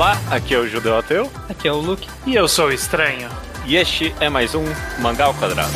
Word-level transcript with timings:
Olá, 0.00 0.18
aqui 0.30 0.54
é 0.54 0.58
o 0.58 0.66
Judeu 0.66 0.96
Ateu. 0.96 1.30
Aqui 1.46 1.68
é 1.68 1.72
o 1.72 1.76
Luke. 1.76 2.08
E 2.26 2.34
eu 2.34 2.48
sou 2.48 2.68
o 2.68 2.72
Estranho. 2.72 3.28
E 3.66 3.76
este 3.76 4.14
é 4.18 4.30
mais 4.30 4.54
um 4.54 4.64
Mangá 4.98 5.26
ao 5.26 5.34
Quadrado. 5.34 5.70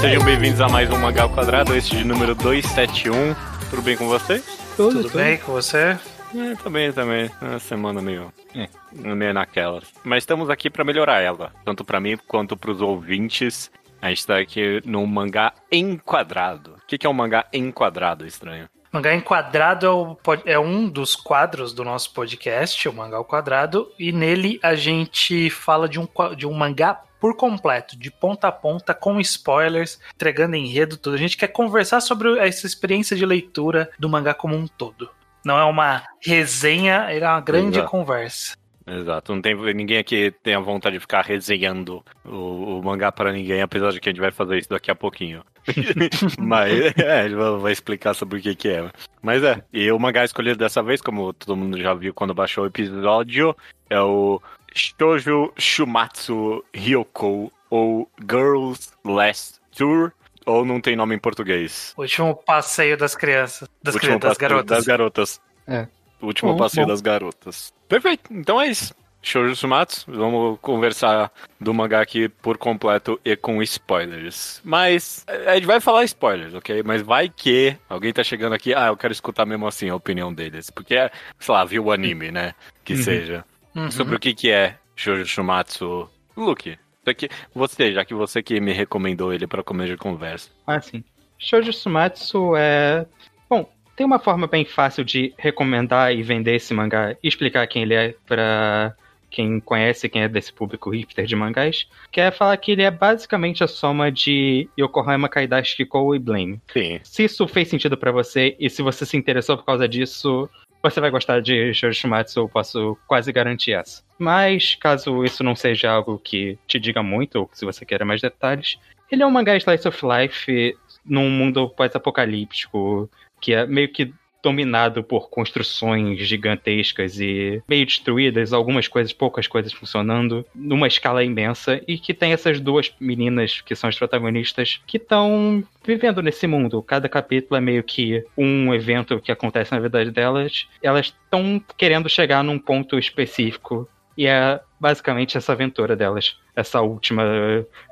Sejam 0.00 0.24
bem-vindos 0.24 0.62
a 0.62 0.68
mais 0.70 0.90
um 0.90 0.96
Mangá 0.96 1.24
ao 1.24 1.28
Quadrado, 1.28 1.76
este 1.76 1.94
de 1.94 2.04
número 2.04 2.34
271. 2.34 3.36
Tudo 3.68 3.82
bem 3.82 3.98
com 3.98 4.08
vocês? 4.08 4.42
Tudo, 4.78 4.92
tudo, 4.92 5.02
tudo. 5.10 5.22
bem 5.22 5.36
com 5.36 5.52
você? 5.52 5.98
É, 6.34 6.54
também, 6.64 6.90
também. 6.90 7.30
É 7.42 7.44
uma 7.44 7.58
semana 7.58 8.00
meio 8.00 8.32
é, 8.54 8.68
meio 8.92 9.34
naquelas. 9.34 9.84
Mas 10.04 10.22
estamos 10.22 10.50
aqui 10.50 10.70
pra 10.70 10.84
melhorar 10.84 11.20
ela, 11.20 11.52
tanto 11.64 11.84
pra 11.84 12.00
mim 12.00 12.16
quanto 12.26 12.56
pros 12.56 12.80
ouvintes. 12.80 13.70
A 14.00 14.08
gente 14.08 14.26
tá 14.26 14.38
aqui 14.38 14.80
no 14.84 15.06
mangá 15.06 15.52
enquadrado. 15.70 16.76
O 16.82 16.86
que, 16.86 16.96
que 16.96 17.06
é 17.06 17.10
um 17.10 17.14
mangá 17.14 17.46
enquadrado, 17.52 18.26
estranho? 18.26 18.68
Mangá 18.92 19.14
Enquadrado 19.14 19.86
é, 19.86 19.88
o 19.88 20.18
é 20.46 20.58
um 20.58 20.88
dos 20.88 21.14
quadros 21.14 21.72
do 21.72 21.84
nosso 21.84 22.12
podcast, 22.12 22.88
o 22.88 22.92
Mangá 22.92 23.18
ao 23.18 23.24
Quadrado, 23.24 23.88
e 23.96 24.10
nele 24.10 24.58
a 24.60 24.74
gente 24.74 25.48
fala 25.48 25.88
de 25.88 26.00
um, 26.00 26.08
de 26.36 26.44
um 26.44 26.52
mangá 26.52 27.00
por 27.20 27.36
completo, 27.36 27.96
de 27.96 28.10
ponta 28.10 28.48
a 28.48 28.52
ponta, 28.52 28.92
com 28.92 29.20
spoilers, 29.20 30.00
entregando 30.12 30.56
enredo, 30.56 30.96
tudo. 30.96 31.14
A 31.14 31.18
gente 31.18 31.36
quer 31.36 31.48
conversar 31.48 32.00
sobre 32.00 32.36
essa 32.40 32.66
experiência 32.66 33.16
de 33.16 33.24
leitura 33.24 33.90
do 33.96 34.08
mangá 34.08 34.34
como 34.34 34.56
um 34.56 34.66
todo. 34.66 35.08
Não 35.44 35.58
é 35.58 35.64
uma 35.64 36.02
resenha, 36.20 37.06
é 37.10 37.18
uma 37.26 37.40
grande 37.40 37.78
Exato. 37.78 37.90
conversa. 37.90 38.60
Exato, 38.86 39.32
não 39.32 39.40
tem 39.40 39.54
ninguém 39.74 39.98
aqui 39.98 40.34
tem 40.42 40.54
a 40.54 40.60
vontade 40.60 40.96
de 40.96 41.00
ficar 41.00 41.22
resenhando 41.22 42.02
o, 42.24 42.78
o 42.78 42.82
mangá 42.82 43.12
para 43.12 43.32
ninguém, 43.32 43.62
apesar 43.62 43.92
de 43.92 44.00
que 44.00 44.08
a 44.08 44.12
gente 44.12 44.20
vai 44.20 44.32
fazer 44.32 44.58
isso 44.58 44.70
daqui 44.70 44.90
a 44.90 44.94
pouquinho. 44.94 45.44
Mas 46.38 46.72
é, 46.96 47.28
vai 47.60 47.72
explicar 47.72 48.14
sobre 48.14 48.38
o 48.38 48.42
que, 48.42 48.54
que 48.56 48.68
é. 48.68 48.90
Mas 49.22 49.44
é, 49.44 49.62
e 49.72 49.90
o 49.92 49.98
mangá 49.98 50.24
escolhido 50.24 50.58
dessa 50.58 50.82
vez, 50.82 51.00
como 51.00 51.32
todo 51.32 51.56
mundo 51.56 51.80
já 51.80 51.94
viu 51.94 52.12
quando 52.12 52.34
baixou 52.34 52.64
o 52.64 52.66
episódio, 52.66 53.54
é 53.88 54.00
o 54.00 54.40
Shoujo 54.74 55.52
Shumatsu 55.56 56.64
Ryoko, 56.74 57.52
ou 57.68 58.10
Girls 58.28 58.90
Last 59.04 59.60
Tour, 59.76 60.12
ou 60.50 60.64
não 60.64 60.80
tem 60.80 60.96
nome 60.96 61.14
em 61.14 61.18
português. 61.18 61.94
Último 61.96 62.34
passeio 62.34 62.96
das 62.96 63.14
crianças, 63.14 63.68
das, 63.82 63.94
Último 63.94 64.18
crianças, 64.18 64.28
das 64.30 64.38
passeio 64.38 64.48
garotas. 64.50 64.76
Das 64.76 64.86
garotas. 64.86 65.40
É. 65.66 65.86
Último 66.22 66.52
Bom, 66.52 66.58
passeio 66.58 66.86
bom. 66.86 66.92
das 66.92 67.00
garotas. 67.00 67.72
Perfeito, 67.88 68.32
então 68.32 68.60
é 68.60 68.66
isso. 68.68 68.94
Shoujo 69.22 69.54
Sumatsu, 69.54 70.10
vamos 70.10 70.58
conversar 70.62 71.30
do 71.60 71.74
mangá 71.74 72.00
aqui 72.00 72.28
por 72.28 72.56
completo 72.56 73.20
e 73.22 73.36
com 73.36 73.62
spoilers. 73.62 74.62
Mas 74.64 75.26
a 75.46 75.54
gente 75.54 75.66
vai 75.66 75.78
falar 75.78 76.04
spoilers, 76.04 76.54
ok? 76.54 76.82
Mas 76.82 77.02
vai 77.02 77.28
que 77.28 77.76
alguém 77.88 78.12
tá 78.14 78.24
chegando 78.24 78.54
aqui, 78.54 78.72
ah, 78.74 78.86
eu 78.86 78.96
quero 78.96 79.12
escutar 79.12 79.44
mesmo 79.44 79.66
assim 79.66 79.90
a 79.90 79.94
opinião 79.94 80.32
deles. 80.32 80.70
Porque, 80.70 80.94
é, 80.94 81.10
sei 81.38 81.54
lá, 81.54 81.64
viu 81.66 81.84
o 81.84 81.92
anime, 81.92 82.30
né? 82.30 82.54
Que 82.82 82.94
Uhum. 82.94 83.02
seja. 83.02 83.44
Uhum. 83.74 83.90
Sobre 83.90 84.16
o 84.16 84.18
que 84.18 84.34
que 84.34 84.50
é 84.50 84.76
Shoujo 84.96 85.26
Shumatsu. 85.26 86.08
Luke, 86.34 86.78
isso 87.02 87.10
aqui- 87.10 87.28
você, 87.54 87.92
já 87.92 88.04
que 88.04 88.14
você 88.14 88.42
que 88.42 88.60
me 88.60 88.72
recomendou 88.72 89.32
ele 89.32 89.46
pra 89.46 89.62
comer 89.62 89.88
de 89.88 89.96
conversa. 89.96 90.50
Ah, 90.66 90.80
sim. 90.80 91.02
Shoujo 91.38 91.72
Sumatsu 91.72 92.54
é. 92.56 93.06
Bom, 93.48 93.68
tem 93.96 94.06
uma 94.06 94.18
forma 94.18 94.46
bem 94.46 94.64
fácil 94.64 95.04
de 95.04 95.32
recomendar 95.38 96.14
e 96.14 96.22
vender 96.22 96.54
esse 96.56 96.74
mangá 96.74 97.16
e 97.22 97.28
explicar 97.28 97.66
quem 97.66 97.82
ele 97.82 97.94
é 97.94 98.14
pra 98.26 98.94
quem 99.30 99.60
conhece, 99.60 100.08
quem 100.08 100.22
é 100.22 100.28
desse 100.28 100.52
público 100.52 100.90
hipster 100.90 101.24
de 101.24 101.36
mangás, 101.36 101.86
que 102.10 102.20
é 102.20 102.32
falar 102.32 102.56
que 102.56 102.72
ele 102.72 102.82
é 102.82 102.90
basicamente 102.90 103.62
a 103.62 103.68
soma 103.68 104.10
de 104.10 104.68
Yokohama 104.78 105.28
Kaidashi 105.28 105.76
Kiko 105.76 106.14
e 106.16 106.18
Blame. 106.18 106.60
Sim. 106.72 106.98
Se 107.04 107.24
isso 107.24 107.46
fez 107.46 107.68
sentido 107.68 107.96
pra 107.96 108.10
você 108.10 108.56
e 108.58 108.68
se 108.68 108.82
você 108.82 109.06
se 109.06 109.16
interessou 109.16 109.56
por 109.56 109.64
causa 109.64 109.88
disso, 109.88 110.50
você 110.82 111.00
vai 111.00 111.10
gostar 111.12 111.40
de 111.40 111.72
Shoujo 111.72 111.98
Shumatsu, 112.00 112.40
eu 112.40 112.48
posso 112.48 112.98
quase 113.06 113.30
garantir 113.32 113.72
essa. 113.72 114.02
Mas, 114.20 114.74
caso 114.74 115.24
isso 115.24 115.42
não 115.42 115.56
seja 115.56 115.90
algo 115.90 116.20
que 116.22 116.58
te 116.66 116.78
diga 116.78 117.02
muito, 117.02 117.36
ou 117.36 117.50
se 117.54 117.64
você 117.64 117.86
queira 117.86 118.04
mais 118.04 118.20
detalhes, 118.20 118.78
ele 119.10 119.22
é 119.22 119.26
um 119.26 119.30
mangá 119.30 119.56
slice 119.56 119.88
of 119.88 119.98
life 120.04 120.76
num 121.02 121.30
mundo 121.30 121.70
pós-apocalíptico, 121.70 123.08
que 123.40 123.54
é 123.54 123.66
meio 123.66 123.88
que 123.88 124.12
dominado 124.42 125.02
por 125.02 125.30
construções 125.30 126.18
gigantescas 126.20 127.18
e 127.18 127.62
meio 127.68 127.86
destruídas, 127.86 128.52
algumas 128.52 128.88
coisas, 128.88 129.12
poucas 129.12 129.46
coisas 129.46 129.72
funcionando, 129.72 130.44
numa 130.54 130.86
escala 130.86 131.24
imensa, 131.24 131.80
e 131.88 131.98
que 131.98 132.12
tem 132.12 132.32
essas 132.32 132.60
duas 132.60 132.94
meninas 133.00 133.62
que 133.62 133.74
são 133.74 133.88
as 133.88 133.98
protagonistas 133.98 134.80
que 134.86 134.98
estão 134.98 135.64
vivendo 135.84 136.22
nesse 136.22 136.46
mundo. 136.46 136.82
Cada 136.82 137.08
capítulo 137.08 137.56
é 137.56 137.60
meio 137.60 137.82
que 137.82 138.22
um 138.36 138.74
evento 138.74 139.18
que 139.18 139.32
acontece 139.32 139.72
na 139.72 139.80
vida 139.80 140.04
delas. 140.10 140.68
Elas 140.82 141.06
estão 141.06 141.62
querendo 141.76 142.08
chegar 142.08 142.44
num 142.44 142.58
ponto 142.58 142.98
específico. 142.98 143.88
E 144.20 144.26
é 144.26 144.60
basicamente 144.80 145.36
essa 145.36 145.52
aventura 145.52 145.94
delas, 145.94 146.38
essa 146.56 146.80
última 146.80 147.22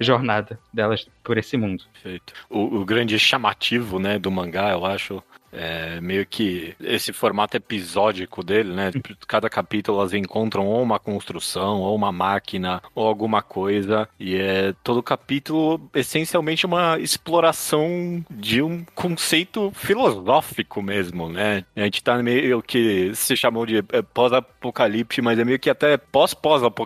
jornada 0.00 0.58
delas 0.72 1.06
por 1.22 1.36
esse 1.36 1.56
mundo. 1.56 1.84
Perfeito. 1.92 2.32
O, 2.48 2.78
o 2.78 2.84
grande 2.84 3.18
chamativo, 3.18 3.98
né, 3.98 4.18
do 4.18 4.30
mangá, 4.30 4.70
eu 4.72 4.86
acho, 4.86 5.22
é 5.52 6.00
meio 6.00 6.26
que 6.26 6.74
esse 6.80 7.12
formato 7.12 7.56
episódico 7.56 8.42
dele, 8.42 8.72
né? 8.72 8.90
Cada 9.26 9.48
capítulo 9.48 9.98
elas 9.98 10.12
encontram 10.12 10.66
ou 10.66 10.82
uma 10.82 10.98
construção, 10.98 11.80
ou 11.80 11.94
uma 11.94 12.12
máquina, 12.12 12.82
ou 12.94 13.06
alguma 13.06 13.42
coisa. 13.42 14.08
E 14.18 14.36
é 14.36 14.74
todo 14.84 15.02
capítulo 15.02 15.80
essencialmente 15.94 16.66
uma 16.66 16.98
exploração 16.98 18.24
de 18.30 18.62
um 18.62 18.84
conceito 18.94 19.72
filosófico 19.74 20.82
mesmo, 20.82 21.28
né? 21.28 21.64
A 21.74 21.80
gente 21.80 22.02
tá 22.02 22.16
meio 22.22 22.62
que 22.62 23.14
se 23.14 23.36
chamou 23.36 23.64
de 23.64 23.78
é, 23.78 24.02
pós-apocalipse, 24.02 25.22
mas 25.22 25.38
é 25.38 25.44
meio 25.44 25.58
que 25.58 25.70
até 25.70 25.96
pós-pós-apocalíptico, 25.96 26.77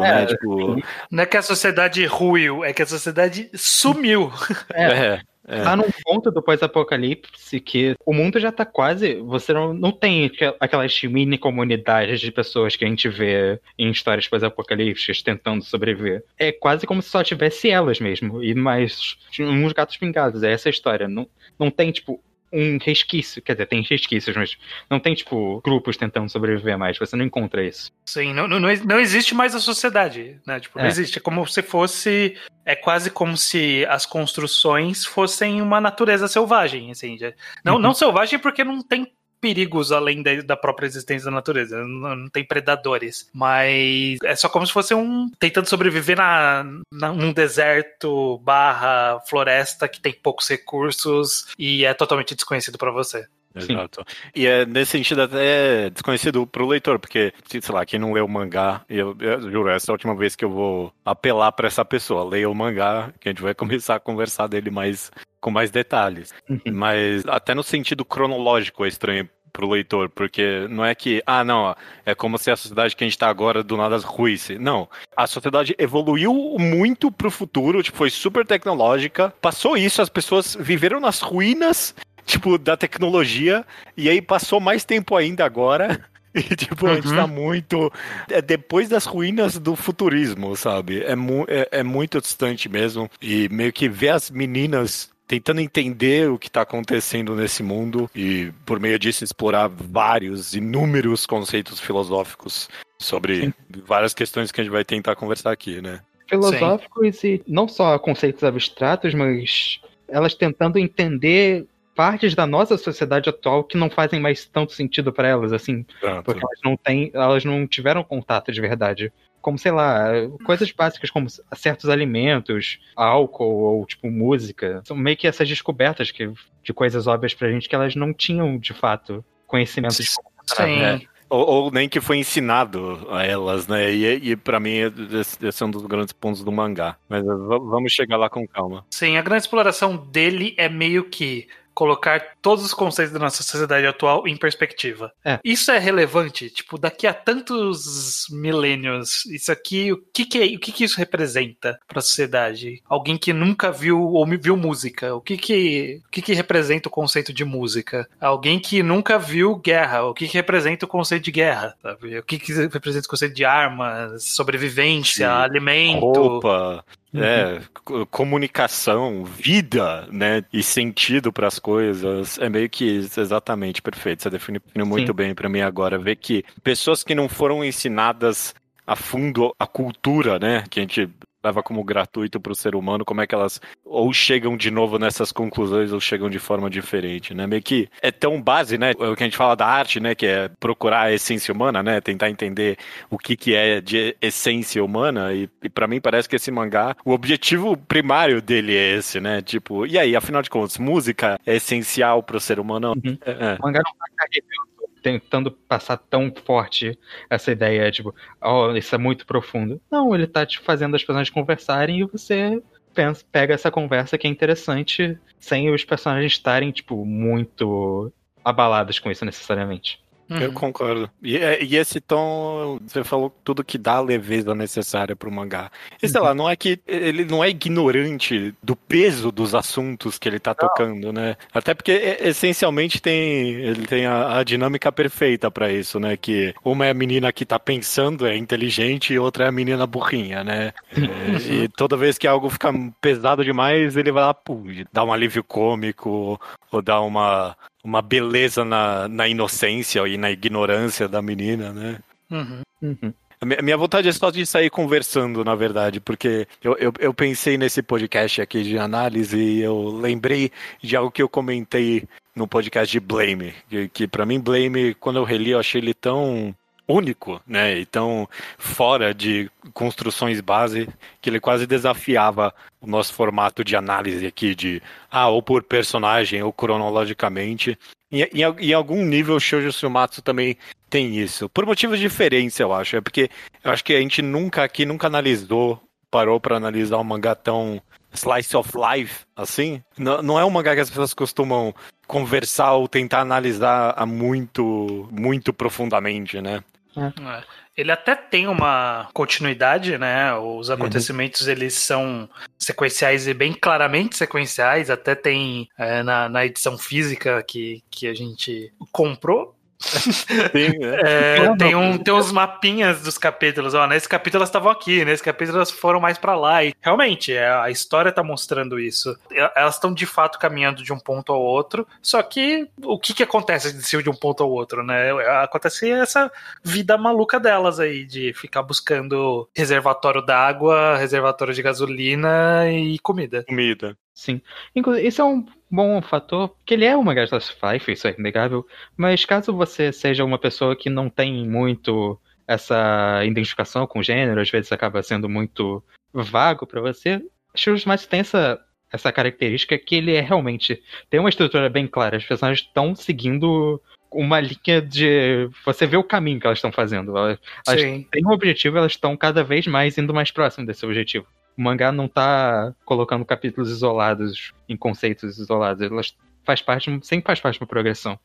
né? 0.00 0.22
É, 0.22 0.26
Tipo, 0.26 0.76
Não 1.10 1.22
é 1.22 1.26
que 1.26 1.36
a 1.36 1.42
sociedade 1.42 2.04
ruiu, 2.06 2.64
é 2.64 2.72
que 2.72 2.82
a 2.82 2.86
sociedade 2.86 3.50
sumiu. 3.54 4.32
é, 4.74 5.20
é. 5.48 5.62
Tá 5.64 5.74
num 5.76 5.90
ponto 6.04 6.30
do 6.30 6.40
pós-apocalipse 6.40 7.58
que 7.60 7.96
o 8.06 8.14
mundo 8.14 8.38
já 8.38 8.52
tá 8.52 8.64
quase. 8.64 9.16
Você 9.22 9.52
não, 9.52 9.74
não 9.74 9.90
tem 9.90 10.26
aqu- 10.26 10.56
aquelas 10.60 11.02
mini 11.02 11.36
comunidades 11.36 12.20
de 12.20 12.30
pessoas 12.30 12.76
que 12.76 12.84
a 12.84 12.88
gente 12.88 13.08
vê 13.08 13.60
em 13.76 13.90
histórias 13.90 14.28
pós-apocalípticas 14.28 15.20
tentando 15.20 15.64
sobreviver. 15.64 16.22
É 16.38 16.52
quase 16.52 16.86
como 16.86 17.02
se 17.02 17.08
só 17.10 17.24
tivesse 17.24 17.68
elas 17.68 17.98
mesmo. 17.98 18.42
E 18.42 18.54
mais 18.54 19.16
uns 19.40 19.72
gatos 19.72 19.96
pingados. 19.96 20.42
É 20.44 20.52
essa 20.52 20.68
a 20.68 20.70
história. 20.70 21.08
Não, 21.08 21.26
não 21.58 21.70
tem, 21.72 21.90
tipo, 21.90 22.22
um 22.52 22.78
resquício. 22.78 23.40
Quer 23.40 23.52
dizer, 23.54 23.66
tem 23.66 23.82
resquícios, 23.82 24.36
mas 24.36 24.56
não 24.90 25.00
tem, 25.00 25.14
tipo, 25.14 25.60
grupos 25.64 25.96
tentando 25.96 26.28
sobreviver 26.28 26.78
mais. 26.78 26.98
Você 26.98 27.16
não 27.16 27.24
encontra 27.24 27.64
isso. 27.64 27.90
Sim, 28.04 28.32
não, 28.34 28.46
não, 28.46 28.60
não 28.60 29.00
existe 29.00 29.34
mais 29.34 29.54
a 29.54 29.60
sociedade, 29.60 30.38
né? 30.46 30.60
Tipo, 30.60 30.78
não 30.78 30.84
É. 30.84 30.88
existe. 30.88 31.18
É 31.18 31.20
como 31.20 31.46
se 31.46 31.62
fosse. 31.62 32.36
É 32.64 32.76
quase 32.76 33.10
como 33.10 33.36
se 33.36 33.84
as 33.88 34.04
construções 34.06 35.04
fossem 35.04 35.60
uma 35.62 35.80
natureza 35.80 36.28
selvagem, 36.28 36.90
assim. 36.90 37.16
Não, 37.64 37.74
Uhum. 37.74 37.80
não 37.80 37.94
selvagem 37.94 38.38
porque 38.38 38.62
não 38.62 38.82
tem 38.82 39.12
perigos 39.42 39.90
além 39.90 40.22
da, 40.22 40.40
da 40.40 40.56
própria 40.56 40.86
existência 40.86 41.24
da 41.24 41.32
natureza. 41.32 41.76
Não, 41.84 42.14
não 42.14 42.28
tem 42.28 42.44
predadores. 42.44 43.28
Mas 43.34 44.18
é 44.22 44.36
só 44.36 44.48
como 44.48 44.64
se 44.64 44.72
fosse 44.72 44.94
um. 44.94 45.28
tentando 45.40 45.68
sobreviver 45.68 46.16
na, 46.16 46.64
na, 46.92 47.12
num 47.12 47.32
deserto 47.32 48.38
barra 48.38 49.20
floresta 49.28 49.88
que 49.88 50.00
tem 50.00 50.12
poucos 50.12 50.48
recursos 50.48 51.48
e 51.58 51.84
é 51.84 51.92
totalmente 51.92 52.36
desconhecido 52.36 52.78
pra 52.78 52.92
você. 52.92 53.26
Exato. 53.54 54.04
E 54.34 54.46
é 54.46 54.64
nesse 54.64 54.92
sentido 54.92 55.22
até 55.22 55.90
desconhecido 55.90 56.46
pro 56.46 56.66
leitor, 56.66 56.98
porque, 56.98 57.32
sei 57.46 57.60
lá, 57.70 57.84
quem 57.84 57.98
não 57.98 58.12
lê 58.12 58.20
o 58.20 58.28
mangá, 58.28 58.82
eu, 58.88 59.16
eu 59.20 59.50
juro, 59.50 59.68
essa 59.68 59.90
é 59.90 59.92
a 59.92 59.94
última 59.94 60.14
vez 60.14 60.34
que 60.34 60.44
eu 60.44 60.50
vou 60.50 60.92
apelar 61.04 61.52
pra 61.52 61.66
essa 61.66 61.84
pessoa. 61.84 62.28
Leia 62.28 62.48
o 62.48 62.54
mangá, 62.54 63.12
que 63.20 63.28
a 63.28 63.32
gente 63.32 63.42
vai 63.42 63.54
começar 63.54 63.96
a 63.96 64.00
conversar 64.00 64.46
dele 64.46 64.70
mais 64.70 65.10
com 65.40 65.50
mais 65.50 65.70
detalhes. 65.70 66.32
Mas 66.72 67.26
até 67.26 67.52
no 67.54 67.64
sentido 67.64 68.04
cronológico 68.04 68.84
é 68.84 68.88
estranho 68.88 69.28
pro 69.52 69.68
leitor, 69.68 70.08
porque 70.08 70.66
não 70.70 70.84
é 70.84 70.94
que, 70.94 71.22
ah, 71.26 71.44
não, 71.44 71.64
ó, 71.64 71.74
é 72.06 72.14
como 72.14 72.38
se 72.38 72.50
a 72.50 72.56
sociedade 72.56 72.96
que 72.96 73.04
a 73.04 73.06
gente 73.06 73.18
tá 73.18 73.28
agora 73.28 73.62
do 73.62 73.76
nada 73.76 73.98
ruísse. 73.98 74.58
Não. 74.58 74.88
A 75.16 75.26
sociedade 75.26 75.74
evoluiu 75.78 76.32
muito 76.58 77.12
pro 77.12 77.30
futuro, 77.30 77.82
tipo, 77.82 77.98
foi 77.98 78.08
super 78.08 78.46
tecnológica. 78.46 79.32
Passou 79.40 79.76
isso, 79.76 80.00
as 80.00 80.08
pessoas 80.08 80.56
viveram 80.58 80.98
nas 80.98 81.20
ruínas 81.20 81.94
tipo, 82.24 82.58
da 82.58 82.76
tecnologia, 82.76 83.64
e 83.96 84.08
aí 84.08 84.20
passou 84.22 84.60
mais 84.60 84.84
tempo 84.84 85.16
ainda 85.16 85.44
agora. 85.44 86.00
E, 86.34 86.40
tipo, 86.56 86.86
a 86.86 86.94
gente 86.94 87.08
Uhum. 87.08 87.14
tá 87.16 87.26
muito. 87.26 87.92
É 88.30 88.40
depois 88.40 88.88
das 88.88 89.04
ruínas 89.04 89.58
do 89.58 89.76
futurismo, 89.76 90.56
sabe? 90.56 91.02
É, 91.02 91.14
mu 91.14 91.44
é, 91.46 91.68
é 91.70 91.82
muito 91.82 92.18
distante 92.22 92.70
mesmo. 92.70 93.10
E 93.20 93.50
meio 93.50 93.70
que 93.70 93.86
ver 93.86 94.08
as 94.08 94.30
meninas 94.30 95.10
tentando 95.28 95.60
entender 95.60 96.30
o 96.30 96.38
que 96.38 96.48
está 96.48 96.62
acontecendo 96.62 97.34
nesse 97.36 97.62
mundo 97.62 98.10
e, 98.14 98.50
por 98.64 98.80
meio 98.80 98.98
disso, 98.98 99.24
explorar 99.24 99.68
vários, 99.68 100.54
inúmeros 100.54 101.26
conceitos 101.26 101.78
filosóficos 101.78 102.68
sobre 102.98 103.52
várias 103.86 104.14
questões 104.14 104.50
que 104.50 104.60
a 104.60 104.64
gente 104.64 104.72
vai 104.72 104.84
tentar 104.84 105.16
conversar 105.16 105.52
aqui, 105.52 105.80
né? 105.82 106.00
Filosóficos 106.28 107.22
e 107.24 107.42
não 107.46 107.68
só 107.68 107.98
conceitos 107.98 108.42
abstratos, 108.42 109.12
mas 109.14 109.80
elas 110.08 110.34
tentando 110.34 110.78
entender 110.78 111.66
partes 111.94 112.34
da 112.34 112.46
nossa 112.46 112.76
sociedade 112.76 113.28
atual 113.28 113.64
que 113.64 113.76
não 113.76 113.90
fazem 113.90 114.20
mais 114.20 114.46
tanto 114.46 114.72
sentido 114.72 115.12
para 115.12 115.28
elas, 115.28 115.52
assim, 115.52 115.84
Pronto. 116.00 116.24
porque 116.24 116.44
elas 116.44 116.58
não 116.64 116.76
têm, 116.76 117.10
elas 117.14 117.44
não 117.44 117.66
tiveram 117.66 118.02
contato 118.02 118.50
de 118.52 118.60
verdade. 118.60 119.12
Como, 119.40 119.58
sei 119.58 119.72
lá, 119.72 120.04
coisas 120.44 120.70
básicas 120.70 121.10
como 121.10 121.26
certos 121.54 121.90
alimentos, 121.90 122.78
álcool 122.94 123.62
ou, 123.62 123.84
tipo, 123.86 124.08
música. 124.10 124.80
São 124.84 124.96
meio 124.96 125.16
que 125.16 125.26
essas 125.26 125.48
descobertas 125.48 126.10
que, 126.12 126.30
de 126.62 126.72
coisas 126.72 127.06
óbvias 127.08 127.34
pra 127.34 127.50
gente 127.50 127.68
que 127.68 127.74
elas 127.74 127.96
não 127.96 128.14
tinham, 128.14 128.56
de 128.56 128.72
fato, 128.72 129.24
conhecimento 129.46 130.00
de 130.00 130.08
como 130.14 130.30
funcionava. 130.38 130.98
Sim. 130.98 131.04
É. 131.06 131.12
Ou, 131.28 131.46
ou 131.48 131.70
nem 131.70 131.88
que 131.88 131.98
foi 131.98 132.18
ensinado 132.18 133.08
a 133.10 133.24
elas, 133.24 133.66
né? 133.66 133.90
E, 133.90 134.30
e 134.32 134.36
para 134.36 134.60
mim, 134.60 134.74
esse, 135.18 135.44
esse 135.46 135.62
é 135.62 135.66
um 135.66 135.70
dos 135.70 135.86
grandes 135.86 136.12
pontos 136.12 136.44
do 136.44 136.52
mangá. 136.52 136.96
Mas 137.08 137.24
v- 137.24 137.58
vamos 137.58 137.90
chegar 137.90 138.18
lá 138.18 138.28
com 138.28 138.46
calma. 138.46 138.84
Sim, 138.90 139.16
a 139.16 139.22
grande 139.22 139.42
exploração 139.44 139.96
dele 139.96 140.54
é 140.58 140.68
meio 140.68 141.04
que 141.04 141.48
colocar 141.74 142.22
todos 142.40 142.64
os 142.64 142.74
conceitos 142.74 143.12
da 143.12 143.18
nossa 143.18 143.42
sociedade 143.42 143.86
atual 143.86 144.26
em 144.26 144.36
perspectiva. 144.36 145.12
É. 145.24 145.38
Isso 145.44 145.70
é 145.70 145.78
relevante, 145.78 146.50
tipo, 146.50 146.78
daqui 146.78 147.06
a 147.06 147.14
tantos 147.14 148.26
milênios, 148.30 149.24
isso 149.26 149.50
aqui, 149.52 149.92
o 149.92 149.96
que 150.12 150.24
que, 150.24 150.38
é- 150.38 150.56
o 150.56 150.58
que 150.58 150.72
que 150.72 150.84
isso 150.84 150.98
representa 150.98 151.78
para 151.86 151.98
a 151.98 152.02
sociedade? 152.02 152.82
Alguém 152.88 153.16
que 153.16 153.32
nunca 153.32 153.70
viu 153.70 154.00
ou 154.00 154.26
viu 154.26 154.56
música, 154.56 155.14
o 155.14 155.20
que 155.20 155.36
que, 155.36 156.00
o 156.06 156.10
que 156.10 156.22
que 156.22 156.32
representa 156.34 156.88
o 156.88 156.92
conceito 156.92 157.32
de 157.32 157.44
música? 157.44 158.08
Alguém 158.20 158.58
que 158.58 158.82
nunca 158.82 159.18
viu 159.18 159.56
guerra, 159.56 160.04
o 160.04 160.14
que 160.14 160.26
que 160.26 160.34
representa 160.36 160.84
o 160.86 160.88
conceito 160.88 161.24
de 161.24 161.30
guerra? 161.32 161.74
sabe? 161.82 162.18
O 162.18 162.22
que 162.22 162.38
que 162.38 162.52
representa 162.52 163.06
o 163.06 163.10
conceito 163.10 163.34
de 163.34 163.44
armas, 163.44 164.24
sobrevivência, 164.34 165.26
Sim. 165.28 165.32
alimento? 165.34 166.00
Roupa, 166.00 166.84
Uhum. 167.14 167.22
é, 167.22 167.60
co- 167.84 168.06
comunicação, 168.06 169.24
vida, 169.24 170.06
né? 170.10 170.42
E 170.52 170.62
sentido 170.62 171.32
para 171.32 171.46
as 171.46 171.58
coisas. 171.58 172.38
É 172.38 172.48
meio 172.48 172.68
que 172.70 172.84
isso, 172.84 173.20
exatamente 173.20 173.82
perfeito. 173.82 174.22
Você 174.22 174.30
definiu 174.30 174.62
muito 174.86 175.08
Sim. 175.08 175.12
bem 175.12 175.34
para 175.34 175.48
mim 175.48 175.60
agora. 175.60 175.98
Ver 175.98 176.16
que 176.16 176.44
pessoas 176.62 177.02
que 177.04 177.14
não 177.14 177.28
foram 177.28 177.62
ensinadas 177.64 178.54
a 178.86 178.96
fundo 178.96 179.54
a 179.58 179.66
cultura, 179.66 180.38
né? 180.38 180.64
Que 180.70 180.80
a 180.80 180.82
gente 180.82 181.08
leva 181.44 181.62
como 181.62 181.82
gratuito 181.84 182.40
para 182.40 182.52
o 182.52 182.56
ser 182.56 182.74
humano, 182.74 183.04
como 183.04 183.20
é 183.20 183.26
que 183.26 183.34
elas 183.34 183.60
ou 183.84 184.12
chegam 184.12 184.56
de 184.56 184.70
novo 184.70 184.98
nessas 184.98 185.32
conclusões 185.32 185.92
ou 185.92 186.00
chegam 186.00 186.30
de 186.30 186.38
forma 186.38 186.70
diferente, 186.70 187.34
né? 187.34 187.46
Meio 187.46 187.62
que 187.62 187.88
é 188.00 188.10
tão 188.10 188.40
base, 188.40 188.78
né? 188.78 188.92
O 188.92 189.16
que 189.16 189.22
a 189.22 189.26
gente 189.26 189.36
fala 189.36 189.54
da 189.54 189.66
arte, 189.66 190.00
né? 190.00 190.14
Que 190.14 190.26
é 190.26 190.48
procurar 190.60 191.02
a 191.02 191.12
essência 191.12 191.52
humana, 191.52 191.82
né? 191.82 192.00
Tentar 192.00 192.30
entender 192.30 192.78
o 193.10 193.18
que, 193.18 193.36
que 193.36 193.54
é 193.54 193.80
de 193.80 194.16
essência 194.20 194.82
humana. 194.82 195.32
E, 195.32 195.48
e 195.62 195.68
para 195.68 195.86
mim 195.86 196.00
parece 196.00 196.28
que 196.28 196.36
esse 196.36 196.50
mangá, 196.50 196.96
o 197.04 197.12
objetivo 197.12 197.76
primário 197.76 198.40
dele 198.40 198.76
é 198.76 198.96
esse, 198.96 199.20
né? 199.20 199.42
Tipo, 199.42 199.86
e 199.86 199.98
aí, 199.98 200.16
afinal 200.16 200.42
de 200.42 200.50
contas, 200.50 200.78
música 200.78 201.38
é 201.44 201.56
essencial 201.56 202.22
para 202.22 202.36
o 202.36 202.40
ser 202.40 202.58
humano? 202.58 202.92
Uhum. 202.92 203.18
É, 203.24 203.30
é. 203.30 203.56
O 203.58 203.62
mangá 203.62 203.80
não 203.84 203.92
tá 203.92 204.06
carregando, 204.16 204.71
tentando 205.02 205.50
passar 205.50 205.96
tão 205.96 206.32
forte 206.44 206.98
essa 207.28 207.50
ideia, 207.50 207.90
tipo, 207.90 208.14
oh, 208.40 208.70
isso 208.72 208.94
é 208.94 208.98
muito 208.98 209.26
profundo. 209.26 209.80
Não, 209.90 210.14
ele 210.14 210.26
tá 210.26 210.46
te 210.46 210.60
fazendo 210.60 210.94
as 210.94 211.02
personagens 211.02 211.32
conversarem 211.32 212.00
e 212.00 212.04
você 212.04 212.62
pensa, 212.94 213.24
pega 213.30 213.54
essa 213.54 213.70
conversa 213.70 214.16
que 214.16 214.26
é 214.26 214.30
interessante 214.30 215.18
sem 215.38 215.70
os 215.70 215.84
personagens 215.84 216.32
estarem, 216.32 216.70
tipo, 216.70 217.04
muito 217.04 218.12
abalados 218.44 218.98
com 218.98 219.10
isso 219.10 219.24
necessariamente. 219.24 220.01
Eu 220.40 220.48
Uhum. 220.48 220.54
concordo. 220.54 221.10
E, 221.22 221.36
é- 221.36 221.62
e 221.62 221.76
esse 221.76 222.00
tom, 222.00 222.78
você 222.86 223.02
falou 223.04 223.34
tudo 223.44 223.64
que 223.64 223.76
dá 223.78 223.94
a 223.94 224.00
leveza 224.00 224.54
necessária 224.54 225.14
pro 225.16 225.30
mangá. 225.30 225.70
E 226.02 226.08
sei 226.08 226.20
lá, 226.20 226.34
não 226.34 226.48
é 226.48 226.54
que 226.56 226.80
ele 226.86 227.24
não 227.24 227.42
é 227.42 227.48
ignorante 227.50 228.54
do 228.62 228.74
peso 228.76 229.30
dos 229.32 229.54
assuntos 229.54 230.18
que 230.18 230.28
ele 230.28 230.38
tá 230.38 230.54
tocando, 230.54 231.12
né? 231.12 231.36
Até 231.52 231.74
porque 231.74 231.92
é, 231.92 232.28
essencialmente 232.28 233.00
tem 233.00 233.50
ele 233.54 233.86
tem 233.86 234.06
a, 234.06 234.38
a 234.38 234.44
dinâmica 234.44 234.90
perfeita 234.92 235.50
pra 235.50 235.70
isso, 235.72 235.98
né? 236.00 236.16
Que 236.16 236.54
uma 236.64 236.86
é 236.86 236.90
a 236.90 236.94
menina 236.94 237.32
que 237.32 237.44
tá 237.44 237.58
pensando, 237.58 238.26
é 238.26 238.36
inteligente, 238.36 239.12
e 239.12 239.18
outra 239.18 239.44
é 239.44 239.48
a 239.48 239.52
menina 239.52 239.86
burrinha, 239.86 240.42
né? 240.44 240.72
É, 241.22 241.64
e 241.64 241.68
toda 241.68 241.96
vez 241.96 242.16
que 242.18 242.26
algo 242.26 242.48
fica 242.50 242.72
pesado 243.00 243.44
demais, 243.44 243.96
ele 243.96 244.10
vai 244.12 244.22
lá, 244.24 244.34
pô, 244.34 244.62
dá 244.92 245.04
um 245.04 245.12
alívio 245.12 245.42
cômico, 245.44 246.40
ou 246.70 246.82
dá 246.82 247.00
uma 247.00 247.56
uma 247.84 248.00
beleza 248.02 248.64
na, 248.64 249.08
na 249.08 249.26
inocência 249.28 250.06
e 250.06 250.16
na 250.16 250.30
ignorância 250.30 251.08
da 251.08 251.20
menina, 251.20 251.72
né? 251.72 251.98
Uhum. 252.30 252.60
Uhum. 252.82 253.12
A 253.40 253.44
mi- 253.44 253.56
a 253.58 253.62
minha 253.62 253.76
vontade 253.76 254.08
é 254.08 254.12
só 254.12 254.30
de 254.30 254.46
sair 254.46 254.70
conversando, 254.70 255.44
na 255.44 255.54
verdade, 255.56 255.98
porque 256.00 256.46
eu, 256.62 256.76
eu, 256.78 256.92
eu 257.00 257.12
pensei 257.12 257.58
nesse 257.58 257.82
podcast 257.82 258.40
aqui 258.40 258.62
de 258.62 258.78
análise 258.78 259.36
e 259.36 259.60
eu 259.60 259.88
lembrei 259.88 260.50
de 260.80 260.94
algo 260.96 261.10
que 261.10 261.20
eu 261.20 261.28
comentei 261.28 262.04
no 262.36 262.46
podcast 262.46 262.90
de 262.90 263.00
Blame, 263.00 263.52
que, 263.68 263.88
que 263.88 264.06
para 264.06 264.24
mim 264.24 264.38
Blame, 264.40 264.94
quando 264.94 265.16
eu 265.18 265.24
reli, 265.24 265.50
eu 265.50 265.58
achei 265.58 265.80
ele 265.80 265.92
tão 265.92 266.54
único, 266.88 267.40
né, 267.46 267.78
e 267.78 267.86
tão 267.86 268.28
fora 268.58 269.14
de 269.14 269.50
construções 269.72 270.40
base, 270.40 270.88
que 271.20 271.30
ele 271.30 271.40
quase 271.40 271.66
desafiava 271.66 272.54
o 272.80 272.86
nosso 272.86 273.14
formato 273.14 273.64
de 273.64 273.76
análise 273.76 274.26
aqui 274.26 274.54
de, 274.54 274.82
ah, 275.10 275.28
ou 275.28 275.42
por 275.42 275.62
personagem 275.62 276.42
ou 276.42 276.52
cronologicamente. 276.52 277.78
Em, 278.10 278.22
em, 278.22 278.42
em 278.42 278.72
algum 278.72 279.04
nível, 279.04 279.38
Shoujo 279.40 279.72
Sumatsu 279.72 280.20
também 280.20 280.56
tem 280.90 281.16
isso. 281.16 281.48
Por 281.48 281.64
motivos 281.64 281.98
diferentes, 281.98 282.58
eu 282.60 282.72
acho. 282.72 282.96
É 282.96 283.00
porque 283.00 283.30
eu 283.64 283.70
acho 283.70 283.82
que 283.82 283.94
a 283.94 284.00
gente 284.00 284.20
nunca 284.20 284.62
aqui 284.62 284.84
nunca 284.84 285.06
analisou, 285.06 285.80
parou 286.10 286.38
pra 286.38 286.56
analisar 286.56 286.98
um 286.98 287.04
mangá 287.04 287.34
tão 287.34 287.80
slice 288.12 288.54
of 288.54 288.70
life 288.76 289.24
assim. 289.34 289.82
Não, 289.96 290.20
não 290.22 290.38
é 290.38 290.44
um 290.44 290.50
mangá 290.50 290.74
que 290.74 290.80
as 290.80 290.90
pessoas 290.90 291.14
costumam 291.14 291.74
conversar 292.06 292.72
ou 292.72 292.86
tentar 292.86 293.20
analisar 293.20 294.06
muito, 294.06 295.08
muito 295.10 295.52
profundamente, 295.52 296.42
né? 296.42 296.62
É. 296.96 297.44
Ele 297.76 297.90
até 297.90 298.14
tem 298.14 298.46
uma 298.46 299.08
continuidade, 299.14 299.96
né? 299.96 300.34
Os 300.34 300.68
acontecimentos 300.68 301.48
eles 301.48 301.74
são 301.74 302.28
sequenciais 302.58 303.26
e 303.26 303.32
bem 303.32 303.54
claramente 303.54 304.16
sequenciais. 304.16 304.90
Até 304.90 305.14
tem 305.14 305.68
é, 305.78 306.02
na, 306.02 306.28
na 306.28 306.44
edição 306.44 306.76
física 306.76 307.42
que, 307.42 307.82
que 307.90 308.06
a 308.06 308.14
gente 308.14 308.72
comprou. 308.92 309.56
Sim, 309.82 310.78
né? 310.78 311.00
É, 311.04 311.46
Não, 311.46 311.56
tem, 311.56 311.74
um, 311.74 311.98
tem 311.98 312.14
uns 312.14 312.30
mapinhas 312.30 313.02
dos 313.02 313.18
capítulos. 313.18 313.74
Ó, 313.74 313.86
nesse 313.86 314.08
capítulo 314.08 314.40
elas 314.40 314.48
estavam 314.48 314.70
aqui, 314.70 315.04
nesse 315.04 315.22
capítulo 315.22 315.58
elas 315.58 315.70
foram 315.70 316.00
mais 316.00 316.16
pra 316.16 316.36
lá. 316.36 316.64
E 316.64 316.74
realmente, 316.80 317.32
é, 317.32 317.50
a 317.50 317.70
história 317.70 318.12
tá 318.12 318.22
mostrando 318.22 318.78
isso. 318.78 319.16
Elas 319.56 319.74
estão 319.74 319.92
de 319.92 320.06
fato 320.06 320.38
caminhando 320.38 320.82
de 320.82 320.92
um 320.92 320.98
ponto 320.98 321.32
ao 321.32 321.40
outro. 321.40 321.86
Só 322.00 322.22
que 322.22 322.68
o 322.82 322.98
que, 322.98 323.12
que 323.12 323.22
acontece 323.22 323.72
de 324.02 324.10
um 324.10 324.14
ponto 324.14 324.42
ao 324.42 324.50
outro, 324.50 324.82
né? 324.82 325.10
Acontece 325.42 325.90
essa 325.90 326.30
vida 326.62 326.96
maluca 326.96 327.40
delas 327.40 327.80
aí, 327.80 328.04
de 328.04 328.32
ficar 328.34 328.62
buscando 328.62 329.48
reservatório 329.54 330.22
d'água, 330.22 330.96
reservatório 330.96 331.54
de 331.54 331.62
gasolina 331.62 332.70
e 332.70 332.98
comida. 332.98 333.44
Comida. 333.44 333.96
Sim. 334.14 334.40
Inclusive, 334.74 335.08
isso 335.08 335.20
é 335.22 335.24
um 335.24 335.44
bom 335.72 336.02
fator, 336.02 336.50
porque 336.50 336.74
ele 336.74 336.84
é 336.84 336.94
uma 336.94 337.14
Gasta 337.14 337.38
Life, 337.72 337.90
isso 337.90 338.06
é 338.06 338.14
inegável, 338.18 338.66
mas 338.94 339.24
caso 339.24 339.54
você 339.54 339.90
seja 339.90 340.22
uma 340.22 340.38
pessoa 340.38 340.76
que 340.76 340.90
não 340.90 341.08
tem 341.08 341.48
muito 341.48 342.20
essa 342.46 343.24
identificação 343.24 343.86
com 343.86 344.00
o 344.00 344.02
gênero, 344.02 344.40
às 344.40 344.50
vezes 344.50 344.70
acaba 344.70 345.02
sendo 345.02 345.30
muito 345.30 345.82
vago 346.12 346.66
pra 346.66 346.82
você, 346.82 347.22
Shoujo 347.56 347.88
Matsu 347.88 348.06
tem 348.06 348.20
essa, 348.20 348.60
essa 348.92 349.10
característica 349.10 349.78
que 349.78 349.94
ele 349.94 350.14
é 350.14 350.20
realmente 350.20 350.82
tem 351.08 351.18
uma 351.18 351.30
estrutura 351.30 351.70
bem 351.70 351.86
clara, 351.86 352.18
as 352.18 352.24
personagens 352.24 352.66
estão 352.66 352.94
seguindo 352.94 353.80
uma 354.10 354.40
linha 354.40 354.82
de 354.82 355.48
você 355.64 355.86
vê 355.86 355.96
o 355.96 356.04
caminho 356.04 356.38
que 356.38 356.46
elas 356.46 356.58
estão 356.58 356.70
fazendo. 356.70 357.16
Elas, 357.16 357.38
elas 357.66 357.80
têm 358.10 358.26
um 358.26 358.30
objetivo, 358.32 358.76
elas 358.76 358.92
estão 358.92 359.16
cada 359.16 359.42
vez 359.42 359.66
mais 359.66 359.96
indo 359.96 360.12
mais 360.12 360.30
próximo 360.30 360.66
desse 360.66 360.84
objetivo. 360.84 361.26
O 361.56 361.62
mangá 361.62 361.92
não 361.92 362.08
tá 362.08 362.74
colocando 362.84 363.24
capítulos 363.24 363.70
isolados 363.70 364.52
em 364.68 364.76
conceitos 364.76 365.38
isolados. 365.38 365.82
Elas 365.82 366.14
faz 366.44 366.62
parte, 366.62 366.90
sempre 367.02 367.26
faz 367.26 367.40
parte 367.40 367.56
de 367.58 367.62
uma 367.62 367.68
progressão. 367.68 368.18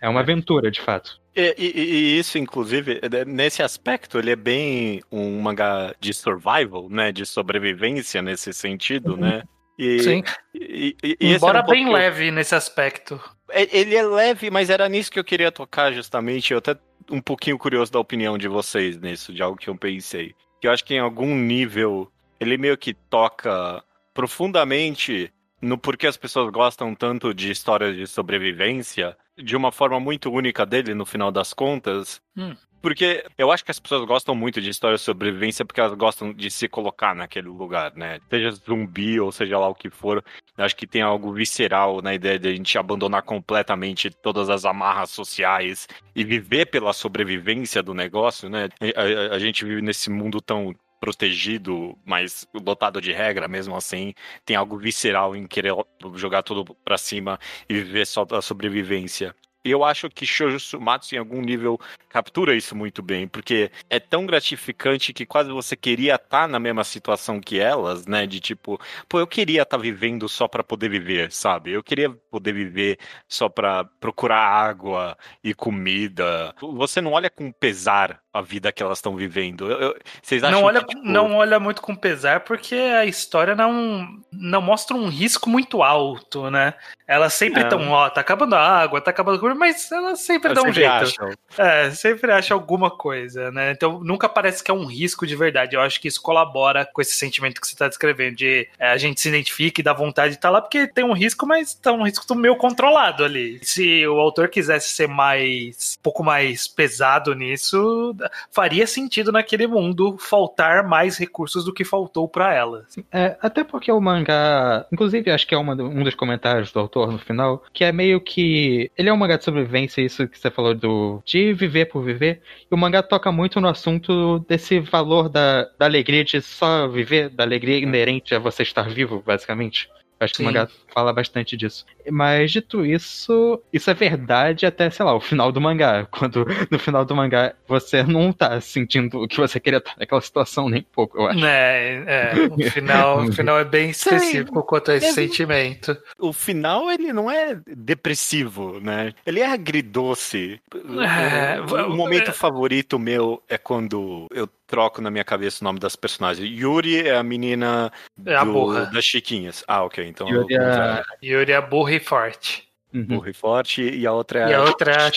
É 0.00 0.08
uma 0.08 0.20
aventura, 0.20 0.70
de 0.70 0.80
fato. 0.80 1.20
E, 1.34 1.54
e- 1.58 1.80
e 1.80 2.18
isso, 2.18 2.38
inclusive, 2.38 3.00
é- 3.02 3.24
nesse 3.24 3.62
aspecto, 3.62 4.18
ele 4.18 4.30
é 4.30 4.36
bem 4.36 5.02
um 5.10 5.40
mangá 5.40 5.94
de 5.98 6.14
survival, 6.14 6.88
né? 6.88 7.10
De 7.10 7.26
sobrevivência 7.26 8.22
nesse 8.22 8.52
sentido, 8.52 9.16
né? 9.16 9.42
E, 9.76 10.00
Sim. 10.02 10.22
e- 10.54 10.96
e- 11.02 11.16
e 11.20 11.26
esse 11.26 11.36
Embora 11.36 11.58
um 11.58 11.62
pouco 11.62 11.72
bem 11.74 11.86
eu- 11.86 11.92
leve 11.92 12.30
nesse 12.30 12.54
aspecto. 12.54 13.20
É- 13.50 13.76
Ele 13.76 13.94
é 13.96 14.02
leve, 14.04 14.50
mas 14.50 14.70
era 14.70 14.88
nisso 14.88 15.10
que 15.10 15.18
eu 15.18 15.24
queria 15.24 15.50
tocar 15.50 15.92
justamente. 15.92 16.52
Eu 16.52 16.58
até 16.58 16.76
um 17.10 17.20
pouquinho 17.20 17.56
curioso 17.58 17.90
da 17.90 17.98
opinião 17.98 18.36
de 18.38 18.46
vocês 18.48 18.96
nisso, 18.98 19.32
de 19.32 19.42
algo 19.42 19.56
que 19.58 19.68
eu 19.70 19.76
pensei. 19.76 20.34
Que 20.60 20.68
eu 20.68 20.72
acho 20.72 20.84
que 20.84 20.94
em 20.94 20.98
algum 20.98 21.34
nível 21.34 22.10
ele 22.40 22.56
meio 22.58 22.76
que 22.76 22.94
toca 22.94 23.82
profundamente 24.14 25.32
no 25.60 25.76
porquê 25.76 26.06
as 26.06 26.16
pessoas 26.16 26.50
gostam 26.50 26.94
tanto 26.94 27.34
de 27.34 27.50
histórias 27.50 27.96
de 27.96 28.06
sobrevivência, 28.06 29.16
de 29.36 29.56
uma 29.56 29.72
forma 29.72 29.98
muito 29.98 30.30
única 30.30 30.64
dele 30.64 30.94
no 30.94 31.04
final 31.04 31.32
das 31.32 31.52
contas. 31.52 32.20
Hum. 32.36 32.54
Porque 32.80 33.24
eu 33.36 33.50
acho 33.50 33.64
que 33.64 33.72
as 33.72 33.80
pessoas 33.80 34.04
gostam 34.06 34.36
muito 34.36 34.60
de 34.60 34.70
história 34.70 34.96
de 34.96 35.02
sobrevivência 35.02 35.64
porque 35.64 35.80
elas 35.80 35.94
gostam 35.94 36.32
de 36.32 36.48
se 36.48 36.68
colocar 36.68 37.12
naquele 37.12 37.48
lugar, 37.48 37.92
né? 37.96 38.20
Seja 38.30 38.52
zumbi 38.52 39.18
ou 39.18 39.32
seja 39.32 39.58
lá 39.58 39.66
o 39.68 39.74
que 39.74 39.90
for. 39.90 40.22
Eu 40.56 40.64
acho 40.64 40.76
que 40.76 40.86
tem 40.86 41.02
algo 41.02 41.32
visceral 41.32 42.00
na 42.00 42.14
ideia 42.14 42.38
de 42.38 42.46
a 42.48 42.52
gente 42.52 42.78
abandonar 42.78 43.22
completamente 43.22 44.10
todas 44.10 44.48
as 44.48 44.64
amarras 44.64 45.10
sociais 45.10 45.88
e 46.14 46.22
viver 46.22 46.66
pela 46.66 46.92
sobrevivência 46.92 47.82
do 47.82 47.92
negócio, 47.92 48.48
né? 48.48 48.68
A, 48.80 49.32
a- 49.32 49.34
a 49.34 49.38
gente 49.40 49.64
vive 49.64 49.82
nesse 49.82 50.08
mundo 50.08 50.40
tão 50.40 50.72
protegido, 51.00 51.98
mas 52.04 52.46
lotado 52.54 53.00
de 53.00 53.12
regra 53.12 53.48
mesmo 53.48 53.76
assim. 53.76 54.14
Tem 54.44 54.56
algo 54.56 54.78
visceral 54.78 55.36
em 55.36 55.46
querer 55.46 55.74
jogar 56.14 56.42
tudo 56.42 56.64
pra 56.84 56.98
cima 56.98 57.38
e 57.68 57.74
viver 57.74 58.06
só 58.06 58.24
da 58.24 58.42
sobrevivência. 58.42 59.34
Eu 59.64 59.84
acho 59.84 60.08
que 60.08 60.24
Shoujo 60.24 60.58
Sumatsu, 60.60 61.14
em 61.14 61.18
algum 61.18 61.40
nível, 61.40 61.78
captura 62.08 62.54
isso 62.54 62.74
muito 62.76 63.02
bem, 63.02 63.26
porque 63.28 63.70
é 63.90 63.98
tão 64.00 64.24
gratificante 64.24 65.12
que 65.12 65.26
quase 65.26 65.50
você 65.50 65.76
queria 65.76 66.14
estar 66.14 66.48
na 66.48 66.58
mesma 66.58 66.84
situação 66.84 67.40
que 67.40 67.58
elas, 67.58 68.06
né? 68.06 68.26
De 68.26 68.40
tipo, 68.40 68.80
pô, 69.08 69.18
eu 69.18 69.26
queria 69.26 69.62
estar 69.62 69.76
vivendo 69.76 70.28
só 70.28 70.46
pra 70.48 70.62
poder 70.64 70.88
viver, 70.88 71.30
sabe? 71.32 71.72
Eu 71.72 71.82
queria 71.82 72.08
poder 72.30 72.52
viver 72.52 72.98
só 73.28 73.48
pra 73.48 73.84
procurar 74.00 74.40
água 74.40 75.16
e 75.42 75.52
comida. 75.52 76.54
Você 76.60 77.00
não 77.00 77.12
olha 77.12 77.28
com 77.28 77.50
pesar 77.52 78.20
a 78.32 78.40
vida 78.40 78.70
que 78.70 78.82
elas 78.82 78.98
estão 78.98 79.16
vivendo. 79.16 79.70
Eu- 79.70 79.80
eu- 79.80 79.96
vocês 80.22 80.44
acham 80.44 80.60
Não 80.60 80.66
olha, 80.66 80.80
que, 80.84 80.94
tipo, 80.94 81.06
não 81.06 81.34
olha 81.36 81.58
muito 81.58 81.82
com 81.82 81.94
pesar 81.94 82.40
porque 82.40 82.74
a 82.74 83.04
história 83.04 83.54
não, 83.56 84.06
não 84.32 84.62
mostra 84.62 84.96
um 84.96 85.08
risco 85.08 85.48
muito 85.50 85.82
alto, 85.82 86.48
né? 86.50 86.74
Elas 87.06 87.34
sempre 87.34 87.62
estão, 87.62 87.90
ó, 87.90 88.08
tá 88.10 88.20
acabando 88.20 88.54
a 88.54 88.60
água, 88.60 89.00
tá 89.00 89.10
acabando 89.10 89.38
mas 89.54 89.90
elas 89.90 90.20
sempre 90.20 90.54
dão 90.54 90.64
um 90.64 90.66
sempre 90.66 90.80
jeito. 90.80 90.92
acham. 90.92 91.30
É, 91.56 91.90
sempre 91.90 92.32
acha 92.32 92.54
alguma 92.54 92.90
coisa, 92.90 93.50
né? 93.50 93.72
Então 93.72 94.00
nunca 94.00 94.28
parece 94.28 94.62
que 94.62 94.70
é 94.70 94.74
um 94.74 94.86
risco 94.86 95.26
de 95.26 95.36
verdade. 95.36 95.76
Eu 95.76 95.80
acho 95.80 96.00
que 96.00 96.08
isso 96.08 96.22
colabora 96.22 96.86
com 96.86 97.00
esse 97.00 97.14
sentimento 97.14 97.60
que 97.60 97.66
você 97.66 97.76
tá 97.76 97.88
descrevendo, 97.88 98.36
de 98.36 98.68
é, 98.78 98.90
a 98.90 98.96
gente 98.96 99.20
se 99.20 99.28
identifica 99.28 99.80
e 99.80 99.84
dá 99.84 99.92
vontade 99.92 100.30
de 100.30 100.38
estar 100.38 100.50
lá, 100.50 100.60
porque 100.60 100.86
tem 100.86 101.04
um 101.04 101.12
risco, 101.12 101.46
mas 101.46 101.74
tá 101.74 101.92
um 101.92 102.04
risco 102.04 102.34
meio 102.34 102.56
controlado 102.56 103.24
ali. 103.24 103.58
Se 103.62 104.06
o 104.06 104.18
autor 104.18 104.48
quisesse 104.48 104.94
ser 104.94 105.08
mais. 105.08 105.96
um 105.98 106.02
pouco 106.02 106.22
mais 106.22 106.68
pesado 106.68 107.34
nisso, 107.34 108.14
faria 108.50 108.86
sentido 108.86 109.32
naquele 109.32 109.66
mundo 109.66 110.16
faltar 110.18 110.86
mais 110.86 111.16
recursos 111.16 111.64
do 111.64 111.72
que 111.72 111.84
faltou 111.84 112.28
pra 112.28 112.54
ela. 112.54 112.84
É, 113.12 113.36
até 113.40 113.64
porque 113.64 113.90
o 113.90 114.00
mangá. 114.00 114.86
Inclusive, 114.92 115.30
acho 115.30 115.46
que 115.46 115.54
é 115.54 115.58
uma 115.58 115.74
um 115.74 116.02
dos 116.02 116.14
comentários 116.14 116.72
do 116.72 116.80
autor 116.80 117.12
no 117.12 117.18
final. 117.18 117.62
Que 117.72 117.84
é 117.84 117.92
meio 117.92 118.20
que. 118.20 118.90
Ele 118.96 119.08
é 119.08 119.12
um 119.12 119.16
mangá 119.16 119.37
de 119.38 119.44
sobrevivência, 119.44 120.02
isso 120.02 120.28
que 120.28 120.38
você 120.38 120.50
falou 120.50 120.74
do. 120.74 121.22
De 121.24 121.52
viver 121.54 121.86
por 121.86 122.02
viver. 122.02 122.42
E 122.70 122.74
o 122.74 122.76
mangá 122.76 123.02
toca 123.02 123.32
muito 123.32 123.60
no 123.60 123.68
assunto 123.68 124.40
desse 124.40 124.80
valor 124.80 125.28
da, 125.28 125.64
da 125.78 125.86
alegria 125.86 126.24
de 126.24 126.40
só 126.42 126.86
viver, 126.88 127.30
da 127.30 127.44
alegria 127.44 127.78
inerente 127.78 128.34
a 128.34 128.38
você 128.38 128.62
estar 128.62 128.88
vivo, 128.88 129.22
basicamente. 129.24 129.88
Acho 130.20 130.32
que 130.34 130.38
Sim. 130.38 130.42
o 130.44 130.46
mangá 130.46 130.68
fala 130.92 131.12
bastante 131.12 131.56
disso. 131.56 131.86
Mas, 132.10 132.50
dito 132.50 132.84
isso, 132.84 133.62
isso 133.72 133.88
é 133.90 133.94
verdade 133.94 134.66
até, 134.66 134.90
sei 134.90 135.04
lá, 135.04 135.14
o 135.14 135.20
final 135.20 135.52
do 135.52 135.60
mangá. 135.60 136.06
Quando 136.10 136.44
no 136.70 136.78
final 136.78 137.04
do 137.04 137.14
mangá 137.14 137.54
você 137.68 138.02
não 138.02 138.32
tá 138.32 138.60
sentindo 138.60 139.26
que 139.28 139.36
você 139.36 139.60
queria 139.60 139.78
estar 139.78 139.94
naquela 139.98 140.20
situação 140.20 140.68
nem 140.68 140.80
um 140.80 140.92
pouco, 140.92 141.18
eu 141.18 141.26
acho. 141.28 141.44
É, 141.44 142.04
é, 142.06 142.32
o 142.50 142.58
final, 142.70 143.24
o 143.24 143.32
final 143.32 143.58
é 143.58 143.64
bem 143.64 143.90
específico 143.90 144.62
quanto 144.64 144.90
a 144.90 144.96
esse 144.96 145.06
Deve- 145.14 145.28
sentimento. 145.28 145.96
o 146.18 146.32
final 146.32 146.90
ele 146.90 147.12
não 147.12 147.30
é 147.30 147.56
depressivo, 147.66 148.80
né? 148.80 149.12
Ele 149.26 149.40
é 149.40 149.46
agridoce. 149.46 150.60
É, 150.74 151.60
o, 151.60 151.92
o 151.92 151.96
momento 151.96 152.32
favorito 152.32 152.98
meu 152.98 153.42
é 153.48 153.56
quando 153.58 154.26
eu 154.32 154.48
troco 154.68 155.00
na 155.00 155.10
minha 155.10 155.24
cabeça 155.24 155.62
o 155.62 155.64
nome 155.64 155.80
das 155.80 155.96
personagens. 155.96 156.48
Yuri 156.48 157.08
é 157.08 157.16
a 157.16 157.22
menina 157.24 157.90
É 158.24 158.36
a 158.36 158.44
do- 158.44 158.52
burra. 158.52 158.86
das 158.86 159.04
Chiquinhas. 159.04 159.64
Ah, 159.66 159.82
ok. 159.82 160.06
Então 160.06 160.28
Yuri 160.28 160.54
eu 160.54 160.62
é-. 160.62 161.02
Yuri 161.22 161.52
é 161.52 161.60
burra 161.60 161.94
e 161.94 161.98
forte. 162.00 162.68
Uhum. 162.94 163.04
burra 163.04 163.28
e 163.30 163.34
forte 163.34 163.82
e 163.82 164.06
a 164.06 164.12
outra 164.12 164.40
é 164.48 164.50
E 164.50 164.54
a 164.54 164.58
a 164.58 164.62
outra 164.62 164.92
é 164.92 165.10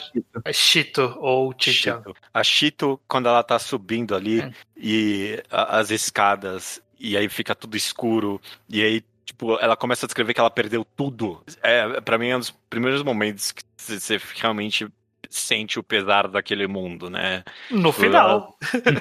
a 0.43 0.51
Chito 0.51 1.15
ou 1.20 1.53
Chichan. 1.58 1.98
Chito. 2.00 2.15
A 2.34 2.43
Chito, 2.43 3.00
quando 3.08 3.29
ela 3.29 3.41
tá 3.43 3.58
subindo 3.60 4.13
ali 4.15 4.41
É. 4.41 4.51
e 4.75 5.41
a- 5.50 5.77
as 5.79 5.89
escadas, 5.91 6.81
e 7.00 7.15
aí 7.15 7.29
fica 7.29 7.55
tudo 7.55 7.77
escuro, 7.77 8.41
e 8.70 8.84
aí, 8.84 9.01
tipo, 9.24 9.58
ela 9.60 9.77
começa 9.77 10.05
a 10.05 10.08
descrever 10.08 10.34
que 10.34 10.39
ela 10.41 10.50
perdeu 10.50 10.86
tudo. 10.98 11.41
É, 11.63 12.01
para 12.01 12.17
mim, 12.17 12.27
é 12.29 12.36
um 12.36 12.39
dos 12.39 12.51
primeiros 12.70 13.03
momentos 13.03 13.53
que 13.53 13.63
você 13.77 14.20
realmente 14.36 14.88
sente 15.31 15.79
o 15.79 15.83
pesar 15.83 16.27
daquele 16.27 16.67
mundo, 16.67 17.09
né? 17.09 17.43
No 17.69 17.91
final. 17.91 18.55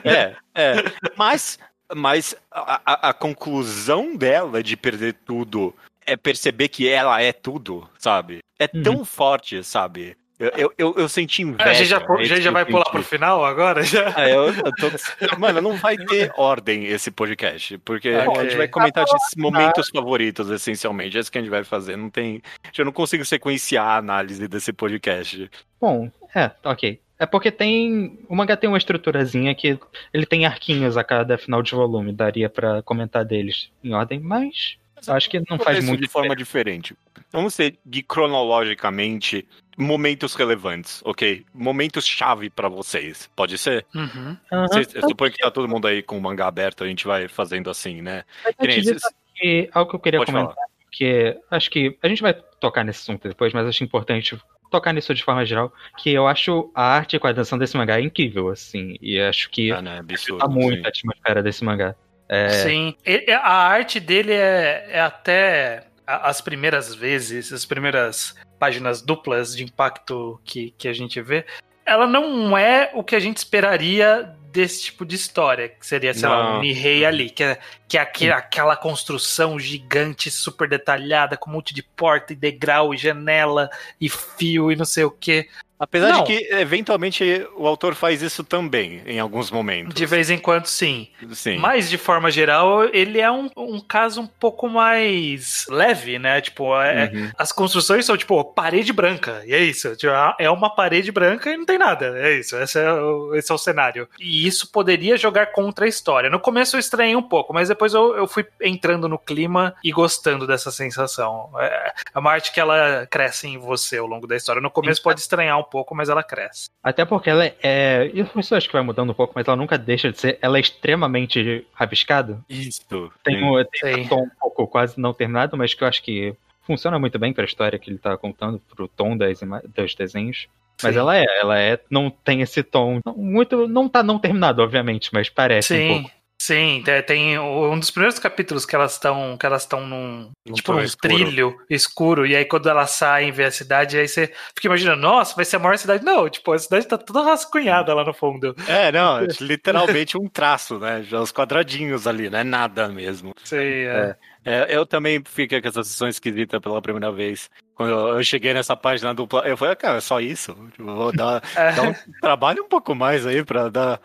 É, 0.04 0.34
é. 0.54 0.75
Mas, 1.16 1.58
mas 1.94 2.34
a, 2.50 2.80
a- 2.84 3.08
a 3.10 3.12
conclusão 3.12 4.16
dela 4.16 4.62
de 4.62 4.76
perder 4.76 5.14
tudo 5.26 5.75
é 6.06 6.16
perceber 6.16 6.68
que 6.68 6.88
ela 6.88 7.20
é 7.22 7.32
tudo, 7.32 7.88
sabe? 7.99 8.38
É 8.58 8.66
tão 8.66 9.04
forte, 9.04 9.62
sabe? 9.64 10.16
Eu, 10.38 10.49
eu, 10.56 10.72
eu, 10.78 10.94
eu 10.96 11.06
senti 11.08 11.42
inveja. 11.42 11.68
a 11.68 11.75
gente 11.75 11.87
já, 11.88 11.99
é 11.99 12.12
a 12.22 12.25
gente 12.25 12.40
já 12.40 12.50
vai 12.50 12.64
pular 12.64 12.87
pro 12.87 13.02
final 13.02 13.44
agora? 13.44 13.82
Já? 13.82 14.10
Ah, 14.16 14.26
eu, 14.26 14.46
eu 14.46 14.72
tô- 14.72 15.37
Mano, 15.38 15.60
não 15.60 15.76
vai 15.76 15.99
ter 15.99 16.32
ordem 16.34 16.87
esse 16.87 17.10
podcast, 17.10 17.76
porque 17.84 18.10
Ok. 18.16 18.40
a 18.40 18.44
gente 18.44 18.56
vai 18.56 18.66
comentar 18.66 19.04
de 19.04 19.12
momentos 19.37 19.90
favoritos, 19.90 20.49
essencialmente. 20.49 21.18
É 21.18 21.20
isso 21.20 21.30
que 21.30 21.37
a 21.37 21.42
gente 21.42 21.50
vai 21.50 21.62
fazer. 21.62 21.94
Não 21.96 22.08
tem. 22.08 22.40
Eu 22.76 22.87
não 22.87 22.92
consigo 22.92 23.22
sequenciar 23.22 23.84
a 23.87 23.96
análise 23.99 24.49
desse 24.49 24.72
podcast. 24.72 25.50
Bom, 25.78 26.10
é, 26.34 26.50
ok. 26.64 27.00
É 27.18 27.26
porque 27.26 27.50
tem. 27.50 28.18
O 28.28 28.34
mangá 28.34 28.56
tem 28.56 28.66
uma 28.68 28.78
estruturazinha 28.78 29.54
que 29.54 29.78
ele 30.12 30.25
tem 30.25 30.46
arquinhos 30.46 30.96
a 30.96 31.04
cada 31.04 31.37
final 31.37 31.62
de 31.62 31.72
volume. 31.72 32.12
Daria 32.12 32.49
pra 32.49 32.82
comentar 32.82 33.25
deles 33.26 33.70
em 33.84 33.92
ordem, 33.92 34.18
mas. 34.18 34.78
Eu 35.06 35.14
acho 35.14 35.28
que 35.30 35.38
não 35.38 35.56
Vou 35.56 35.64
faz 35.64 35.84
muito 35.84 36.00
de 36.02 36.08
forma 36.08 36.34
diferente. 36.37 36.94
Vamos 37.32 37.54
seguir 37.54 38.02
cronologicamente 38.02 39.46
momentos 39.76 40.34
relevantes, 40.34 41.00
ok? 41.04 41.44
Momentos 41.54 42.06
chave 42.06 42.50
pra 42.50 42.68
vocês. 42.68 43.30
Pode 43.34 43.56
ser? 43.56 43.87
Uhum. 43.94 44.37
Cês- 44.72 44.94
Eu 44.94 45.08
suponho 45.08 45.32
que 45.32 45.38
tá 45.38 45.50
todo 45.50 45.68
mundo 45.68 45.87
aí 45.87 46.02
com 46.02 46.18
o 46.18 46.20
mangá 46.20 46.46
aberto, 46.46 46.84
a 46.84 46.87
gente 46.87 47.06
vai 47.06 47.28
fazendo 47.28 47.70
assim, 47.70 48.02
né? 48.02 48.25
Mas 48.58 49.02
Que 49.34 49.70
algo 49.72 49.90
que 49.90 49.96
eu 49.96 50.00
queria 50.00 50.20
Pode 50.20 50.32
comentar, 50.32 50.54
falar. 50.54 50.66
que 50.90 51.38
acho 51.50 51.70
que 51.70 51.96
a 52.02 52.08
gente 52.08 52.20
vai 52.20 52.34
tocar 52.34 52.84
nesse 52.84 53.00
assunto 53.00 53.26
depois, 53.26 53.54
mas 53.54 53.66
acho 53.66 53.82
importante 53.84 54.38
tocar 54.70 54.92
nisso 54.92 55.14
de 55.14 55.24
forma 55.24 55.44
geral, 55.44 55.72
que 55.98 56.10
eu 56.10 56.26
acho 56.26 56.70
a 56.74 56.82
arte 56.82 57.14
e 57.14 57.16
a 57.16 57.20
coordenação 57.20 57.58
desse 57.58 57.76
mangá 57.76 57.98
é 57.98 58.02
incrível, 58.02 58.48
assim, 58.48 58.96
e 59.00 59.20
acho 59.20 59.50
que 59.50 59.72
Ah, 59.72 59.82
né? 59.82 59.98
Absurdo. 59.98 60.38
tá 60.38 60.48
muito 60.48 60.78
sim. 60.78 60.86
a 60.86 60.88
atmosfera 60.88 61.42
desse 61.42 61.64
mangá. 61.64 61.94
É, 62.32 62.48
Sim. 62.50 62.94
A 63.42 63.66
arte 63.66 63.98
dele 63.98 64.32
é, 64.32 64.86
é 64.88 65.00
até 65.00 65.88
as 66.06 66.40
primeiras 66.40 66.94
vezes, 66.94 67.52
as 67.52 67.64
primeiras 67.64 68.36
páginas 68.56 69.02
duplas 69.02 69.56
de 69.56 69.64
impacto 69.64 70.40
que, 70.44 70.72
que 70.78 70.86
a 70.86 70.92
gente 70.92 71.20
vê, 71.20 71.44
ela 71.84 72.06
não 72.06 72.56
é 72.56 72.92
o 72.94 73.02
que 73.02 73.16
a 73.16 73.18
gente 73.18 73.38
esperaria 73.38 74.36
desse 74.52 74.83
tipo 74.83 75.04
de 75.04 75.14
história, 75.16 75.69
que 75.69 75.87
seria, 75.87 76.12
sei 76.12 76.28
lá, 76.28 76.50
Não. 76.52 76.59
um 76.59 76.61
Nihei 76.62 77.04
ali, 77.04 77.30
que 77.30 77.42
é, 77.42 77.59
que 77.88 77.97
é 77.97 78.00
aquele- 78.00 78.33
aquela 78.33 78.76
construção 78.76 79.59
gigante, 79.59 80.30
super 80.30 80.69
detalhada, 80.69 81.37
com 81.37 81.50
um 81.50 81.54
monte 81.54 81.73
de 81.75 81.83
porta 81.83 82.33
e 82.33 82.37
degrau 82.37 82.92
e 82.92 82.97
janela 82.97 83.71
e 84.00 84.09
fio 84.09 84.71
e 84.73 84.76
não 84.76 84.85
sei 84.85 85.04
o 85.04 85.11
que. 85.11 85.49
Apesar 85.80 86.08
Não. 86.10 86.25
de 86.25 86.26
que, 86.37 86.54
eventualmente, 86.54 87.25
o 87.56 87.66
autor 87.66 87.94
faz 87.94 88.20
isso 88.20 88.44
também, 88.44 89.00
em 89.06 89.18
alguns 89.18 89.50
momentos. 89.50 89.94
De 89.94 90.04
vez 90.04 90.28
em 90.28 90.37
quando, 90.38 90.66
sim. 90.66 91.08
Sim. 91.32 91.56
Mas, 91.56 91.88
de 91.88 91.96
forma 91.96 92.30
geral, 92.30 92.84
ele 92.92 93.18
é 93.18 93.30
um, 93.30 93.49
um 93.56 93.80
caso 93.80 94.20
um 94.20 94.26
pouco 94.26 94.68
mais 94.68 95.64
leve, 95.70 96.18
né? 96.18 96.40
Tipo, 96.42 96.78
é- 96.80 97.10
Uhum. 97.12 97.30
as 97.38 97.50
construções 97.50 98.04
são, 98.04 98.14
tipo, 98.16 98.44
parede 98.44 98.92
branca. 98.92 99.42
E 99.46 99.54
é 99.54 99.60
isso. 99.60 99.96
Tipo, 99.96 100.12
é 100.38 100.50
uma 100.50 100.68
parede 100.68 101.10
branca 101.10 101.50
e 101.50 101.56
não 101.56 101.64
tem 101.64 101.78
nada. 101.78 102.12
É 102.18 102.38
isso. 102.38 102.56
Esse 102.56 102.78
é, 102.78 102.92
o, 102.92 103.34
esse 103.34 103.50
é 103.50 103.54
o 103.54 103.58
cenário. 103.58 104.06
E 104.20 104.46
isso 104.46 104.70
poderia 104.70 105.16
jogar 105.16 105.46
contra 105.46 105.87
a 105.87 105.88
história. 105.88 106.28
No 106.28 106.38
começo 106.38 106.76
eu 106.76 106.80
estranhei 106.80 107.16
um 107.16 107.22
pouco, 107.22 107.54
mas 107.54 107.68
depois 107.70 107.94
eu, 107.94 108.14
eu 108.16 108.28
fui 108.28 108.44
entrando 108.60 109.08
no 109.08 109.18
clima 109.18 109.75
e 109.82 109.90
gostando 109.92 110.46
dessa 110.46 110.70
sensação. 110.70 111.50
É, 111.58 111.92
é 112.14 112.18
uma 112.18 112.30
arte 112.32 112.52
que 112.52 112.60
ela 112.60 113.06
cresce 113.10 113.49
em 113.49 113.56
você 113.56 113.96
ao 113.96 114.06
longo 114.06 114.26
da 114.26 114.37
história. 114.37 114.60
No 114.60 114.70
começo 114.70 115.02
pode 115.02 115.20
estranhar 115.20 115.58
um 115.58 115.62
pouco, 115.70 115.94
mas 115.94 116.08
ela 116.08 116.22
cresce. 116.22 116.68
Até 116.82 117.04
porque 117.04 117.30
ela 117.30 117.44
é. 117.62 118.10
Isso 118.12 118.54
eu 118.54 118.58
acho 118.58 118.66
que 118.66 118.72
vai 118.72 118.82
mudando 118.82 119.10
um 119.10 119.14
pouco, 119.14 119.32
mas 119.34 119.46
ela 119.46 119.56
nunca 119.56 119.78
deixa 119.78 120.10
de 120.10 120.18
ser. 120.18 120.38
Ela 120.42 120.58
é 120.58 120.60
extremamente 120.60 121.66
rabiscada. 121.72 122.40
Isso. 122.48 122.82
Tem, 123.22 123.38
sim. 123.38 123.44
um, 123.44 123.64
tem 123.80 124.00
um 124.04 124.08
tom 124.08 124.22
um 124.22 124.30
pouco 124.40 124.66
quase 124.66 125.00
não 125.00 125.14
terminado, 125.14 125.56
mas 125.56 125.72
que 125.72 125.84
eu 125.84 125.88
acho 125.88 126.02
que 126.02 126.34
funciona 126.62 126.98
muito 126.98 127.18
bem 127.18 127.32
pra 127.32 127.44
história 127.44 127.78
que 127.78 127.90
ele 127.90 127.98
tá 127.98 128.16
contando, 128.16 128.60
pro 128.74 128.88
tom 128.88 129.16
das, 129.16 129.40
dos 129.74 129.94
desenhos. 129.94 130.48
Mas 130.82 130.94
Sim. 130.94 131.00
ela 131.00 131.16
é, 131.16 131.26
ela 131.40 131.58
é, 131.58 131.78
não 131.90 132.10
tem 132.10 132.40
esse 132.40 132.62
tom 132.62 133.00
muito, 133.16 133.68
não 133.68 133.88
tá 133.88 134.02
não 134.02 134.18
terminado, 134.18 134.62
obviamente, 134.62 135.10
mas 135.12 135.28
parece 135.28 135.74
um 135.74 135.76
Sim. 135.76 136.02
pouco. 136.02 136.19
Sim, 136.40 136.82
tem, 136.82 137.02
tem 137.02 137.38
um 137.38 137.78
dos 137.78 137.90
primeiros 137.90 138.18
capítulos 138.18 138.64
que 138.64 138.75
elas 138.75 138.94
estão 138.94 139.37
que 139.37 139.44
elas 139.44 139.61
estão 139.61 139.87
num 139.87 140.30
tipo 140.54 140.73
num 140.73 140.80
escuro. 140.80 141.14
trilho 141.14 141.56
escuro 141.68 142.26
e 142.26 142.35
aí 142.35 142.47
quando 142.47 142.66
elas 142.66 142.92
saem 142.92 143.28
e 143.28 143.32
vê 143.32 143.44
a 143.44 143.50
cidade 143.50 143.99
aí 143.99 144.09
você 144.09 144.32
fica 144.54 144.68
imaginando, 144.68 145.02
nossa, 145.02 145.37
vai 145.37 145.44
ser 145.44 145.56
a 145.56 145.59
maior 145.59 145.76
cidade. 145.76 146.02
Não, 146.02 146.30
tipo, 146.30 146.50
a 146.50 146.59
cidade 146.59 146.87
tá 146.87 146.97
toda 146.97 147.20
rascunhada 147.23 147.92
lá 147.92 148.02
no 148.04 148.14
fundo. 148.14 148.56
É, 148.66 148.90
não, 148.90 149.18
é 149.18 149.26
literalmente 149.38 150.16
um 150.16 150.30
traço, 150.30 150.78
né? 150.78 151.02
Já 151.02 151.20
os 151.20 151.30
quadradinhos 151.30 152.06
ali, 152.06 152.30
não 152.30 152.38
é 152.38 152.44
nada 152.44 152.88
mesmo. 152.88 153.35
Sim, 153.44 153.56
é. 153.59 154.16
É, 154.39 154.39
eu 154.44 154.87
também 154.87 155.23
fiquei 155.25 155.61
com 155.61 155.68
essa 155.68 155.82
sensação 155.82 156.09
esquisita 156.09 156.61
pela 156.61 156.80
primeira 156.80 157.12
vez. 157.12 157.50
Quando 157.75 157.90
eu, 157.90 158.09
eu 158.16 158.23
cheguei 158.23 158.52
nessa 158.52 158.76
página 158.76 159.14
dupla, 159.14 159.40
eu 159.47 159.56
falei, 159.56 159.73
ah, 159.73 159.76
cara, 159.76 159.97
é 159.99 160.00
só 160.00 160.20
isso? 160.20 160.54
Tipo, 160.73 160.85
vou 160.94 161.12
dar, 161.12 161.42
É. 161.56 161.73
dar 161.73 161.88
um 161.88 161.94
trabalho 162.20 162.64
um 162.64 162.68
pouco 162.68 162.94
mais 162.94 163.26
aí 163.26 163.42
pra 163.44 163.68
dar. 163.68 164.00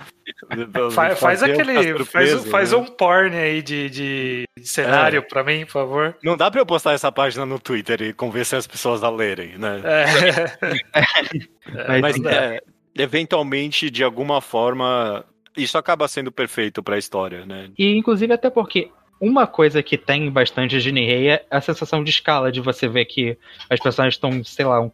pra 0.72 0.92
Fa- 0.92 1.16
faz 1.16 1.20
fazer 1.20 1.52
aquele. 1.52 2.06
Faz, 2.06 2.46
faz 2.46 2.72
né? 2.72 2.78
um 2.78 2.86
porn 2.86 3.36
aí 3.36 3.62
de, 3.62 3.90
de, 3.90 4.46
cenário 4.64 5.22
pra 5.28 5.44
mim, 5.44 5.66
por 5.66 5.72
favor. 5.74 6.18
Não 6.24 6.38
dá 6.38 6.50
pra 6.50 6.62
eu 6.62 6.66
postar 6.66 6.94
essa 6.94 7.12
página 7.12 7.46
no 7.46 7.60
Twitter 7.60 8.02
e 8.02 8.14
convencer 8.14 8.58
as 8.60 8.68
pessoas 8.68 9.04
a 9.04 9.10
lerem, 9.10 9.58
né? 9.58 9.82
É. 9.84 10.76
Mas, 11.88 12.02
Mas 12.02 12.16
sim, 12.16 12.28
é, 12.28 12.62
eventualmente, 12.98 13.90
de 13.90 14.04
alguma 14.04 14.40
forma, 14.42 15.26
isso 15.58 15.78
acaba 15.78 16.08
sendo 16.08 16.32
perfeito 16.32 16.82
pra 16.84 16.98
história, 16.98 17.46
né? 17.46 17.70
E 17.78 17.98
inclusive 17.98 18.34
até 18.34 18.50
porque 18.50 18.90
uma 19.20 19.48
coisa 19.48 19.82
que 19.82 19.98
tem 19.98 20.30
bastante 20.30 20.80
de 20.80 20.92
Nihei 20.92 21.30
é 21.30 21.46
a 21.50 21.62
sensação 21.62 22.04
de 22.04 22.10
escala, 22.10 22.52
de 22.52 22.62
você 22.62 22.88
ver 22.88 23.06
que 23.06 23.38
as 23.70 23.80
personagens 23.80 24.16
estão, 24.16 24.44
sei 24.44 24.66
lá, 24.66 24.82
um 24.82 24.92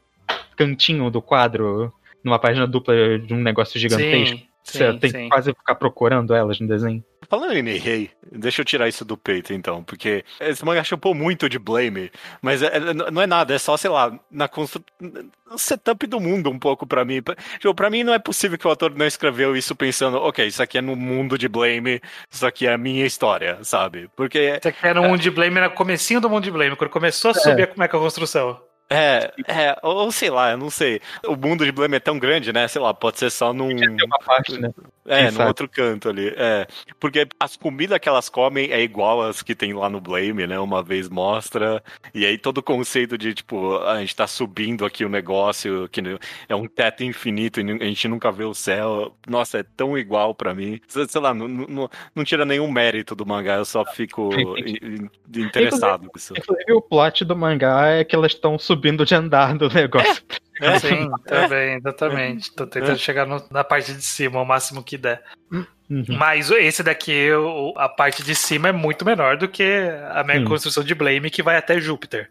cantinho 0.55 1.09
do 1.09 1.21
quadro 1.21 1.91
numa 2.23 2.39
página 2.39 2.67
dupla 2.67 3.19
de 3.19 3.33
um 3.33 3.41
negócio 3.41 3.79
gigantesco. 3.79 4.37
Sim, 4.37 4.47
você 4.63 4.91
sim, 4.91 4.99
tem 4.99 5.09
sim. 5.09 5.17
que 5.23 5.29
quase 5.29 5.53
ficar 5.53 5.75
procurando 5.75 6.33
elas 6.33 6.59
no 6.59 6.67
desenho. 6.67 7.03
Falando 7.29 7.53
em 7.53 7.61
Nihei, 7.61 8.09
deixa 8.29 8.61
eu 8.61 8.65
tirar 8.65 8.89
isso 8.89 9.05
do 9.05 9.15
peito 9.15 9.53
então, 9.53 9.83
porque 9.83 10.25
esse 10.39 10.65
manga 10.65 10.83
chupou 10.83 11.13
muito 11.13 11.47
de 11.47 11.57
Blame, 11.57 12.11
mas 12.41 12.61
é- 12.61 12.75
é- 12.75 12.93
não 12.93 13.21
é 13.21 13.27
nada, 13.27 13.53
é 13.53 13.57
só, 13.57 13.77
sei 13.77 13.89
lá, 13.89 14.19
na 14.29 14.47
constru... 14.49 14.83
no 14.99 15.57
setup 15.57 16.05
do 16.07 16.19
mundo 16.19 16.49
um 16.49 16.59
pouco 16.59 16.85
pra 16.85 17.05
mim. 17.05 17.21
Tipo, 17.53 17.73
pra 17.73 17.89
mim 17.89 18.03
não 18.03 18.13
é 18.13 18.19
possível 18.19 18.57
que 18.57 18.67
o 18.67 18.69
autor 18.69 18.93
não 18.95 19.05
escreveu 19.05 19.55
isso 19.55 19.73
pensando, 19.75 20.17
ok, 20.17 20.45
isso 20.45 20.61
aqui 20.61 20.77
é 20.77 20.81
no 20.81 20.95
mundo 20.95 21.37
de 21.37 21.47
Blame, 21.47 22.01
isso 22.29 22.45
aqui 22.45 22.67
é 22.67 22.73
a 22.73 22.77
minha 22.77 23.05
história, 23.05 23.59
sabe? 23.63 24.09
Porque 24.15 24.59
Você 24.61 24.71
quer 24.71 24.93
no 24.95 25.03
mundo 25.03 25.21
de 25.21 25.31
Blame, 25.31 25.57
era 25.57 25.69
comecinho 25.69 26.19
do 26.19 26.29
mundo 26.29 26.43
de 26.43 26.51
Blame, 26.51 26.75
quando 26.75 26.89
começou 26.89 27.31
a 27.31 27.33
subir 27.33 27.67
como 27.67 27.83
é 27.83 27.87
que 27.87 27.95
é 27.95 27.99
a 27.99 28.01
construção. 28.01 28.59
É, 28.93 29.31
é, 29.47 29.77
ou 29.81 30.11
sei 30.11 30.29
lá, 30.29 30.51
eu 30.51 30.57
não 30.57 30.69
sei. 30.69 30.99
O 31.25 31.35
mundo 31.37 31.63
de 31.63 31.71
Blame 31.71 31.95
é 31.95 31.99
tão 31.99 32.19
grande, 32.19 32.51
né? 32.51 32.67
Sei 32.67 32.81
lá, 32.81 32.93
pode 32.93 33.19
ser 33.19 33.31
só 33.31 33.53
num. 33.53 33.73
Tem 33.73 33.89
uma 34.05 34.19
parte, 34.19 34.59
né? 34.59 34.69
É, 35.05 35.15
Quem 35.17 35.25
no 35.27 35.31
sabe? 35.37 35.47
outro 35.47 35.69
canto 35.69 36.09
ali. 36.09 36.33
É. 36.35 36.67
Porque 36.99 37.25
as 37.39 37.55
comidas 37.55 37.97
que 37.99 38.09
elas 38.09 38.27
comem 38.27 38.69
é 38.71 38.81
igual 38.81 39.21
às 39.21 39.41
que 39.41 39.55
tem 39.55 39.73
lá 39.73 39.89
no 39.89 40.01
Blame, 40.01 40.45
né? 40.45 40.59
Uma 40.59 40.83
vez 40.83 41.07
mostra. 41.07 41.81
E 42.13 42.25
aí 42.25 42.37
todo 42.37 42.57
o 42.57 42.63
conceito 42.63 43.17
de, 43.17 43.33
tipo, 43.33 43.77
a 43.77 43.99
gente 44.01 44.13
tá 44.15 44.27
subindo 44.27 44.85
aqui 44.85 45.05
o 45.05 45.09
negócio, 45.09 45.87
que 45.89 46.01
é 46.49 46.55
um 46.55 46.67
teto 46.67 47.01
infinito 47.03 47.61
e 47.61 47.71
a 47.71 47.85
gente 47.85 48.07
nunca 48.09 48.29
vê 48.29 48.43
o 48.43 48.53
céu. 48.53 49.15
Nossa, 49.25 49.59
é 49.59 49.63
tão 49.63 49.97
igual 49.97 50.35
pra 50.35 50.53
mim. 50.53 50.81
Sei 50.87 51.21
lá, 51.21 51.33
não, 51.33 51.47
não, 51.47 51.89
não 52.13 52.23
tira 52.25 52.43
nenhum 52.43 52.69
mérito 52.69 53.15
do 53.15 53.25
mangá, 53.25 53.55
eu 53.55 53.65
só 53.65 53.85
fico 53.85 54.29
in- 54.59 55.07
in- 55.33 55.41
interessado 55.41 56.09
com 56.09 56.17
isso. 56.17 56.33
Inclusive 56.37 56.73
o 56.73 56.81
plot 56.81 57.23
do 57.23 57.35
mangá 57.37 57.87
é 57.87 58.03
que 58.03 58.13
elas 58.15 58.33
estão 58.33 58.59
subindo 58.59 58.80
de 59.05 59.15
andar 59.15 59.57
do 59.57 59.69
negócio. 59.69 60.23
É. 60.61 60.77
Sim, 60.79 61.09
também, 61.25 61.75
exatamente. 61.77 62.53
Tô 62.55 62.67
tentando 62.67 62.97
chegar 62.99 63.25
no- 63.25 63.43
na 63.49 63.63
parte 63.63 63.93
de 63.93 64.01
cima 64.03 64.41
o 64.41 64.45
máximo 64.45 64.83
que 64.83 64.97
der. 64.97 65.23
Uhum. 65.51 66.05
Mas 66.17 66.49
esse 66.51 66.83
daqui, 66.83 67.31
o- 67.31 67.73
a 67.77 67.89
parte 67.89 68.23
de 68.23 68.33
cima 68.35 68.69
é 68.69 68.71
muito 68.71 69.03
menor 69.05 69.37
do 69.37 69.47
que 69.47 69.63
a 70.11 70.23
mega 70.23 70.39
Sim. 70.41 70.45
construção 70.45 70.83
de 70.83 70.93
Blame 70.95 71.29
que 71.29 71.41
vai 71.43 71.57
até 71.57 71.79
Júpiter. 71.79 72.29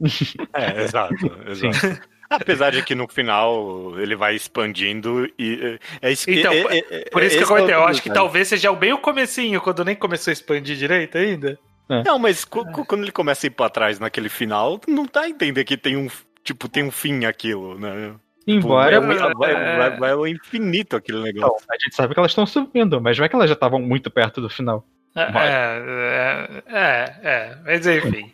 É, 0.54 0.82
exato, 0.82 1.14
exato. 1.48 2.00
Apesar 2.30 2.70
de 2.70 2.82
que 2.82 2.94
no 2.94 3.06
final 3.08 3.92
ele 3.98 4.16
vai 4.16 4.34
expandindo 4.34 5.28
e 5.38 5.78
é 6.00 6.10
isso 6.12 6.24
que 6.24 6.40
Então, 6.40 6.52
é- 6.52 6.78
é- 6.90 7.10
Por 7.10 7.22
isso 7.22 7.36
que 7.36 7.42
eu 7.42 7.46
é 7.46 7.48
comentei, 7.48 7.74
eu 7.74 7.84
acho 7.84 8.00
que 8.02 8.08
detalhe. 8.08 8.24
talvez 8.26 8.48
seja 8.48 8.72
bem 8.72 8.92
o 8.92 8.98
comecinho, 8.98 9.60
quando 9.60 9.84
nem 9.84 9.94
começou 9.94 10.30
a 10.30 10.32
expandir 10.32 10.76
direito 10.76 11.18
ainda. 11.18 11.58
Não, 12.04 12.18
mas 12.18 12.44
quando 12.44 13.02
ele 13.02 13.12
começa 13.12 13.46
a 13.46 13.48
ir 13.48 13.50
pra 13.50 13.68
trás 13.68 13.98
naquele 13.98 14.28
final, 14.28 14.80
não 14.88 15.06
dá 15.12 15.22
a 15.22 15.28
entender 15.28 15.64
que 15.64 15.76
tem 15.76 15.96
um 15.96 16.08
tipo 16.44 16.68
tem 16.68 16.82
um 16.84 16.90
fim 16.90 17.24
aquilo, 17.24 17.78
né? 17.78 18.14
Embora. 18.46 19.00
vai, 19.00 19.16
é- 19.16 19.34
vai, 19.34 19.76
vai, 19.76 19.98
vai 19.98 20.10
ao 20.12 20.26
infinito 20.26 20.96
aquele 20.96 21.18
Então, 21.18 21.32
negócio. 21.32 21.66
a 21.70 21.74
gente 21.74 21.94
sabe 21.94 22.14
que 22.14 22.18
elas 22.20 22.32
estão 22.32 22.46
subindo, 22.46 23.00
mas 23.00 23.16
vai 23.18 23.28
que 23.28 23.34
elas 23.36 23.48
já 23.48 23.54
estavam 23.54 23.80
muito 23.80 24.10
perto 24.10 24.40
do 24.40 24.48
final. 24.48 24.84
É, 25.14 25.30
Vai. 25.30 25.46
é, 25.48 26.62
é, 26.66 27.14
é, 27.22 27.56
mas 27.64 27.86
enfim. 27.86 28.32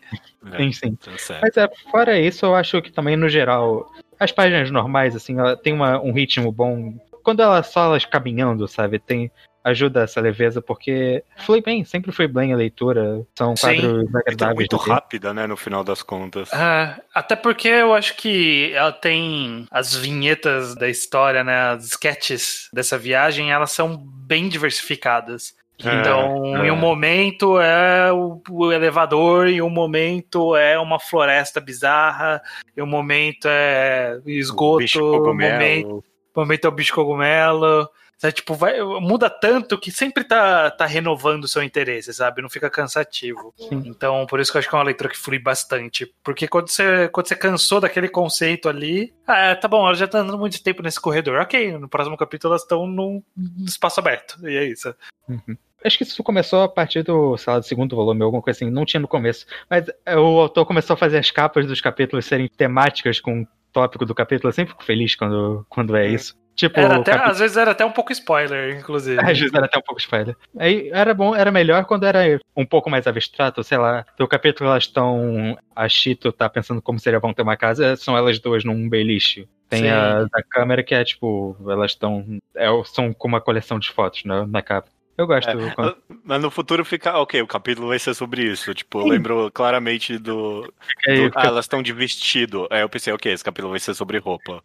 É, 0.53 0.57
Sim, 0.57 0.71
sim. 0.71 0.95
tá. 0.95 1.11
Mas 1.41 1.57
é, 1.57 1.69
fora 1.91 2.17
isso, 2.17 2.45
eu 2.45 2.55
acho 2.55 2.81
que 2.81 2.89
também, 2.91 3.17
no 3.17 3.27
geral, 3.27 3.91
as 4.17 4.31
páginas 4.31 4.71
normais, 4.71 5.13
assim, 5.15 5.37
ela 5.37 5.57
tem 5.57 5.73
uma- 5.73 5.99
um 6.01 6.13
ritmo 6.13 6.51
bom. 6.53 6.93
Quando 7.21 7.41
ela 7.41 7.61
só 7.63 7.83
elas 7.87 8.05
caminhando, 8.05 8.65
sabe, 8.67 8.97
tem. 8.97 9.29
Ajuda 9.63 10.03
essa 10.03 10.21
leveza, 10.21 10.61
porque 10.61 11.23
flui 11.37 11.61
bem, 11.61 11.83
sempre 11.83 12.11
foi 12.11 12.27
bem 12.27 12.53
a 12.53 12.55
leitura. 12.55 13.25
São 13.37 13.55
Sim. 13.55 13.67
quadros 13.67 14.03
Então, 14.03 14.21
agradáveis 14.21 14.55
muito 14.55 14.77
rápida, 14.77 15.33
né, 15.33 15.45
no 15.45 15.57
final 15.57 15.83
das 15.83 16.01
contas. 16.01 16.49
Ah, 16.53 16.99
até 17.13 17.35
porque 17.35 17.67
eu 17.67 17.93
acho 17.93 18.15
que 18.15 18.71
ela 18.73 18.91
tem 18.93 19.65
as 19.69 19.93
vinhetas 19.93 20.75
da 20.75 20.87
história, 20.87 21.43
né? 21.43 21.71
As 21.71 21.85
sketches 21.85 22.69
dessa 22.71 22.97
viagem, 22.97 23.51
elas 23.51 23.71
são 23.71 23.97
bem 23.97 24.47
diversificadas. 24.47 25.53
É, 25.83 25.99
Então, 25.99 26.57
é. 26.57 26.67
em 26.67 26.71
um 26.71 26.75
momento 26.75 27.59
é 27.59 28.11
o, 28.11 28.41
o 28.49 28.71
elevador, 28.71 29.47
em 29.47 29.61
um 29.61 29.69
momento 29.69 30.55
é 30.55 30.77
uma 30.77 30.99
floresta 30.99 31.61
bizarra, 31.61 32.41
em 32.75 32.81
um 32.81 32.87
momento 32.87 33.47
é 33.49 34.19
O 34.25 34.29
esgoto, 34.29 34.79
bicho 34.79 34.99
um 34.99 35.17
cogumelo. 35.17 35.53
momento, 35.53 36.03
momento 36.35 36.65
é 36.65 36.67
o 36.67 36.71
bicho 36.71 36.93
cogumelo. 36.93 37.89
Sabe, 38.19 38.33
tipo, 38.33 38.53
vai, 38.53 38.81
muda 38.81 39.29
tanto 39.29 39.79
que 39.79 39.91
sempre 39.91 40.25
tá, 40.25 40.69
tá 40.69 40.85
renovando 40.85 41.45
o 41.45 41.47
seu 41.47 41.63
interesse, 41.63 42.13
sabe? 42.13 42.41
Não 42.41 42.49
fica 42.49 42.69
cansativo. 42.69 43.53
Sim. 43.57 43.81
Então, 43.85 44.25
por 44.25 44.41
isso 44.41 44.51
que 44.51 44.57
eu 44.57 44.59
acho 44.59 44.67
que 44.67 44.75
é 44.75 44.77
uma 44.77 44.83
leitura 44.83 45.09
que 45.09 45.17
flui 45.17 45.39
bastante. 45.39 46.13
Porque 46.21 46.45
quando 46.45 46.67
você, 46.67 47.07
quando 47.07 47.29
você 47.29 47.35
cansou 47.37 47.79
daquele 47.79 48.09
conceito 48.09 48.67
ali, 48.67 49.13
ah, 49.25 49.55
tá 49.55 49.69
bom, 49.69 49.85
ela 49.85 49.95
já 49.95 50.05
tá 50.05 50.19
andando 50.19 50.37
muito 50.37 50.61
tempo 50.61 50.83
nesse 50.83 50.99
corredor. 50.99 51.39
Ok, 51.39 51.71
no 51.77 51.87
próximo 51.87 52.17
capítulo 52.17 52.51
elas 52.51 52.63
estão 52.63 52.85
num 52.85 53.23
espaço 53.65 54.01
aberto. 54.01 54.37
E 54.45 54.53
é 54.53 54.65
isso. 54.65 54.93
Uhum. 55.29 55.55
Acho 55.81 55.97
que 55.97 56.03
isso 56.03 56.21
começou 56.21 56.63
a 56.63 56.67
partir 56.67 57.03
do, 57.03 57.37
sei 57.37 57.53
lá, 57.53 57.59
do 57.59 57.65
segundo 57.65 57.95
volume, 57.95 58.21
alguma 58.21 58.41
coisa 58.41 58.57
assim, 58.57 58.69
não 58.69 58.83
tinha 58.83 58.99
no 58.99 59.07
começo. 59.07 59.45
Mas 59.69 59.85
é, 60.05 60.17
o 60.17 60.41
autor 60.41 60.65
começou 60.65 60.93
a 60.93 60.97
fazer 60.97 61.19
as 61.19 61.31
capas 61.31 61.65
dos 61.65 61.79
capítulos 61.79 62.25
serem 62.25 62.49
temáticas 62.49 63.21
com 63.21 63.43
o 63.43 63.47
tópico 63.71 64.05
do 64.05 64.13
capítulo. 64.13 64.49
Eu 64.49 64.53
sempre 64.53 64.73
fico 64.73 64.83
feliz 64.83 65.15
quando, 65.15 65.65
quando 65.69 65.95
é 65.95 66.05
isso. 66.05 66.37
Tipo, 66.59 66.77
Era 66.77 66.97
até, 66.97 67.13
capi- 67.13 67.31
Às 67.31 67.39
vezes 67.39 67.55
era 67.55 67.71
até 67.71 67.85
um 67.85 67.91
pouco 67.91 68.11
spoiler, 68.11 68.77
inclusive. 68.77 69.17
Às 69.23 69.39
vezes 69.39 69.53
era 69.53 69.65
até 69.65 69.77
um 69.77 69.81
pouco 69.81 70.01
spoiler. 70.01 70.35
Aí 70.57 70.89
era 70.91 71.13
bom, 71.13 71.33
era 71.33 71.49
melhor 71.51 71.85
quando 71.85 72.03
era 72.05 72.37
um 72.53 72.65
pouco 72.65 72.89
mais 72.89 73.07
abstrato, 73.07 73.63
sei 73.63 73.77
lá. 73.77 74.05
No 74.19 74.27
capítulo 74.27 74.69
elas 74.69 74.83
estão. 74.83 75.57
A 75.73 75.87
Chito 75.87 76.33
tá 76.33 76.49
pensando 76.49 76.81
como 76.81 76.99
seria 76.99 77.17
bom 77.19 77.31
ter 77.31 77.43
uma 77.43 77.55
casa, 77.55 77.95
são 77.95 78.17
elas 78.17 78.39
duas 78.39 78.65
num 78.65 78.89
beliche. 78.89 79.47
Tem 79.69 79.83
Sim. 79.83 79.89
a 79.89 80.23
da 80.25 80.43
câmera 80.49 80.83
que 80.83 80.93
é 80.93 81.01
tipo, 81.05 81.55
elas 81.69 81.91
estão. 81.91 82.25
É, 82.53 82.67
são 82.83 83.13
com 83.13 83.29
uma 83.29 83.39
coleção 83.39 83.79
de 83.79 83.89
fotos 83.89 84.25
na, 84.25 84.45
na 84.45 84.61
capa. 84.61 84.89
Eu 85.17 85.27
gosto. 85.27 85.49
É, 85.49 85.71
quando- 85.75 85.95
Mas 86.25 86.41
no 86.41 86.51
futuro 86.51 86.83
fica, 86.83 87.17
ok, 87.17 87.41
o 87.41 87.47
capítulo 87.47 87.87
vai 87.89 87.99
ser 87.99 88.13
sobre 88.13 88.41
isso. 88.43 88.73
Tipo, 88.73 88.99
eu 88.99 89.07
lembro 89.07 89.49
claramente 89.53 90.17
do. 90.17 90.61
do- 90.63 90.73
fica- 91.01 91.31
ah, 91.39 91.47
elas 91.47 91.63
estão 91.65 91.81
de 91.81 91.93
vestido. 91.93 92.67
Aí 92.69 92.81
eu 92.81 92.89
pensei, 92.89 93.13
ok, 93.13 93.31
esse 93.31 93.43
capítulo 93.45 93.71
vai 93.71 93.79
ser 93.79 93.93
sobre 93.93 94.17
roupa. 94.17 94.61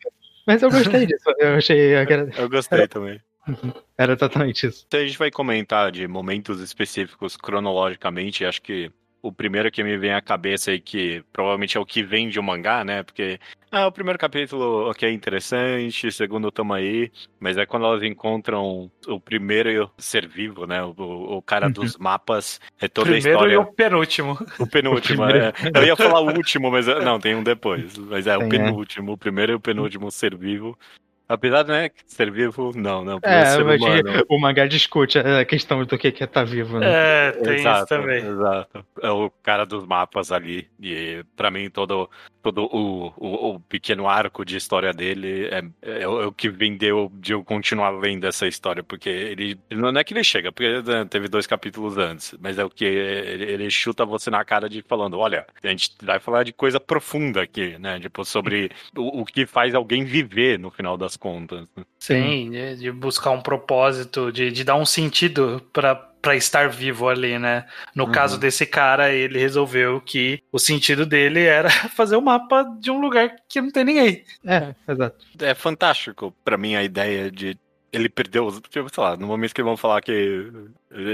Mas 0.46 0.62
eu 0.62 0.70
gostei 0.70 1.06
disso. 1.06 1.24
Eu 1.38 1.54
achei. 1.56 1.92
era- 1.94 2.28
Eu 2.36 2.48
gostei 2.48 2.86
também. 2.88 3.20
Era 3.98 4.14
exatamente 4.14 4.66
isso. 4.66 4.84
Então 4.86 5.00
a 5.00 5.04
gente 5.06 5.18
vai 5.18 5.30
comentar 5.30 5.92
de 5.92 6.08
momentos 6.08 6.60
específicos 6.60 7.36
cronologicamente. 7.36 8.44
Acho 8.44 8.62
que 8.62 8.90
o 9.24 9.32
primeiro 9.32 9.70
que 9.70 9.82
me 9.82 9.96
vem 9.96 10.12
à 10.12 10.20
cabeça 10.20 10.70
aí, 10.70 10.78
que 10.78 11.24
provavelmente 11.32 11.76
é 11.78 11.80
o 11.80 11.86
que 11.86 12.02
vem 12.02 12.28
de 12.28 12.38
um 12.38 12.42
mangá, 12.42 12.84
né? 12.84 13.02
Porque 13.02 13.40
ah, 13.70 13.86
o 13.86 13.92
primeiro 13.92 14.18
capítulo, 14.18 14.90
ok, 14.90 15.10
interessante, 15.10 16.06
o 16.06 16.12
segundo 16.12 16.52
tamo 16.52 16.74
aí, 16.74 17.10
mas 17.40 17.56
é 17.56 17.64
quando 17.64 17.86
elas 17.86 18.02
encontram 18.02 18.90
o 19.08 19.18
primeiro 19.18 19.90
ser 19.96 20.28
vivo, 20.28 20.66
né? 20.66 20.82
O, 20.82 20.92
o 21.38 21.42
cara 21.42 21.66
Uhum. 21.68 21.72
dos 21.72 21.96
mapas, 21.96 22.60
é 22.78 22.86
toda 22.86 23.08
a 23.08 23.12
Primeiro 23.12 23.30
história. 23.38 23.54
e 23.54 23.56
o 23.56 23.64
penúltimo. 23.72 24.38
O 24.58 24.66
penúltimo, 24.66 25.22
O 25.24 25.26
primeiro. 25.26 25.46
é. 25.46 25.52
Eu 25.74 25.84
ia 25.84 25.96
falar 25.96 26.20
o 26.20 26.26
último, 26.36 26.70
mas 26.70 26.86
é- 26.86 27.02
não, 27.02 27.18
tem 27.18 27.34
um 27.34 27.42
depois. 27.42 27.96
Mas 27.96 28.26
é 28.26 28.36
o 28.36 28.42
é. 28.42 28.48
penúltimo, 28.48 29.12
o 29.12 29.18
primeiro 29.18 29.52
e 29.52 29.54
o 29.54 29.60
penúltimo 29.60 30.10
ser 30.10 30.36
vivo. 30.36 30.78
Apesar 31.34 31.62
de 31.62 31.70
né, 31.70 31.90
ser 32.06 32.30
vivo, 32.30 32.72
não, 32.74 33.04
não. 33.04 33.18
É, 33.22 33.46
ser 33.46 33.64
mas 33.64 33.80
humano. 33.80 34.24
o 34.28 34.40
mangá 34.40 34.66
discute 34.66 35.18
a 35.18 35.44
questão 35.44 35.84
do 35.84 35.98
que 35.98 36.08
é 36.08 36.10
estar 36.10 36.44
vivo, 36.44 36.78
né? 36.78 36.86
É, 36.88 37.32
tem 37.32 37.54
exato, 37.54 37.78
isso 37.78 37.86
também. 37.88 38.24
Exato. 38.24 38.86
É 39.02 39.10
o 39.10 39.30
cara 39.42 39.64
dos 39.64 39.84
mapas 39.84 40.32
ali. 40.32 40.68
E 40.80 41.24
pra 41.36 41.50
mim, 41.50 41.68
todo, 41.68 42.08
todo 42.42 42.64
o, 42.64 43.12
o, 43.16 43.54
o 43.54 43.60
pequeno 43.60 44.08
arco 44.08 44.44
de 44.44 44.56
história 44.56 44.92
dele 44.92 45.46
é, 45.46 45.62
é, 45.82 46.08
o 46.08 46.22
é 46.22 46.26
o 46.26 46.32
que 46.32 46.48
vendeu 46.48 47.10
de 47.14 47.32
eu 47.32 47.42
continuar 47.44 47.90
lendo 47.90 48.26
essa 48.26 48.46
história. 48.46 48.82
Porque 48.82 49.08
ele. 49.08 49.58
Não 49.70 49.88
é 49.88 50.04
que 50.04 50.14
ele 50.14 50.24
chega, 50.24 50.52
porque 50.52 50.82
né, 50.82 51.04
teve 51.08 51.28
dois 51.28 51.46
capítulos 51.46 51.98
antes. 51.98 52.34
Mas 52.40 52.58
é 52.58 52.64
o 52.64 52.70
que 52.70 52.84
ele, 52.84 53.44
ele 53.44 53.70
chuta 53.70 54.04
você 54.04 54.30
na 54.30 54.44
cara 54.44 54.68
de 54.68 54.82
falando: 54.82 55.18
olha, 55.18 55.46
a 55.62 55.68
gente 55.68 55.90
vai 56.02 56.18
falar 56.18 56.44
de 56.44 56.52
coisa 56.52 56.78
profunda 56.78 57.42
aqui, 57.42 57.78
né? 57.78 57.98
Tipo, 57.98 58.24
sobre 58.24 58.70
o, 58.96 59.22
o 59.22 59.24
que 59.24 59.46
faz 59.46 59.74
alguém 59.74 60.04
viver 60.04 60.58
no 60.58 60.70
final 60.70 60.96
das 60.96 61.16
contas. 61.24 61.66
né? 61.74 61.84
Sim, 61.98 62.50
de, 62.50 62.76
de 62.76 62.92
buscar 62.92 63.30
um 63.30 63.40
propósito, 63.40 64.30
de, 64.30 64.50
de 64.52 64.62
dar 64.62 64.76
um 64.76 64.84
sentido 64.84 65.62
pra, 65.72 65.94
pra 65.94 66.36
estar 66.36 66.68
vivo 66.68 67.08
ali, 67.08 67.38
né? 67.38 67.66
No 67.94 68.04
Uhum. 68.04 68.12
caso 68.12 68.38
desse 68.38 68.66
cara, 68.66 69.10
ele 69.10 69.38
resolveu 69.38 70.00
que 70.02 70.42
o 70.52 70.58
sentido 70.58 71.06
dele 71.06 71.40
era 71.44 71.70
fazer 71.96 72.16
o 72.16 72.20
mapa 72.22 72.62
de 72.78 72.90
um 72.90 73.00
lugar 73.00 73.34
que 73.48 73.60
não 73.62 73.70
tem 73.70 73.84
ninguém. 73.84 74.22
É, 74.44 74.74
exato. 74.86 75.24
É 75.40 75.54
fantástico 75.54 76.34
pra 76.44 76.58
mim 76.58 76.74
a 76.76 76.82
ideia 76.84 77.30
de 77.30 77.56
ele 77.90 78.08
perdeu, 78.08 78.50
tipo, 78.68 78.92
sei 78.92 79.04
lá, 79.04 79.16
no 79.16 79.26
momento 79.28 79.54
que 79.54 79.62
vão 79.62 79.76
falar 79.76 80.02
que 80.02 80.50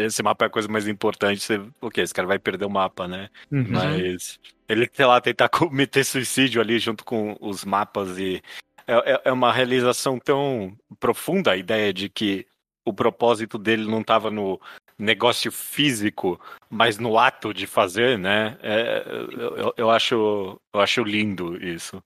esse 0.07 0.23
mapa 0.23 0.47
é 0.47 0.49
a 0.49 0.51
coisa 0.51 0.67
mais 0.67 0.89
importante, 0.89 1.39
você, 1.43 1.61
ok, 1.79 2.03
esse 2.03 2.15
cara 2.15 2.27
vai 2.27 2.39
perder 2.39 2.65
o 2.65 2.71
mapa, 2.71 3.07
né? 3.07 3.29
Uhum. 3.53 3.67
Mas 3.69 4.39
ele, 4.67 4.89
sei 4.91 5.05
lá, 5.05 5.21
tentar 5.21 5.51
cometer 5.51 6.03
suicídio 6.05 6.59
ali 6.59 6.79
junto 6.79 7.05
com 7.05 7.37
os 7.39 7.67
mapas 7.67 8.19
e 8.19 8.43
é, 8.91 9.13
é- 9.13 9.21
é 9.27 9.33
uma 9.33 9.53
realização 9.53 10.19
tão 10.19 10.77
profunda 10.99 11.53
a 11.53 11.57
ideia 11.57 11.93
de 11.93 12.09
que 12.09 12.47
o 12.85 12.93
propósito 12.93 13.59
dele 13.59 13.85
não 13.89 14.01
estava 14.01 14.31
no 14.31 14.61
negócio 14.99 15.51
físico, 15.53 16.41
mas 16.69 16.99
no 16.99 17.19
ato 17.19 17.55
de 17.55 17.67
fazer, 17.67 18.19
né? 18.19 18.59
É, 18.63 19.03
eu, 19.39 19.75
eu- 19.77 19.91
acho, 19.91 20.61
eu 20.75 20.81
acho 20.81 21.03
lindo 21.03 21.57
isso. 21.65 22.03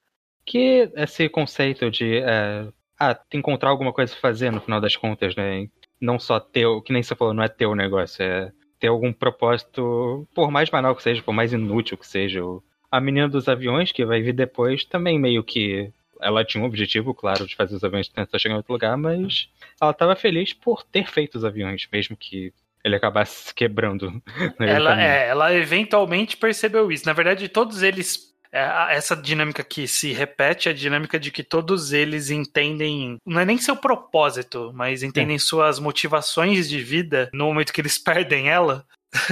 Que 0.46 0.90
esse 0.94 1.28
conceito 1.28 1.90
de 1.90 2.18
é, 2.18 2.68
ah, 3.00 3.18
encontrar 3.32 3.70
alguma 3.70 3.92
coisa 3.92 4.12
pra 4.12 4.20
fazer 4.20 4.52
no 4.52 4.60
final 4.60 4.80
das 4.80 4.94
contas, 4.96 5.34
né? 5.34 5.68
Não 6.00 6.18
só 6.18 6.38
ter, 6.38 6.66
o 6.66 6.82
que 6.82 6.92
nem 6.92 7.02
você 7.02 7.14
falou, 7.16 7.32
não 7.34 7.42
é 7.42 7.48
ter 7.48 7.66
o 7.66 7.74
negócio, 7.74 8.22
é 8.22 8.52
ter 8.78 8.88
algum 8.88 9.12
propósito, 9.12 10.28
por 10.34 10.50
mais 10.50 10.68
banal 10.68 10.94
que 10.94 11.02
seja, 11.02 11.22
por 11.22 11.32
mais 11.32 11.52
inútil 11.52 11.96
que 11.96 12.06
seja. 12.06 12.40
A 12.90 13.00
menina 13.00 13.28
dos 13.28 13.48
aviões, 13.48 13.90
que 13.90 14.04
vai 14.04 14.20
vir 14.20 14.34
depois, 14.34 14.84
também 14.84 15.18
meio 15.18 15.42
que. 15.42 15.90
Ela 16.20 16.44
tinha 16.44 16.62
um 16.62 16.66
objetivo, 16.66 17.14
claro, 17.14 17.46
de 17.46 17.56
fazer 17.56 17.74
os 17.74 17.84
aviões 17.84 18.08
tentar 18.08 18.38
chegar 18.38 18.54
em 18.54 18.56
outro 18.56 18.72
lugar, 18.72 18.96
mas 18.96 19.48
ela 19.80 19.90
estava 19.90 20.16
feliz 20.16 20.52
por 20.52 20.82
ter 20.82 21.08
feito 21.10 21.36
os 21.36 21.44
aviões, 21.44 21.86
mesmo 21.92 22.16
que 22.16 22.52
ele 22.84 22.96
acabasse 22.96 23.46
se 23.46 23.54
quebrando. 23.54 24.10
do 24.10 24.22
Ela, 24.64 25.02
é, 25.02 25.28
ela 25.28 25.54
eventualmente 25.54 26.36
percebeu 26.36 26.92
isso. 26.92 27.06
Na 27.06 27.14
verdade, 27.14 27.48
todos 27.48 27.82
eles. 27.82 28.34
é, 28.52 28.94
essa 28.94 29.16
dinâmica 29.16 29.64
que 29.64 29.88
se 29.88 30.12
repete 30.12 30.68
é 30.68 30.72
a 30.72 30.74
dinâmica 30.74 31.18
de 31.18 31.30
que 31.30 31.42
todos 31.42 31.94
eles 31.94 32.30
entendem. 32.30 33.16
Não 33.24 33.40
é 33.40 33.44
nem 33.46 33.56
seu 33.56 33.74
propósito, 33.74 34.70
mas 34.74 35.02
entendem 35.02 35.38
suas 35.38 35.78
motivações 35.78 36.68
de 36.68 36.78
vida 36.78 37.30
no 37.32 37.46
momento 37.46 37.72
que 37.72 37.80
eles 37.80 37.96
perdem 37.98 38.50
ela. 38.50 38.84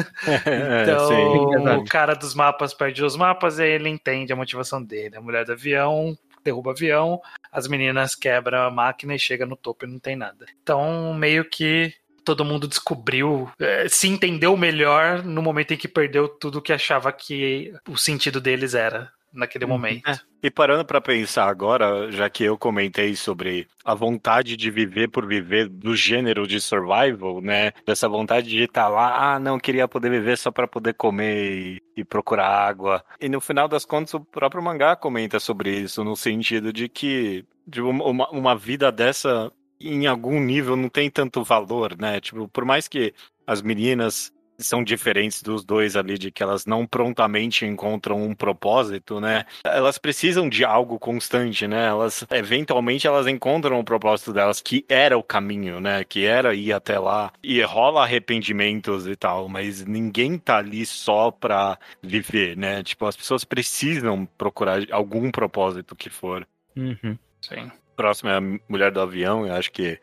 Então, 0.83 1.09
sim, 1.09 1.55
exato. 1.61 1.81
o 1.81 1.85
cara 1.85 2.15
dos 2.15 2.35
mapas 2.35 2.73
perde 2.73 3.05
os 3.05 3.17
mapas 3.17 3.59
e 3.59 3.63
aí 3.65 3.71
ele 3.73 3.89
entende 3.89 4.33
a 4.33 4.37
motivação 4.37 4.83
dele. 4.83 5.17
A 5.17 5.21
mulher 5.21 5.45
do 5.45 5.53
avião 5.53 6.17
derruba 6.43 6.73
avião, 6.73 7.21
as 7.51 7.67
meninas 7.67 8.15
quebram 8.15 8.63
a 8.63 8.71
máquina 8.71 9.15
e 9.15 9.19
chega 9.19 9.47
no 9.47 9.57
topo 9.57 9.85
e 9.85 9.89
não 9.89 9.99
tem 9.99 10.17
nada. 10.17 10.47
Então, 10.63 11.15
meio 11.15 11.45
que 11.45 11.95
todo 12.25 12.45
mundo 12.45 12.69
descobriu, 12.69 13.51
eh, 13.59 13.89
se 13.89 14.09
entendeu 14.09 14.57
melhor 14.57 15.25
no 15.25 15.43
momento 15.43 15.75
em 15.75 15.77
que 15.77 15.89
perdeu 15.89 16.29
tudo 16.29 16.63
que 16.63 16.73
achava 16.73 17.13
que 17.13 17.75
o 17.89 17.97
sentido 17.97 18.41
deles 18.41 18.75
era 18.75 19.13
naquele 19.33 19.65
Uhum. 19.65 19.71
momento. 19.71 20.09
É. 20.09 20.19
E 20.43 20.51
parando 20.51 20.85
pra 20.85 21.01
pensar 21.01 21.47
agora, 21.49 22.11
já 22.11 22.29
que 22.29 22.43
eu 22.45 22.59
comentei 22.59 23.15
sobre 23.15 23.67
a 23.85 23.95
vontade 23.95 24.57
de 24.57 24.71
viver 24.71 25.09
por 25.09 25.27
viver 25.27 25.69
do 25.69 25.95
gênero 25.95 26.47
de 26.47 26.61
survival, 26.61 27.41
né? 27.41 27.73
Dessa 27.87 28.09
vontade 28.09 28.49
de 28.49 28.63
estar 28.65 28.89
lá, 28.89 29.35
ah, 29.35 29.39
não 29.39 29.59
queria 29.59 29.87
poder 29.87 30.11
viver 30.11 30.37
só 30.37 30.51
pra 30.51 30.67
poder 30.67 30.95
comer 30.95 31.53
e, 31.53 31.83
e 31.97 32.05
procurar 32.05 32.49
água. 32.49 33.05
E 33.21 33.29
no 33.29 33.41
final 33.41 33.69
das 33.69 33.85
contas, 33.85 34.15
o 34.15 34.21
próprio 34.21 34.63
mangá 34.63 34.97
comenta 34.97 35.39
sobre 35.39 35.71
isso, 35.79 36.03
no 36.03 36.17
sentido 36.17 36.73
de 36.73 36.89
que 36.89 37.45
de 37.67 37.81
uma, 37.81 38.05
uma- 38.05 38.31
uma 38.31 38.57
vida 38.57 38.91
dessa, 38.91 39.53
em 39.81 40.07
algum 40.09 40.41
nível, 40.41 40.75
não 40.77 40.89
tem 40.89 41.09
tanto 41.09 41.45
valor, 41.45 41.97
né? 41.97 42.21
Tipo, 42.21 42.49
por 42.49 42.65
mais 42.65 42.89
que 42.89 43.15
as 43.47 43.63
meninas 43.63 44.33
são 44.63 44.83
diferentes 44.83 45.43
dos 45.43 45.65
dois 45.65 45.97
ali, 45.97 46.19
de 46.19 46.31
que 46.31 46.43
elas 46.43 46.67
não 46.67 46.87
prontamente 46.87 47.65
encontram 47.65 48.23
um 48.23 48.35
propósito, 48.35 49.21
né? 49.21 49.45
Elas 49.65 49.99
precisam 49.99 50.49
de 50.49 50.65
algo 50.65 50.99
constante, 50.99 51.67
né? 51.67 51.87
Elas, 51.87 52.25
eventualmente, 52.31 53.07
elas 53.07 53.27
encontram 53.27 53.79
o 53.79 53.85
propósito 53.85 54.33
delas, 54.33 54.61
que 54.61 54.85
era 54.89 55.17
o 55.17 55.23
caminho, 55.23 55.81
né? 55.81 56.05
Que 56.05 56.25
era 56.25 56.55
ir 56.55 56.73
até 56.73 56.99
lá. 56.99 57.33
E 57.43 57.61
rola 57.63 58.03
arrependimentos 58.03 59.07
e 59.07 59.17
tal, 59.17 59.49
mas 59.49 59.85
ninguém 59.85 60.39
tá 60.39 60.59
ali 60.59 60.85
só 60.87 61.31
pra 61.31 61.79
viver, 62.03 62.57
né? 62.57 62.83
Tipo, 62.83 63.07
as 63.07 63.17
pessoas 63.17 63.45
precisam 63.45 64.27
procurar 64.39 64.81
algum 64.91 65.31
propósito 65.31 65.97
que 65.97 66.11
for. 66.11 66.47
Uhum. 66.77 67.19
Sim. 67.41 67.71
Próximo 68.03 68.31
é 68.31 68.37
a 68.37 68.41
Mulher 68.69 68.91
do 68.91 69.01
Avião, 69.01 69.47
eu 69.47 69.55
acho 69.55 69.71
que 69.71 69.97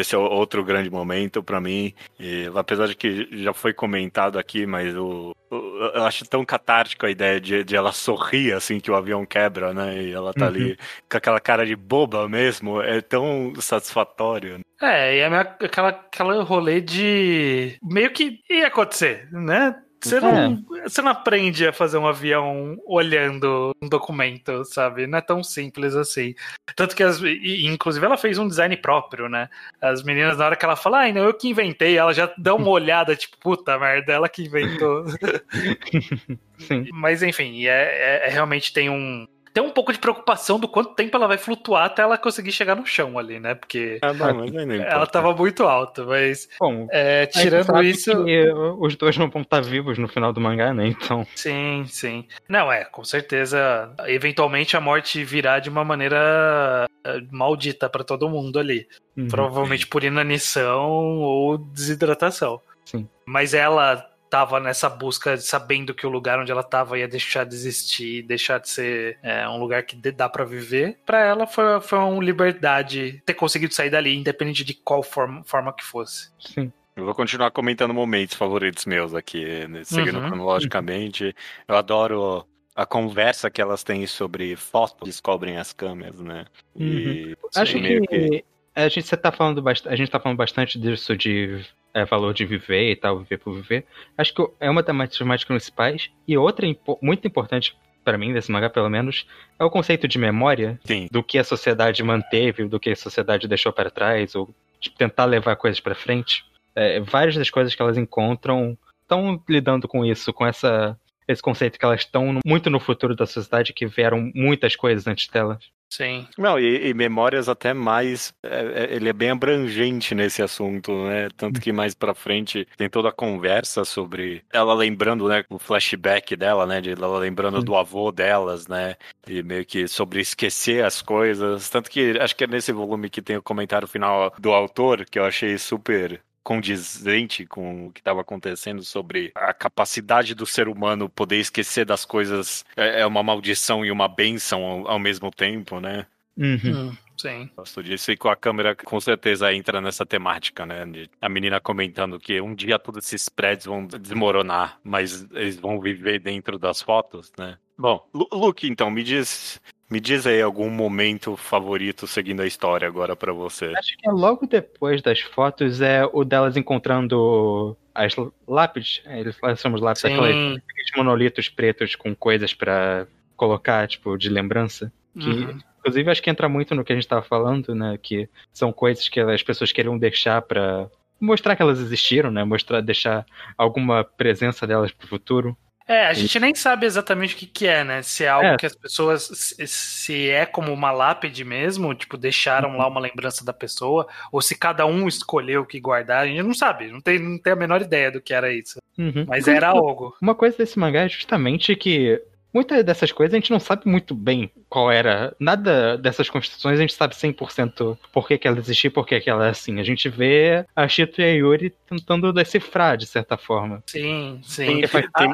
esse 0.00 0.14
é 0.14 0.18
outro 0.18 0.64
grande 0.64 0.88
momento 0.88 1.42
pra 1.42 1.60
mim. 1.60 1.92
E, 2.18 2.50
apesar 2.54 2.86
de 2.86 2.96
que 2.96 3.28
já 3.30 3.52
foi 3.52 3.74
comentado 3.74 4.38
aqui, 4.38 4.64
mas 4.64 4.96
o, 4.96 5.36
eu 5.50 6.02
acho 6.02 6.24
tão 6.24 6.46
catártico 6.46 7.04
a 7.04 7.10
ideia 7.10 7.38
de, 7.38 7.62
de 7.62 7.76
ela 7.76 7.92
sorrir 7.92 8.54
assim 8.54 8.80
que 8.80 8.90
o 8.90 8.96
avião 8.96 9.26
quebra, 9.26 9.74
né? 9.74 10.02
E 10.02 10.12
ela 10.14 10.32
tá 10.32 10.46
ali 10.46 10.78
com 11.10 11.18
aquela 11.18 11.38
cara 11.38 11.66
de 11.66 11.76
boba 11.76 12.26
mesmo, 12.26 12.80
é 12.80 13.02
tão 13.02 13.52
satisfatório. 13.60 14.60
É, 14.80 15.16
e 15.16 15.18
é 15.18 15.26
aquela, 15.26 15.90
aquela 15.90 16.42
rolê 16.42 16.80
de. 16.80 17.76
meio 17.82 18.10
que 18.14 18.40
ia 18.48 18.68
acontecer, 18.68 19.28
né? 19.30 19.74
Você 20.02 20.20
não, 20.20 20.64
você 20.84 21.02
não 21.02 21.10
aprende 21.10 21.66
a 21.66 21.72
fazer 21.72 21.98
um 21.98 22.06
avião 22.06 22.76
olhando 22.86 23.72
um 23.82 23.88
documento, 23.88 24.64
sabe? 24.64 25.06
Não 25.06 25.18
é 25.18 25.20
tão 25.20 25.42
simples 25.42 25.94
assim. 25.94 26.34
Tanto 26.76 26.94
que, 26.94 27.02
as, 27.02 27.20
e, 27.20 27.66
inclusive, 27.66 28.04
ela 28.04 28.16
fez 28.16 28.38
um 28.38 28.46
design 28.46 28.76
próprio, 28.76 29.28
né? 29.28 29.48
As 29.80 30.02
meninas, 30.02 30.38
na 30.38 30.46
hora 30.46 30.56
que 30.56 30.64
ela 30.64 30.76
fala, 30.76 30.98
ai, 30.98 31.12
não, 31.12 31.24
eu 31.24 31.34
que 31.34 31.48
inventei, 31.48 31.96
ela 31.96 32.12
já 32.12 32.32
dá 32.38 32.54
uma 32.54 32.68
olhada, 32.70 33.16
tipo, 33.16 33.36
puta 33.38 33.78
merda, 33.78 34.12
ela 34.12 34.28
que 34.28 34.42
inventou. 34.44 35.04
Sim. 36.58 36.88
Mas, 36.92 37.22
enfim, 37.22 37.66
é, 37.66 37.70
é- 37.70 38.26
é 38.26 38.30
realmente 38.30 38.72
tem 38.72 38.88
um. 38.90 39.26
Tem 39.56 39.62
um 39.62 39.70
pouco 39.70 39.90
de 39.90 39.98
preocupação 39.98 40.60
do 40.60 40.68
quanto 40.68 40.90
tempo 40.90 41.16
ela 41.16 41.26
vai 41.26 41.38
flutuar 41.38 41.86
até 41.86 42.02
ela 42.02 42.18
conseguir 42.18 42.52
chegar 42.52 42.76
no 42.76 42.84
chão 42.84 43.18
ali, 43.18 43.40
né? 43.40 43.54
Porque 43.54 43.98
Ah, 44.02 44.12
não, 44.12 44.44
ela 44.84 45.06
tava 45.06 45.34
muito 45.34 45.62
alta, 45.62 46.04
mas 46.04 46.46
Bom, 46.60 46.86
é, 46.90 47.24
tirando 47.24 47.82
isso. 47.82 48.22
que 48.22 48.52
os 48.78 48.96
dois 48.96 49.16
não 49.16 49.30
vão 49.30 49.40
estar 49.40 49.62
vivos 49.62 49.96
no 49.96 50.08
final 50.08 50.30
do 50.30 50.42
mangá, 50.42 50.74
né? 50.74 50.88
Então. 50.88 51.26
Sim, 51.34 51.86
sim. 51.88 52.28
Não, 52.46 52.70
é, 52.70 52.84
com 52.84 53.02
certeza. 53.02 53.94
Eventualmente 54.04 54.76
a 54.76 54.80
morte 54.82 55.24
virá 55.24 55.58
de 55.58 55.70
uma 55.70 55.82
maneira 55.82 56.86
eh, 57.02 57.20
maldita 57.30 57.88
pra 57.88 58.04
todo 58.04 58.28
mundo 58.28 58.58
ali. 58.58 58.86
uhum. 59.16 59.26
Provavelmente 59.26 59.86
por 59.86 60.04
inanição 60.04 60.90
ou 61.20 61.56
desidratação. 61.56 62.60
Sim. 62.84 63.08
Mas 63.24 63.54
ela 63.54 64.06
tava 64.36 64.60
nessa 64.60 64.90
busca, 64.90 65.38
sabendo 65.38 65.94
que 65.94 66.06
o 66.06 66.10
lugar 66.10 66.38
onde 66.38 66.52
ela 66.52 66.62
tava 66.62 66.98
ia 66.98 67.08
deixar 67.08 67.44
de 67.44 67.54
existir, 67.54 68.22
deixar 68.22 68.58
de 68.58 68.68
ser 68.68 69.18
é, 69.22 69.48
um 69.48 69.58
lugar 69.58 69.82
que 69.84 69.96
dá 70.12 70.28
pra 70.28 70.44
viver. 70.44 70.98
Pra 71.06 71.24
ela 71.24 71.46
foi, 71.46 71.80
foi 71.80 71.98
uma 71.98 72.22
liberdade 72.22 73.22
ter 73.24 73.32
conseguido 73.32 73.72
sair 73.72 73.88
dali, 73.88 74.14
independente 74.14 74.62
de 74.62 74.74
qual 74.74 75.02
forma, 75.02 75.42
forma 75.44 75.72
que 75.72 75.82
fosse. 75.82 76.30
Sim. 76.38 76.70
Eu 76.94 77.06
vou 77.06 77.14
continuar 77.14 77.50
comentando 77.50 77.94
momentos 77.94 78.36
favoritos 78.36 78.84
meus 78.84 79.14
aqui, 79.14 79.66
né, 79.68 79.84
seguindo 79.84 80.18
Uhum. 80.18 80.28
cronologicamente. 80.28 81.34
Eu 81.66 81.76
adoro 81.76 82.46
a 82.74 82.84
conversa 82.84 83.50
que 83.50 83.62
elas 83.62 83.82
têm 83.82 84.06
sobre 84.06 84.54
fotos, 84.54 85.06
descobrem 85.08 85.56
as 85.56 85.72
câmeras, 85.72 86.20
né? 86.20 86.44
E 86.78 87.34
Acho 87.54 87.78
meio 87.78 88.02
que, 88.02 88.44
a 88.84 88.88
gente 88.88 89.06
você 89.06 89.16
tá 89.16 89.32
falando 89.32 89.62
bastante, 89.62 89.92
a 89.92 89.96
gente 89.96 90.10
tá 90.10 90.20
falando 90.20 90.38
bastante 90.38 90.78
disso 90.78 91.16
de 91.16 91.64
é, 91.94 92.04
valor 92.04 92.34
de 92.34 92.44
viver 92.44 92.90
e 92.90 92.96
tal, 92.96 93.18
viver 93.18 93.38
por 93.38 93.54
viver. 93.54 93.86
Acho 94.16 94.34
que 94.34 94.46
é 94.60 94.68
uma 94.70 94.82
das 94.82 95.16
temáticas 95.16 95.44
principais 95.44 96.10
e 96.28 96.36
outra 96.36 96.66
impo- 96.66 96.98
muito 97.02 97.26
importante 97.26 97.76
pra 98.04 98.16
mim 98.18 98.32
desse 98.32 98.52
mangá, 98.52 98.70
pelo 98.70 98.88
menos, 98.88 99.26
é 99.58 99.64
o 99.64 99.70
conceito 99.70 100.06
de 100.06 100.18
memória 100.18 100.78
Sim. 100.84 101.08
do 101.10 101.22
que 101.24 101.38
a 101.38 101.44
sociedade 101.44 102.02
manteve, 102.04 102.64
do 102.68 102.78
que 102.78 102.90
a 102.90 102.96
sociedade 102.96 103.48
deixou 103.48 103.72
para 103.72 103.90
trás 103.90 104.34
ou 104.34 104.54
de 104.78 104.90
tentar 104.90 105.24
levar 105.24 105.56
coisas 105.56 105.80
pra 105.80 105.94
frente. 105.94 106.44
É, 106.74 107.00
várias 107.00 107.34
das 107.34 107.50
coisas 107.50 107.74
que 107.74 107.82
elas 107.82 107.96
encontram 107.96 108.78
estão 109.02 109.42
lidando 109.48 109.88
com 109.88 110.04
isso, 110.04 110.32
com 110.32 110.46
essa 110.46 110.96
esse 111.28 111.42
conceito 111.42 111.76
que 111.76 111.84
elas 111.84 112.02
estão 112.02 112.38
muito 112.44 112.70
no 112.70 112.78
futuro 112.78 113.16
da 113.16 113.26
sociedade 113.26 113.72
que 113.72 113.84
vieram 113.84 114.30
muitas 114.32 114.76
coisas 114.76 115.08
antes 115.08 115.26
delas. 115.26 115.58
Sim. 115.88 116.26
Não, 116.36 116.58
e, 116.58 116.88
e 116.88 116.94
Memórias 116.94 117.48
até 117.48 117.72
mais. 117.72 118.34
é- 118.42 118.84
é- 118.84 118.94
ele 118.96 119.08
é 119.08 119.12
bem 119.12 119.30
abrangente 119.30 120.14
nesse 120.14 120.42
assunto, 120.42 120.92
né? 121.06 121.28
Tanto 121.36 121.60
que 121.60 121.72
mais 121.72 121.94
pra 121.94 122.14
frente 122.14 122.66
tem 122.76 122.90
toda 122.90 123.08
a 123.08 123.12
conversa 123.12 123.84
sobre 123.84 124.44
ela 124.52 124.74
lembrando, 124.74 125.28
né? 125.28 125.44
O 125.48 125.58
flashback 125.58 126.34
dela, 126.36 126.66
né? 126.66 126.80
De 126.80 126.90
ela 126.90 127.18
lembrando 127.18 127.62
do 127.62 127.74
avô 127.76 128.10
delas, 128.12 128.66
né? 128.66 128.96
E 129.26 129.42
meio 129.42 129.64
que 129.64 129.86
sobre 129.88 130.20
esquecer 130.20 130.84
as 130.84 131.00
coisas. 131.00 131.68
Tanto 131.70 131.88
que 131.90 132.18
acho 132.20 132.34
que 132.36 132.44
é 132.44 132.46
nesse 132.46 132.72
volume 132.72 133.08
que 133.08 133.22
tem 133.22 133.36
o 133.36 133.42
comentário 133.42 133.86
final 133.88 134.34
do 134.38 134.52
autor, 134.52 135.04
que 135.06 135.18
eu 135.18 135.24
achei 135.24 135.56
super 135.56 136.20
condizente 136.46 137.44
com 137.44 137.88
o 137.88 137.92
que 137.92 137.98
estava 138.00 138.20
acontecendo 138.20 138.84
sobre 138.84 139.32
a 139.34 139.52
capacidade 139.52 140.32
do 140.32 140.46
ser 140.46 140.68
humano 140.68 141.08
poder 141.08 141.38
esquecer 141.40 141.84
das 141.84 142.04
coisas 142.04 142.64
é 142.76 143.00
é 143.00 143.06
uma 143.06 143.20
maldição 143.20 143.84
e 143.84 143.90
uma 143.90 144.06
bênção 144.06 144.62
ao, 144.62 144.88
ao 144.92 144.98
mesmo 145.00 145.28
tempo, 145.32 145.80
né? 145.80 146.06
Uhum. 146.36 146.90
Hum, 146.90 146.96
sim. 147.16 147.50
Gosto 147.56 147.82
disso 147.82 148.12
e 148.12 148.16
com 148.16 148.28
a 148.28 148.36
câmera 148.36 148.76
com 148.76 149.00
certeza 149.00 149.52
entra 149.52 149.80
nessa 149.80 150.06
temática, 150.06 150.64
né? 150.64 150.86
De 150.86 151.10
a 151.20 151.28
menina 151.28 151.58
comentando 151.60 152.20
que 152.20 152.40
um 152.40 152.54
dia 152.54 152.78
todos 152.78 153.04
esses 153.04 153.28
prédios 153.28 153.66
vão 153.66 153.84
desmoronar, 153.84 154.78
mas 154.84 155.26
eles 155.32 155.56
vão 155.58 155.80
viver 155.80 156.20
dentro 156.20 156.58
das 156.60 156.80
fotos, 156.80 157.32
né? 157.36 157.58
Bom, 157.76 158.08
Lu- 158.14 158.28
Luke, 158.32 158.68
então, 158.68 158.88
me 158.90 159.02
diz, 159.02 159.60
me 159.90 160.00
diz 160.00 160.26
aí 160.26 160.40
algum 160.42 160.68
momento 160.70 161.36
favorito 161.36 162.06
seguindo 162.06 162.40
a 162.42 162.46
história 162.46 162.86
agora 162.88 163.14
pra 163.14 163.32
você. 163.32 163.72
Acho 163.76 163.96
que 163.96 164.08
é 164.08 164.12
logo 164.12 164.46
depois 164.46 165.02
das 165.02 165.20
fotos 165.20 165.80
é 165.80 166.04
o 166.12 166.24
delas 166.24 166.56
encontrando 166.56 167.76
as 167.94 168.14
lápides. 168.46 169.02
é, 169.06 169.20
Eles 169.20 169.36
somos 169.56 169.80
lápides, 169.80 170.04
aqueles 170.04 170.60
monolitos 170.96 171.48
pretos 171.48 171.94
com 171.94 172.14
coisas 172.14 172.52
pra 172.52 173.06
colocar, 173.36 173.86
tipo, 173.86 174.16
de 174.16 174.28
lembrança. 174.28 174.92
Que, 175.18 175.28
Uhum. 175.28 175.58
Inclusive, 175.78 176.10
acho 176.10 176.22
que 176.22 176.30
entra 176.30 176.48
muito 176.48 176.74
no 176.74 176.82
que 176.82 176.92
a 176.92 176.96
gente 176.96 177.06
tava 177.06 177.22
falando, 177.22 177.72
né? 177.72 177.96
Que 178.02 178.28
são 178.52 178.72
coisas 178.72 179.08
que 179.08 179.20
as 179.20 179.42
pessoas 179.42 179.70
queriam 179.70 179.96
deixar 179.96 180.42
pra 180.42 180.90
mostrar 181.20 181.54
que 181.54 181.62
elas 181.62 181.78
existiram, 181.78 182.28
né? 182.30 182.42
Mostrar, 182.42 182.80
deixar 182.80 183.24
alguma 183.56 184.02
presença 184.02 184.66
delas 184.66 184.90
pro 184.90 185.06
futuro. 185.06 185.56
É, 185.88 186.06
a 186.06 186.12
gente 186.12 186.38
nem 186.40 186.52
sabe 186.54 186.84
exatamente 186.84 187.34
o 187.34 187.38
que, 187.38 187.46
que 187.46 187.66
é, 187.66 187.84
né? 187.84 188.02
Se 188.02 188.24
é 188.24 188.28
algo 188.28 188.46
É. 188.48 188.56
que 188.56 188.66
as 188.66 188.74
pessoas. 188.74 189.28
Se, 189.66 190.28
é 190.28 190.44
como 190.44 190.72
uma 190.72 190.90
lápide 190.90 191.44
mesmo, 191.44 191.94
tipo, 191.94 192.16
deixaram 192.16 192.70
Uhum. 192.70 192.78
lá 192.78 192.88
uma 192.88 193.00
lembrança 193.00 193.44
da 193.44 193.52
pessoa, 193.52 194.06
ou 194.32 194.42
se 194.42 194.56
cada 194.58 194.84
um 194.84 195.06
escolheu 195.06 195.62
o 195.62 195.66
que 195.66 195.78
guardar, 195.78 196.24
a 196.24 196.26
gente 196.26 196.42
não 196.42 196.54
sabe, 196.54 196.88
não 196.90 197.00
tem, 197.00 197.18
não 197.20 197.38
tem 197.38 197.52
a 197.52 197.56
menor 197.56 197.80
ideia 197.82 198.10
do 198.10 198.20
que 198.20 198.34
era 198.34 198.52
isso. 198.52 198.78
Uhum. 198.98 199.24
Mas 199.28 199.46
era 199.46 199.68
algo. 199.68 200.16
Uma 200.20 200.34
coisa 200.34 200.56
desse 200.58 200.78
mangá 200.78 201.02
é 201.02 201.08
justamente 201.08 201.76
que 201.76 202.20
muitas 202.56 202.82
dessas 202.82 203.12
coisas 203.12 203.34
a 203.34 203.36
gente 203.36 203.50
não 203.50 203.60
sabe 203.60 203.82
muito 203.84 204.14
bem 204.14 204.50
qual 204.66 204.90
era. 204.90 205.36
Nada 205.38 205.98
dessas 205.98 206.30
construções 206.30 206.78
a 206.78 206.80
gente 206.80 206.94
sabe 206.94 207.14
100% 207.14 207.98
por 208.10 208.26
que, 208.26 208.38
que 208.38 208.48
ela 208.48 208.58
existia 208.58 208.88
e 208.88 208.90
por 208.90 209.06
que, 209.06 209.20
que 209.20 209.28
ela 209.28 209.46
é 209.46 209.50
assim. 209.50 209.78
A 209.78 209.82
gente 209.82 210.08
vê 210.08 210.64
a 210.74 210.88
Shito 210.88 211.20
e 211.20 211.24
a 211.24 211.28
Yuri 211.28 211.74
tentando 211.86 212.32
decifrar, 212.32 212.96
de 212.96 213.04
certa 213.04 213.36
forma. 213.36 213.82
Sim, 213.86 214.40
sim. 214.42 214.80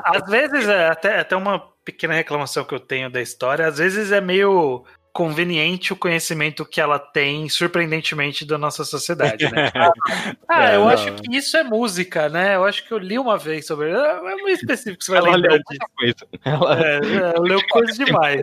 Às 0.04 0.28
vezes, 0.28 0.68
é 0.68 0.88
até, 0.88 1.20
até 1.20 1.36
uma 1.36 1.60
pequena 1.84 2.14
reclamação 2.14 2.64
que 2.64 2.74
eu 2.74 2.80
tenho 2.80 3.08
da 3.08 3.20
história, 3.22 3.66
às 3.66 3.78
vezes 3.78 4.10
é 4.10 4.20
meio 4.20 4.84
conveniente 5.12 5.92
o 5.92 5.96
conhecimento 5.96 6.64
que 6.64 6.80
ela 6.80 6.98
tem, 6.98 7.48
surpreendentemente, 7.48 8.44
da 8.46 8.56
nossa 8.56 8.84
sociedade, 8.84 9.50
né? 9.50 9.70
Ah, 10.48 10.70
É, 10.72 10.76
eu 10.76 10.80
não. 10.80 10.88
acho 10.88 11.12
que 11.14 11.36
isso 11.36 11.56
é 11.56 11.62
música, 11.62 12.28
né? 12.28 12.56
Eu 12.56 12.64
acho 12.64 12.86
que 12.86 12.92
eu 12.92 12.98
li 12.98 13.18
uma 13.18 13.36
vez 13.38 13.66
sobre. 13.66 13.90
É 13.90 13.94
é 13.94 14.20
muito 14.36 14.48
específico 14.60 14.98
que 14.98 15.04
você 15.04 15.10
vai 15.12 15.20
Ela 15.20 15.36
lembrar 15.36 15.50
leu 15.52 15.60
disso. 15.68 16.26
Ela, 16.44 16.80
É, 16.82 16.96
é, 16.96 17.38
leu 17.40 17.60
coisa 17.68 17.92
demais. 18.04 18.42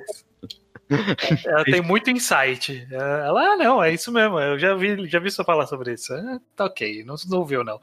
Ela 1.45 1.63
tem 1.65 1.81
muito 1.81 2.09
insight. 2.09 2.87
Ela, 2.91 3.53
ah, 3.53 3.57
não, 3.57 3.83
é 3.83 3.93
isso 3.93 4.11
mesmo. 4.11 4.39
Eu 4.39 4.57
já 4.57 4.73
vi, 4.75 5.07
já 5.07 5.19
vi 5.19 5.29
você 5.29 5.43
falar 5.43 5.67
sobre 5.67 5.93
isso. 5.93 6.11
É, 6.13 6.39
tá 6.55 6.65
ok, 6.65 7.03
não, 7.03 7.15
não 7.29 7.39
ouviu, 7.39 7.63
não. 7.63 7.79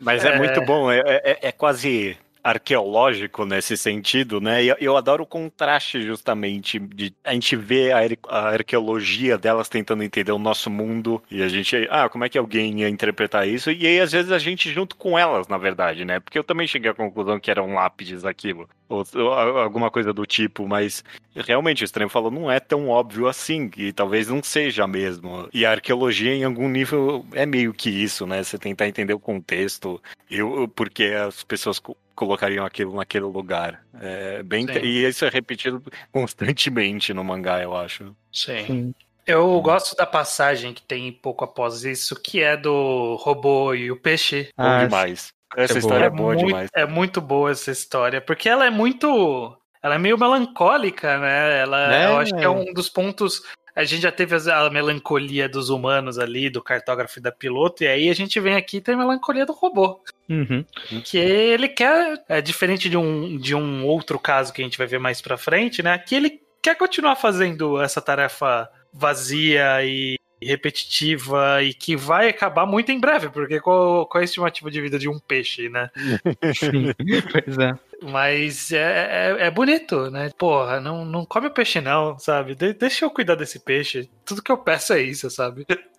Mas 0.00 0.24
é, 0.24 0.34
É. 0.34 0.38
muito 0.38 0.60
bom, 0.62 0.90
é, 0.90 1.00
é- 1.00 1.38
é 1.48 1.52
quase 1.52 2.16
arqueológico 2.42 3.44
nesse 3.44 3.76
sentido, 3.76 4.40
né? 4.40 4.64
Eu, 4.64 4.76
eu 4.80 4.96
adoro 4.96 5.24
o 5.24 5.26
contraste 5.26 6.02
justamente 6.02 6.78
de 6.78 7.14
a 7.24 7.32
gente 7.32 7.56
ver 7.56 7.92
a, 7.92 8.00
a 8.28 8.48
arqueologia 8.50 9.38
delas 9.38 9.68
tentando 9.68 10.02
entender 10.02 10.32
o 10.32 10.38
nosso 10.38 10.70
mundo 10.70 11.22
e 11.30 11.42
a 11.42 11.48
gente, 11.48 11.86
ah, 11.90 12.08
como 12.08 12.24
é 12.24 12.28
que 12.28 12.38
alguém 12.38 12.80
ia 12.80 12.88
interpretar 12.88 13.46
isso? 13.46 13.70
E 13.70 13.86
aí 13.86 14.00
às 14.00 14.12
vezes 14.12 14.32
a 14.32 14.38
gente 14.38 14.72
junto 14.72 14.96
com 14.96 15.18
elas, 15.18 15.48
na 15.48 15.58
verdade, 15.58 16.04
né? 16.04 16.20
Porque 16.20 16.38
eu 16.38 16.44
também 16.44 16.66
cheguei 16.66 16.90
à 16.90 16.94
conclusão 16.94 17.38
que 17.38 17.50
eram 17.50 17.74
lápides 17.74 18.24
aquilo, 18.24 18.68
ou, 18.88 19.04
ou 19.14 19.32
alguma 19.58 19.90
coisa 19.90 20.12
do 20.12 20.26
tipo, 20.26 20.66
mas 20.66 21.04
realmente 21.34 21.82
o 21.82 21.84
estranho 21.84 22.08
falou 22.08 22.30
não 22.30 22.50
é 22.50 22.58
tão 22.58 22.88
óbvio 22.88 23.28
assim, 23.28 23.70
e 23.76 23.92
talvez 23.92 24.28
não 24.28 24.42
seja 24.42 24.86
mesmo. 24.86 25.48
E 25.52 25.64
a 25.64 25.72
arqueologia 25.72 26.34
em 26.34 26.44
algum 26.44 26.68
nível 26.68 27.24
é 27.32 27.46
meio 27.46 27.72
que 27.72 27.90
isso, 27.90 28.26
né? 28.26 28.42
Você 28.42 28.58
tentar 28.58 28.88
entender 28.88 29.14
o 29.14 29.20
contexto, 29.20 30.00
eu, 30.30 30.68
porque 30.68 31.04
as 31.04 31.44
pessoas 31.44 31.80
colocariam 32.20 32.66
aquilo 32.66 32.94
naquele 32.94 33.24
lugar. 33.24 33.82
É 33.98 34.42
bem 34.42 34.66
Sim. 34.66 34.78
e 34.82 35.06
isso 35.08 35.24
é 35.24 35.28
repetido 35.30 35.82
constantemente 36.12 37.14
no 37.14 37.24
mangá, 37.24 37.62
eu 37.62 37.74
acho. 37.74 38.14
Sim. 38.30 38.66
Sim. 38.66 38.94
Eu 39.26 39.60
gosto 39.62 39.96
da 39.96 40.04
passagem 40.06 40.74
que 40.74 40.82
tem 40.82 41.10
pouco 41.12 41.44
após 41.44 41.84
isso, 41.84 42.14
que 42.20 42.42
é 42.42 42.56
do 42.56 43.16
robô 43.20 43.72
e 43.74 43.90
o 43.90 43.96
peixe. 43.96 44.48
Bom 44.56 44.64
Ah, 44.64 44.84
demais. 44.84 45.32
Essa 45.56 45.74
é 45.74 45.78
história 45.78 46.04
é 46.06 46.10
boa. 46.10 46.20
boa 46.20 46.34
muito, 46.34 46.46
demais. 46.46 46.70
é 46.74 46.86
muito 46.86 47.20
boa 47.20 47.50
essa 47.50 47.70
história, 47.70 48.20
porque 48.20 48.48
ela 48.48 48.66
é 48.66 48.70
muito. 48.70 49.56
Ela 49.82 49.94
é 49.94 49.98
meio 49.98 50.18
melancólica, 50.18 51.18
né? 51.18 51.60
Ela, 51.60 51.94
É. 51.94 52.06
Eu 52.06 52.18
acho 52.18 52.34
que 52.36 52.44
é 52.44 52.48
um 52.48 52.72
dos 52.74 52.88
pontos. 52.90 53.40
A 53.74 53.84
gente 53.84 54.02
já 54.02 54.12
teve 54.12 54.36
a 54.50 54.70
melancolia 54.70 55.48
dos 55.48 55.70
humanos 55.70 56.18
ali, 56.18 56.50
do 56.50 56.62
cartógrafo 56.62 57.18
e 57.18 57.22
da 57.22 57.32
piloto, 57.32 57.84
e 57.84 57.86
aí 57.86 58.08
a 58.08 58.14
gente 58.14 58.38
vem 58.40 58.54
aqui 58.54 58.78
e 58.78 58.80
tem 58.80 58.94
a 58.94 58.98
melancolia 58.98 59.46
do 59.46 59.52
robô. 59.52 60.00
Uhum. 60.28 60.64
Que 61.04 61.18
ele 61.18 61.68
quer, 61.68 62.22
é 62.28 62.40
diferente 62.40 62.88
de 62.88 62.96
um, 62.96 63.36
de 63.36 63.54
um 63.54 63.84
outro 63.84 64.18
caso 64.18 64.52
que 64.52 64.60
a 64.60 64.64
gente 64.64 64.78
vai 64.78 64.86
ver 64.86 64.98
mais 64.98 65.20
pra 65.20 65.36
frente, 65.36 65.82
né? 65.82 65.98
Que 65.98 66.14
ele 66.14 66.40
quer 66.62 66.76
continuar 66.76 67.16
fazendo 67.16 67.80
essa 67.80 68.00
tarefa 68.00 68.68
vazia 68.92 69.84
e 69.84 70.16
repetitiva 70.42 71.62
e 71.62 71.74
que 71.74 71.94
vai 71.94 72.28
acabar 72.28 72.64
muito 72.64 72.90
em 72.90 72.98
breve, 72.98 73.28
porque 73.28 73.60
qual, 73.60 74.06
qual 74.06 74.20
é 74.20 74.22
a 74.22 74.24
estimativa 74.24 74.70
de 74.70 74.80
vida 74.80 74.98
de 74.98 75.08
um 75.08 75.18
peixe, 75.18 75.68
né? 75.68 75.90
Sim. 76.54 76.94
pois 77.30 77.58
é. 77.58 77.74
Mas 78.02 78.72
é, 78.72 79.36
é, 79.40 79.46
é 79.46 79.50
bonito, 79.50 80.10
né? 80.10 80.30
Porra, 80.38 80.80
não, 80.80 81.04
não 81.04 81.24
come 81.26 81.48
o 81.48 81.50
peixe 81.50 81.80
não, 81.82 82.18
sabe? 82.18 82.54
De- 82.54 82.72
deixa 82.72 83.04
eu 83.04 83.10
cuidar 83.10 83.34
desse 83.34 83.60
peixe. 83.60 84.08
Tudo 84.24 84.42
que 84.42 84.50
eu 84.50 84.56
peço 84.58 84.92
é 84.94 85.02
isso, 85.02 85.28
sabe? 85.30 85.66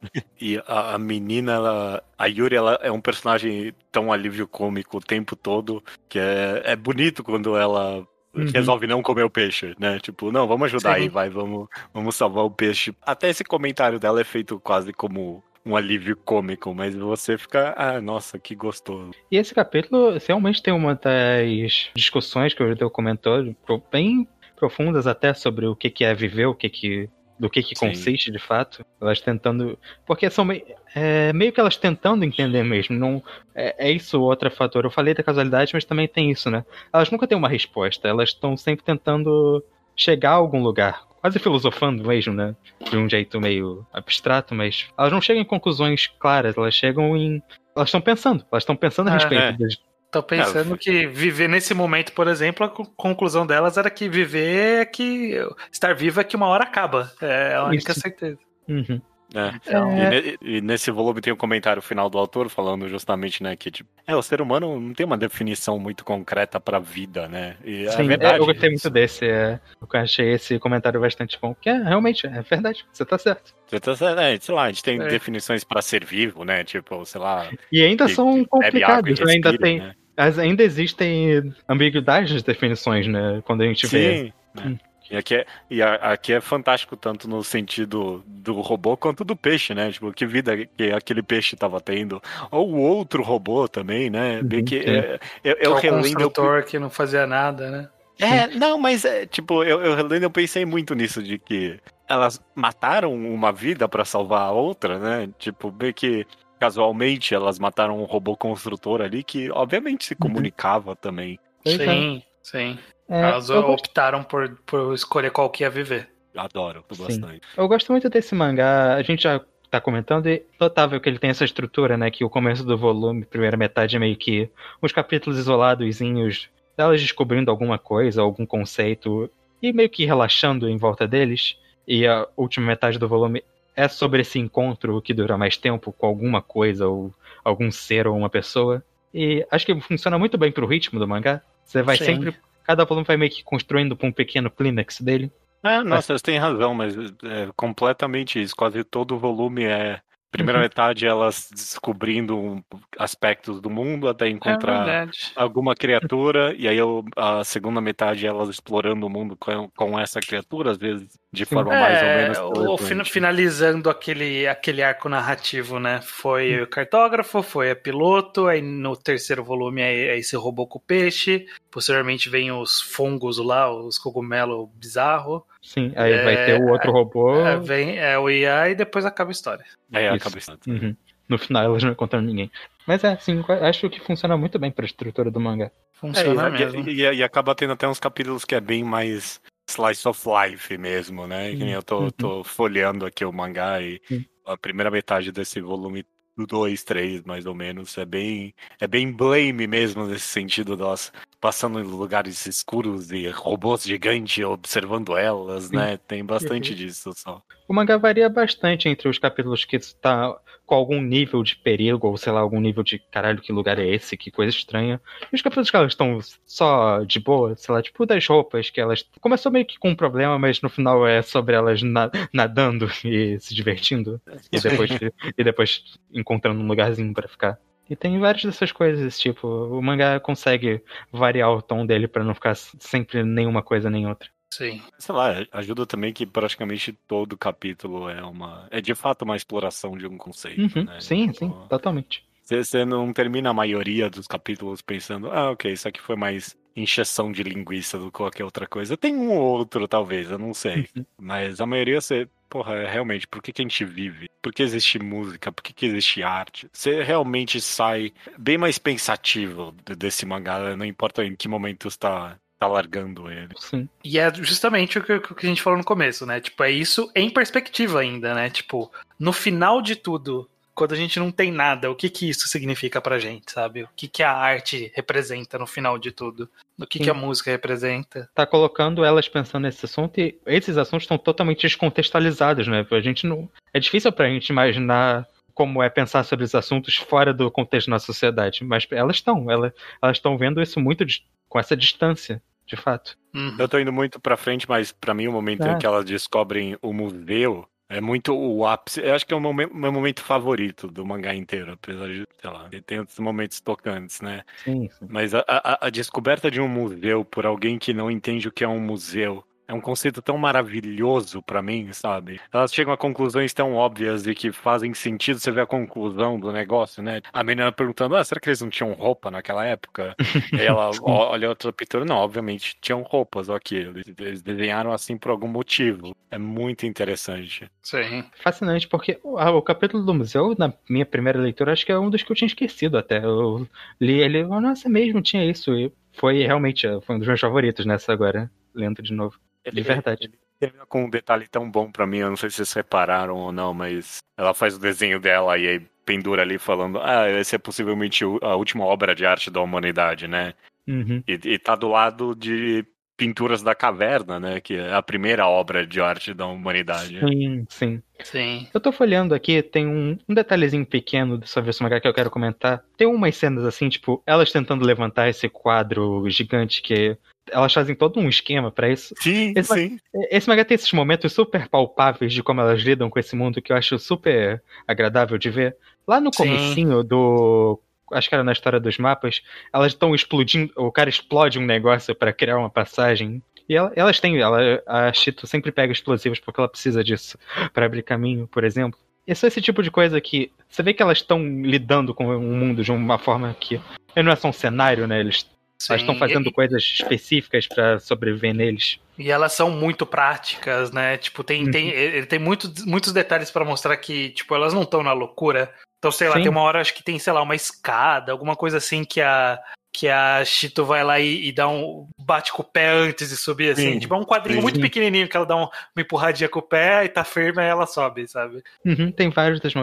E 0.41 0.57
a, 0.65 0.95
a 0.95 0.97
menina, 0.97 1.51
ela, 1.53 2.03
a 2.17 2.25
Yuri, 2.25 2.55
ela 2.55 2.79
é 2.81 2.91
um 2.91 2.99
personagem 2.99 3.71
tão 3.91 4.11
alívio 4.11 4.47
cômico 4.47 4.97
o 4.97 5.01
tempo 5.01 5.35
todo, 5.35 5.83
que 6.09 6.17
é, 6.17 6.61
é 6.65 6.75
bonito 6.75 7.23
quando 7.23 7.55
ela 7.55 8.05
Uhum. 8.33 8.49
resolve 8.53 8.87
não 8.87 9.03
comer 9.03 9.23
o 9.23 9.29
peixe, 9.29 9.75
né? 9.77 9.99
Tipo, 9.99 10.31
não, 10.31 10.47
vamos 10.47 10.67
ajudar 10.67 10.95
Sim. 10.95 11.01
aí, 11.01 11.09
vai, 11.09 11.29
vamos, 11.29 11.67
vamos 11.93 12.15
salvar 12.15 12.45
o 12.45 12.49
peixe. 12.49 12.95
Até 13.01 13.29
esse 13.29 13.43
comentário 13.43 13.99
dela 13.99 14.21
é 14.21 14.23
feito 14.23 14.57
quase 14.61 14.93
como 14.93 15.43
um 15.65 15.75
alívio 15.75 16.15
cômico, 16.17 16.73
mas 16.73 16.95
você 16.95 17.37
fica, 17.37 17.73
ah, 17.77 18.01
nossa, 18.01 18.39
que 18.39 18.55
gostoso. 18.55 19.11
E 19.31 19.37
esse 19.37 19.53
capítulo 19.53 20.17
realmente 20.27 20.61
tem 20.61 20.73
uma 20.73 20.95
das 20.95 21.89
discussões 21.95 22.53
que 22.53 22.63
o 22.63 22.67
Judeu 22.67 22.89
comentou, 22.89 23.53
pro- 23.65 23.83
bem 23.91 24.27
profundas 24.55 25.07
até 25.07 25.33
sobre 25.33 25.65
o 25.67 25.75
que, 25.75 25.89
que 25.89 26.03
é 26.03 26.13
viver, 26.13 26.45
o 26.45 26.55
que 26.55 26.69
que, 26.69 27.09
do 27.39 27.49
que, 27.49 27.63
que 27.63 27.75
Sim. 27.75 27.87
consiste 27.89 28.31
de 28.31 28.39
fato. 28.39 28.85
Elas 28.99 29.19
tentando. 29.21 29.77
Porque 30.05 30.29
são 30.29 30.45
meio, 30.45 30.63
é, 30.95 31.33
meio 31.33 31.51
que 31.51 31.59
elas 31.59 31.77
tentando 31.77 32.23
entender 32.23 32.63
mesmo. 32.63 32.95
Não, 32.95 33.23
é, 33.55 33.87
é 33.87 33.91
isso 33.91 34.21
outro 34.21 34.49
fator. 34.51 34.83
Eu 34.85 34.91
falei 34.91 35.13
da 35.13 35.23
casualidade, 35.23 35.73
mas 35.73 35.85
também 35.85 36.07
tem 36.07 36.29
isso, 36.31 36.49
né? 36.49 36.63
Elas 36.93 37.09
nunca 37.09 37.27
têm 37.27 37.37
uma 37.37 37.49
resposta, 37.49 38.07
elas 38.07 38.29
estão 38.29 38.55
sempre 38.55 38.85
tentando 38.85 39.63
chegar 39.95 40.31
a 40.31 40.35
algum 40.35 40.61
lugar. 40.61 41.03
Quase 41.21 41.37
filosofando 41.39 42.03
mesmo, 42.07 42.33
né? 42.33 42.55
De 42.89 42.97
um 42.97 43.07
jeito 43.07 43.39
meio 43.39 43.85
abstrato, 43.93 44.55
mas 44.55 44.87
elas 44.97 45.11
não 45.13 45.21
chegam 45.21 45.41
em 45.41 45.45
conclusões 45.45 46.07
claras, 46.19 46.57
elas 46.57 46.73
chegam 46.73 47.15
em. 47.15 47.41
Elas 47.75 47.89
estão 47.89 48.01
pensando, 48.01 48.43
elas 48.51 48.63
estão 48.63 48.75
pensando 48.75 49.07
a 49.09 49.11
Ah, 49.11 49.13
respeito 49.15 49.43
é. 49.43 49.51
das- 49.53 49.75
Tô 50.11 50.21
pensando 50.21 50.77
que 50.77 51.07
viver 51.07 51.47
nesse 51.47 51.73
momento, 51.73 52.11
por 52.11 52.27
exemplo, 52.27 52.65
a 52.65 52.69
co- 52.69 52.85
conclusão 52.97 53.45
delas 53.47 53.77
era 53.77 53.89
que 53.89 54.09
viver 54.09 54.81
é 54.81 54.85
que. 54.85 55.35
estar 55.71 55.95
vivo 55.95 56.19
é 56.19 56.23
que 56.25 56.35
uma 56.35 56.47
hora 56.47 56.63
acaba. 56.65 57.09
É 57.21 57.53
a 57.55 57.63
única 57.63 57.91
Isso. 57.91 58.01
certeza. 58.01 58.37
Uhum. 58.67 59.01
Né? 59.33 59.59
Então, 59.65 59.91
E, 59.97 60.09
ne- 60.09 60.37
e 60.41 60.61
nesse 60.61 60.91
volume 60.91 61.21
tem 61.21 61.31
um 61.31 61.37
comentário 61.37 61.81
final 61.81 62.09
do 62.09 62.17
autor 62.17 62.49
falando 62.49 62.87
justamente, 62.87 63.41
né, 63.41 63.55
que 63.55 63.71
tipo, 63.71 63.89
é, 64.05 64.15
o 64.15 64.21
ser 64.21 64.41
humano 64.41 64.79
não 64.79 64.93
tem 64.93 65.05
uma 65.05 65.17
definição 65.17 65.79
muito 65.79 66.03
concreta 66.03 66.59
pra 66.59 66.79
vida, 66.79 67.27
né? 67.27 67.55
E 67.63 67.85
é 67.85 67.91
Sim, 67.91 68.07
verdade. 68.07 68.35
é, 68.35 68.39
eu 68.39 68.45
gostei 68.45 68.69
muito 68.69 68.89
desse. 68.89 69.25
É, 69.25 69.59
eu 69.81 69.99
achei 69.99 70.33
esse 70.33 70.59
comentário 70.59 70.99
bastante 70.99 71.37
bom. 71.41 71.55
Que 71.59 71.69
é, 71.69 71.77
realmente, 71.83 72.27
é 72.27 72.41
verdade. 72.41 72.85
Você 72.91 73.05
tá 73.05 73.17
certo. 73.17 73.53
Você 73.67 73.79
tá 73.79 73.95
certo, 73.95 74.19
é, 74.19 74.37
sei 74.39 74.53
lá, 74.55 74.63
a 74.63 74.67
gente 74.67 74.83
tem 74.83 75.01
É. 75.01 75.07
definições 75.07 75.63
pra 75.63 75.81
ser 75.81 76.03
vivo, 76.03 76.43
né? 76.43 76.63
Tipo, 76.63 77.05
sei 77.05 77.21
lá, 77.21 77.49
E 77.71 77.81
ainda 77.81 78.05
que- 78.07 78.13
são 78.15 78.33
bebe 78.59 78.83
água 78.83 79.09
e 79.09 79.13
complicados, 79.13 79.19
né? 79.19 79.31
ainda 79.33 79.49
respira, 79.51 79.57
tem. 79.69 79.79
né? 79.79 79.93
Ainda 80.17 80.61
existem 80.63 81.53
ambiguidades 81.67 82.31
nas 82.33 82.43
definições, 82.43 83.07
né? 83.07 83.41
Quando 83.45 83.61
a 83.61 83.65
gente 83.65 83.87
vê. 83.87 84.33
Sim. 84.57 84.79
E 85.11 85.17
aqui 85.17 85.35
é, 85.35 85.45
e 85.69 85.81
a- 85.81 85.95
aqui 85.95 86.31
é 86.31 86.39
fantástico, 86.39 86.95
tanto 86.95 87.27
no 87.27 87.43
sentido 87.43 88.23
do 88.25 88.61
robô 88.61 88.95
quanto 88.95 89.25
do 89.25 89.35
peixe, 89.35 89.73
né? 89.75 89.91
Tipo, 89.91 90.13
que 90.13 90.25
vida 90.25 90.65
que 90.65 90.91
aquele 90.91 91.21
peixe 91.21 91.55
tava 91.57 91.81
tendo. 91.81 92.21
Ou 92.49 92.71
o 92.71 92.79
outro 92.79 93.21
robô 93.21 93.67
também, 93.67 94.09
né? 94.09 94.39
Uhum, 94.41 94.63
que 94.63 94.81
sim. 94.81 94.89
é, 94.89 95.19
eu, 95.43 95.55
Que 95.55 95.63
é 95.63 95.67
eu 95.67 95.71
o 95.71 95.75
relendo. 95.75 96.07
eu- 96.07 96.13
construtor 96.31 96.63
que 96.63 96.79
não 96.79 96.89
fazia 96.89 97.27
nada, 97.27 97.69
né? 97.69 97.89
É, 98.19 98.47
não, 98.47 98.77
mas 98.77 99.03
é, 99.03 99.25
tipo, 99.25 99.63
eu, 99.63 99.81
eu 99.81 99.95
relendo, 99.95 100.23
eu 100.23 100.29
pensei 100.31 100.63
muito 100.63 100.93
nisso, 100.93 101.21
de 101.23 101.37
que 101.39 101.79
elas 102.07 102.39
mataram 102.55 103.13
uma 103.13 103.51
vida 103.51 103.89
pra 103.89 104.05
salvar 104.05 104.43
a 104.43 104.51
outra, 104.51 104.97
né? 104.99 105.29
Tipo, 105.39 105.71
bem 105.71 105.91
que 105.91 106.25
casualmente 106.59 107.33
elas 107.33 107.57
mataram 107.57 107.99
um 107.99 108.03
robô 108.05 108.37
construtor 108.37 109.01
ali 109.01 109.23
que 109.23 109.49
obviamente 109.51 110.05
se 110.05 110.15
comunicava 110.15 110.95
também. 110.95 111.39
Pois 111.63 111.79
é. 111.79 111.85
sim, 111.85 112.23
sim. 112.43 112.79
É, 113.11 113.21
Elas 113.23 113.49
gosto, 113.49 113.69
optaram 113.69 114.23
por, 114.23 114.57
por 114.65 114.93
escolher 114.95 115.31
qual 115.31 115.49
que 115.49 115.63
ia 115.63 115.69
viver. 115.69 116.09
Adoro 116.33 116.85
Sim. 116.93 117.03
bastante. 117.03 117.41
eu 117.57 117.67
gosto 117.67 117.91
muito 117.91 118.09
desse 118.09 118.33
mangá. 118.33 118.95
A 118.95 119.01
gente 119.01 119.23
já 119.23 119.41
tá 119.69 119.81
comentando 119.81 120.27
e 120.27 120.41
notável 120.57 120.99
que 121.01 121.09
ele 121.09 121.19
tem 121.19 121.29
essa 121.29 121.43
estrutura, 121.43 121.97
né? 121.97 122.09
Que 122.09 122.23
o 122.23 122.29
começo 122.29 122.63
do 122.63 122.77
volume, 122.77 123.25
primeira 123.25 123.57
metade, 123.57 123.97
é 123.97 123.99
meio 123.99 124.15
que 124.15 124.49
uns 124.81 124.93
capítulos 124.93 125.37
isoladozinhos 125.37 126.49
delas 126.77 127.01
descobrindo 127.01 127.51
alguma 127.51 127.77
coisa, 127.77 128.21
algum 128.21 128.45
conceito 128.45 129.29
e 129.61 129.73
meio 129.73 129.89
que 129.89 130.05
relaxando 130.05 130.69
em 130.69 130.77
volta 130.77 131.05
deles. 131.05 131.57
E 131.85 132.07
a 132.07 132.25
última 132.37 132.67
metade 132.67 132.97
do 132.97 133.09
volume 133.09 133.43
é 133.75 133.89
sobre 133.89 134.21
esse 134.21 134.39
encontro 134.39 135.01
que 135.01 135.13
dura 135.13 135.37
mais 135.37 135.57
tempo 135.57 135.91
com 135.91 136.05
alguma 136.05 136.41
coisa 136.41 136.87
ou 136.87 137.13
algum 137.43 137.69
ser 137.69 138.07
ou 138.07 138.15
uma 138.15 138.29
pessoa. 138.29 138.81
E 139.13 139.45
acho 139.51 139.65
que 139.65 139.81
funciona 139.81 140.17
muito 140.17 140.37
bem 140.37 140.49
pro 140.49 140.65
ritmo 140.65 140.97
do 140.97 141.07
mangá. 141.07 141.41
Você 141.65 141.81
vai 141.81 141.97
Sim. 141.97 142.05
sempre. 142.05 142.35
Cada 142.63 142.85
volume 142.85 143.05
vai 143.05 143.17
meio 143.17 143.31
que 143.31 143.43
construindo 143.43 143.95
pra 143.95 144.07
um 144.07 144.11
pequeno 144.11 144.49
clímax 144.49 145.01
dele. 145.01 145.31
É, 145.63 145.83
nossa, 145.83 146.17
você 146.17 146.23
tem 146.23 146.39
razão, 146.39 146.73
mas 146.73 146.95
é 146.95 147.49
completamente 147.55 148.41
isso. 148.41 148.55
Quase 148.55 148.83
todo 148.83 149.15
o 149.15 149.19
volume 149.19 149.63
é. 149.63 150.01
Primeira 150.31 150.59
Uhum. 150.59 150.63
metade 150.63 151.05
elas 151.05 151.49
descobrindo 151.53 152.37
um- 152.37 152.63
aspectos 152.97 153.59
do 153.59 153.69
mundo 153.69 154.07
até 154.07 154.27
É 154.27 154.29
encontrar 154.29 154.77
verdade. 154.85 155.31
alguma 155.35 155.75
criatura, 155.75 156.55
e 156.57 156.67
aí 156.69 156.77
eu- 156.77 157.03
a 157.17 157.43
segunda 157.43 157.81
metade 157.81 158.25
elas 158.25 158.47
explorando 158.47 159.05
o 159.05 159.09
mundo 159.09 159.35
com, 159.37 159.69
com 159.75 159.99
essa 159.99 160.21
criatura, 160.21 160.71
às 160.71 160.77
vezes 160.77 161.09
de 161.33 161.43
forma 161.45 161.71
mais 161.75 162.01
ou 162.01 162.07
É, 162.07 162.17
menos. 162.23 162.37
o, 162.37 162.51
penetrante. 162.77 162.83
fin- 163.05 163.11
finalizando 163.11 163.89
aquele, 163.89 164.47
aquele 164.47 164.81
arco 164.81 165.09
narrativo, 165.09 165.79
né? 165.79 165.99
Foi 166.01 166.61
Hum. 166.61 166.63
o 166.63 166.67
cartógrafo, 166.67 167.43
foi 167.43 167.71
a 167.71 167.75
piloto, 167.75 168.47
aí 168.47 168.61
no 168.61 168.95
terceiro 168.95 169.43
volume 169.43 169.81
é, 169.81 170.11
é 170.11 170.17
esse 170.17 170.35
robô 170.37 170.65
com 170.65 170.79
peixe, 170.79 171.45
posteriormente 171.69 172.29
vem 172.29 172.51
os 172.53 172.81
fungos 172.81 173.37
lá, 173.37 173.69
os 173.69 173.97
cogumelos 173.97 174.69
bizarros, 174.75 175.41
Sim, 175.61 175.93
aí 175.95 176.13
É, 176.13 176.23
vai 176.23 176.45
ter 176.45 176.55
o 176.59 176.67
outro 176.69 176.91
robô. 176.91 177.45
é, 177.45 177.57
vem 177.59 177.97
é, 177.97 178.17
o 178.17 178.29
IA 178.29 178.69
e 178.69 178.75
depois 178.75 179.05
acaba 179.05 179.29
a 179.29 179.33
história. 179.33 179.63
É, 179.91 180.09
a 180.09 180.15
Isso. 180.15 180.25
cabeça. 180.25 180.57
Uhum. 180.67 180.95
No 181.29 181.37
final 181.37 181.63
elas 181.63 181.83
não 181.83 181.91
encontram 181.91 182.21
ninguém. 182.21 182.51
Mas 182.87 183.03
é, 183.03 183.15
sim, 183.17 183.43
acho 183.61 183.89
que 183.89 183.99
funciona 184.01 184.35
muito 184.35 184.57
bem 184.57 184.71
pra 184.71 184.85
estrutura 184.85 185.29
do 185.29 185.39
mangá. 185.39 185.71
Funciona 185.93 186.47
É, 186.47 186.49
e- 186.49 186.51
mesmo. 186.51 186.89
e, 186.89 187.01
e- 187.03 187.13
e 187.17 187.23
acaba 187.23 187.53
tendo 187.55 187.73
até 187.73 187.87
uns 187.87 187.99
capítulos 187.99 188.43
que 188.43 188.55
é 188.55 188.59
bem 188.59 188.83
mais 188.83 189.39
slice 189.69 190.07
of 190.07 190.19
life 190.27 190.75
mesmo, 190.77 191.27
né? 191.27 191.51
Que 191.51 191.63
nem 191.63 191.73
eu 191.73 191.83
tô, 191.83 192.05
Uhum. 192.05 192.11
tô 192.11 192.43
folheando 192.43 193.05
aqui 193.05 193.23
o 193.23 193.31
mangá 193.31 193.79
e 193.81 194.01
a 194.45 194.57
primeira 194.57 194.89
metade 194.89 195.31
desse 195.31 195.61
volume 195.61 196.03
do 196.35 196.47
2, 196.47 196.83
3, 196.83 197.21
mais 197.23 197.45
ou 197.45 197.53
menos, 197.53 197.97
é 197.97 198.05
bem 198.05 198.53
é 198.79 198.87
bem 198.87 199.11
blame 199.11 199.67
mesmo 199.67 200.07
nesse 200.07 200.27
sentido 200.27 200.75
delas 200.75 201.13
passando 201.41 201.79
em 201.79 201.83
lugares 201.83 202.45
escuros 202.45 203.11
e 203.11 203.27
robôs 203.29 203.83
gigantes 203.83 204.45
observando 204.45 205.17
elas, 205.17 205.65
Sim. 205.65 205.75
né? 205.75 205.97
Tem 206.07 206.23
bastante 206.23 206.69
Uhum. 206.71 206.77
disso 206.77 207.11
só. 207.15 207.41
O 207.67 207.73
mangá 207.73 207.97
varia 207.97 208.29
bastante 208.29 208.87
entre 208.87 209.09
os 209.09 209.17
capítulos 209.17 209.65
que 209.65 209.75
está 209.75 210.37
com 210.65 210.75
algum 210.75 211.01
nível 211.01 211.43
de 211.43 211.55
perigo, 211.57 212.07
ou 212.07 212.15
sei 212.15 212.31
lá, 212.31 212.39
algum 212.39 212.61
nível 212.61 212.81
de 212.83 212.97
caralho, 212.99 213.41
que 213.41 213.51
lugar 213.51 213.77
é 213.79 213.85
esse, 213.89 214.15
que 214.15 214.31
coisa 214.31 214.55
estranha. 214.55 215.01
E 215.31 215.35
os 215.35 215.41
capítulos 215.41 215.69
que 215.69 215.75
elas 215.75 215.91
estão 215.91 216.19
só 216.45 217.03
de 217.03 217.19
boa, 217.19 217.55
sei 217.57 217.73
lá, 217.73 217.81
tipo 217.81 218.05
das 218.05 218.25
roupas, 218.25 218.69
que 218.69 218.79
elas. 218.79 219.03
Começou 219.19 219.51
meio 219.51 219.65
que 219.65 219.77
com 219.79 219.89
um 219.89 219.95
problema, 219.95 220.37
mas 220.39 220.61
no 220.61 220.69
final 220.69 221.05
é 221.05 221.21
sobre 221.21 221.55
elas 221.55 221.81
na- 221.81 222.09
nadando 222.31 222.89
e 223.03 223.37
se 223.39 223.53
divertindo. 223.53 224.21
E 224.51 224.59
depois, 224.61 224.89
e 225.37 225.43
depois 225.43 225.83
encontrando 226.13 226.61
um 226.61 226.67
lugarzinho 226.67 227.13
pra 227.13 227.27
ficar. 227.27 227.57
E 227.91 227.95
tem 227.97 228.17
várias 228.19 228.45
dessas 228.45 228.71
coisas, 228.71 229.19
tipo, 229.19 229.45
o 229.45 229.81
mangá 229.81 230.17
consegue 230.17 230.81
variar 231.11 231.51
o 231.51 231.61
tom 231.61 231.85
dele 231.85 232.07
pra 232.07 232.23
não 232.23 232.33
ficar 232.33 232.55
sempre 232.55 233.21
nenhuma 233.21 233.61
coisa 233.61 233.89
nem 233.89 234.07
outra. 234.07 234.29
Sim. 234.49 234.81
Sei 234.97 235.13
lá, 235.13 235.45
ajuda 235.51 235.85
também 235.85 236.13
que 236.13 236.25
praticamente 236.25 236.93
todo 237.05 237.37
capítulo 237.37 238.07
é 238.09 238.23
uma 238.23 238.65
é 238.71 238.79
de 238.79 238.95
fato 238.95 239.23
uma 239.23 239.35
exploração 239.35 239.97
de 239.97 240.07
um 240.07 240.17
conceito, 240.17 240.77
Uhum, 240.77 240.85
né? 240.85 241.01
sim, 241.01 241.31
Tipo, 241.31 241.37
sim, 241.45 241.53
totalmente. 241.67 242.23
Você 242.45 242.85
não 242.85 243.11
termina 243.11 243.49
a 243.49 243.53
maioria 243.53 244.09
dos 244.09 244.25
capítulos 244.25 244.81
pensando, 244.81 245.29
ah, 245.29 245.51
ok, 245.51 245.71
isso 245.73 245.87
aqui 245.87 245.99
foi 246.01 246.15
mais 246.15 246.55
encheção 246.75 247.31
de 247.31 247.43
linguiça 247.43 247.97
do 247.97 248.05
que 248.05 248.11
qualquer 248.17 248.43
outra 248.43 248.67
coisa. 248.67 248.97
Tem 248.97 249.15
um 249.15 249.31
ou 249.31 249.41
outro, 249.41 249.87
talvez, 249.87 250.29
eu 250.29 250.37
não 250.37 250.53
sei. 250.53 250.87
Uhum. 250.95 251.05
Mas 251.19 251.59
a 251.59 251.65
maioria 251.65 251.99
você, 251.99 252.27
porra, 252.49 252.75
é 252.75 252.89
realmente, 252.89 253.27
por 253.27 253.41
que, 253.41 253.51
que 253.51 253.61
a 253.61 253.65
gente 253.65 253.85
vive? 253.85 254.29
Por 254.41 254.53
que 254.53 254.63
existe 254.63 254.99
música? 254.99 255.51
Por 255.51 255.61
que, 255.61 255.73
que 255.73 255.85
existe 255.85 256.23
arte? 256.23 256.67
Você 256.71 257.03
realmente 257.03 257.59
sai 257.61 258.11
bem 258.37 258.57
mais 258.57 258.77
pensativo 258.77 259.73
de- 259.85 259.95
desse 259.95 260.25
mangá, 260.25 260.75
não 260.75 260.85
importa 260.85 261.23
em 261.23 261.35
que 261.35 261.47
momento 261.47 261.87
está 261.87 262.37
tá 262.61 262.67
largando 262.67 263.29
ele. 263.31 263.55
Sim. 263.57 263.89
E 264.03 264.19
é 264.19 264.31
justamente 264.35 264.99
o 264.99 265.03
que, 265.03 265.13
o 265.13 265.21
que 265.35 265.47
a 265.47 265.49
gente 265.49 265.63
falou 265.63 265.79
no 265.79 265.83
começo, 265.83 266.27
né? 266.27 266.39
Tipo, 266.39 266.63
é 266.63 266.69
isso 266.69 267.11
em 267.15 267.27
perspectiva 267.27 267.99
ainda, 268.01 268.35
né? 268.35 268.51
Tipo, 268.51 268.91
no 269.19 269.33
final 269.33 269.81
de 269.81 269.95
tudo, 269.95 270.47
quando 270.73 270.93
a 270.93 270.95
gente 270.97 271.19
não 271.19 271.31
tem 271.31 271.51
nada, 271.51 271.89
o 271.91 271.95
que 271.95 272.09
que 272.09 272.29
isso 272.29 272.47
significa 272.47 273.01
pra 273.01 273.19
gente, 273.19 273.51
sabe? 273.51 273.83
O 273.83 273.89
que 273.95 274.07
que 274.07 274.23
a 274.23 274.31
arte 274.31 274.91
representa 274.95 275.57
no 275.59 275.67
final 275.67 275.97
de 275.97 276.11
tudo? 276.11 276.49
O 276.79 276.85
que 276.87 276.97
Sim. 276.97 277.03
que 277.05 277.09
a 277.09 277.13
música 277.13 277.51
representa? 277.51 278.29
tá 278.33 278.45
colocando 278.45 279.03
elas 279.05 279.27
pensando 279.27 279.63
nesse 279.63 279.85
assunto 279.85 280.19
e 280.19 280.39
esses 280.45 280.77
assuntos 280.77 281.03
estão 281.03 281.17
totalmente 281.17 281.61
descontextualizados, 281.61 282.67
né? 282.67 282.85
A 282.89 282.99
gente 283.01 283.27
não. 283.27 283.49
É 283.73 283.79
difícil 283.79 284.11
pra 284.11 284.29
gente 284.29 284.49
imaginar 284.49 285.27
como 285.53 285.83
é 285.83 285.89
pensar 285.89 286.23
sobre 286.23 286.45
os 286.45 286.55
assuntos 286.55 286.95
fora 286.95 287.33
do 287.33 287.51
contexto 287.51 287.89
da 287.91 287.99
sociedade, 287.99 288.63
mas 288.63 288.87
elas 288.89 289.17
estão, 289.17 289.51
elas 289.51 289.73
estão 290.17 290.37
vendo 290.37 290.61
isso 290.61 290.79
muito 290.79 291.05
dis- 291.05 291.23
com 291.49 291.59
essa 291.59 291.75
distância, 291.75 292.41
de 292.65 292.75
fato. 292.77 293.17
Uhum. 293.35 293.55
Eu 293.59 293.67
tô 293.67 293.77
indo 293.77 293.91
muito 293.91 294.19
pra 294.19 294.37
frente, 294.37 294.67
mas 294.67 294.91
pra 294.93 295.13
mim 295.13 295.27
o 295.27 295.31
momento 295.31 295.63
Ah. 295.63 295.73
em 295.73 295.77
que 295.77 295.85
elas 295.85 296.05
descobrem 296.05 296.77
o 296.81 296.93
museu 296.93 297.67
é 297.91 298.01
muito 298.01 298.33
o 298.35 298.65
ápice. 298.65 299.01
Eu 299.01 299.13
acho 299.15 299.25
que 299.25 299.33
é 299.33 299.37
o 299.37 299.39
momento, 299.41 299.75
meu 299.75 299.91
momento 299.91 300.21
favorito 300.23 300.87
do 300.87 301.05
mangá 301.05 301.33
inteiro, 301.35 301.73
apesar 301.73 302.07
de, 302.07 302.25
sei 302.39 302.49
lá, 302.49 302.69
tem 302.85 302.99
outros 302.99 303.19
momentos 303.19 303.59
tocantes, 303.61 304.21
né? 304.21 304.43
Sim, 304.63 304.89
sim. 304.89 305.05
Mas 305.09 305.33
a, 305.33 305.43
a- 305.47 305.87
a 305.87 305.89
descoberta 305.89 306.49
de 306.49 306.59
um 306.61 306.67
museu 306.67 307.25
por 307.25 307.45
alguém 307.45 307.77
que 307.79 307.93
não 307.93 308.09
entende 308.09 308.47
o 308.47 308.51
que 308.51 308.63
é 308.63 308.67
um 308.67 308.79
museu 308.79 309.43
é 309.71 309.73
um 309.73 309.79
conceito 309.79 310.21
tão 310.21 310.37
maravilhoso 310.37 311.41
pra 311.41 311.61
mim, 311.61 311.93
sabe? 311.93 312.41
Elas 312.51 312.73
chegam 312.73 312.93
a 312.93 312.97
conclusões 312.97 313.53
tão 313.53 313.73
óbvias 313.73 314.27
e 314.27 314.35
que 314.35 314.51
fazem 314.51 314.93
sentido. 314.93 315.39
Você 315.39 315.49
vê 315.49 315.61
a 315.61 315.65
conclusão 315.65 316.37
do 316.37 316.51
negócio, 316.51 317.01
né? 317.01 317.21
A 317.31 317.41
menina 317.41 317.71
perguntando: 317.71 318.17
ah, 318.17 318.23
será 318.23 318.41
que 318.41 318.49
eles 318.49 318.59
não 318.59 318.69
tinham 318.69 318.91
roupa 318.91 319.31
naquela 319.31 319.65
época? 319.65 320.13
e 320.51 320.59
aí 320.59 320.65
ela 320.65 320.91
olha 321.01 321.47
outra 321.47 321.71
pintura: 321.71 322.03
não, 322.03 322.17
obviamente 322.17 322.77
tinham 322.81 323.01
roupas, 323.01 323.47
ok. 323.47 323.77
Eles, 323.77 324.13
eles 324.19 324.41
desenharam 324.41 324.91
assim 324.91 325.17
por 325.17 325.31
algum 325.31 325.47
motivo. 325.47 326.13
É 326.29 326.37
muito 326.37 326.85
interessante. 326.85 327.71
Sim. 327.81 328.25
Fascinante, 328.43 328.89
porque 328.89 329.19
o, 329.23 329.61
capítulo 329.61 330.03
do 330.03 330.13
museu, 330.13 330.53
na 330.59 330.73
minha 330.89 331.05
primeira 331.05 331.39
leitura, 331.39 331.71
acho 331.71 331.85
que 331.85 331.93
é 331.93 331.97
um 331.97 332.09
dos 332.09 332.23
que 332.23 332.31
eu 332.31 332.35
tinha 332.35 332.47
esquecido 332.47 332.97
até. 332.97 333.23
Eu 333.23 333.65
li 334.01 334.19
ele, 334.19 334.43
nossa, 334.43 334.89
mesmo, 334.89 335.21
tinha 335.21 335.49
isso. 335.49 335.73
E 335.73 335.93
foi 336.11 336.43
realmente, 336.43 336.85
foi 337.03 337.15
um 337.15 337.19
dos 337.19 337.27
meus 337.27 337.39
favoritos 337.39 337.85
nessa 337.85 338.11
agora, 338.11 338.51
lendo 338.75 339.01
de 339.01 339.13
novo. 339.13 339.39
De 339.69 339.81
verdade. 339.81 340.25
Ele 340.25 340.39
termina 340.59 340.85
com 340.85 341.05
um 341.05 341.09
detalhe 341.09 341.47
tão 341.47 341.69
bom 341.69 341.91
pra 341.91 342.07
mim, 342.07 342.19
eu 342.19 342.29
não 342.29 342.37
sei 342.37 342.49
se 342.49 342.57
vocês 342.57 342.73
repararam 342.73 343.35
ou 343.35 343.51
não, 343.51 343.73
mas 343.73 344.19
ela 344.37 344.53
faz 344.53 344.75
o 344.75 344.79
desenho 344.79 345.19
dela 345.19 345.57
e 345.57 345.67
aí 345.67 345.79
pendura 346.05 346.41
ali 346.41 346.57
falando: 346.57 346.99
ah, 346.99 347.27
essa 347.27 347.55
é 347.55 347.59
possivelmente 347.59 348.23
a 348.41 348.55
última 348.55 348.85
obra 348.85 349.15
de 349.15 349.25
arte 349.25 349.49
da 349.49 349.61
humanidade, 349.61 350.27
né? 350.27 350.53
Uhum. 350.87 351.23
E, 351.27 351.33
e 351.33 351.59
tá 351.59 351.75
do 351.75 351.87
lado 351.87 352.35
de 352.35 352.85
Pinturas 353.21 353.61
da 353.61 353.75
Caverna, 353.75 354.39
né? 354.39 354.59
Que 354.59 354.75
é 354.75 354.93
a 354.93 355.01
primeira 355.01 355.47
obra 355.47 355.85
de 355.85 356.01
arte 356.01 356.33
da 356.33 356.47
humanidade. 356.47 357.19
Sim, 357.19 357.65
sim. 357.69 358.03
Sim. 358.23 358.67
Eu 358.73 358.79
tô 358.79 358.91
folheando 358.91 359.35
aqui, 359.35 359.61
tem 359.61 359.87
um, 359.87 360.17
um 360.27 360.33
detalhezinho 360.33 360.85
pequeno 360.85 361.39
esse 361.43 361.83
mangá 361.83 361.99
que 361.99 362.07
eu 362.07 362.13
quero 362.13 362.31
comentar. 362.31 362.83
Tem 362.97 363.07
umas 363.07 363.35
cenas 363.35 363.63
assim, 363.63 363.89
tipo, 363.89 364.23
elas 364.25 364.51
tentando 364.51 364.85
levantar 364.85 365.29
esse 365.29 365.47
quadro 365.47 366.27
gigante 366.29 366.81
que 366.81 367.15
elas 367.51 367.73
fazem 367.73 367.95
todo 367.95 368.19
um 368.19 368.27
esquema 368.29 368.71
pra 368.71 368.89
isso. 368.89 369.13
Sim, 369.19 369.53
Esse- 369.55 369.73
sim. 369.73 369.99
Esse 370.29 370.47
mangá 370.49 370.63
tem 370.65 370.75
esses 370.75 370.91
momentos 370.93 371.33
super 371.33 371.67
palpáveis 371.67 372.33
de 372.33 372.41
como 372.41 372.61
elas 372.61 372.81
lidam 372.81 373.09
com 373.09 373.19
esse 373.19 373.35
mundo 373.35 373.61
que 373.61 373.71
eu 373.71 373.77
acho 373.77 373.99
super 373.99 374.61
agradável 374.87 375.37
de 375.37 375.49
ver. 375.49 375.75
Lá 376.07 376.19
no 376.19 376.33
Sim. 376.33 376.43
comecinho 376.45 377.03
do. 377.03 377.79
Acho 378.11 378.27
que 378.27 378.35
era 378.35 378.43
na 378.43 378.51
história 378.51 378.79
dos 378.79 378.97
mapas, 378.97 379.41
elas 379.71 379.93
estão 379.93 380.13
explodindo. 380.13 380.73
O 380.75 380.91
cara 380.91 381.09
explode 381.09 381.57
um 381.59 381.65
negócio 381.65 382.13
pra 382.15 382.33
criar 382.33 382.57
uma 382.57 382.69
passagem. 382.69 383.41
E 383.69 383.75
ela- 383.75 383.91
elas 383.95 384.19
têm, 384.19 384.37
ela, 384.37 384.81
a 384.85 385.13
Chito 385.13 385.47
sempre 385.47 385.71
pega 385.71 385.93
explosivos 385.93 386.39
porque 386.39 386.59
ela 386.59 386.67
precisa 386.67 387.01
disso 387.03 387.37
pra 387.73 387.85
abrir 387.85 388.01
caminho, 388.03 388.47
por 388.47 388.63
exemplo. 388.65 388.99
E 389.25 389.31
é 389.31 389.35
só 389.35 389.47
esse 389.47 389.61
tipo 389.61 389.81
de 389.81 389.89
coisa 389.91 390.19
que 390.19 390.51
você 390.67 390.83
vê 390.83 390.93
que 390.93 391.01
elas 391.01 391.19
estão 391.19 391.39
lidando 391.61 392.13
com 392.13 392.35
o 392.35 392.41
mundo 392.41 392.83
de 392.83 392.91
uma 392.91 393.17
forma 393.17 393.55
que 393.57 393.79
não 394.15 394.31
é 394.31 394.35
só 394.35 394.49
um 394.49 394.53
cenário, 394.53 395.07
né? 395.07 395.19
Eles 395.21 395.49
Sim, 395.85 395.93
elas 395.93 396.01
estão 396.01 396.15
fazendo 396.17 396.49
e, 396.49 396.53
coisas 396.53 396.81
específicas 396.83 397.67
pra 397.67 397.99
sobreviver 397.99 398.53
neles. 398.53 398.99
e 399.17 399.29
elas 399.31 399.53
são 399.53 399.69
muito 399.69 400.05
práticas, 400.05 400.91
né? 400.91 401.17
Tipo, 401.17 401.43
tem, 401.43 401.65
Uhum. 401.65 401.71
tem, 401.71 401.89
ele 401.89 402.25
tem 402.25 402.39
muitos 402.39 402.85
muitos 402.85 403.11
detalhes 403.13 403.51
pra 403.51 403.65
mostrar 403.65 403.95
que, 403.97 404.29
tipo, 404.29 404.53
elas 404.55 404.73
não 404.73 404.83
estão 404.83 405.03
na 405.03 405.13
loucura. 405.13 405.73
Então, 405.99 406.11
sei 406.11 406.27
lá, 406.29 406.35
Sim. 406.37 406.41
tem 406.43 406.49
uma 406.51 406.61
hora, 406.61 406.81
acho 406.81 406.93
que 406.95 407.03
tem, 407.03 407.19
sei 407.19 407.31
lá, 407.31 407.41
uma 407.43 407.55
escada, 407.55 408.31
alguma 408.31 408.55
coisa 408.55 408.77
assim 408.77 409.03
que 409.03 409.21
a. 409.21 409.59
Que 409.93 410.07
a 410.07 410.41
Chito 410.45 410.85
vai 410.85 411.03
lá 411.03 411.19
e, 411.19 411.49
e 411.49 411.51
dá 411.51 411.67
um. 411.67 412.07
bate 412.17 412.53
com 412.53 412.61
o 412.61 412.65
pé 412.65 412.87
antes 412.91 413.27
de 413.27 413.35
subir, 413.35 413.71
assim. 413.73 413.91
Sim. 413.93 413.99
Tipo, 413.99 414.15
é 414.15 414.17
um 414.17 414.23
quadrinho 414.23 414.59
Sim. 414.59 414.63
muito 414.63 414.79
pequenininho 414.79 415.27
que 415.27 415.35
ela 415.35 415.45
dá 415.45 415.53
um- 415.57 415.63
uma 415.67 415.99
empurradinha 415.99 416.47
com 416.47 416.59
o 416.59 416.61
pé 416.61 417.03
e 417.03 417.09
tá 417.09 417.25
firme, 417.25 417.61
aí 417.61 417.67
ela 417.67 417.85
sobe, 417.85 418.25
sabe? 418.25 418.63
Uhum, 418.85 419.11
tem 419.11 419.29
vários 419.29 419.59
das. 419.59 419.73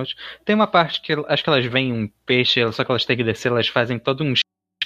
Tem 0.46 0.54
uma 0.56 0.66
parte 0.66 1.02
que 1.02 1.12
acho 1.28 1.44
que 1.44 1.50
elas 1.50 1.66
veem 1.66 1.92
um 1.92 2.08
peixe, 2.24 2.72
só 2.72 2.84
que 2.84 2.90
elas 2.90 3.04
têm 3.04 3.18
que 3.18 3.22
descer, 3.22 3.52
elas 3.52 3.68
fazem 3.68 3.98
todo 3.98 4.24
um 4.24 4.32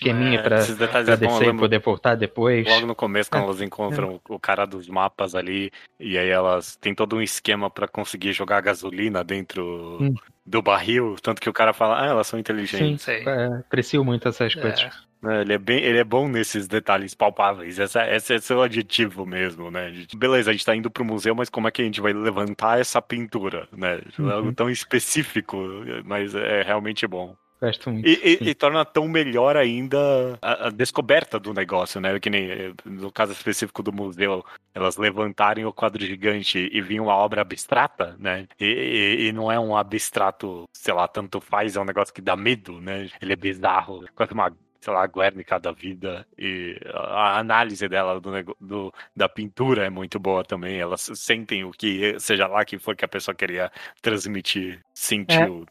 esqueminha 0.09 0.41
É, 0.41 0.43
pra, 0.43 0.59
esses 0.59 0.77
detalhes 0.77 1.07
pra 1.07 1.15
é 1.15 1.17
descer 1.17 1.55
e 1.55 1.57
poder 1.57 1.79
voltar 1.81 2.15
depois. 2.15 2.67
Logo 2.67 2.87
no 2.87 2.95
começo, 2.95 3.31
quando 3.31 3.43
É. 3.43 3.47
elas 3.47 3.61
encontram 3.61 4.21
o 4.29 4.39
cara 4.39 4.67
dos 4.67 4.89
mapas 4.89 5.35
ali, 5.35 5.71
e 5.99 6.19
aí 6.19 6.29
elas 6.29 6.77
têm 6.77 6.95
todo 6.95 7.17
um 7.17 7.23
esquema 7.23 7.71
pra 7.71 7.89
conseguir 7.89 8.33
jogar 8.33 8.61
gasolina 8.61 9.23
dentro 9.25 9.99
Hum. 10.01 10.15
do 10.45 10.61
barril, 10.61 11.17
tanto 11.23 11.41
que 11.41 11.49
o 11.49 11.53
cara 11.53 11.73
fala, 11.73 12.03
ah, 12.03 12.07
elas 12.07 12.27
são 12.27 12.37
Sim, 12.39 12.41
inteligentes. 12.41 13.03
Sei. 13.03 13.23
é, 13.27 13.47
aprecio 13.59 14.05
muito 14.05 14.29
essas 14.29 14.55
coisas. 14.55 14.81
É. 14.81 15.13
Ele, 15.25 15.53
é 15.53 15.59
bem, 15.59 15.79
ele 15.81 15.99
é 15.99 16.03
bom 16.05 16.27
nesses 16.27 16.67
detalhes 16.67 17.15
palpáveis, 17.15 17.79
essa, 17.79 18.05
esse 18.13 18.35
é 18.35 18.41
seu 18.41 18.61
adjetivo 18.61 19.25
mesmo, 19.25 19.71
né? 19.71 19.89
De- 19.93 20.17
beleza, 20.17 20.51
a 20.51 20.53
gente 20.53 20.65
tá 20.67 20.75
indo 20.75 20.91
pro 20.91 21.05
museu, 21.05 21.33
mas 21.33 21.49
como 21.49 21.69
é 21.69 21.71
que 21.71 21.81
a 21.81 21.85
gente 21.85 22.01
vai 22.01 22.13
levantar 22.13 22.81
essa 22.81 23.01
pintura, 23.01 23.69
né? 23.71 24.01
É 24.19 24.33
algo 24.33 24.49
Uhum. 24.49 24.53
tão 24.53 24.69
específico, 24.69 25.57
mas 26.05 26.35
é 26.35 26.63
realmente 26.63 27.07
bom. 27.07 27.37
Gosto 27.63 27.91
muito. 27.93 28.09
E, 28.09 28.39
e- 28.43 28.49
e 28.51 28.55
torna 28.57 28.85
tão 28.85 29.07
melhor 29.07 29.57
ainda 29.57 29.97
a, 30.43 30.67
a 30.67 30.71
descoberta 30.71 31.39
do 31.39 31.55
negócio, 31.55 32.01
né? 32.01 32.19
Que 32.19 32.29
nem 32.29 32.75
no 32.85 33.13
caso 33.13 33.31
específico 33.31 33.85
do 33.85 33.93
museu, 33.93 34.45
elas 34.75 34.97
levantarem 34.97 35.65
o 35.65 35.73
quadro 35.73 36.05
gigante 36.05 36.69
e 36.73 36.81
vir 36.83 36.99
uma 37.01 37.15
obra 37.15 37.41
abstrata, 37.41 38.17
né? 38.19 38.49
E- 38.61 39.29
e 39.29 39.33
não 39.33 39.51
é 39.51 39.61
um 39.61 39.77
abstrato, 39.77 40.65
sei 40.73 40.93
lá, 40.93 41.07
tanto 41.07 41.41
faz, 41.41 41.77
é 41.77 41.81
um 41.81 41.85
negócio 41.85 42.13
que 42.13 42.21
dá 42.21 42.35
medo, 42.35 42.81
né? 42.81 43.09
Ele 43.21 43.33
é 43.33 43.37
bizarro, 43.37 44.05
quase 44.17 44.33
uma 44.33 44.53
sei 44.83 44.93
lá, 44.93 45.07
Guernica 45.07 45.61
da 45.61 45.71
vida 45.71 46.27
e 46.37 46.77
a 46.93 47.39
análise 47.39 47.89
dela 47.89 48.21
do, 48.21 48.57
do- 48.61 48.93
da 49.15 49.29
pintura 49.29 49.87
é 49.87 49.91
muito 49.91 50.19
boa 50.19 50.45
também. 50.45 50.81
Elas 50.81 51.09
sentem 51.15 51.65
o 51.65 51.71
que 51.71 52.19
seja 52.19 52.49
lá 52.49 52.65
que 52.65 52.79
for 52.79 52.97
que 52.97 53.05
a 53.05 53.09
pessoa 53.09 53.33
queria 53.35 53.71
transmitir, 54.03 54.81
sentiu. 54.93 55.65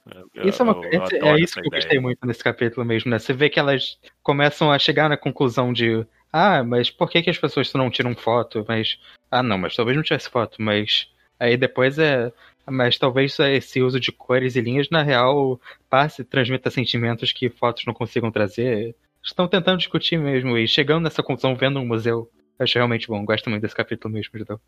Isso 0.44 0.62
é, 0.62 0.66
uma, 0.66 0.74
Eu- 0.74 0.84
eu 0.94 1.04
esse- 1.04 1.16
adoro 1.18 1.38
é 1.38 1.42
isso 1.42 1.54
que 1.56 1.60
eu 1.60 1.66
ideia. 1.66 1.82
gostei 1.82 2.00
muito 2.00 2.26
nesse 2.26 2.42
capítulo 2.44 2.86
mesmo, 2.86 3.12
né? 3.12 3.20
Você 3.20 3.34
vê 3.34 3.50
que 3.50 3.60
elas 3.60 4.00
começam 4.24 4.72
a 4.72 4.80
chegar 4.80 5.10
na 5.10 5.18
conclusão 5.18 5.74
de 5.74 6.06
ah, 6.32 6.64
mas 6.64 6.90
por 6.90 7.10
que, 7.10 7.22
que 7.22 7.30
as 7.30 7.38
pessoas 7.38 7.72
não 7.74 7.92
tiram 7.92 8.16
foto? 8.16 8.64
Mas. 8.66 8.98
Ah, 9.30 9.44
não, 9.44 9.58
mas 9.58 9.76
talvez 9.76 9.98
não 9.98 10.04
tivesse 10.04 10.30
foto, 10.30 10.62
mas. 10.62 11.10
Aí 11.38 11.58
depois 11.58 12.00
é. 12.00 12.32
Mas 12.70 12.98
talvez 12.98 13.38
esse 13.40 13.82
uso 13.82 14.00
de 14.00 14.12
cores 14.12 14.56
e 14.56 14.62
linhas, 14.62 14.90
na 14.90 15.02
real, 15.04 15.60
passe, 15.90 16.24
transmita 16.24 16.70
sentimentos 16.70 17.32
que 17.32 17.50
fotos 17.50 17.86
não 17.86 17.94
consigam 17.94 18.32
trazer. 18.32 18.96
Estão 19.24 19.48
tentando 19.48 19.78
discutir 19.78 20.18
mesmo 20.18 20.58
e 20.58 20.68
chegando 20.68 21.04
nessa 21.04 21.24
conclusão 21.24 21.56
vendo 21.56 21.80
um 21.80 21.86
museu. 21.86 22.30
Acho 22.60 22.78
realmente 22.78 23.08
bom, 23.08 23.26
gosto 23.26 23.50
muito 23.50 23.64
desse 23.64 23.76
capítulo 23.76 24.14
mesmo, 24.14 24.32
então. 24.36 24.60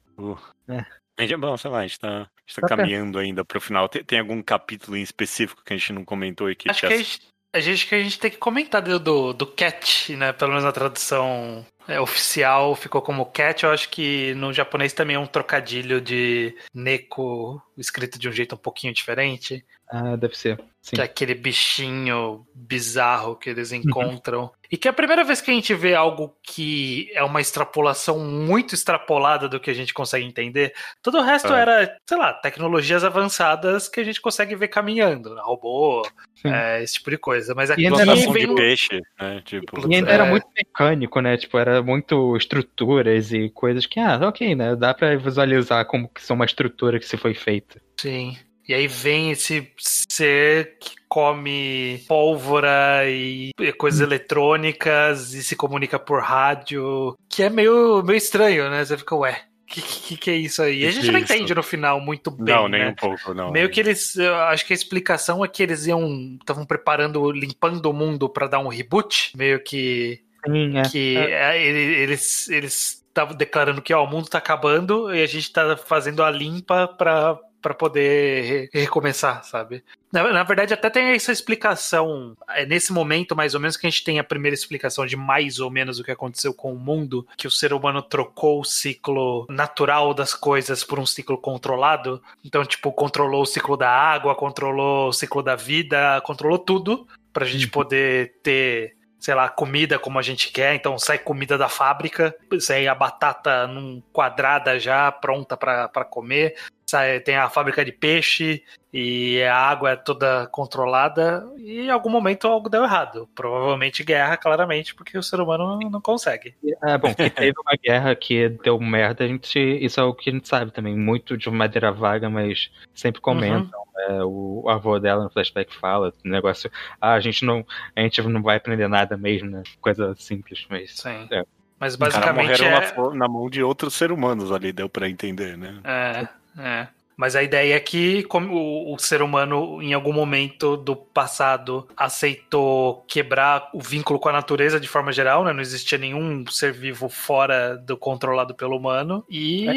A 0.68 1.22
gente, 1.22 1.36
bom, 1.38 1.56
sei 1.56 1.70
lá, 1.70 1.80
a 1.80 1.88
gente 1.88 2.00
tá, 2.00 2.08
a 2.08 2.30
gente 2.46 2.56
tá 2.56 2.68
Tá 2.68 2.76
caminhando 2.76 3.20
ainda 3.20 3.46
pro 3.46 3.62
final. 3.62 3.88
Tem, 3.88 4.04
tem 4.04 4.20
algum 4.20 4.42
capítulo 4.42 4.98
em 4.98 5.02
específico 5.02 5.64
que 5.64 5.74
a 5.74 5.78
gente 5.78 5.94
não 5.94 6.04
comentou 6.04 6.50
e 6.50 6.56
que 6.56 6.70
Acho 6.70 6.88
que 6.88 6.94
a 6.94 6.98
gente, 6.98 7.22
a 7.54 7.60
gente 7.60 7.88
que 7.88 7.96
a 7.96 8.04
gente 8.04 8.20
tem 8.20 8.32
que 8.32 8.38
comentar 8.38 8.82
do, 8.82 9.00
do, 9.00 9.34
do 9.34 9.46
cat, 9.46 10.16
né? 10.16 10.34
Pelo 10.34 10.50
menos 10.50 10.64
na 10.64 10.72
tradução 10.72 11.64
é, 11.88 12.00
oficial 12.00 12.76
ficou 12.76 13.02
como 13.02 13.26
cat. 13.26 13.64
Eu 13.64 13.72
acho 13.72 13.90
que 13.90 14.34
no 14.36 14.54
japonês 14.54 14.94
também 14.94 15.16
é 15.16 15.20
um 15.20 15.26
trocadilho 15.26 16.00
de 16.02 16.56
neko 16.74 17.62
escrito 17.78 18.18
de 18.20 18.30
um 18.30 18.32
jeito 18.32 18.56
um 18.56 18.58
pouquinho 18.58 18.94
diferente. 18.94 19.64
Ah, 19.90 20.16
deve 20.16 20.36
ser. 20.38 20.60
Sim. 20.82 20.96
Que 20.98 21.02
é 21.02 21.06
aquele 21.06 21.34
bichinho 21.34 22.46
bizarro 22.54 23.36
que 23.36 23.50
eles 23.50 23.72
encontram. 23.72 24.52
E 24.70 24.76
que 24.76 24.88
é 24.88 24.92
a 24.92 24.94
primeira 24.94 25.24
vez 25.24 25.40
que 25.40 25.50
a 25.52 25.54
gente 25.54 25.74
vê 25.74 25.94
algo 25.96 26.36
que 26.42 27.10
é 27.14 27.24
uma 27.24 27.40
extrapolação 27.40 28.20
muito 28.20 28.74
extrapolada 28.76 29.48
do 29.48 29.60
que 29.60 29.70
a 29.70 29.74
gente 29.74 29.94
consegue 29.94 30.26
entender. 30.26 30.74
Todo 31.02 31.20
o 31.20 31.22
resto 31.22 31.54
É. 31.54 31.62
era, 31.62 31.98
sei 32.10 32.18
lá, 32.18 32.34
tecnologias 32.34 33.04
avançadas 33.04 33.88
que 33.88 34.00
a 34.00 34.04
gente 34.04 34.20
consegue 34.20 34.56
ver 34.56 34.68
caminhando, 34.68 35.36
né? 35.36 35.42
robô, 35.44 36.06
é, 36.44 36.82
esse 36.84 36.96
tipo 36.96 37.12
de 37.12 37.18
coisa. 37.18 37.54
Mas 37.56 37.70
aqui 37.72 37.84
E 37.84 37.86
ainda 37.86 38.04
plantação 38.04 38.34
vem 38.34 38.48
de 38.48 38.56
peixe, 38.56 39.02
né? 39.22 39.42
Tipo, 39.46 39.90
E 39.90 39.96
ainda 39.96 40.12
É. 40.12 40.14
era 40.16 40.26
muito 40.26 40.48
mecânico, 40.56 41.22
né? 41.22 41.38
Tipo, 41.38 41.58
era 41.60 41.73
muito 41.82 42.36
estruturas 42.38 43.32
e 43.32 43.50
coisas 43.50 43.86
que, 43.86 44.00
ah, 44.00 44.20
ok, 44.24 44.56
né? 44.56 44.76
Dá 44.76 44.94
pra 44.94 45.16
visualizar 45.16 45.86
como 45.86 46.08
que 46.08 46.22
são 46.22 46.36
uma 46.36 46.46
estrutura 46.46 47.00
que 47.00 47.06
se 47.06 47.18
foi 47.18 47.34
feita. 47.34 47.82
Sim. 48.00 48.38
E 48.68 48.74
aí 48.74 48.88
vem 48.88 49.32
esse 49.32 49.70
ser 49.78 50.78
que 50.80 50.96
come 51.10 52.02
pólvora 52.08 53.10
e 53.10 53.52
coisas 53.78 54.00
eletrônicas 54.00 55.34
e 55.34 55.44
se 55.44 55.56
comunica 55.56 56.00
por 56.00 56.22
rádio, 56.22 57.16
que 57.30 57.44
é 57.44 57.50
meio, 57.50 58.02
meio 58.04 58.18
estranho, 58.18 58.70
né? 58.70 58.86
Você 58.86 58.98
fica, 58.98 59.16
ué, 59.16 59.44
que, 59.74 59.82
que, 59.82 60.18
que 60.18 60.30
é 60.30 60.36
isso 60.36 60.62
aí? 60.62 60.84
E 60.84 60.88
a 60.88 60.92
gente 60.92 61.12
não 61.12 61.20
entende 61.20 61.56
no 61.56 61.64
final 61.64 62.00
muito 62.00 62.30
bem, 62.30 62.54
não, 62.54 62.68
nem 62.68 62.82
né? 62.82 62.90
um 62.90 62.96
pouco, 62.96 63.34
não. 63.34 63.52
Meio 63.52 63.70
que 63.70 63.80
eles. 63.80 64.16
Eu 64.16 64.36
acho 64.36 64.66
que 64.66 64.74
a 64.74 64.76
explicação 64.76 65.44
é 65.44 65.48
que 65.48 65.64
eles 65.64 65.88
iam. 65.88 66.38
estavam 66.40 66.66
preparando, 66.66 67.32
limpando 67.32 67.88
o 67.88 67.94
mundo 67.94 68.30
pra 68.30 68.48
dar 68.48 68.60
um 68.60 68.68
reboot. 68.68 69.36
Meio 69.36 69.64
que. 69.64 70.22
Sim, 70.46 70.78
é. 70.78 70.82
que 70.84 71.18
é, 71.18 71.62
ele- 71.64 71.96
eles 72.02 72.50
eles 72.50 73.04
estavam 73.08 73.36
declarando 73.36 73.82
que 73.82 73.94
ó, 73.94 74.04
o 74.04 74.10
mundo 74.10 74.28
tá 74.30 74.40
acabando 74.40 75.14
e 75.14 75.22
a 75.22 75.28
gente 75.28 75.52
tá 75.54 75.78
fazendo 75.78 76.24
a 76.24 76.32
limpa 76.32 76.88
pra, 76.88 77.38
pra 77.62 77.74
poder 77.74 78.44
re- 78.44 78.70
recomeçar, 78.74 79.44
sabe? 79.44 79.84
Na, 80.12 80.32
na 80.34 80.44
verdade, 80.44 80.74
até 80.74 80.90
tem 80.90 81.06
essa 81.10 81.32
explicação. 81.32 82.36
É 82.50 82.66
nesse 82.66 82.92
momento, 82.92 83.36
mais 83.36 83.54
ou 83.56 83.60
menos, 83.60 83.78
que 83.78 83.86
a 83.88 83.90
gente 83.90 84.04
tem 84.04 84.20
a 84.20 84.24
primeira 84.24 84.54
explicação 84.54 85.06
de 85.06 85.16
mais 85.16 85.60
ou 85.60 85.70
menos 85.72 86.00
o 86.00 86.04
que 86.04 86.12
aconteceu 86.12 86.54
com 86.54 86.74
o 86.74 86.78
mundo, 86.80 87.26
que 87.38 87.48
o 87.48 87.52
ser 87.52 87.72
humano 87.74 88.02
trocou 88.02 88.60
o 88.60 88.66
ciclo 88.66 89.46
natural 89.50 90.14
das 90.14 90.34
coisas 90.34 90.84
por 90.84 91.00
um 91.00 91.06
ciclo 91.06 91.38
controlado. 91.38 92.22
Então, 92.44 92.64
tipo, 92.66 92.92
controlou 92.92 93.44
o 93.44 93.46
ciclo 93.48 93.78
da 93.78 93.90
água, 93.90 94.36
controlou 94.36 95.10
o 95.10 95.14
ciclo 95.14 95.42
da 95.42 95.56
vida, 95.56 96.20
controlou 96.22 96.60
tudo 96.60 97.08
pra 97.32 97.46
gente 97.46 97.66
Uhum. 97.66 97.72
poder 97.72 98.36
ter 98.44 98.96
sei 99.24 99.34
lá, 99.34 99.48
comida 99.48 99.98
como 99.98 100.20
a 100.20 100.22
gente 100.22 100.52
quer, 100.52 100.76
então 100.76 101.00
sai 101.00 101.18
comida 101.18 101.58
da 101.58 101.70
fábrica, 101.70 102.36
sai 102.60 102.88
a 102.88 102.94
batata 102.94 103.66
num 103.68 104.04
quadrada 104.12 104.78
já 104.78 105.10
pronta 105.14 105.56
pra 105.56 106.04
comer, 106.04 106.58
sai, 106.94 107.20
tem 107.20 107.36
a 107.36 107.50
fábrica 107.50 107.84
de 107.84 107.92
peixe 107.92 108.64
e 108.94 109.42
a 109.42 109.56
água 109.56 109.92
é 109.92 109.96
toda 109.96 110.46
controlada 110.52 111.44
e 111.58 111.82
em 111.82 111.90
algum 111.90 112.10
momento 112.10 112.48
algo 112.48 112.70
deu 112.70 112.84
errado. 112.84 113.28
Provavelmente 113.34 114.04
guerra, 114.04 114.38
claramente, 114.38 114.94
porque 114.94 115.18
o 115.18 115.24
ser 115.24 115.40
humano 115.40 115.80
não 115.90 116.00
consegue. 116.00 116.56
É 116.84 116.98
bom, 116.98 117.14
que 117.14 117.30
teve 117.32 117.54
uma 117.60 117.76
guerra 117.82 118.16
que 118.16 118.50
deu 118.50 118.80
merda, 118.80 119.24
a 119.24 119.28
gente, 119.28 119.60
isso 119.60 120.00
é 120.00 120.04
o 120.04 120.14
que 120.14 120.30
a 120.30 120.34
gente 120.34 120.48
sabe 120.48 120.72
também. 120.72 120.96
Muito 120.96 121.36
de 121.36 121.50
maneira 121.50 121.92
vaga, 121.92 122.30
mas 122.30 122.72
sempre 122.94 123.20
comentam. 123.20 123.84
é, 123.98 124.24
o 124.24 124.70
avô 124.70 125.00
dela 125.00 125.24
no 125.24 125.32
flashback 125.32 125.74
fala, 125.76 126.14
o 126.24 126.30
negócio, 126.30 126.70
ah, 127.02 127.14
a 127.14 127.20
gente 127.20 127.44
não, 127.44 127.66
a 127.96 128.02
gente 128.02 128.22
não 128.22 128.44
vai 128.44 128.58
aprender 128.58 128.88
nada 128.88 129.18
mesmo, 129.18 129.50
né? 129.50 129.64
Coisa 129.82 130.14
simples, 130.16 130.68
mas. 130.70 130.92
Sim. 130.92 131.28
É. 131.32 131.44
Mas 131.80 131.96
basicamente 131.96 132.62
morreram 132.62 132.78
é... 132.78 132.96
na, 132.96 133.16
na 133.16 133.28
mão 133.28 133.50
de 133.50 133.62
outros 133.62 133.96
seres 133.96 134.16
humanos 134.16 134.52
ali, 134.52 134.72
deu 134.72 134.88
pra 134.88 135.10
entender, 135.10 135.58
né? 135.58 135.80
É, 135.84 136.28
é. 136.58 136.88
Mas 137.16 137.36
a 137.36 137.44
ideia 137.44 137.76
é 137.76 137.80
que 137.80 138.24
como 138.24 138.56
o, 138.56 138.96
o 138.96 139.00
ser 139.00 139.22
humano, 139.22 139.82
em 139.84 139.94
algum 139.94 140.12
momento 140.12 140.76
do 140.76 140.96
passado, 140.96 141.88
aceitou 141.96 143.06
quebrar 143.08 143.70
o 143.72 143.80
vínculo 143.80 144.20
com 144.20 144.30
a 144.30 144.34
natureza 144.34 144.80
de 144.80 144.88
forma 144.88 145.12
geral, 145.12 145.44
né? 145.46 145.54
Não 145.54 145.62
existia 145.62 145.98
nenhum 145.98 146.46
ser 146.48 146.74
vivo 146.74 147.08
fora 147.08 147.78
do 147.78 147.96
controlado 147.96 148.56
pelo 148.56 148.76
humano. 148.76 149.24
E 149.30 149.68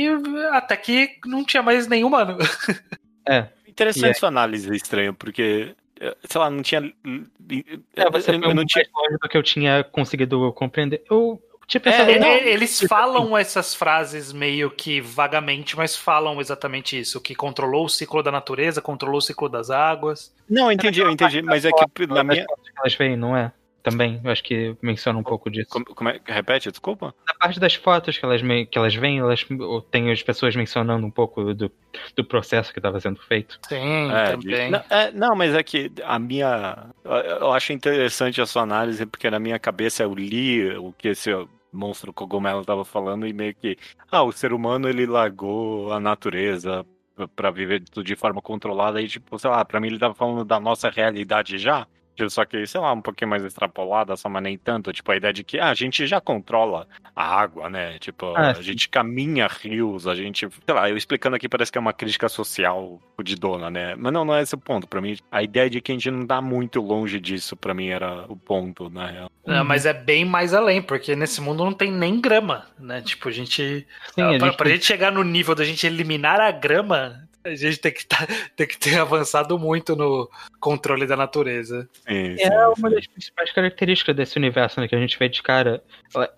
até 0.51 0.79
que 0.79 1.19
não 1.27 1.45
tinha 1.45 1.63
mais 1.63 1.87
nenhum 1.87 2.09
humano. 2.09 2.39
É, 3.29 3.49
Interessante 3.77 4.17
E 4.17 4.19
sua 4.19 4.31
análise 4.31 4.75
estranha, 4.75 5.13
porque, 5.13 5.75
eh, 6.01 6.17
sei 6.25 6.41
lá, 6.41 6.49
não 6.49 6.63
tinha. 6.63 6.81
é 7.95 8.11
você 8.11 8.31
eu, 8.31 8.41
foi 8.41 8.51
eu 8.51 8.55
não 8.55 8.65
tinha. 8.65 8.87
mais 8.91 9.05
longe 9.05 9.19
do 9.21 9.29
que 9.29 9.37
eu 9.37 9.43
tinha 9.43 9.85
conseguido 9.85 10.51
compreender. 10.55 11.05
Eu 11.11 11.39
tinha 11.67 11.83
É, 11.85 12.11
ele- 12.11 12.19
não, 12.19 12.29
eles 12.29 12.81
falam 12.89 13.37
essas 13.37 13.75
frases 13.75 14.33
meio 14.33 14.71
que 14.71 15.01
vagamente, 15.01 15.77
mas 15.77 15.97
falam 15.97 16.41
exatamente 16.41 16.99
isso: 16.99 17.21
que 17.21 17.35
controlou 17.35 17.87
o 17.87 17.89
ciclo 17.89 18.23
da 18.23 18.31
natureza, 18.31 18.81
controlou 18.81 19.19
o 19.19 19.23
ciclo 19.23 19.49
das 19.49 19.71
águas. 19.71 20.33
Não, 20.49 20.67
eu 20.67 20.73
entendi, 20.73 21.01
eu 21.01 21.11
entendi, 21.11 21.43
mas 21.43 21.65
é 21.65 21.71
que 21.73 22.07
na 22.07 22.23
minha. 22.23 22.45
fotos 22.45 22.65
que 22.69 22.79
elas 22.79 22.95
veem, 22.95 23.17
não 23.17 23.37
é? 23.37 23.53
também. 23.83 24.21
Eu 24.25 24.33
acho 24.33 24.43
que 24.43 24.75
menciona 24.83 25.17
um 25.17 25.23
pouco 25.23 25.49
disso. 25.49 25.69
Como, 25.71 25.85
como 25.85 26.11
é, 26.11 26.21
repete, 26.27 26.69
desculpa? 26.73 27.15
Na 27.25 27.35
parte 27.35 27.61
das 27.61 27.77
fotos 27.77 28.19
que 28.19 28.25
elas, 28.25 28.43
me- 28.43 28.67
que 28.67 28.77
elas 28.77 28.93
veem, 28.97 29.21
elas 29.21 29.47
tem 29.93 30.11
as 30.11 30.21
pessoas 30.25 30.57
mencionando 30.57 31.07
um 31.07 31.11
pouco 31.11 31.55
do, 31.55 31.71
do 32.17 32.25
processo 32.25 32.73
que 32.73 32.81
estava 32.81 32.99
sendo 32.99 33.23
feito. 33.23 33.61
Sim, 33.69 34.11
É, 34.11 34.37
de- 34.37 34.51
também. 34.51 34.71
não, 34.73 34.83
é, 34.91 35.13
não, 35.13 35.37
mas 35.37 35.55
é 35.55 35.63
que 35.63 35.93
a 36.03 36.19
minha. 36.19 36.89
eu- 37.05 37.13
Eu 37.13 37.53
acho 37.53 37.73
interessante 37.73 38.41
a 38.41 38.47
sua 38.47 38.63
análise, 38.63 39.07
porque 39.07 39.31
na 39.31 39.39
minha 39.39 39.57
cabeça 39.61 40.03
eu 40.03 40.13
li 40.13 40.69
o 40.77 40.93
que 40.93 41.07
esse 41.11 41.31
monstro 41.77 42.13
cogumelo 42.13 42.61
estava 42.63 42.85
falando 42.85 43.27
e 43.27 43.33
meio 43.33 43.55
que. 43.55 43.77
Ah, 44.11 44.23
o 44.23 44.33
ser 44.33 44.53
humano 44.53 44.89
ele 44.89 45.07
largou 45.07 45.93
a 45.93 46.01
natureza 46.01 46.85
pra 47.35 47.51
viver 47.51 47.83
tudo 47.85 48.05
de 48.05 48.17
forma 48.17 48.43
controlada 48.43 49.01
e, 49.01 49.09
tipo, 49.09 49.39
sei 49.39 49.51
lá, 49.51 49.65
pra 49.65 49.81
mim 49.81 49.89
ele 49.89 49.99
tava 49.99 50.15
falando 50.15 50.45
da 50.45 50.61
nossa 50.61 50.91
realidade 50.91 51.59
já. 51.59 51.87
Tipo, 52.17 52.31
Só 52.31 52.45
que, 52.45 52.67
sei 52.67 52.81
lá, 52.81 52.93
um 52.93 53.01
pouquinho 53.03 53.29
mais 53.31 53.45
extrapolada, 53.45 54.17
só, 54.17 54.29
mas 54.29 54.43
nem 54.43 54.57
tanto. 54.57 54.93
Tipo, 54.93 55.13
a 55.13 55.17
ideia 55.17 55.33
de 55.33 55.45
que 55.45 55.59
ah, 55.59 55.71
a 55.71 55.75
gente 55.75 56.07
já 56.07 56.21
controla 56.21 56.89
a 57.15 57.41
água, 57.41 57.69
né? 57.69 57.99
Tipo, 57.99 58.35
Ah, 58.37 58.51
a 58.51 58.55
sim. 58.55 58.63
gente 58.63 58.89
caminha 58.89 59.47
rios, 59.47 60.07
a 60.09 60.15
gente. 60.15 60.49
Sei 60.65 60.75
lá, 60.75 60.89
eu 60.89 60.97
explicando 60.97 61.37
aqui 61.37 61.49
parece 61.49 61.71
que 61.71 61.79
é 61.79 61.81
uma 61.81 61.93
crítica 61.93 62.29
social 62.29 63.01
de 63.23 63.37
dona, 63.37 63.71
né? 63.71 63.95
Mas 63.97 64.13
não, 64.13 64.25
não 64.25 64.35
é 64.35 64.43
esse 64.43 64.55
o 64.55 64.59
ponto. 64.59 64.87
Pra 64.87 65.01
mim, 65.01 65.17
a 65.31 65.43
ideia 65.43 65.69
de 65.71 65.81
que 65.81 65.93
a 65.93 65.95
gente 65.95 66.11
não 66.11 66.27
tá 66.27 66.41
muito 66.41 66.81
longe 66.81 67.21
disso, 67.21 67.57
pra 67.57 67.75
mim, 67.75 67.89
era 67.89 68.25
o 68.29 68.37
ponto, 68.37 68.89
na 68.91 69.07
real. 69.07 69.31
Não, 69.47 69.65
mas 69.65 69.87
é 69.87 69.93
bem 69.95 70.25
mais 70.25 70.53
além, 70.55 70.83
porque 70.83 71.15
nesse 71.15 71.41
mundo 71.41 71.65
não 71.65 71.73
tem 71.73 71.91
nem 71.93 72.21
grama, 72.21 72.67
né? 72.79 73.01
Tipo, 73.03 73.29
a 73.29 73.33
gente. 73.33 73.87
Sim, 74.15 74.23
a 74.23 74.39
pra, 74.39 74.49
gente 74.49 74.57
pra 74.57 74.69
gente 74.71 74.85
chegar 74.85 75.13
no 75.13 75.23
nível 75.23 75.55
da 75.55 75.65
gente 75.65 75.87
eliminar 75.87 76.41
a 76.41 76.51
grama, 76.51 77.26
a 77.47 77.55
gente 77.55 77.79
tem 77.79 77.93
que, 77.93 78.07
tá, 78.07 78.27
tem 78.57 78.67
que 78.67 78.79
ter 78.79 78.99
avançado 78.99 79.59
muito 79.59 79.95
no 79.97 80.29
controle 80.61 81.07
da 81.07 81.17
natureza. 81.17 81.89
Sim, 82.07 82.35
É 82.35 82.37
sim, 82.49 82.51
uma 82.79 82.89
sim. 82.89 82.95
das 82.95 83.07
principais 83.07 83.53
características 83.53 84.17
desse 84.17 84.37
universo, 84.37 84.81
né? 84.81 84.89
Que 84.89 84.95
a 84.95 84.99
gente 85.01 85.19
vê 85.19 85.29
de 85.29 85.43
cara. 85.43 85.83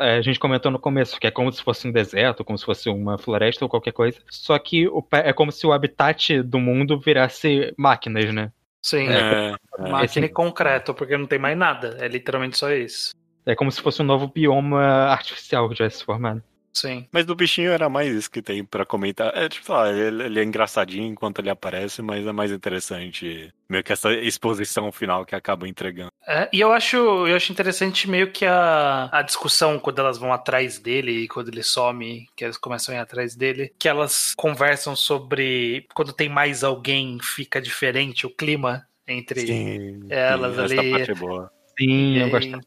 É, 0.00 0.16
A 0.16 0.22
gente 0.22 0.38
comentou 0.38 0.70
no 0.70 0.78
começo, 0.78 1.18
que 1.18 1.26
é 1.26 1.30
como 1.30 1.52
se 1.52 1.62
fosse 1.62 1.86
um 1.88 1.92
deserto, 1.92 2.44
como 2.44 2.58
se 2.58 2.64
fosse 2.64 2.88
uma 2.88 3.18
floresta 3.18 3.64
ou 3.64 3.68
qualquer 3.68 3.92
coisa. 3.92 4.18
Só 4.30 4.58
que 4.58 4.86
o 4.88 5.04
é 5.12 5.32
como 5.32 5.50
se 5.50 5.66
o 5.66 5.72
habitat 5.72 6.42
do 6.42 6.58
mundo 6.58 6.98
virasse 6.98 7.72
máquinas, 7.76 8.32
né? 8.32 8.52
Sim, 8.82 9.08
É, 9.08 9.54
é. 9.78 9.88
máquina 9.90 10.26
e 10.26 10.28
concreto, 10.28 10.94
porque 10.94 11.16
não 11.16 11.26
tem 11.26 11.38
mais 11.38 11.56
nada. 11.56 11.96
É 12.00 12.08
literalmente 12.08 12.56
só 12.56 12.70
isso. 12.72 13.12
É 13.44 13.54
como 13.54 13.72
se 13.72 13.80
fosse 13.80 14.02
um 14.02 14.04
novo 14.04 14.28
bioma 14.28 14.82
artificial 15.06 15.68
que 15.68 15.74
tivesse 15.74 15.98
se 15.98 16.04
formado. 16.04 16.42
Sim. 16.72 17.06
Mas 17.12 17.24
do 17.26 17.34
bichinho 17.34 17.70
era 17.72 17.88
mais 17.88 18.14
isso 18.14 18.30
que 18.30 18.40
tem 18.42 18.64
pra 18.64 18.84
comentar. 18.86 19.36
É 19.36 19.48
tipo, 19.48 19.72
lá, 19.72 19.90
ele, 19.90 20.24
ele 20.24 20.40
é 20.40 20.44
engraçadinho 20.44 21.06
enquanto 21.06 21.40
ele 21.40 21.50
aparece, 21.50 22.02
mas 22.02 22.26
é 22.26 22.32
mais 22.32 22.52
interessante 22.52 23.52
meio 23.68 23.82
que 23.84 23.92
essa 23.92 24.12
exposição 24.12 24.90
final 24.92 25.26
que 25.26 25.34
acaba 25.34 25.68
entregando. 25.68 26.10
É, 26.26 26.48
e 26.52 26.60
eu 26.60 26.72
acho, 26.72 26.96
eu 26.96 27.34
acho 27.36 27.52
interessante 27.52 28.08
meio 28.08 28.30
que 28.32 28.44
a, 28.46 29.08
a 29.12 29.22
discussão 29.22 29.78
quando 29.78 29.98
elas 29.98 30.18
vão 30.18 30.32
atrás 30.32 30.78
dele 30.78 31.24
e 31.24 31.28
quando 31.28 31.48
ele 31.48 31.62
some, 31.62 32.26
que 32.36 32.44
elas 32.44 32.56
começam 32.56 32.94
a 32.94 32.98
ir 32.98 33.00
atrás 33.00 33.34
dele, 33.34 33.72
que 33.78 33.88
elas 33.88 34.34
conversam 34.36 34.94
sobre 34.94 35.86
quando 35.94 36.12
tem 36.12 36.28
mais 36.28 36.62
alguém 36.62 37.18
fica 37.22 37.60
diferente 37.60 38.26
o 38.26 38.30
clima 38.30 38.86
entre 39.06 39.40
Sim, 39.46 40.06
elas 40.10 40.54
sim, 40.54 40.60
ali- 40.60 40.90
Essa 40.90 40.90
parte 40.90 41.10
é 41.10 41.14
boa. 41.14 41.50
Sim, 41.78 42.18
eu 42.18 42.24
aí, 42.24 42.30
gosto. 42.30 42.60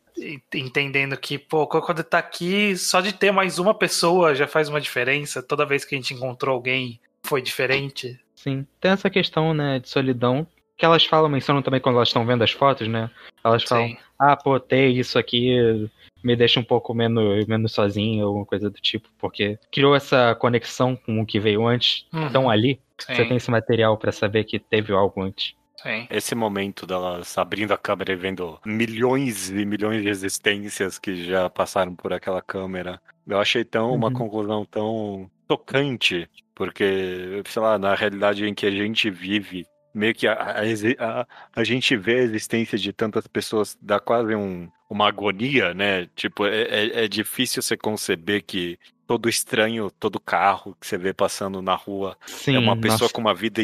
entendendo 0.54 1.18
que, 1.18 1.38
pô, 1.38 1.68
quando 1.68 2.04
tá 2.04 2.20
aqui, 2.20 2.76
só 2.78 3.02
de 3.02 3.14
ter 3.14 3.32
mais 3.32 3.60
uma 3.60 3.74
pessoa 3.74 4.34
já 4.34 4.48
faz 4.48 4.70
uma 4.70 4.80
diferença. 4.80 5.44
Toda 5.44 5.66
vez 5.66 5.84
que 5.84 5.96
a 5.96 5.98
gente 5.98 6.14
encontrou 6.14 6.56
alguém 6.56 7.00
foi 7.24 7.42
diferente. 7.42 8.20
Sim. 8.36 8.66
Tem 8.80 8.92
essa 8.92 9.10
questão, 9.10 9.54
né, 9.54 9.80
de 9.80 9.90
solidão. 9.90 10.48
Que 10.78 10.86
elas 10.86 11.06
falam, 11.06 11.30
mencionam 11.30 11.62
também 11.62 11.80
quando 11.80 11.96
elas 11.96 12.08
estão 12.08 12.26
vendo 12.26 12.44
as 12.44 12.52
fotos, 12.52 12.88
né? 12.88 13.12
Elas 13.44 13.62
falam, 13.64 13.90
Sim. 13.90 13.98
ah, 14.18 14.36
pô, 14.36 14.60
ter 14.60 14.88
isso 14.88 15.20
aqui 15.20 15.90
me 16.24 16.36
deixa 16.36 16.60
um 16.60 16.64
pouco 16.64 16.94
menos, 16.94 17.46
menos 17.46 17.72
sozinho, 17.72 18.26
alguma 18.26 18.46
coisa 18.46 18.70
do 18.70 18.80
tipo, 18.80 19.10
porque 19.18 19.60
criou 19.72 19.96
essa 19.96 20.36
conexão 20.36 20.96
com 20.96 21.22
o 21.22 21.26
que 21.26 21.40
veio 21.40 21.68
antes. 21.68 22.06
Uhum. 22.14 22.28
Então 22.28 22.50
ali, 22.50 22.80
Sim, 22.98 23.16
você 23.16 23.26
tem 23.26 23.38
esse 23.38 23.52
material 23.52 23.98
pra 23.98 24.12
saber 24.12 24.44
que 24.44 24.60
teve 24.60 24.94
algo 24.94 25.22
antes. 25.22 25.56
Sim. 25.84 26.10
Esse 26.10 26.36
momento 26.36 26.86
delas 26.86 27.38
abrindo 27.38 27.74
a 27.74 27.78
câmera 27.78 28.12
e 28.12 28.16
vendo 28.16 28.60
milhões 28.66 29.50
e 29.50 29.66
milhões 29.66 30.02
de 30.02 30.10
existências 30.10 31.00
que 31.00 31.24
já 31.24 31.50
passaram 31.50 31.96
por 31.96 32.12
aquela 32.14 32.42
câmera, 32.42 33.02
eu 33.26 33.40
achei 33.40 33.64
tão 33.64 33.94
uma 33.96 34.10
Uhum. 34.10 34.12
conclusão 34.12 34.66
tão 34.66 35.32
tocante, 35.48 36.30
porque, 36.54 37.42
sei 37.48 37.62
lá, 37.62 37.78
na 37.80 37.96
realidade 37.96 38.46
em 38.46 38.54
que 38.54 38.66
a 38.66 38.72
gente 38.72 39.10
vive, 39.10 39.66
meio 39.94 40.14
que 40.14 40.28
a, 40.28 40.34
a, 40.34 41.22
a- 41.22 41.28
a 41.56 41.64
gente 41.64 41.96
vê 41.96 42.16
a 42.20 42.24
existência 42.24 42.78
de 42.78 42.92
tantas 42.94 43.26
pessoas, 43.28 43.78
dá 43.82 44.00
quase 44.00 44.36
um, 44.36 44.70
uma 44.90 45.08
agonia, 45.08 45.74
né? 45.74 46.08
Tipo, 46.16 46.46
é, 46.46 46.62
é- 46.64 47.04
é 47.06 47.08
difícil 47.08 47.62
você 47.62 47.78
conceber 47.78 48.44
que 48.44 48.78
todo 49.08 49.30
estranho, 49.30 49.90
todo 49.92 50.20
carro 50.20 50.76
que 50.80 50.86
você 50.88 50.98
vê 50.98 51.14
passando 51.14 51.62
na 51.62 51.76
rua 51.76 52.18
Sim, 52.26 52.52
é 52.52 52.60
uma 52.60 52.76
pessoa 52.76 53.10
nossa. 53.10 53.10
com 53.10 53.22
uma 53.22 53.34
vida 53.34 53.62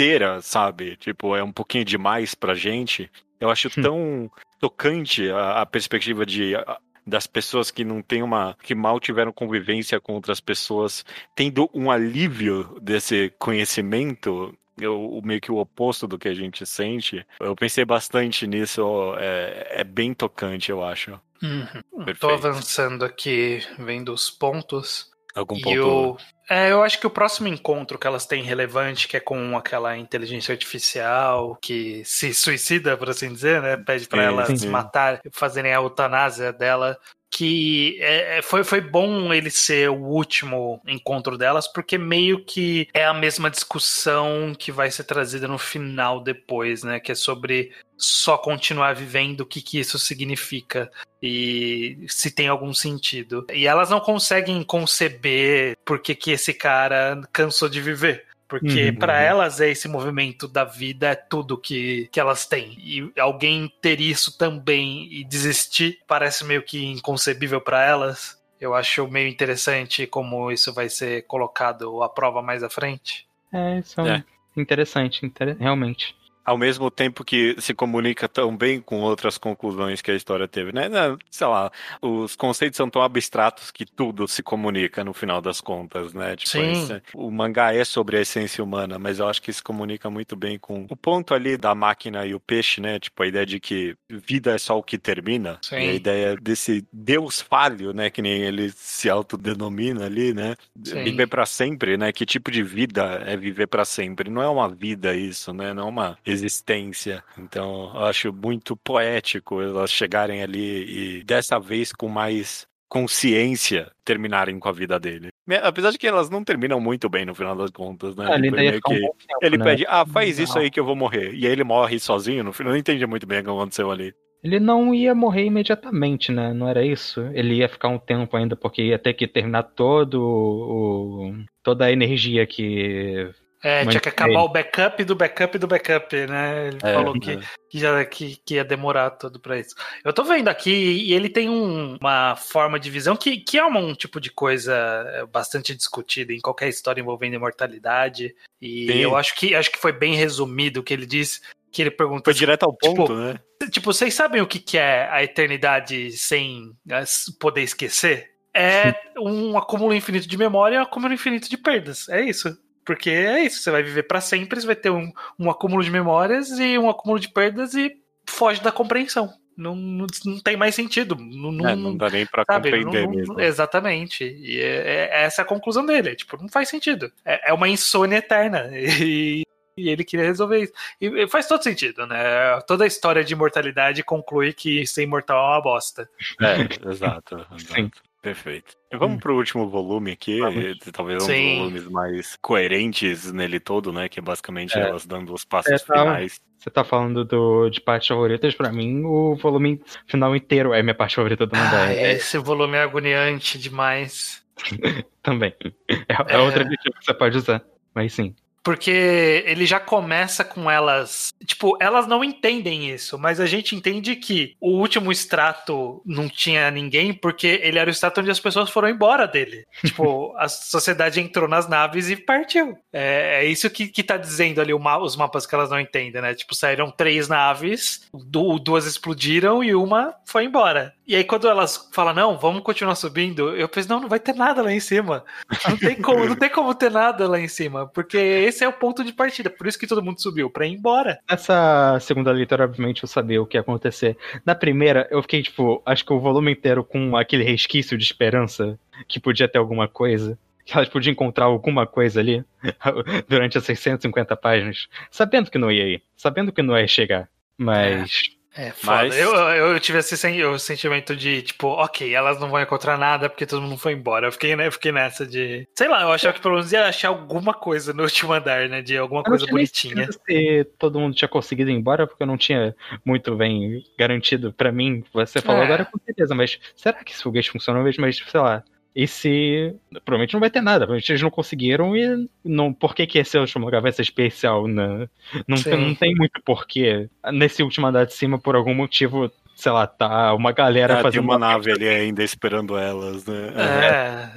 inteira, 0.00 0.40
sabe? 0.42 0.96
Tipo, 0.96 1.36
é 1.36 1.42
um 1.42 1.52
pouquinho 1.52 1.84
demais 1.84 2.34
pra 2.34 2.54
gente. 2.54 3.10
Eu 3.38 3.50
acho 3.50 3.68
Hum. 3.78 3.82
tão 3.82 4.30
tocante 4.58 5.28
a, 5.30 5.60
a 5.62 5.66
perspectiva 5.66 6.24
de 6.26 6.54
a- 6.56 6.78
das 7.06 7.26
pessoas 7.26 7.70
que 7.70 7.84
não 7.84 8.02
têm 8.02 8.22
uma 8.22 8.56
que 8.62 8.74
mal 8.74 9.00
tiveram 9.00 9.32
convivência 9.32 10.00
com 10.00 10.12
outras 10.14 10.38
pessoas, 10.40 11.04
tendo 11.34 11.68
um 11.74 11.90
alívio 11.90 12.78
desse 12.80 13.32
conhecimento, 13.38 14.54
eu, 14.78 15.00
o- 15.00 15.22
meio 15.24 15.40
que 15.40 15.50
o 15.50 15.56
oposto 15.56 16.06
do 16.06 16.18
que 16.18 16.28
a 16.28 16.34
gente 16.34 16.64
sente. 16.66 17.26
Eu 17.40 17.56
pensei 17.56 17.84
bastante 17.84 18.46
nisso, 18.46 19.14
é, 19.18 19.80
é 19.80 19.84
bem 19.84 20.12
tocante, 20.14 20.70
eu 20.70 20.84
acho. 20.84 21.18
Uhum. 21.42 22.04
Tô 22.20 22.28
avançando 22.30 23.04
aqui, 23.04 23.60
vendo 23.78 24.12
os 24.12 24.30
pontos. 24.30 25.10
Algum 25.34 25.56
E 25.56 25.62
ponto 25.62 25.76
eu, 25.76 26.16
é, 26.50 26.72
eu 26.72 26.82
acho 26.82 26.98
que 26.98 27.06
o 27.06 27.10
próximo 27.10 27.46
encontro 27.46 27.96
que 27.96 28.06
elas 28.06 28.26
têm 28.26 28.42
relevante, 28.42 29.06
que 29.06 29.16
é 29.16 29.20
com 29.20 29.56
aquela 29.56 29.96
inteligência 29.96 30.52
artificial 30.52 31.56
que 31.62 32.02
se 32.04 32.34
suicida, 32.34 32.96
por 32.96 33.08
assim 33.08 33.32
dizer, 33.32 33.62
né? 33.62 33.76
Pede 33.76 34.04
Sim, 34.04 34.18
elas 34.18 34.60
sim. 34.60 34.68
matar, 34.68 35.20
fazerem 35.32 35.72
a 35.72 35.76
eutanásia 35.76 36.52
dela. 36.52 36.98
Que 37.30 37.96
é, 38.00 38.38
é, 38.38 38.42
foi, 38.42 38.64
foi 38.64 38.80
bom 38.80 39.32
ele 39.32 39.50
ser 39.50 39.88
o 39.88 40.02
último 40.02 40.80
encontro 40.86 41.38
delas, 41.38 41.68
porque 41.68 41.96
meio 41.96 42.44
que 42.44 42.88
é 42.92 43.04
a 43.04 43.14
mesma 43.14 43.50
discussão 43.50 44.54
que 44.58 44.72
vai 44.72 44.90
ser 44.90 45.04
trazida 45.04 45.46
no 45.46 45.58
final 45.58 46.20
depois, 46.20 46.82
né? 46.82 46.98
Que 46.98 47.12
é 47.12 47.14
sobre 47.14 47.72
só 47.96 48.38
continuar 48.38 48.94
vivendo 48.94 49.40
o 49.40 49.46
que, 49.46 49.60
que 49.60 49.78
isso 49.78 49.98
significa 49.98 50.90
e 51.22 52.04
se 52.08 52.30
tem 52.30 52.48
algum 52.48 52.72
sentido. 52.72 53.46
E 53.52 53.66
elas 53.66 53.90
não 53.90 54.00
conseguem 54.00 54.62
conceber 54.62 55.76
por 55.84 56.00
que, 56.00 56.14
que 56.14 56.30
esse 56.30 56.54
cara 56.54 57.20
cansou 57.32 57.68
de 57.68 57.80
viver. 57.80 58.26
Porque 58.50 58.88
Uhum. 58.90 58.96
pra 58.96 59.20
elas 59.20 59.60
é 59.60 59.70
esse 59.70 59.86
movimento 59.88 60.48
da 60.48 60.64
vida, 60.64 61.08
é 61.10 61.14
tudo 61.14 61.56
que, 61.56 62.08
que 62.12 62.18
elas 62.20 62.44
têm. 62.46 62.76
E 62.80 63.12
alguém 63.18 63.72
ter 63.80 64.00
isso 64.00 64.36
também 64.36 65.08
e 65.10 65.24
desistir 65.24 66.00
parece 66.06 66.44
meio 66.44 66.62
que 66.62 66.84
inconcebível 66.84 67.60
pra 67.60 67.82
elas. 67.84 68.38
Eu 68.60 68.74
acho 68.74 69.06
meio 69.08 69.28
interessante 69.28 70.06
como 70.06 70.50
isso 70.50 70.74
vai 70.74 70.88
ser 70.90 71.22
colocado 71.26 72.02
à 72.02 72.08
prova 72.08 72.42
mais 72.42 72.62
à 72.62 72.68
frente. 72.68 73.26
É, 73.52 73.78
isso 73.78 74.00
é, 74.02 74.16
É. 74.16 74.24
interessante, 74.60 75.24
inter- 75.24 75.56
realmente. 75.58 76.14
Ao 76.50 76.58
mesmo 76.58 76.90
tempo 76.90 77.24
que 77.24 77.54
se 77.60 77.72
comunica 77.72 78.28
tão 78.28 78.56
bem 78.56 78.80
com 78.80 79.00
outras 79.02 79.38
conclusões 79.38 80.02
que 80.02 80.10
a 80.10 80.14
história 80.16 80.48
teve, 80.48 80.72
né? 80.72 80.88
Sei 81.30 81.46
lá, 81.46 81.70
os 82.02 82.34
conceitos 82.34 82.76
são 82.76 82.90
tão 82.90 83.02
abstratos 83.02 83.70
que 83.70 83.86
tudo 83.86 84.26
se 84.26 84.42
comunica 84.42 85.04
no 85.04 85.12
final 85.12 85.40
das 85.40 85.60
contas, 85.60 86.12
né? 86.12 86.34
Tipo, 86.34 86.50
Sim. 86.50 86.70
esse- 86.72 87.02
o 87.14 87.30
mangá 87.30 87.72
é 87.72 87.84
sobre 87.84 88.16
a 88.16 88.20
essência 88.20 88.64
humana, 88.64 88.98
mas 88.98 89.20
eu 89.20 89.28
acho 89.28 89.40
que 89.40 89.52
se 89.52 89.62
comunica 89.62 90.10
muito 90.10 90.34
bem 90.34 90.58
com 90.58 90.86
o 90.90 90.96
ponto 90.96 91.34
ali 91.34 91.56
da 91.56 91.72
máquina 91.72 92.26
e 92.26 92.34
o 92.34 92.40
peixe, 92.40 92.80
né? 92.80 92.98
Tipo, 92.98 93.22
a 93.22 93.26
ideia 93.28 93.46
de 93.46 93.60
que 93.60 93.94
vida 94.08 94.52
é 94.52 94.58
só 94.58 94.76
o 94.76 94.82
que 94.82 94.98
termina. 94.98 95.58
Sim. 95.62 95.76
E 95.76 95.88
a 95.90 95.92
ideia 95.94 96.36
desse 96.36 96.84
Deus 96.92 97.40
falho, 97.40 97.92
né? 97.92 98.10
Que 98.10 98.20
nem 98.20 98.42
ele 98.42 98.70
se 98.74 99.08
autodenomina 99.08 100.06
ali, 100.06 100.34
né? 100.34 100.56
Sim. 100.84 101.04
Viver 101.04 101.28
pra 101.28 101.46
sempre, 101.46 101.96
né? 101.96 102.10
Que 102.12 102.26
tipo 102.26 102.50
de 102.50 102.62
vida 102.64 103.22
é 103.24 103.36
viver 103.36 103.68
pra 103.68 103.84
sempre? 103.84 104.28
Não 104.28 104.42
é 104.42 104.48
uma 104.48 104.68
vida 104.68 105.14
isso, 105.14 105.52
né? 105.52 105.72
Não 105.72 105.84
é 105.84 105.86
uma 105.88 106.18
existência. 106.40 107.22
Então, 107.38 107.90
eu 107.94 108.04
acho 108.04 108.32
muito 108.32 108.76
poético 108.76 109.60
elas 109.60 109.90
chegarem 109.90 110.42
ali 110.42 111.18
e 111.20 111.24
dessa 111.24 111.58
vez 111.58 111.92
com 111.92 112.08
mais 112.08 112.66
consciência 112.88 113.90
terminarem 114.04 114.58
com 114.58 114.68
a 114.68 114.72
vida 114.72 114.98
dele. 114.98 115.28
Apesar 115.62 115.90
de 115.90 115.98
que 115.98 116.06
elas 116.06 116.28
não 116.30 116.42
terminam 116.44 116.80
muito 116.80 117.08
bem 117.08 117.24
no 117.24 117.34
final 117.34 117.54
das 117.56 117.70
contas, 117.70 118.14
né? 118.16 118.26
Ah, 118.28 118.36
ele 118.36 118.72
Tipo, 118.72 118.90
um 118.92 118.94
que- 118.94 119.00
bom 119.00 119.14
tempo, 119.26 119.38
ele 119.42 119.56
né? 119.58 119.64
pede, 119.64 119.84
ah, 119.88 120.04
faz 120.06 120.38
isso 120.38 120.54
Não. 120.54 120.62
aí 120.62 120.70
que 120.70 120.78
eu 120.80 120.84
vou 120.84 120.96
morrer. 120.96 121.32
E 121.34 121.46
aí 121.46 121.52
ele 121.52 121.64
morre 121.64 121.98
sozinho 121.98 122.42
no 122.44 122.52
final. 122.52 122.70
Eu 122.70 122.74
não 122.74 122.80
entendi 122.80 123.06
muito 123.06 123.26
bem 123.26 123.40
o 123.40 123.44
que 123.44 123.50
aconteceu 123.50 123.90
ali. 123.90 124.12
Ele 124.42 124.58
não 124.58 124.94
ia 124.94 125.14
morrer 125.14 125.44
imediatamente, 125.44 126.32
né? 126.32 126.52
Não 126.54 126.66
era 126.66 126.84
isso? 126.84 127.20
Ele 127.34 127.56
ia 127.56 127.68
ficar 127.68 127.88
um 127.88 127.98
tempo 127.98 128.36
ainda, 128.36 128.56
porque 128.56 128.82
ia 128.82 128.98
ter 128.98 129.12
que 129.14 129.28
terminar 129.28 129.62
todo 129.64 130.14
o. 130.22 131.34
toda 131.62 131.84
a 131.84 131.92
energia 131.92 132.46
que 132.46 133.30
É, 133.62 133.84
tinha 133.84 134.00
que 134.00 134.08
acabar 134.08 134.40
o 134.42 134.48
backup 134.48 135.04
do 135.04 135.14
backup 135.14 135.58
do 135.58 135.66
backup, 135.66 136.16
né? 136.26 136.68
Ele 136.68 136.78
É, 136.82 136.94
falou 136.94 137.12
que, 137.12 137.38
que, 137.68 137.78
já, 137.78 138.04
que, 138.06 138.36
que 138.44 138.54
ia 138.54 138.64
demorar 138.64 139.10
tudo 139.10 139.38
pra 139.38 139.58
isso. 139.58 139.74
Eu 140.02 140.12
tô 140.12 140.24
vendo 140.24 140.48
aqui 140.48 140.70
e 140.70 141.12
ele 141.12 141.28
tem 141.28 141.48
um- 141.50 141.96
uma 142.00 142.36
forma 142.36 142.80
de 142.80 142.88
visão 142.90 143.14
que, 143.16 143.36
que 143.38 143.58
é 143.58 143.64
uma- 143.64 143.80
um 143.80 143.94
tipo 143.94 144.18
de 144.18 144.30
coisa 144.30 144.74
é, 145.14 145.26
bastante 145.26 145.74
discutida 145.74 146.32
em 146.32 146.40
qualquer 146.40 146.68
história 146.68 147.00
envolvendo 147.02 147.34
imortalidade. 147.34 148.34
E 148.60 148.86
Sim. 148.86 148.98
eu 148.98 149.14
acho 149.14 149.34
que 149.36 149.54
acho 149.54 149.70
que 149.70 149.78
foi 149.78 149.92
bem 149.92 150.14
resumido 150.14 150.80
o 150.80 150.82
que 150.82 150.94
ele 150.94 151.06
disse. 151.06 151.40
Que 151.70 151.82
ele 151.82 151.90
perguntou 151.90 152.24
Foi 152.24 152.34
direto 152.34 152.64
ao 152.64 152.72
ponto, 152.72 153.02
Tipo, 153.02 153.14
né? 153.14 153.38
Tipo, 153.70 153.92
vocês 153.92 154.12
sabem 154.14 154.40
o 154.40 154.46
que, 154.46 154.58
que 154.58 154.76
é 154.78 155.06
a 155.08 155.22
eternidade 155.22 156.10
sem 156.12 156.72
eh, 156.88 157.04
poder 157.38 157.62
esquecer? 157.62 158.30
É 158.52 158.92
um 159.20 159.56
acúmulo 159.56 159.94
infinito 159.94 160.26
de 160.26 160.36
memória 160.36 160.76
e 160.76 160.78
um 160.78 160.82
acúmulo 160.82 161.14
infinito 161.14 161.48
de 161.48 161.56
perdas. 161.56 162.08
É 162.08 162.22
isso. 162.22 162.58
Porque 162.90 163.08
é 163.10 163.44
isso. 163.44 163.62
Você 163.62 163.70
vai 163.70 163.84
viver 163.84 164.02
pra 164.02 164.20
sempre, 164.20 164.60
você 164.60 164.66
vai 164.66 164.74
ter 164.74 164.90
um, 164.90 165.12
um 165.38 165.48
acúmulo 165.48 165.80
de 165.84 165.90
memórias 165.92 166.50
e 166.58 166.76
um 166.76 166.90
acúmulo 166.90 167.20
de 167.20 167.28
perdas 167.28 167.72
e 167.74 167.92
foge 168.28 168.60
da 168.60 168.72
compreensão. 168.72 169.32
Não, 169.56 169.76
não, 169.76 170.06
não 170.24 170.40
tem 170.40 170.56
mais 170.56 170.74
sentido. 170.74 171.14
Não, 171.14 171.52
não, 171.52 171.68
É, 171.68 171.76
não 171.76 171.96
dá 171.96 172.10
nem 172.10 172.26
pra 172.26 172.44
sabe? 172.44 172.70
compreender 172.70 173.02
Não- 173.02 173.10
não- 173.12 173.16
mesmo. 173.16 173.40
exatamente. 173.40 174.24
E 174.24 174.60
é, 174.60 175.08
é- 175.12 175.22
essa 175.24 175.42
é 175.42 175.44
a 175.44 175.46
conclusão 175.46 175.86
dele. 175.86 176.16
Tipo, 176.16 176.36
não 176.40 176.48
faz 176.48 176.68
sentido. 176.68 177.12
É, 177.24 177.50
é 177.50 177.52
uma 177.52 177.68
insônia 177.68 178.16
eterna. 178.16 178.68
E, 179.06 179.42
e 179.76 179.88
ele 179.88 180.02
queria 180.04 180.26
resolver 180.26 180.64
isso. 180.64 180.72
E, 181.00 181.06
e 181.06 181.28
faz 181.28 181.46
todo 181.46 181.62
sentido, 181.62 182.06
né? 182.06 182.60
Toda 182.66 182.82
a 182.84 182.86
história 182.88 183.22
de 183.22 183.32
imortalidade 183.34 184.02
conclui 184.02 184.52
que 184.52 184.84
ser 184.86 185.04
imortal 185.04 185.38
é 185.38 185.54
uma 185.56 185.62
bosta. 185.62 186.08
É, 186.40 186.54
exato. 186.90 187.46
exato. 187.56 188.02
Perfeito. 188.22 188.74
Vamos 188.92 189.18
pro 189.20 189.34
último 189.36 189.68
volume 189.70 190.10
aqui, 190.12 190.40
Vamos. 190.40 190.78
talvez 190.92 191.22
um 191.22 191.26
Sim. 191.26 191.48
dos 191.48 191.58
volumes 191.58 191.88
mais 191.88 192.36
coerentes 192.42 193.32
nele 193.32 193.58
todo, 193.58 193.92
né? 193.92 194.08
Que 194.10 194.18
é 194.18 194.22
basicamente 194.22 194.76
É. 194.78 194.82
elas 194.82 195.06
dando 195.06 195.32
os 195.32 195.44
passos 195.44 195.72
É, 195.72 195.78
tá. 195.78 195.98
finais. 196.00 196.40
Você 196.58 196.68
tá 196.68 196.84
falando 196.84 197.24
do, 197.24 197.70
de 197.70 197.80
partes 197.80 198.08
favoritas, 198.08 198.54
pra 198.54 198.70
mim, 198.70 199.02
o 199.04 199.34
volume 199.36 199.80
final 200.06 200.36
inteiro 200.36 200.74
é 200.74 200.82
minha 200.82 200.94
parte 200.94 201.16
favorita 201.16 201.46
do 201.46 201.56
mangá. 201.56 201.84
Ah, 201.86 201.92
É- 201.94 202.12
esse 202.12 202.36
volume 202.36 202.76
é 202.76 202.82
agoniante 202.82 203.58
demais. 203.58 204.44
Também. 205.22 205.54
É, 205.88 205.94
é 206.34 206.34
É. 206.34 206.38
outro 206.38 206.60
adjetivo 206.60 206.94
que 206.98 207.04
você 207.06 207.14
pode 207.14 207.38
usar. 207.38 207.64
Mas 207.94 208.12
sim. 208.12 208.34
Porque 208.62 209.42
ele 209.46 209.64
já 209.66 209.80
começa 209.80 210.44
com 210.44 210.70
elas. 210.70 211.30
Tipo, 211.46 211.76
elas 211.80 212.06
não 212.06 212.22
entendem 212.22 212.90
isso, 212.90 213.18
mas 213.18 213.40
a 213.40 213.46
gente 213.46 213.74
entende 213.74 214.14
que 214.16 214.54
o 214.60 214.72
último 214.78 215.10
extrato 215.10 216.02
não 216.04 216.28
tinha 216.28 216.70
ninguém 216.70 217.12
porque 217.14 217.60
ele 217.62 217.78
era 217.78 217.88
o 217.88 217.92
extrato 217.92 218.20
onde 218.20 218.30
as 218.30 218.38
pessoas 218.40 218.68
foram 218.70 218.88
embora 218.88 219.26
dele. 219.26 219.64
Tipo, 219.84 220.34
a 220.36 220.48
sociedade 220.48 221.20
entrou 221.20 221.48
nas 221.48 221.68
naves 221.68 222.10
e 222.10 222.16
partiu. 222.16 222.76
É, 222.92 223.42
é 223.42 223.44
isso 223.46 223.68
que, 223.70 223.88
que 223.88 224.02
tá 224.02 224.16
dizendo 224.16 224.60
ali 224.60 224.74
o 224.74 224.78
ma- 224.78 224.98
os 224.98 225.16
mapas 225.16 225.46
que 225.46 225.54
elas 225.54 225.70
não 225.70 225.80
entendem, 225.80 226.20
né? 226.20 226.34
Tipo, 226.34 226.54
saíram 226.54 226.90
três 226.90 227.28
naves, 227.28 228.02
du- 228.12 228.58
duas 228.58 228.86
explodiram 228.86 229.64
e 229.64 229.74
uma 229.74 230.14
foi 230.26 230.44
embora. 230.44 230.92
E 231.06 231.16
aí, 231.16 231.24
quando 231.24 231.48
elas 231.48 231.88
falam, 231.92 232.14
não, 232.14 232.38
vamos 232.38 232.62
continuar 232.62 232.94
subindo, 232.94 233.56
eu 233.56 233.68
pensei, 233.68 233.88
não, 233.90 234.00
não 234.02 234.08
vai 234.08 234.20
ter 234.20 234.32
nada 234.34 234.62
lá 234.62 234.70
em 234.72 234.78
cima. 234.78 235.24
Não 235.68 235.76
tem 235.76 236.00
como, 236.00 236.24
não 236.24 236.36
tem 236.36 236.48
como 236.48 236.72
ter 236.72 236.90
nada 236.90 237.26
lá 237.28 237.40
em 237.40 237.48
cima, 237.48 237.88
porque 237.88 238.16
esse 238.50 238.62
é 238.62 238.68
o 238.68 238.72
ponto 238.72 239.02
de 239.02 239.12
partida. 239.12 239.48
Por 239.48 239.66
isso 239.66 239.78
que 239.78 239.86
todo 239.86 240.02
mundo 240.02 240.20
subiu, 240.20 240.50
pra 240.50 240.66
ir 240.66 240.74
embora. 240.74 241.18
Nessa 241.28 241.98
segunda 242.00 242.30
leitura, 242.30 242.64
obviamente, 242.64 243.02
eu 243.02 243.08
sabia 243.08 243.40
o 243.40 243.46
que 243.46 243.56
ia 243.56 243.62
acontecer. 243.62 244.16
Na 244.44 244.54
primeira, 244.54 245.08
eu 245.10 245.22
fiquei, 245.22 245.42
tipo, 245.42 245.82
acho 245.86 246.04
que 246.04 246.12
o 246.12 246.20
volume 246.20 246.52
inteiro 246.52 246.84
com 246.84 247.16
aquele 247.16 247.44
resquício 247.44 247.96
de 247.96 248.04
esperança 248.04 248.78
que 249.08 249.18
podia 249.18 249.48
ter 249.48 249.58
alguma 249.58 249.88
coisa. 249.88 250.38
Que 250.64 250.76
elas 250.76 250.88
podiam 250.88 251.12
encontrar 251.12 251.46
alguma 251.46 251.86
coisa 251.86 252.20
ali 252.20 252.44
durante 253.26 253.56
as 253.56 253.64
650 253.64 254.36
páginas. 254.36 254.88
Sabendo 255.10 255.50
que 255.50 255.58
não 255.58 255.72
ia 255.72 255.86
ir. 255.88 256.02
Sabendo 256.16 256.52
que 256.52 256.62
não 256.62 256.78
ia 256.78 256.86
chegar. 256.86 257.28
Mas. 257.56 258.39
É, 258.56 258.70
foda. 258.72 258.96
Mas- 258.96 259.16
Eu, 259.16 259.32
eu 259.34 259.78
tive 259.80 259.98
esse 259.98 260.16
sen- 260.16 260.42
o 260.44 260.58
sentimento 260.58 261.14
de, 261.14 261.40
tipo, 261.42 261.68
ok, 261.68 262.12
elas 262.12 262.40
não 262.40 262.48
vão 262.50 262.60
encontrar 262.60 262.98
nada 262.98 263.28
porque 263.30 263.46
todo 263.46 263.62
mundo 263.62 263.76
foi 263.78 263.92
embora. 263.92 264.26
Eu 264.26 264.32
fiquei, 264.32 264.56
né, 264.56 264.66
eu 264.66 264.72
fiquei 264.72 264.90
nessa 264.90 265.24
de. 265.24 265.68
Sei 265.78 265.86
lá, 265.86 266.02
eu 266.02 266.10
achava 266.12 266.34
que 266.34 266.40
pelo 266.40 266.54
menos 266.56 266.72
ia 266.72 266.86
achar 266.88 267.08
alguma 267.08 267.54
coisa 267.54 267.92
no 267.92 268.02
último 268.04 268.32
andar, 268.32 268.68
né? 268.68 268.82
De 268.82 268.96
alguma 268.98 269.20
Eu 269.20 269.22
não 269.24 269.30
coisa 269.30 269.46
bonitinha. 269.46 270.08
se 270.12 270.64
todo 270.78 270.98
mundo 270.98 271.14
tinha 271.14 271.28
conseguido 271.28 271.70
ir 271.70 271.74
embora, 271.74 272.06
porque 272.08 272.22
eu 272.22 272.26
não 272.26 272.36
tinha 272.36 272.74
muito 273.04 273.36
bem 273.36 273.84
garantido 273.96 274.52
pra 274.52 274.72
mim. 274.72 275.04
Você 275.12 275.40
falou 275.40 275.62
É. 275.62 275.64
agora 275.66 275.84
com 275.84 275.98
certeza, 276.04 276.34
mas 276.34 276.58
será 276.74 277.04
que 277.04 277.12
esse 277.12 277.22
foguete 277.22 277.50
funcionou 277.52 277.84
mesmo? 277.84 278.00
Mas, 278.02 278.16
sei 278.16 278.40
lá. 278.40 278.64
E 278.94 279.06
se. 279.06 279.74
Provavelmente 280.04 280.32
não 280.34 280.40
vai 280.40 280.50
ter 280.50 280.60
nada, 280.60 280.80
provavelmente 280.80 281.12
eles 281.12 281.22
não 281.22 281.30
conseguiram 281.30 281.96
e 281.96 282.28
não, 282.44 282.72
por 282.72 282.94
que, 282.94 283.06
que 283.06 283.18
esse 283.18 283.38
último 283.38 283.64
lugar 283.64 283.80
vai 283.80 283.92
ser 283.92 284.02
especial? 284.02 284.66
Né? 284.66 285.08
Não, 285.46 285.62
tem, 285.62 285.76
não 285.76 285.94
tem 285.94 286.14
muito 286.14 286.40
porquê. 286.44 287.08
Nesse 287.32 287.62
último 287.62 287.86
andar 287.86 288.04
de 288.04 288.14
cima, 288.14 288.38
por 288.38 288.56
algum 288.56 288.74
motivo, 288.74 289.30
sei 289.54 289.70
lá, 289.70 289.86
tá 289.86 290.34
uma 290.34 290.50
galera 290.50 290.94
Ah, 290.94 290.96
tem 290.96 291.02
fazendo 291.04 291.24
uma 291.24 291.38
nave 291.38 291.70
ali 291.70 291.88
ainda 291.88 292.24
esperando 292.24 292.76
elas, 292.76 293.24
né? 293.26 293.52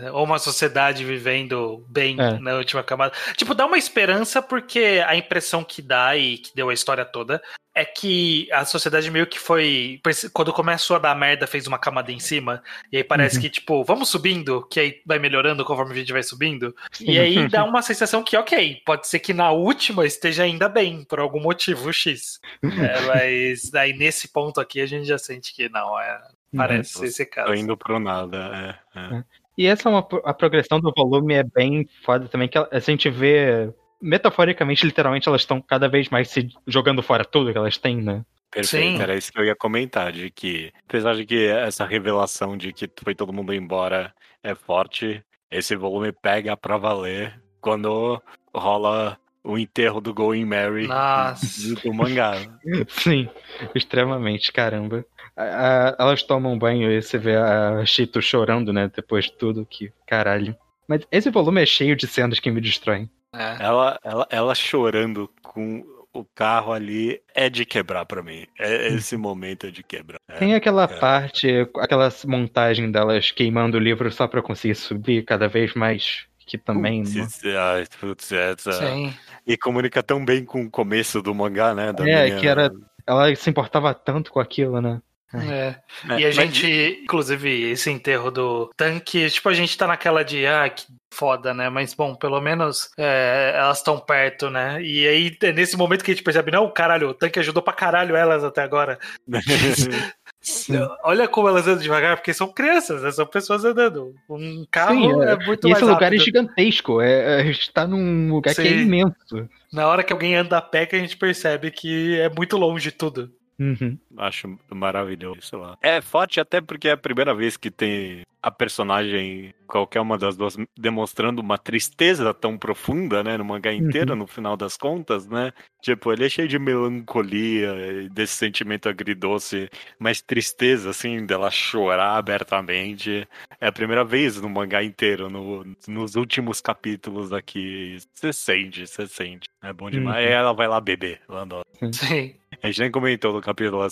É, 0.03 0.11
ou 0.11 0.23
uma 0.23 0.37
sociedade 0.37 1.03
vivendo 1.03 1.83
bem 1.89 2.15
É. 2.19 2.37
na 2.39 2.53
última 2.55 2.83
camada. 2.83 3.13
Tipo, 3.35 3.55
dá 3.55 3.65
uma 3.65 3.77
esperança 3.77 4.39
porque 4.41 5.03
a 5.07 5.15
impressão 5.15 5.63
que 5.63 5.81
dá 5.81 6.15
e 6.15 6.37
que 6.37 6.55
deu 6.55 6.69
a 6.69 6.73
história 6.73 7.05
toda 7.05 7.41
é 7.75 7.83
que 7.83 8.47
a 8.51 8.65
sociedade 8.65 9.09
meio 9.09 9.25
que 9.25 9.39
foi. 9.39 9.99
Quando 10.31 10.53
começou 10.53 10.95
a 10.95 10.99
dar 10.99 11.15
merda, 11.15 11.47
fez 11.47 11.65
uma 11.65 11.79
camada 11.79 12.11
em 12.11 12.19
cima. 12.19 12.61
E 12.91 12.97
aí 12.97 13.03
parece 13.03 13.37
Uhum. 13.37 13.41
que, 13.41 13.49
tipo, 13.49 13.83
vamos 13.83 14.09
subindo, 14.09 14.65
que 14.69 14.79
aí 14.79 15.01
vai 15.05 15.17
melhorando 15.17 15.65
conforme 15.65 15.93
a 15.93 15.97
gente 15.97 16.13
vai 16.13 16.21
subindo. 16.21 16.75
E 17.01 17.17
aí 17.17 17.47
dá 17.49 17.63
uma 17.65 17.81
sensação 17.81 18.23
que, 18.23 18.37
ok, 18.37 18.81
pode 18.85 19.07
ser 19.07 19.19
que 19.19 19.33
na 19.33 19.51
última 19.51 20.05
esteja 20.05 20.43
ainda 20.43 20.69
bem, 20.69 21.03
por 21.03 21.19
algum 21.19 21.39
motivo 21.39 21.91
X. 21.91 22.39
É, 22.63 23.01
mas 23.07 23.69
daí 23.71 23.93
nesse 23.93 24.27
ponto 24.27 24.61
aqui 24.61 24.79
a 24.79 24.85
gente 24.85 25.05
já 25.07 25.17
sente 25.17 25.53
que 25.53 25.67
não, 25.69 25.99
é, 25.99 26.21
parece 26.55 26.93
ser 26.93 27.05
esse 27.05 27.25
caso. 27.25 27.47
Tô 27.47 27.53
indo 27.55 27.75
pro 27.75 27.99
nada, 27.99 28.79
é. 28.95 28.99
é. 28.99 29.23
E 29.57 29.67
essa 29.67 29.87
é 29.87 29.91
uma, 29.91 30.07
a 30.25 30.33
progressão 30.33 30.79
do 30.79 30.91
volume 30.95 31.35
é 31.35 31.43
bem 31.43 31.87
foda 32.03 32.27
também, 32.27 32.47
que 32.47 32.57
a 32.57 32.79
gente 32.79 33.09
vê, 33.09 33.71
metaforicamente, 34.03 34.85
literalmente, 34.85 35.27
elas 35.27 35.41
estão 35.41 35.61
cada 35.61 35.87
vez 35.87 36.09
mais 36.09 36.29
se 36.29 36.49
jogando 36.67 37.01
fora 37.01 37.23
tudo 37.25 37.51
que 37.51 37.57
elas 37.57 37.77
têm, 37.77 37.97
né? 37.97 38.23
Perfeito, 38.51 38.97
Sim. 38.97 39.01
era 39.01 39.15
isso 39.15 39.31
que 39.31 39.39
eu 39.39 39.45
ia 39.45 39.55
comentar, 39.55 40.11
de 40.11 40.29
que, 40.29 40.71
apesar 40.87 41.15
de 41.15 41.25
que 41.25 41.47
essa 41.47 41.85
revelação 41.85 42.55
de 42.55 42.71
que 42.71 42.87
foi 43.03 43.15
todo 43.15 43.33
mundo 43.33 43.51
embora 43.53 44.13
é 44.43 44.53
forte, 44.53 45.23
esse 45.49 45.75
volume 45.75 46.11
pega 46.11 46.55
pra 46.55 46.77
valer 46.77 47.41
quando 47.59 48.21
rola 48.53 49.17
o 49.43 49.57
enterro 49.57 49.99
do 49.99 50.13
Going 50.13 50.45
Mary 50.45 50.87
Nossa. 50.87 51.73
do 51.81 51.93
mangá. 51.93 52.33
Sim, 52.89 53.27
extremamente, 53.73 54.51
caramba. 54.51 55.03
A- 55.35 55.89
a- 55.89 55.95
elas 55.99 56.21
tomam 56.23 56.57
banho 56.57 56.91
e 56.91 57.01
você 57.01 57.17
vê 57.17 57.35
a 57.35 57.83
Chito 57.85 58.21
chorando, 58.21 58.71
né, 58.71 58.89
depois 58.95 59.25
de 59.25 59.33
tudo, 59.37 59.65
que 59.65 59.91
caralho. 60.07 60.55
Mas 60.87 61.01
esse 61.11 61.29
volume 61.31 61.61
é 61.61 61.65
cheio 61.65 61.95
de 61.95 62.05
cenas 62.05 62.39
que 62.39 62.51
me 62.51 62.61
destroem. 62.61 63.09
É. 63.33 63.57
Ela, 63.63 63.99
ela, 64.03 64.27
ela 64.29 64.55
chorando 64.55 65.29
com 65.41 65.83
o 66.13 66.23
carro 66.23 66.71
ali 66.71 67.19
é 67.33 67.49
de 67.49 67.65
quebrar 67.65 68.05
pra 68.05 68.21
mim. 68.21 68.45
É, 68.59 68.87
esse 68.89 69.17
momento 69.17 69.65
é 69.65 69.71
de 69.71 69.81
quebrar. 69.81 70.19
É. 70.29 70.37
Tem 70.37 70.53
aquela 70.53 70.83
é. 70.83 70.87
parte, 70.87 71.67
aquela 71.77 72.09
montagem 72.25 72.91
delas 72.91 73.31
queimando 73.31 73.77
o 73.77 73.79
livro 73.79 74.11
só 74.11 74.27
pra 74.27 74.41
conseguir 74.41 74.75
subir 74.75 75.25
cada 75.25 75.47
vez 75.47 75.73
mais, 75.73 76.25
que 76.45 76.57
também... 76.57 77.03
Putz, 77.03 77.15
isso- 77.15 77.57
ai, 77.57 77.85
putz, 77.99 78.31
essa- 78.31 78.73
Sim. 78.73 79.13
E 79.45 79.57
comunica 79.57 80.03
tão 80.03 80.23
bem 80.23 80.45
com 80.45 80.63
o 80.63 80.69
começo 80.69 81.21
do 81.21 81.33
mangá, 81.33 81.73
né? 81.73 81.89
É, 81.89 82.03
menina- 82.03 82.39
que 82.39 82.47
era- 82.47 82.71
Ela 83.05 83.35
se 83.35 83.49
importava 83.49 83.93
tanto 83.93 84.31
com 84.31 84.39
aquilo, 84.39 84.79
né? 84.79 85.01
É. 85.33 85.75
É, 86.09 86.19
E 86.19 86.25
a 86.25 86.27
mas- 86.27 86.35
gente, 86.35 86.99
inclusive, 87.03 87.71
esse 87.71 87.89
enterro 87.89 88.29
do 88.31 88.69
tanque, 88.77 89.29
tipo, 89.29 89.49
a 89.49 89.53
gente 89.53 89.77
tá 89.77 89.87
naquela 89.87 90.23
de, 90.23 90.45
ah, 90.45 90.69
que 90.69 90.85
foda, 91.13 91.53
né? 91.53 91.69
Mas, 91.69 91.93
bom, 91.93 92.15
pelo 92.15 92.39
menos 92.41 92.89
é, 92.97 93.53
elas 93.55 93.77
estão 93.79 93.99
perto, 93.99 94.49
né? 94.49 94.81
E 94.81 95.07
aí, 95.07 95.37
é 95.43 95.51
nesse 95.51 95.77
momento 95.77 96.03
que 96.03 96.11
a 96.11 96.13
gente 96.13 96.23
percebe, 96.23 96.51
não, 96.51 96.69
caralho, 96.71 97.09
o 97.09 97.13
tanque 97.13 97.39
ajudou 97.39 97.61
pra 97.63 97.73
caralho 97.73 98.15
elas 98.15 98.43
até 98.43 98.61
agora. 98.61 98.97
Olha 101.03 101.27
como 101.27 101.47
elas 101.47 101.67
andam 101.67 101.81
devagar, 101.81 102.17
porque 102.17 102.33
são 102.33 102.47
crianças, 102.51 103.01
né? 103.01 103.11
São 103.11 103.25
pessoas 103.25 103.63
andando. 103.63 104.13
Um 104.29 104.65
carro 104.69 104.93
Sim, 104.95 105.21
é, 105.23 105.31
é. 105.31 105.35
muito 105.45 105.67
E 105.67 105.71
mais 105.71 105.81
esse 105.81 105.91
lugar 105.91 106.03
rápido. 106.11 106.21
é 106.21 106.25
gigantesco, 106.25 107.01
é, 107.01 107.41
é, 107.41 107.49
está 107.49 107.87
num 107.87 108.29
lugar 108.31 108.53
que 108.53 108.61
é 108.61 108.65
Sim. 108.65 108.79
imenso. 108.81 109.49
Na 109.71 109.87
hora 109.87 110.03
que 110.03 110.11
alguém 110.13 110.35
anda 110.35 110.57
a 110.57 110.61
pé, 110.61 110.85
que 110.85 110.95
a 110.95 110.99
gente 110.99 111.15
percebe 111.17 111.71
que 111.71 112.19
é 112.19 112.29
muito 112.29 112.57
longe 112.57 112.91
tudo. 112.91 113.31
Uhum. 113.59 113.97
Acho 114.17 114.57
maravilhoso, 114.71 115.41
sei 115.41 115.59
lá. 115.59 115.77
É 115.81 116.01
forte 116.01 116.39
até 116.39 116.59
porque 116.61 116.87
é 116.87 116.91
a 116.91 116.97
primeira 116.97 117.33
vez 117.33 117.55
que 117.57 117.69
tem 117.71 118.21
a 118.41 118.51
personagem, 118.51 119.53
qualquer 119.65 120.01
uma 120.01 120.17
das 120.17 120.35
duas, 120.35 120.57
demonstrando 120.77 121.41
uma 121.41 121.57
tristeza 121.57 122.33
tão 122.33 122.57
profunda, 122.57 123.23
né, 123.23 123.37
no 123.37 123.45
mangá 123.45 123.71
inteiro, 123.71 124.17
no 124.17 124.27
final 124.27 124.57
das 124.57 124.75
contas, 124.75 125.25
né? 125.27 125.53
Tipo, 125.81 126.11
ele 126.11 126.25
é 126.25 126.29
cheio 126.29 126.47
de 126.47 126.59
melancolia, 126.59 128.09
desse 128.11 128.33
sentimento 128.33 128.89
agridoce, 128.89 129.69
mas 129.97 130.21
tristeza, 130.21 130.89
assim, 130.89 131.25
dela 131.25 131.49
chorar 131.49 132.17
abertamente. 132.17 133.25
É 133.61 133.67
a 133.67 133.71
primeira 133.71 134.03
vez 134.03 134.39
no 134.41 134.49
mangá 134.49 134.83
inteiro, 134.83 135.29
no- 135.29 135.65
nos 135.87 136.15
últimos 136.15 136.59
capítulos 136.59 137.31
aqui. 137.31 137.97
Você 138.13 138.33
sente, 138.33 138.85
você 138.87 139.07
sente. 139.07 139.47
É 139.61 139.71
bom 139.71 139.89
demais. 139.89 140.17
Uhum. 140.17 140.21
Aí 140.27 140.33
ela 140.33 140.53
vai 140.53 140.67
lá 140.67 140.81
beber, 140.81 141.21
Landó. 141.29 141.61
Sim. 141.93 142.35
A 142.63 142.67
gente 142.67 142.79
nem 142.79 142.91
comentou 142.91 143.33
no 143.33 143.41
capítulo 143.41 143.85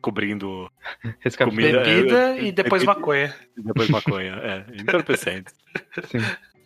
cobrindo 0.00 0.70
Esse 1.24 1.36
capítulo, 1.36 1.62
Comida- 1.62 1.84
Bebida 1.84 2.18
é, 2.38 2.42
e 2.44 2.52
depois 2.52 2.82
bebida- 2.82 2.98
maconha. 2.98 3.34
depois 3.56 3.88
maconha. 3.90 4.32
É, 4.42 4.64
entorpecente. 4.80 5.52
sim. 6.06 6.18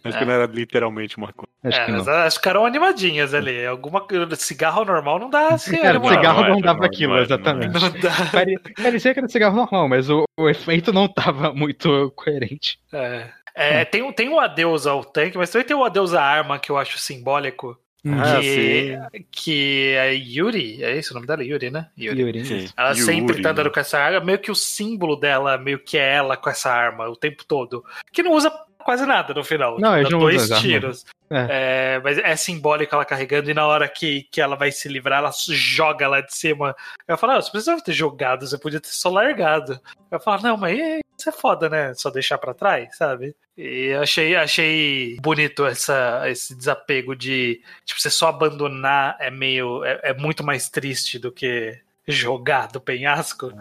Acho 0.05 0.19
que 0.19 0.25
não 0.27 0.33
era 0.35 0.45
literalmente 0.47 1.19
maconha. 1.19 1.49
Acho 1.65 1.81
É, 1.81 1.87
que 1.87 1.93
mas 1.93 2.07
elas 2.07 2.35
ficaram 2.37 2.67
animadinhas 2.67 3.33
ali. 3.33 3.65
Alguma 3.65 4.07
cigarro 4.37 4.85
normal 4.85 5.19
não 5.19 5.31
dá 5.31 5.49
assim, 5.49 5.79
Era, 5.79 5.97
animal. 5.97 6.13
cigarro 6.15 6.41
não 6.43 6.47
é, 6.47 6.51
não 6.51 6.61
dava 6.61 6.85
é, 6.85 6.87
aquilo, 6.87 7.17
é, 7.17 7.23
exatamente. 7.23 7.73
Não 7.73 7.91
dá. 8.01 8.11
Pare- 8.31 8.59
Parecia 8.83 9.15
que 9.15 9.21
era 9.21 9.29
cigarro 9.29 9.57
normal, 9.57 9.89
mas 9.89 10.11
o, 10.11 10.25
o 10.39 10.49
efeito 10.49 10.93
não 10.93 11.09
tava 11.09 11.53
muito 11.55 12.13
coerente. 12.15 12.79
É. 12.93 13.31
É, 13.57 13.85
tem, 13.87 14.03
um- 14.03 14.13
tem 14.13 14.29
um 14.29 14.39
adeus 14.39 14.87
ao 14.87 15.03
tanque, 15.05 15.39
mas 15.39 15.49
também 15.49 15.67
tem 15.67 15.77
um 15.77 15.85
adeus 15.85 16.13
à 16.13 16.23
arma 16.23 16.59
que 16.59 16.71
eu 16.71 16.77
acho 16.77 16.99
simbólico. 16.99 17.79
Ah, 18.07 18.39
que, 18.41 19.27
que 19.31 19.95
é 19.97 20.15
Yuri, 20.15 20.85
é 20.85 20.99
isso 20.99 21.13
o 21.13 21.15
nome 21.15 21.27
dela? 21.27 21.43
Yuri, 21.43 21.71
né? 21.71 21.89
Yuri. 21.97 22.21
Yuri. 22.21 22.45
Sim. 22.45 22.69
Ela 22.77 22.91
Yuri, 22.91 23.03
sempre 23.03 23.37
tá 23.37 23.49
né? 23.49 23.51
andando 23.51 23.73
com 23.73 23.81
essa 23.81 23.99
arma, 23.99 24.21
meio 24.21 24.39
que 24.39 24.51
o 24.51 24.55
símbolo 24.55 25.17
dela, 25.17 25.57
meio 25.57 25.79
que 25.79 25.97
é 25.97 26.17
ela 26.17 26.37
com 26.37 26.51
essa 26.51 26.71
arma 26.71 27.09
o 27.09 27.17
tempo 27.17 27.45
todo. 27.47 27.83
Que 28.13 28.23
não 28.23 28.33
usa 28.33 28.53
quase 28.85 29.05
nada 29.07 29.33
no 29.35 29.43
final. 29.43 29.79
Não, 29.81 29.97
tipo, 29.99 30.11
dá 30.11 30.19
dois 30.19 30.49
tiros. 30.61 31.05
É, 31.51 32.01
mas 32.05 32.19
é 32.19 32.37
simbólico 32.37 32.95
ela 32.95 33.05
carregando, 33.05 33.51
e 33.51 33.55
na 33.55 33.67
hora 33.67 33.89
que, 33.89 34.25
que 34.31 34.41
ela 34.41 34.55
vai 34.55 34.71
se 34.71 34.89
livrar, 34.89 35.19
ela 35.19 35.31
joga 35.51 36.07
lá 36.07 36.21
de 36.21 36.33
cima. 36.35 36.77
Eu 37.09 37.17
falo, 37.19 37.33
ah, 37.33 37.43
você 37.43 37.51
precisava 37.51 37.81
ter 37.83 37.93
jogado, 37.93 38.47
você 38.47 38.59
podia 38.59 38.79
ter 38.81 38.89
só 38.89 39.09
largado. 39.11 39.81
Eu 40.11 40.21
falo, 40.21 40.43
não, 40.43 40.57
mas 40.57 40.79
isso 41.19 41.29
é 41.29 41.33
foda, 41.33 41.69
né? 41.69 41.93
Só 41.95 42.11
deixar 42.11 42.39
pra 42.39 42.55
trás, 42.55 42.95
sabe? 42.97 43.35
E 43.57 43.87
eu 43.95 44.03
achei, 44.03 44.37
achei 44.37 45.17
bonito 45.21 45.65
essa, 45.65 46.23
esse 46.27 46.55
desapego 46.57 47.17
de 47.17 47.61
tipo, 47.85 48.01
você 48.01 48.11
só 48.11 48.29
abandonar 48.29 49.17
é 49.19 49.31
meio. 49.31 49.85
é, 49.85 50.01
é 50.05 50.15
muito 50.15 50.45
mais 50.45 50.69
triste 50.69 51.19
do 51.19 51.33
que 51.33 51.77
jogar 52.07 52.69
do 52.69 52.81
penhasco. 52.81 53.53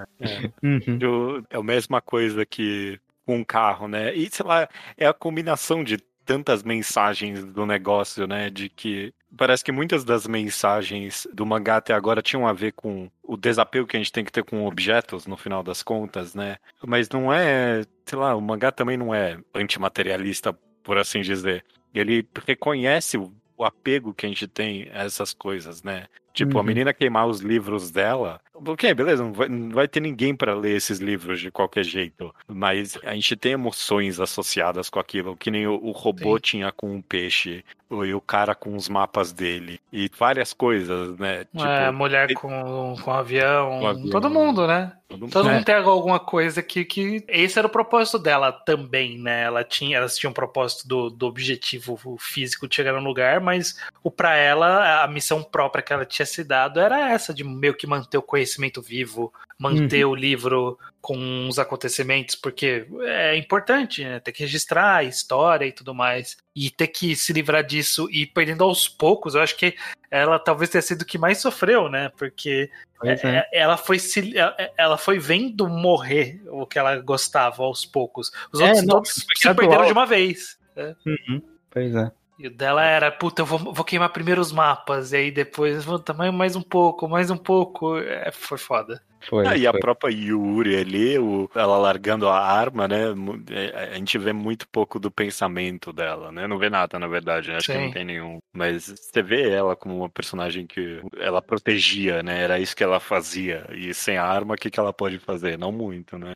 Uhum. 0.61 0.97
Eu- 0.99 1.43
É 1.49 1.57
a 1.57 1.63
mesma 1.63 2.01
coisa 2.01 2.45
que 2.45 2.99
com 3.25 3.37
um 3.37 3.43
carro, 3.43 3.87
né? 3.87 4.13
E 4.13 4.29
sei 4.31 4.45
lá, 4.45 4.67
é 4.97 5.05
a 5.07 5.13
combinação 5.13 5.83
de 5.83 5.97
tantas 6.25 6.63
mensagens 6.63 7.43
do 7.43 7.65
negócio, 7.65 8.25
né? 8.27 8.49
De 8.49 8.69
que 8.69 9.13
parece 9.37 9.63
que 9.63 9.71
muitas 9.71 10.03
das 10.05 10.25
mensagens 10.25 11.27
do 11.33 11.45
mangá 11.45 11.77
até 11.77 11.93
agora 11.93 12.21
tinham 12.21 12.47
a 12.47 12.53
ver 12.53 12.71
com 12.73 13.09
o 13.21 13.35
desapego 13.35 13.85
que 13.87 13.97
a 13.97 13.99
gente 13.99 14.11
tem 14.11 14.23
que 14.23 14.31
ter 14.31 14.43
com 14.43 14.65
objetos 14.65 15.25
no 15.27 15.35
final 15.35 15.61
das 15.63 15.83
contas, 15.83 16.33
né? 16.33 16.57
Mas 16.85 17.09
não 17.09 17.31
é, 17.33 17.83
sei 18.05 18.17
lá, 18.17 18.35
o 18.35 18.41
mangá 18.41 18.71
também 18.71 18.95
não 18.97 19.13
é 19.13 19.37
antimaterialista, 19.53 20.53
por 20.83 20.97
assim 20.97 21.21
dizer. 21.21 21.63
Ele 21.93 22.25
reconhece 22.47 23.17
o, 23.17 23.31
apego 23.65 24.13
que 24.13 24.25
a 24.25 24.29
gente 24.29 24.45
tem 24.45 24.89
a 24.93 25.03
essas 25.03 25.33
coisas, 25.33 25.83
né? 25.83 26.07
Tipo, 26.33 26.57
a 26.57 26.61
Uhum. 26.61 26.67
menina 26.67 26.93
queimar 26.93 27.27
os 27.27 27.39
livros 27.39 27.91
dela. 27.91 28.41
Ok, 28.55 28.93
beleza, 28.93 29.23
não 29.23 29.33
vai, 29.33 29.49
não 29.49 29.69
vai 29.69 29.87
ter 29.87 29.99
ninguém 29.99 30.35
pra 30.35 30.53
ler 30.53 30.75
esses 30.77 30.99
livros 30.99 31.39
de 31.41 31.49
qualquer 31.49 31.83
jeito. 31.83 32.33
Mas 32.47 32.97
a 33.03 33.15
gente 33.15 33.35
tem 33.35 33.53
emoções 33.53 34.19
associadas 34.19 34.89
com 34.89 34.99
aquilo, 34.99 35.35
que 35.35 35.49
nem 35.49 35.65
o, 35.65 35.73
o 35.73 35.91
robô 35.91 36.35
Sim. 36.35 36.41
tinha 36.41 36.71
com 36.71 36.95
o 36.95 37.01
peixe, 37.01 37.65
e 38.05 38.13
o 38.13 38.21
cara 38.21 38.55
com 38.55 38.75
os 38.75 38.87
mapas 38.89 39.31
dele. 39.31 39.79
E 39.91 40.09
várias 40.17 40.53
coisas, 40.53 41.17
né? 41.19 41.43
Tipo, 41.45 41.65
é, 41.65 41.91
mulher 41.91 42.33
com, 42.33 42.95
com 43.03 43.11
avião, 43.11 43.79
Com 43.81 43.87
avião. 43.87 44.09
todo 44.09 44.29
mundo, 44.29 44.65
né? 44.65 44.93
todo- 45.09 45.29
Todo 45.29 45.49
É. 45.49 45.53
mundo 45.53 45.65
tem 45.65 45.75
alguma 45.75 46.19
coisa 46.19 46.63
que, 46.63 46.83
que. 46.83 47.23
Esse 47.27 47.59
era 47.59 47.67
o 47.67 47.71
propósito 47.71 48.17
dela 48.17 48.51
também, 48.51 49.19
né? 49.19 49.43
Ela 49.43 49.63
tinha, 49.63 49.97
elas 49.97 50.17
tinham 50.17 50.31
um 50.31 50.33
propósito 50.33 50.87
do, 50.87 51.09
do 51.11 51.27
objetivo 51.27 52.17
físico 52.19 52.67
de 52.67 52.75
chegar 52.75 52.93
no 52.93 53.07
lugar, 53.07 53.39
mas 53.39 53.77
o 54.03 54.09
para 54.09 54.35
ela, 54.35 55.03
a 55.03 55.07
missão 55.07 55.43
própria 55.43 55.83
que 55.83 55.93
ela 55.93 56.05
tinha 56.05 56.25
se 56.25 56.43
dado 56.43 56.79
era 56.79 57.11
essa, 57.11 57.31
de 57.33 57.43
meio 57.43 57.75
que 57.75 57.85
manter 57.85 58.17
o 58.17 58.23
conhecimento 58.23 58.81
vivo, 58.81 59.31
manter 59.59 60.03
o 60.05 60.15
livro 60.15 60.79
com 60.99 61.47
os 61.49 61.59
acontecimentos, 61.59 62.33
porque 62.35 62.87
é 63.01 63.35
importante, 63.37 64.03
né? 64.05 64.19
Ter 64.21 64.31
que 64.31 64.41
registrar 64.43 64.95
a 64.95 65.03
história 65.03 65.65
e 65.65 65.71
tudo 65.71 65.93
mais. 65.93 66.37
E 66.55 66.69
ter 66.69 66.87
que 66.87 67.13
se 67.15 67.33
livrar 67.33 67.61
disso 67.63 67.82
e 68.09 68.23
ir 68.23 68.27
perdendo 68.27 68.63
aos 68.63 68.87
poucos, 68.87 69.35
eu 69.35 69.41
acho 69.41 69.55
que 69.57 69.75
ela 70.09 70.37
talvez 70.39 70.69
tenha 70.69 70.81
sido 70.81 71.01
o 71.01 71.05
que 71.05 71.17
mais 71.17 71.39
sofreu, 71.39 71.89
né? 71.89 72.09
Porque 72.17 72.69
é. 73.03 73.11
é, 73.27 73.49
ela 73.51 73.77
foi 73.77 73.99
se, 73.99 74.37
ela- 74.37 74.55
ela 74.77 74.97
foi 74.97 75.19
vendo 75.19 75.67
morrer 75.67 76.41
o 76.47 76.65
que 76.65 76.77
ela 76.79 76.97
gostava 76.97 77.63
aos 77.63 77.85
poucos. 77.85 78.31
Os 78.51 78.59
É, 78.61 78.65
outros 78.67 78.85
não, 78.85 79.03
se 79.05 79.25
gradual. 79.43 79.55
perderam 79.55 79.85
de 79.87 79.91
uma 79.93 80.05
vez. 80.05 80.57
Uhum. 81.05 81.41
Pois 81.69 81.95
é. 81.95 82.11
E 82.39 82.47
o 82.47 82.51
dela 82.51 82.83
era, 82.83 83.11
puta, 83.11 83.41
eu 83.41 83.45
vou, 83.45 83.59
vou 83.73 83.85
queimar 83.85 84.09
primeiro 84.09 84.41
os 84.41 84.51
mapas, 84.51 85.13
e 85.13 85.17
aí 85.17 85.31
depois, 85.31 85.85
puta, 85.85 86.13
mais, 86.13 86.33
mais 86.33 86.55
um 86.55 86.61
pouco, 86.63 87.07
mais 87.07 87.29
um 87.29 87.37
pouco. 87.37 87.97
É, 87.99 88.31
foi 88.31 88.57
foda. 88.57 89.01
Foi. 89.27 89.47
Ah, 89.47 89.55
e 89.57 89.65
a 89.65 89.73
própria 89.73 90.11
Yuri 90.11 90.75
ali, 90.75 91.17
o- 91.17 91.49
ela 91.55 91.77
largando 91.77 92.27
a 92.27 92.37
arma, 92.39 92.87
né? 92.87 93.05
é, 93.51 93.93
A 93.93 93.95
gente 93.95 94.17
vê 94.17 94.33
muito 94.33 94.67
pouco 94.67 94.99
do 94.99 95.09
pensamento 95.11 95.93
dela, 95.93 96.31
né? 96.31 96.47
Não 96.47 96.57
vê 96.57 96.69
nada, 96.69 96.99
na 96.99 97.07
verdade, 97.07 97.49
né? 97.49 97.57
acho 97.57 97.67
que 97.67 97.73
Sim. 97.73 97.85
não 97.85 97.91
tem 97.91 98.03
nenhum. 98.05 98.39
Mas 98.53 98.85
você 98.85 99.21
vê 99.21 99.49
ela 99.49 99.75
como 99.75 99.97
uma 99.97 100.09
personagem 100.09 100.67
que 100.67 101.01
ela 101.17 101.41
protegia, 101.41 102.21
né? 102.21 102.43
Era 102.43 102.59
isso 102.59 102.75
que 102.75 102.83
ela 102.83 102.99
fazia. 102.99 103.65
E 103.73 103.93
sem 103.93 104.17
a 104.17 104.25
arma, 104.25 104.55
o 104.55 104.57
que, 104.57 104.69
que 104.69 104.79
ela 104.79 104.93
pode 104.93 105.19
fazer? 105.19 105.57
Não 105.57 105.71
muito, 105.71 106.17
né? 106.17 106.33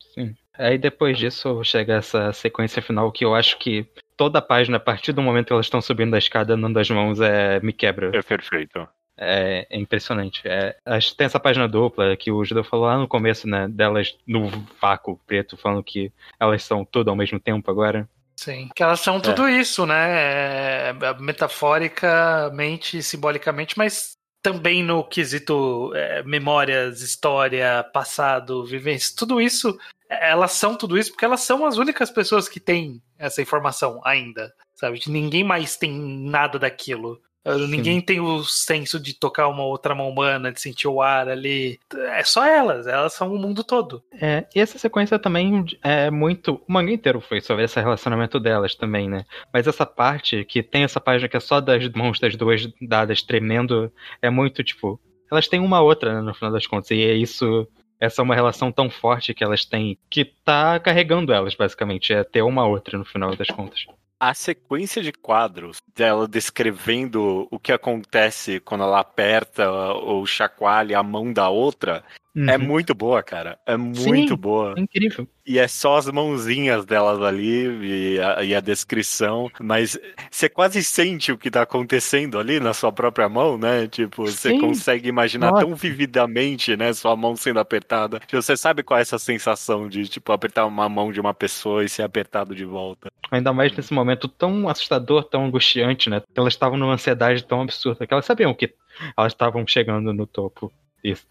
Aí 0.58 0.78
depois 0.78 1.18
disso 1.18 1.64
chega 1.64 1.96
essa 1.96 2.32
sequência 2.34 2.82
final 2.82 3.12
que 3.12 3.24
eu 3.24 3.36
acho 3.36 3.60
que 3.60 3.86
toda 4.16 4.40
a 4.40 4.42
página, 4.42 4.78
a 4.78 4.80
partir 4.80 5.12
do 5.12 5.22
momento 5.22 5.48
que 5.48 5.54
elas 5.54 5.68
estão 5.68 5.82
subindo 5.82 6.16
a 6.16 6.18
escada 6.18 6.56
andando 6.56 6.80
as 6.80 6.90
mãos, 6.90 7.22
é, 7.22 7.60
me 7.60 7.72
quebra. 7.72 8.12
É 8.18 8.22
perfeito. 8.24 8.88
É, 9.18 9.66
é 9.70 9.78
impressionante. 9.78 10.42
É, 10.46 10.76
tem 11.18 11.26
essa 11.26 11.40
página 11.40 11.68
dupla 11.68 12.16
que 12.16 12.32
o 12.32 12.46
Judeu 12.46 12.64
falou 12.64 12.86
lá 12.86 12.98
no 12.98 13.08
começo, 13.08 13.48
né? 13.48 13.68
Delas 13.68 14.16
no 14.28 14.50
vácuo 14.80 15.20
preto, 15.26 15.58
falando 15.58 15.84
que 15.84 16.12
elas 16.40 16.64
são 16.64 16.86
tudo 16.86 17.10
ao 17.10 17.16
mesmo 17.16 17.40
tempo 17.40 17.70
agora. 17.72 18.08
Sim. 18.36 18.70
Que 18.76 18.84
elas 18.84 19.00
são 19.00 19.20
tudo 19.20 19.50
isso, 19.50 19.86
né? 19.86 20.90
É, 20.90 20.94
metaforicamente, 21.20 23.02
simbolicamente, 23.02 23.76
mas 23.76 24.16
também 24.44 24.84
no 24.84 25.04
quesito 25.04 25.92
é, 25.96 26.22
memórias, 26.24 27.02
história, 27.02 27.84
passado, 27.92 28.64
vivência, 28.64 29.16
tudo 29.18 29.42
isso, 29.42 29.78
é, 30.10 30.30
elas 30.30 30.52
são 30.52 30.76
tudo 30.76 30.98
isso 30.98 31.12
porque 31.12 31.26
elas 31.26 31.42
são 31.42 31.66
as 31.66 31.78
únicas 31.78 32.10
pessoas 32.12 32.48
que 32.48 32.60
têm 32.60 33.02
essa 33.18 33.42
informação 33.42 34.00
ainda, 34.06 34.54
sabe? 34.76 35.02
Ninguém 35.08 35.44
mais 35.44 35.76
tem 35.76 35.92
nada 35.92 36.60
daquilo. 36.60 37.20
Ninguém 37.46 38.02
tem 38.02 38.20
o 38.20 38.44
senso 38.44 39.00
de 39.00 39.14
tocar 39.14 39.48
uma 39.48 39.64
outra 39.64 39.96
mão 39.96 40.10
humana, 40.10 40.52
de 40.52 40.60
sentir 40.60 40.88
o 40.88 41.02
ar 41.02 41.30
ali. 41.30 41.80
É 41.94 42.24
só 42.24 42.46
elas, 42.46 42.88
elas 42.88 43.14
são 43.14 43.34
o 43.34 43.40
mundo 43.40 43.64
todo. 43.64 44.04
É, 44.22 44.46
e 44.54 44.60
essa 44.60 44.78
sequência 44.78 45.18
também 45.18 45.66
é 45.82 46.12
muito. 46.12 46.62
O 46.68 46.74
mangá 46.74 46.92
inteiro 46.92 47.22
foi 47.22 47.40
sobre 47.40 47.64
esse 47.64 47.80
relacionamento 47.80 48.40
delas 48.40 48.76
também, 48.76 49.08
né? 49.10 49.24
Mas 49.54 49.66
essa 49.66 49.86
parte 49.86 50.44
que 50.44 50.62
tem 50.62 50.84
essa 50.84 51.00
página 51.00 51.30
que 51.30 51.38
é 51.38 51.40
só 51.40 51.62
das 51.62 51.88
mãos 51.90 52.20
das 52.20 52.36
duas 52.36 52.68
dadas 52.82 53.22
tremendo, 53.22 53.92
é 54.22 54.30
muito 54.30 54.64
tipo. 54.64 55.00
Elas 55.32 55.48
têm 55.48 55.60
uma 55.60 55.82
outra, 55.82 56.16
né, 56.16 56.22
no 56.22 56.34
final 56.34 56.52
das 56.52 56.68
contas. 56.68 56.92
E 56.92 57.02
é 57.02 57.14
isso. 57.14 57.68
Essa 58.00 58.22
é 58.22 58.24
uma 58.24 58.36
relação 58.36 58.72
tão 58.72 58.90
forte 58.90 59.34
que 59.34 59.44
elas 59.44 59.66
têm 59.66 59.98
que 60.10 60.24
tá 60.24 60.80
carregando 60.80 61.34
elas, 61.34 61.56
basicamente. 61.56 62.14
É 62.14 62.24
ter 62.24 62.42
uma 62.42 62.66
outra 62.66 62.98
no 62.98 63.06
final 63.06 63.36
das 63.36 63.48
contas. 63.48 63.86
A 64.20 64.34
sequência 64.34 65.02
de 65.02 65.12
quadros 65.12 65.80
dela 65.96 66.28
descrevendo 66.28 67.48
o 67.52 67.60
que 67.60 67.72
acontece 67.72 68.60
quando 68.60 68.84
ela 68.84 69.00
aperta 69.00 69.70
ou 69.70 70.26
chacoalha 70.26 70.98
a 70.98 71.04
mão 71.04 71.32
da 71.32 71.50
outra 71.50 72.04
é 72.48 72.58
Uhum. 72.58 72.64
muito 72.64 72.94
boa, 72.94 73.24
cara. 73.24 73.58
É 73.66 73.76
muito 73.76 74.30
Sim. 74.30 74.36
boa. 74.36 74.76
É 74.78 74.82
incrível. 74.82 75.28
E 75.46 75.58
é 75.58 75.68
só 75.68 75.96
as 75.98 76.08
mãozinhas 76.08 76.86
delas 76.86 77.22
ali 77.22 78.16
e 78.16 78.20
a, 78.20 78.44
e 78.44 78.54
a 78.54 78.60
descrição, 78.60 79.50
mas 79.62 79.98
você 80.30 80.50
quase 80.50 80.84
sente 80.84 81.32
o 81.32 81.38
que 81.38 81.50
tá 81.50 81.62
acontecendo 81.62 82.38
ali 82.38 82.60
na 82.60 82.74
sua 82.74 82.92
própria 82.92 83.30
mão, 83.30 83.58
né? 83.58 83.88
Tipo, 83.88 84.26
você 84.26 84.50
Sim. 84.50 84.60
consegue 84.60 85.08
imaginar 85.08 85.52
Nossa. 85.52 85.66
tão 85.66 85.74
vividamente, 85.74 86.76
né, 86.76 86.92
sua 86.94 87.16
mão 87.16 87.36
sendo 87.36 87.60
apertada. 87.60 88.20
que 88.20 88.36
Você 88.36 88.58
sabe 88.58 88.84
qual 88.84 88.98
é 88.98 89.02
essa 89.02 89.18
sensação 89.18 89.88
de, 89.88 90.08
tipo, 90.08 90.32
apertar 90.32 90.66
uma 90.66 90.90
mão 90.90 91.12
de 91.12 91.20
uma 91.22 91.34
pessoa 91.34 91.84
e 91.84 91.90
ser 91.90 92.04
apertado 92.04 92.54
de 92.54 92.66
volta. 92.66 93.10
Ainda 93.32 93.52
mais 93.54 93.76
nesse 93.76 93.94
momento 93.94 94.28
tão 94.28 94.68
assustador, 94.70 95.24
tão 95.24 95.46
angustiante, 95.46 96.10
né? 96.10 96.22
Elas 96.36 96.54
estavam 96.54 96.78
numa 96.78 96.94
ansiedade 96.94 97.44
tão 97.46 97.62
absurda 97.62 98.06
que 98.06 98.14
elas 98.14 98.26
sabiam 98.26 98.54
que 98.54 98.74
elas 99.18 99.32
estavam 99.34 99.66
chegando 99.66 100.14
no 100.14 100.28
topo. 100.28 100.72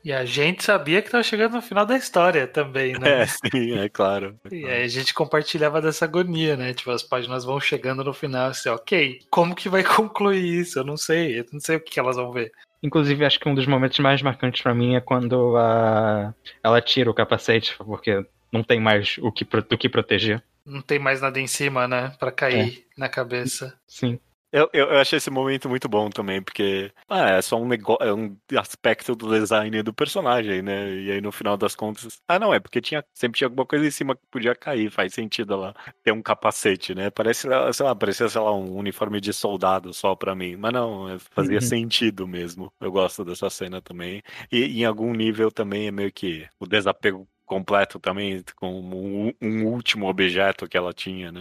E 0.05 0.13
a 0.13 0.25
gente 0.25 0.63
sabia 0.65 1.03
que 1.03 1.11
tava 1.11 1.23
chegando 1.23 1.55
no 1.55 1.63
final 1.63 1.85
da 1.85 1.97
história 1.97 2.47
também, 2.47 2.93
né? 2.99 3.23
É, 3.23 3.27
sim, 3.27 3.79
é 3.79 3.89
claro. 3.89 4.39
E 4.51 4.65
aí 4.67 4.85
a 4.85 4.89
gente 4.89 5.13
compartilhava 5.13 5.83
dessa 5.83 6.05
agonia, 6.05 6.57
né? 6.57 6.73
Tipo, 6.73 6.91
as 6.93 7.03
páginas 7.03 7.45
vão 7.45 7.61
chegando 7.61 8.03
no 8.05 8.15
final, 8.15 8.51
assim, 8.51 8.69
ok, 8.69 9.21
como 9.31 9.55
que 9.55 9.69
vai 9.69 9.83
concluir 9.85 10.61
isso? 10.61 10.79
Eu 10.79 10.85
não 10.85 10.97
sei, 10.97 11.41
eu 11.41 11.47
não 11.53 11.61
sei 11.61 11.77
o 11.77 11.81
que, 11.81 11.91
que 11.93 12.01
elas 12.01 12.17
vão 12.17 12.33
ver. 12.33 12.51
Inclusive, 12.83 13.25
acho 13.25 13.41
que 13.41 13.49
um 13.49 13.55
dos 13.55 13.67
momentos 13.67 13.99
mais 13.99 14.23
marcantes 14.23 14.63
pra 14.63 14.75
mim 14.75 14.95
é 14.95 15.01
quando 15.01 15.57
a... 15.57 16.33
ela 16.63 16.81
tira 16.81 17.11
o 17.11 17.15
capacete, 17.15 17.75
porque 17.79 18.25
não 18.53 18.63
tem 18.63 18.81
mais 18.81 19.17
o 19.19 19.33
que, 19.33 19.45
pro- 19.45 19.63
do 19.63 19.77
que 19.77 19.89
proteger. 19.89 20.43
Não 20.65 20.81
tem 20.81 20.99
mais 20.99 21.21
nada 21.21 21.41
em 21.41 21.47
cima, 21.47 21.87
né? 21.89 22.13
Pra 22.19 22.31
cair 22.31 22.85
na 22.97 23.09
cabeça. 23.09 23.75
Sim. 23.87 24.19
Eu, 24.57 24.71
eu, 24.73 24.87
eu 24.87 24.99
achei 25.01 25.19
esse 25.19 25.29
momento 25.29 25.69
muito 25.69 25.87
bom 25.87 26.09
também, 26.09 26.41
porque 26.43 26.91
ah, 27.11 27.29
é 27.33 27.43
só 27.43 27.57
um 27.61 27.69
negócio, 27.69 28.03
é 28.03 28.15
um 28.15 28.35
aspecto 28.59 29.15
do 29.15 29.29
design 29.29 29.83
do 29.83 29.93
personagem, 29.93 30.63
né? 30.63 30.95
E 30.95 31.13
aí 31.13 31.21
no 31.21 31.31
final 31.31 31.59
das 31.59 31.75
contas. 31.75 32.23
Ah, 32.27 32.39
não, 32.39 32.55
é 32.55 32.59
porque 32.59 32.81
tinha, 32.81 33.05
sempre 33.13 33.37
tinha 33.37 33.49
alguma 33.49 33.67
coisa 33.67 33.87
em 33.87 33.91
cima 33.91 34.17
que 34.17 34.23
podia 34.31 34.55
cair, 34.55 34.91
faz 34.91 35.13
sentido 35.13 35.53
ela 35.53 35.75
ter 36.03 36.11
um 36.13 36.23
capacete, 36.23 36.95
né? 36.95 37.11
Parece, 37.11 37.43
sei 37.75 37.85
lá, 37.85 37.95
parecia, 37.95 38.31
sei 38.31 38.41
lá, 38.41 38.51
um 38.55 38.75
uniforme 38.77 39.21
de 39.21 39.31
soldado 39.35 39.93
só 39.93 40.15
pra 40.17 40.35
mim. 40.35 40.57
Mas 40.57 40.73
não, 40.73 41.11
é- 41.11 41.19
fazia 41.19 41.57
Uhum. 41.57 41.61
sentido 41.61 42.27
mesmo. 42.27 42.73
Eu 42.81 42.91
gosto 42.91 43.27
dessa 43.27 43.51
cena 43.51 43.83
também. 43.83 44.23
E 44.51 44.81
em 44.81 44.85
algum 44.87 45.13
nível 45.13 45.51
também 45.53 45.89
é 45.89 45.91
meio 45.91 46.11
que 46.11 46.49
o 46.59 46.67
desapego 46.67 47.29
completo 47.47 47.99
também, 47.99 48.45
com 48.57 48.81
um, 48.81 49.33
um 49.41 49.67
último 49.67 50.09
objeto 50.09 50.69
que 50.69 50.77
ela 50.77 50.93
tinha, 50.93 51.33
né? 51.33 51.41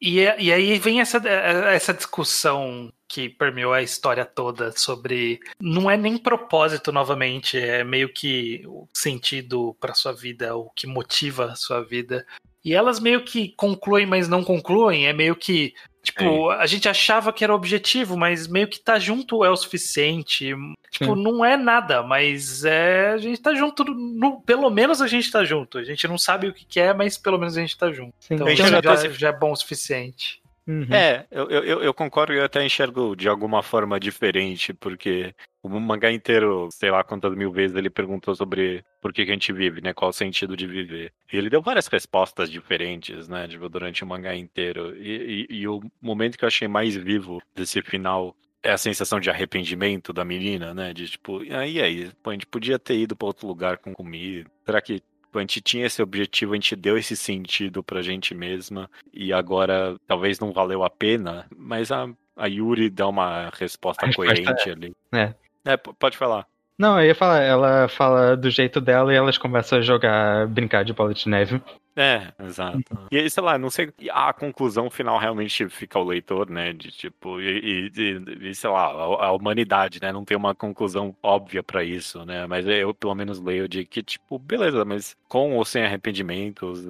E, 0.00 0.20
e 0.20 0.52
aí 0.52 0.78
vem 0.78 1.00
essa, 1.00 1.18
essa 1.18 1.92
discussão 1.92 2.90
que 3.06 3.28
permeou 3.28 3.72
a 3.72 3.82
história 3.82 4.24
toda 4.24 4.72
sobre. 4.72 5.40
Não 5.60 5.90
é 5.90 5.96
nem 5.96 6.16
propósito, 6.16 6.92
novamente, 6.92 7.58
é 7.58 7.84
meio 7.84 8.08
que 8.12 8.62
o 8.66 8.88
sentido 8.94 9.76
para 9.80 9.94
sua 9.94 10.12
vida, 10.12 10.56
o 10.56 10.70
que 10.70 10.86
motiva 10.86 11.46
a 11.46 11.56
sua 11.56 11.82
vida. 11.82 12.24
E 12.64 12.74
elas 12.74 13.00
meio 13.00 13.22
que 13.24 13.54
concluem, 13.56 14.06
mas 14.06 14.28
não 14.28 14.42
concluem. 14.44 15.06
É 15.06 15.12
meio 15.12 15.34
que. 15.34 15.72
Tipo, 16.02 16.48
a 16.50 16.64
gente 16.66 16.88
achava 16.88 17.30
que 17.30 17.44
era 17.44 17.52
o 17.52 17.56
objetivo, 17.56 18.16
mas 18.16 18.46
meio 18.48 18.66
que 18.66 18.80
tá 18.80 18.98
junto 18.98 19.44
é 19.44 19.50
o 19.50 19.56
suficiente. 19.56 20.54
Tipo, 20.90 21.14
Sim. 21.14 21.22
não 21.22 21.44
é 21.44 21.56
nada, 21.58 22.02
mas 22.02 22.64
é. 22.64 23.10
A 23.10 23.18
gente 23.18 23.40
tá 23.40 23.54
junto. 23.54 23.84
no- 23.84 24.40
pelo 24.40 24.70
menos 24.70 25.02
a 25.02 25.06
gente 25.06 25.30
tá 25.30 25.44
junto. 25.44 25.76
A 25.78 25.84
gente 25.84 26.08
não 26.08 26.16
sabe 26.16 26.48
o 26.48 26.54
que, 26.54 26.64
que 26.64 26.80
é, 26.80 26.94
mas 26.94 27.18
pelo 27.18 27.38
menos 27.38 27.56
a 27.56 27.60
gente 27.60 27.76
tá 27.76 27.92
junto. 27.92 28.14
Sim. 28.18 28.34
Então 28.34 28.48
já, 28.56 28.66
já 28.82 29.08
já, 29.10 29.28
é 29.28 29.32
bom 29.32 29.52
o 29.52 29.56
suficiente. 29.56 30.40
Uhum. 30.66 30.86
É, 30.90 31.26
eu, 31.30 31.50
eu, 31.50 31.64
eu- 31.64 31.82
eu 31.82 31.94
concordo 31.94 32.32
e 32.32 32.38
eu 32.38 32.44
até 32.44 32.64
enxergo 32.64 33.14
de 33.14 33.28
alguma 33.28 33.62
forma 33.62 33.98
diferente, 34.00 34.72
porque 34.72 35.34
o 35.62 35.68
mangá 35.80 36.10
inteiro, 36.10 36.68
sei 36.72 36.90
lá 36.90 37.04
quantas 37.04 37.34
mil 37.34 37.50
vezes 37.52 37.76
ele 37.76 37.90
perguntou 37.90 38.34
sobre 38.34 38.84
por 39.00 39.12
que, 39.12 39.24
que 39.24 39.30
a 39.30 39.34
gente 39.34 39.52
vive, 39.52 39.80
né? 39.80 39.92
Qual 39.92 40.08
o 40.10 40.12
sentido 40.12 40.56
de 40.56 40.66
viver. 40.66 41.12
E 41.32 41.36
ele 41.36 41.50
deu 41.50 41.60
várias 41.60 41.86
respostas 41.86 42.50
diferentes, 42.50 43.28
né? 43.28 43.46
Tipo, 43.46 43.68
durante 43.68 44.02
o 44.02 44.06
mangá 44.06 44.34
inteiro. 44.34 44.96
E, 44.96 45.46
e- 45.50 45.54
e 45.60 45.68
o 45.68 45.80
momento 46.00 46.38
que 46.38 46.44
eu 46.44 46.48
achei 46.48 46.66
mais 46.68 46.94
vivo 46.96 47.42
desse 47.54 47.82
final 47.82 48.34
é 48.62 48.70
a 48.72 48.78
sensação 48.78 49.18
de 49.20 49.30
arrependimento 49.30 50.12
da 50.12 50.24
menina, 50.24 50.72
né? 50.74 50.92
De 50.92 51.08
tipo, 51.08 51.40
ah, 51.50 51.66
e 51.66 51.80
aí? 51.80 52.10
Pô, 52.22 52.30
a 52.30 52.32
gente 52.34 52.46
podia 52.46 52.78
ter 52.78 52.96
ido 52.98 53.16
pra 53.16 53.26
outro 53.26 53.46
lugar 53.46 53.78
com 53.78 53.92
comida. 53.94 54.50
Será 54.66 54.80
que 54.80 55.02
a 55.34 55.38
gente 55.40 55.60
tinha 55.60 55.86
esse 55.86 56.02
objetivo, 56.02 56.52
a 56.52 56.56
gente 56.56 56.74
deu 56.74 56.98
esse 56.98 57.16
sentido 57.16 57.82
pra 57.82 58.02
gente 58.02 58.34
mesma 58.34 58.90
e 59.14 59.32
agora 59.32 59.96
talvez 60.06 60.40
não 60.40 60.52
valeu 60.52 60.82
a 60.82 60.90
pena, 60.90 61.46
mas 61.56 61.92
a, 61.92 62.08
a 62.36 62.46
Yuri 62.46 62.90
dá 62.90 63.06
uma 63.08 63.48
resposta 63.54 64.04
A 64.04 64.08
resposta 64.08 64.34
coerente 64.34 64.70
ali. 64.70 64.92
é. 65.12 65.32
É, 65.64 65.76
pode 65.76 66.16
falar. 66.16 66.46
Não, 66.78 66.98
eu 66.98 67.08
ia 67.08 67.14
falar, 67.14 67.42
ela 67.42 67.88
fala 67.88 68.34
do 68.34 68.48
jeito 68.48 68.80
dela 68.80 69.12
e 69.12 69.16
elas 69.16 69.36
começam 69.36 69.78
a 69.78 69.82
jogar, 69.82 70.46
brincar 70.48 70.82
de 70.82 70.94
bola 70.94 71.12
de 71.12 71.28
neve. 71.28 71.60
É, 71.94 72.32
exato. 72.42 72.80
E 73.10 73.18
aí, 73.18 73.28
sei 73.28 73.42
lá, 73.42 73.58
não 73.58 73.68
sei. 73.68 73.92
A 74.10 74.32
conclusão 74.32 74.88
final 74.88 75.18
realmente 75.18 75.68
fica 75.68 75.98
o 75.98 76.04
leitor, 76.04 76.48
né? 76.48 76.72
De 76.72 76.90
tipo, 76.90 77.38
e, 77.38 77.90
e- 77.94 78.48
e- 78.48 78.54
sei 78.54 78.70
lá, 78.70 78.84
a, 78.86 79.26
a 79.26 79.32
humanidade, 79.32 80.00
né? 80.00 80.10
Não 80.10 80.24
tem 80.24 80.34
uma 80.36 80.54
conclusão 80.54 81.14
óbvia 81.22 81.62
pra 81.62 81.84
isso, 81.84 82.24
né? 82.24 82.46
Mas 82.46 82.66
eu, 82.66 82.94
pelo 82.94 83.14
menos, 83.14 83.38
leio 83.40 83.68
de 83.68 83.84
que, 83.84 84.02
tipo, 84.02 84.38
beleza, 84.38 84.82
mas 84.82 85.14
com 85.28 85.56
ou 85.58 85.64
sem 85.66 85.84
arrependimentos, 85.84 86.80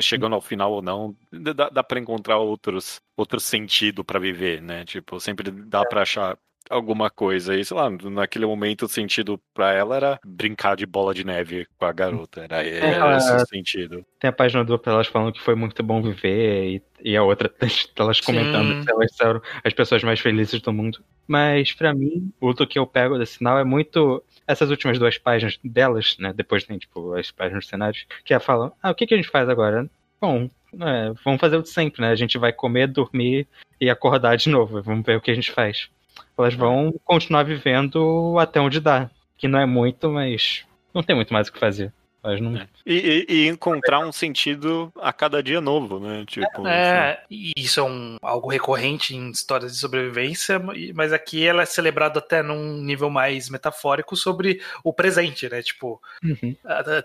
chegando 0.00 0.34
ao 0.34 0.40
final 0.40 0.72
ou 0.72 0.82
não, 0.82 1.14
dá, 1.30 1.68
dá 1.68 1.84
pra 1.84 2.00
encontrar 2.00 2.38
outros, 2.38 3.00
outro 3.16 3.38
sentido 3.38 4.02
pra 4.04 4.18
viver, 4.18 4.60
né? 4.60 4.84
Tipo, 4.84 5.20
sempre 5.20 5.52
dá 5.52 5.84
pra 5.84 6.02
achar 6.02 6.36
alguma 6.70 7.10
coisa. 7.10 7.54
E, 7.54 7.64
sei 7.64 7.76
lá, 7.76 7.90
naquele 7.90 8.46
momento 8.46 8.84
o 8.84 8.88
sentido 8.88 9.40
pra 9.54 9.72
ela 9.72 9.96
era 9.96 10.20
brincar 10.24 10.76
de 10.76 10.86
bola 10.86 11.14
de 11.14 11.24
neve 11.24 11.66
com 11.78 11.84
a 11.84 11.92
garota. 11.92 12.42
Era, 12.44 12.62
era 12.64 13.16
esse 13.16 13.32
o 13.32 13.46
sentido. 13.46 14.04
Tem 14.18 14.28
a 14.28 14.32
página 14.32 14.64
dupla 14.64 14.92
elas 14.92 15.06
falando 15.06 15.32
que 15.32 15.42
foi 15.42 15.54
muito 15.54 15.82
bom 15.82 16.02
viver 16.02 16.82
e, 17.02 17.10
e 17.12 17.16
a 17.16 17.22
outra 17.22 17.52
elas 17.98 18.20
comentando 18.20 18.74
Sim. 18.74 18.84
que 18.84 18.90
elas 18.90 19.14
são 19.14 19.40
as 19.64 19.72
pessoas 19.72 20.02
mais 20.02 20.20
felizes 20.20 20.60
do 20.60 20.72
mundo. 20.72 20.98
Mas 21.26 21.72
pra 21.72 21.94
mim, 21.94 22.32
o 22.40 22.54
que 22.54 22.78
eu 22.78 22.86
pego 22.86 23.18
desse 23.18 23.38
sinal 23.38 23.58
é 23.58 23.64
muito 23.64 24.22
essas 24.46 24.70
últimas 24.70 24.98
duas 24.98 25.18
páginas 25.18 25.58
delas, 25.62 26.16
né? 26.18 26.32
Depois 26.32 26.64
tem 26.64 26.78
tipo 26.78 27.14
as 27.14 27.30
páginas 27.30 27.64
dos 27.64 27.68
cenários 27.68 28.06
que 28.24 28.32
ela 28.32 28.40
fala: 28.40 28.72
"Ah, 28.82 28.90
o 28.90 28.94
que 28.94 29.06
que 29.06 29.14
a 29.14 29.16
gente 29.16 29.28
faz 29.28 29.48
agora?" 29.48 29.88
Bom, 30.20 30.48
é, 30.80 31.12
vamos 31.24 31.40
fazer 31.40 31.56
o 31.56 31.62
de 31.62 31.68
sempre, 31.68 32.00
né? 32.00 32.10
A 32.10 32.16
gente 32.16 32.38
vai 32.38 32.52
comer, 32.52 32.88
dormir 32.88 33.46
e 33.80 33.90
acordar 33.90 34.36
de 34.36 34.48
novo. 34.48 34.82
Vamos 34.82 35.04
ver 35.04 35.16
o 35.16 35.20
que 35.20 35.30
a 35.30 35.34
gente 35.34 35.50
faz. 35.50 35.88
Elas 36.36 36.54
vão 36.54 36.94
continuar 37.04 37.44
vivendo 37.44 38.36
até 38.38 38.60
onde 38.60 38.80
dá, 38.80 39.10
que 39.36 39.48
não 39.48 39.58
é 39.58 39.66
muito, 39.66 40.10
mas 40.10 40.64
não 40.94 41.02
tem 41.02 41.16
muito 41.16 41.32
mais 41.32 41.48
o 41.48 41.52
que 41.52 41.58
fazer. 41.58 41.92
Não 42.40 42.56
É. 42.56 42.68
E, 42.84 43.26
e- 43.28 43.34
e 43.34 43.48
encontrar 43.48 44.00
um 44.00 44.12
sentido 44.12 44.92
a 45.00 45.12
cada 45.12 45.42
dia 45.42 45.60
novo, 45.60 45.98
né? 46.00 46.24
Tipo, 46.26 46.66
É, 46.66 47.22
e 47.30 47.52
isso 47.56 47.80
é 47.80 47.82
um, 47.82 48.16
algo 48.22 48.48
recorrente 48.48 49.14
em 49.14 49.30
histórias 49.30 49.72
de 49.72 49.78
sobrevivência, 49.78 50.60
mas 50.94 51.12
aqui 51.12 51.46
ela 51.46 51.62
é 51.62 51.66
celebrada 51.66 52.18
até 52.18 52.42
num 52.42 52.78
nível 52.82 53.10
mais 53.10 53.48
metafórico 53.50 54.16
sobre 54.16 54.60
o 54.84 54.92
presente, 54.92 55.48
né? 55.48 55.62
Tipo, 55.62 56.00
Uhum. 56.22 56.56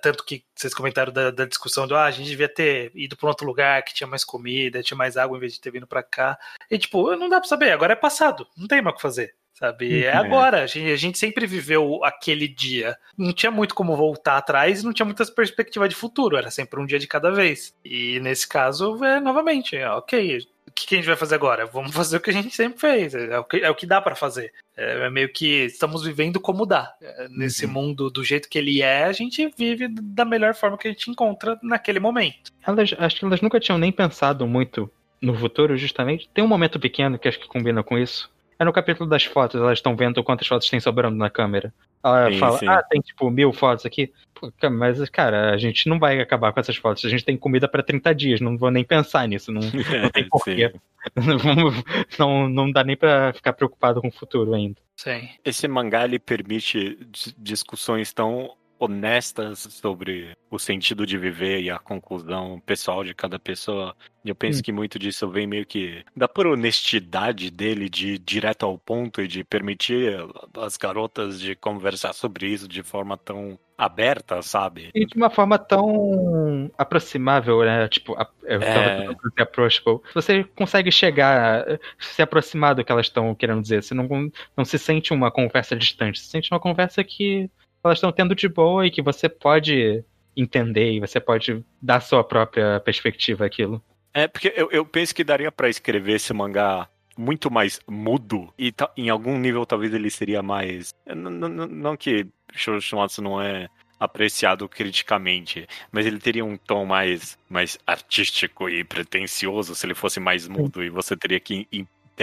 tanto 0.01 0.23
que 0.25 0.43
vocês 0.55 0.73
comentaram 0.73 1.11
da, 1.11 1.31
da 1.31 1.45
discussão 1.45 1.87
do 1.87 1.95
ah, 1.95 2.05
a 2.05 2.11
gente 2.11 2.27
devia 2.27 2.49
ter 2.49 2.91
ido 2.95 3.15
para 3.17 3.29
outro 3.29 3.45
lugar 3.45 3.83
que 3.83 3.93
tinha 3.93 4.07
mais 4.07 4.23
comida, 4.23 4.83
tinha 4.83 4.97
mais 4.97 5.17
água 5.17 5.37
em 5.37 5.39
vez 5.39 5.53
de 5.53 5.61
ter 5.61 5.71
vindo 5.71 5.87
para 5.87 6.03
cá. 6.03 6.37
E 6.69 6.77
tipo, 6.77 7.15
não 7.15 7.29
dá 7.29 7.39
para 7.39 7.49
saber, 7.49 7.71
agora 7.71 7.93
é 7.93 7.95
passado, 7.95 8.47
não 8.57 8.67
tem 8.67 8.81
mais 8.81 8.93
o 8.93 8.95
que 8.97 9.01
fazer. 9.01 9.33
Sabe? 9.61 10.03
É 10.03 10.11
Uhum. 10.13 10.19
agora. 10.25 10.63
A 10.63 10.65
gente, 10.65 10.91
a 10.91 10.95
gente 10.95 11.19
sempre 11.19 11.45
viveu 11.45 12.03
aquele 12.03 12.47
dia. 12.47 12.97
Não 13.15 13.31
tinha 13.31 13.51
muito 13.51 13.75
como 13.75 13.95
voltar 13.95 14.37
atrás, 14.37 14.83
não 14.83 14.91
tinha 14.91 15.05
muitas 15.05 15.29
perspectivas 15.29 15.87
de 15.87 15.95
futuro. 15.95 16.35
Era 16.35 16.49
sempre 16.49 16.79
um 16.81 16.85
dia 16.85 16.97
de 16.97 17.05
cada 17.07 17.29
vez. 17.31 17.71
E 17.85 18.19
nesse 18.21 18.47
caso, 18.47 19.03
é 19.05 19.19
novamente, 19.19 19.75
é, 19.77 19.87
ok. 19.91 20.39
O 20.67 20.71
que, 20.73 20.87
que 20.87 20.95
a 20.95 20.97
gente 20.97 21.05
vai 21.07 21.15
fazer 21.17 21.35
agora? 21.35 21.65
Vamos 21.67 21.93
fazer 21.93 22.17
o 22.17 22.19
que 22.19 22.29
a 22.31 22.33
gente 22.33 22.55
sempre 22.55 22.79
fez. 22.79 23.13
É 23.13 23.37
o 23.37 23.43
que, 23.43 23.57
é 23.57 23.69
o 23.69 23.75
que 23.75 23.85
dá 23.85 24.01
para 24.01 24.15
fazer. 24.15 24.51
É, 24.75 25.05
é 25.05 25.09
meio 25.11 25.31
que 25.31 25.65
estamos 25.65 26.03
vivendo 26.03 26.39
como 26.39 26.65
dá. 26.65 26.91
É, 26.99 27.27
nesse 27.29 27.65
Uhum. 27.67 27.71
mundo 27.73 28.09
do 28.09 28.23
jeito 28.23 28.49
que 28.49 28.57
ele 28.57 28.81
é, 28.81 29.03
a 29.03 29.11
gente 29.11 29.47
vive 29.55 29.87
da 29.89 30.25
melhor 30.25 30.55
forma 30.55 30.77
que 30.77 30.87
a 30.87 30.91
gente 30.91 31.11
encontra 31.11 31.59
naquele 31.61 31.99
momento. 31.99 32.51
Elas, 32.65 32.95
acho 32.97 33.19
que 33.19 33.25
elas 33.25 33.41
nunca 33.41 33.59
tinham 33.59 33.77
nem 33.77 33.91
pensado 33.91 34.47
muito 34.47 34.89
no 35.21 35.35
futuro, 35.37 35.77
justamente. 35.77 36.27
Tem 36.33 36.43
um 36.43 36.47
momento 36.47 36.79
pequeno 36.79 37.19
que 37.19 37.27
acho 37.27 37.39
que 37.39 37.47
combina 37.47 37.83
com 37.83 37.95
isso. 37.97 38.27
É 38.61 38.63
no 38.63 38.71
capítulo 38.71 39.09
das 39.09 39.23
fotos, 39.23 39.59
elas 39.59 39.79
estão 39.79 39.95
vendo 39.95 40.23
quantas 40.23 40.45
fotos 40.47 40.69
tem 40.69 40.79
sobrando 40.79 41.17
na 41.17 41.31
câmera. 41.31 41.73
Ela 42.03 42.31
Sim, 42.31 42.37
fala, 42.37 42.57
sim. 42.59 42.67
ah, 42.67 42.83
tem 42.83 43.01
tipo 43.01 43.27
mil 43.31 43.51
fotos 43.51 43.87
aqui. 43.87 44.13
Pô, 44.35 44.51
mas, 44.69 45.09
cara, 45.09 45.51
a 45.51 45.57
gente 45.57 45.89
não 45.89 45.97
vai 45.97 46.19
acabar 46.19 46.53
com 46.53 46.59
essas 46.59 46.75
fotos. 46.75 47.03
A 47.03 47.09
gente 47.09 47.25
tem 47.25 47.35
comida 47.35 47.67
pra 47.67 47.81
30 47.81 48.13
dias, 48.13 48.39
não 48.39 48.55
vou 48.59 48.69
nem 48.69 48.83
pensar 48.83 49.27
nisso. 49.27 49.51
Não, 49.51 49.61
não 50.03 50.09
tem 50.11 50.29
porquê. 50.29 50.71
Não, 52.19 52.47
não 52.47 52.71
dá 52.71 52.83
nem 52.83 52.95
pra 52.95 53.33
ficar 53.33 53.53
preocupado 53.53 53.99
com 54.01 54.09
o 54.09 54.11
futuro 54.11 54.53
ainda. 54.53 54.79
Sim. 54.95 55.27
Esse 55.43 55.67
mangá 55.67 56.05
ele 56.05 56.19
permite 56.19 56.95
dis- 57.09 57.33
discussões 57.39 58.13
tão 58.13 58.51
honestas 58.81 59.59
sobre 59.59 60.35
o 60.49 60.57
sentido 60.57 61.05
de 61.05 61.17
viver 61.17 61.61
e 61.61 61.69
a 61.69 61.77
conclusão 61.79 62.59
pessoal 62.65 63.03
de 63.03 63.13
cada 63.13 63.37
pessoa. 63.39 63.95
Eu 64.25 64.35
penso 64.35 64.59
Hum. 64.59 64.63
que 64.63 64.71
muito 64.71 64.97
disso 64.99 65.29
vem 65.29 65.45
meio 65.47 65.65
que 65.65 66.03
da 66.15 66.27
pura 66.27 66.49
honestidade 66.51 67.49
dele 67.51 67.87
de 67.89 68.13
ir 68.15 68.19
direto 68.19 68.65
ao 68.65 68.77
ponto 68.77 69.21
e 69.21 69.27
de 69.27 69.43
permitir 69.43 70.17
as 70.57 70.77
garotas 70.77 71.39
de 71.39 71.55
conversar 71.55 72.13
sobre 72.13 72.47
isso 72.47 72.67
de 72.67 72.81
forma 72.83 73.17
tão 73.17 73.57
aberta, 73.77 74.41
sabe? 74.43 74.91
E 74.93 75.05
de 75.07 75.15
uma 75.15 75.29
forma 75.31 75.57
tão 75.57 76.69
aproximável, 76.77 77.63
né? 77.63 77.87
Tipo, 77.87 78.15
eu 78.43 78.59
tava 78.59 78.79
É. 78.79 79.07
dizer 79.07 79.41
approachable. 79.41 80.01
Você 80.13 80.43
consegue 80.43 80.91
chegar, 80.91 81.65
se 81.99 82.21
aproximar 82.21 82.75
do 82.75 82.83
que 82.83 82.91
elas 82.91 83.07
estão 83.07 83.33
querendo 83.33 83.61
dizer. 83.61 83.81
Você 83.83 83.93
não, 83.95 84.07
não 84.55 84.65
se 84.65 84.77
sente 84.77 85.13
uma 85.13 85.31
conversa 85.31 85.75
distante. 85.75 86.19
Você 86.19 86.27
sente 86.29 86.51
uma 86.51 86.59
conversa 86.59 87.03
que 87.03 87.49
elas 87.83 87.97
estão 87.97 88.11
tendo 88.11 88.35
de 88.35 88.47
boa 88.47 88.85
e 88.85 88.91
que 88.91 89.01
você 89.01 89.27
pode 89.27 90.03
entender 90.35 90.93
e 90.93 90.99
você 90.99 91.19
pode 91.19 91.63
dar 91.81 92.01
sua 92.01 92.23
própria 92.23 92.79
perspectiva 92.79 93.45
àquilo. 93.45 93.81
É, 94.13 94.27
porque 94.27 94.53
eu, 94.55 94.69
eu 94.71 94.85
penso 94.85 95.15
que 95.15 95.23
daria 95.23 95.51
pra 95.51 95.69
escrever 95.69 96.15
esse 96.15 96.33
mangá 96.33 96.87
muito 97.17 97.51
mais 97.51 97.79
mudo 97.87 98.53
e 98.57 98.73
em 98.97 99.09
algum 99.09 99.37
nível 99.37 99.65
talvez 99.65 99.93
ele 99.93 100.09
seria 100.09 100.41
mais. 100.41 100.93
Não, 101.05 101.95
que 101.95 102.27
Shoujo 102.53 102.81
Shumatsu 102.81 103.21
não 103.21 103.41
é 103.41 103.67
apreciado 103.99 104.67
criticamente, 104.67 105.67
mas 105.91 106.05
ele 106.05 106.17
teria 106.17 106.43
um 106.43 106.57
tom 106.57 106.85
mais, 106.85 107.37
mais 107.47 107.77
artístico 107.85 108.67
e 108.67 108.83
pretensioso 108.83 109.75
se 109.75 109.85
ele 109.85 109.93
fosse 109.93 110.19
mais 110.19 110.47
mudo 110.47 110.83
e 110.83 110.89
você 110.89 111.15
teria 111.15 111.39
que 111.39 111.67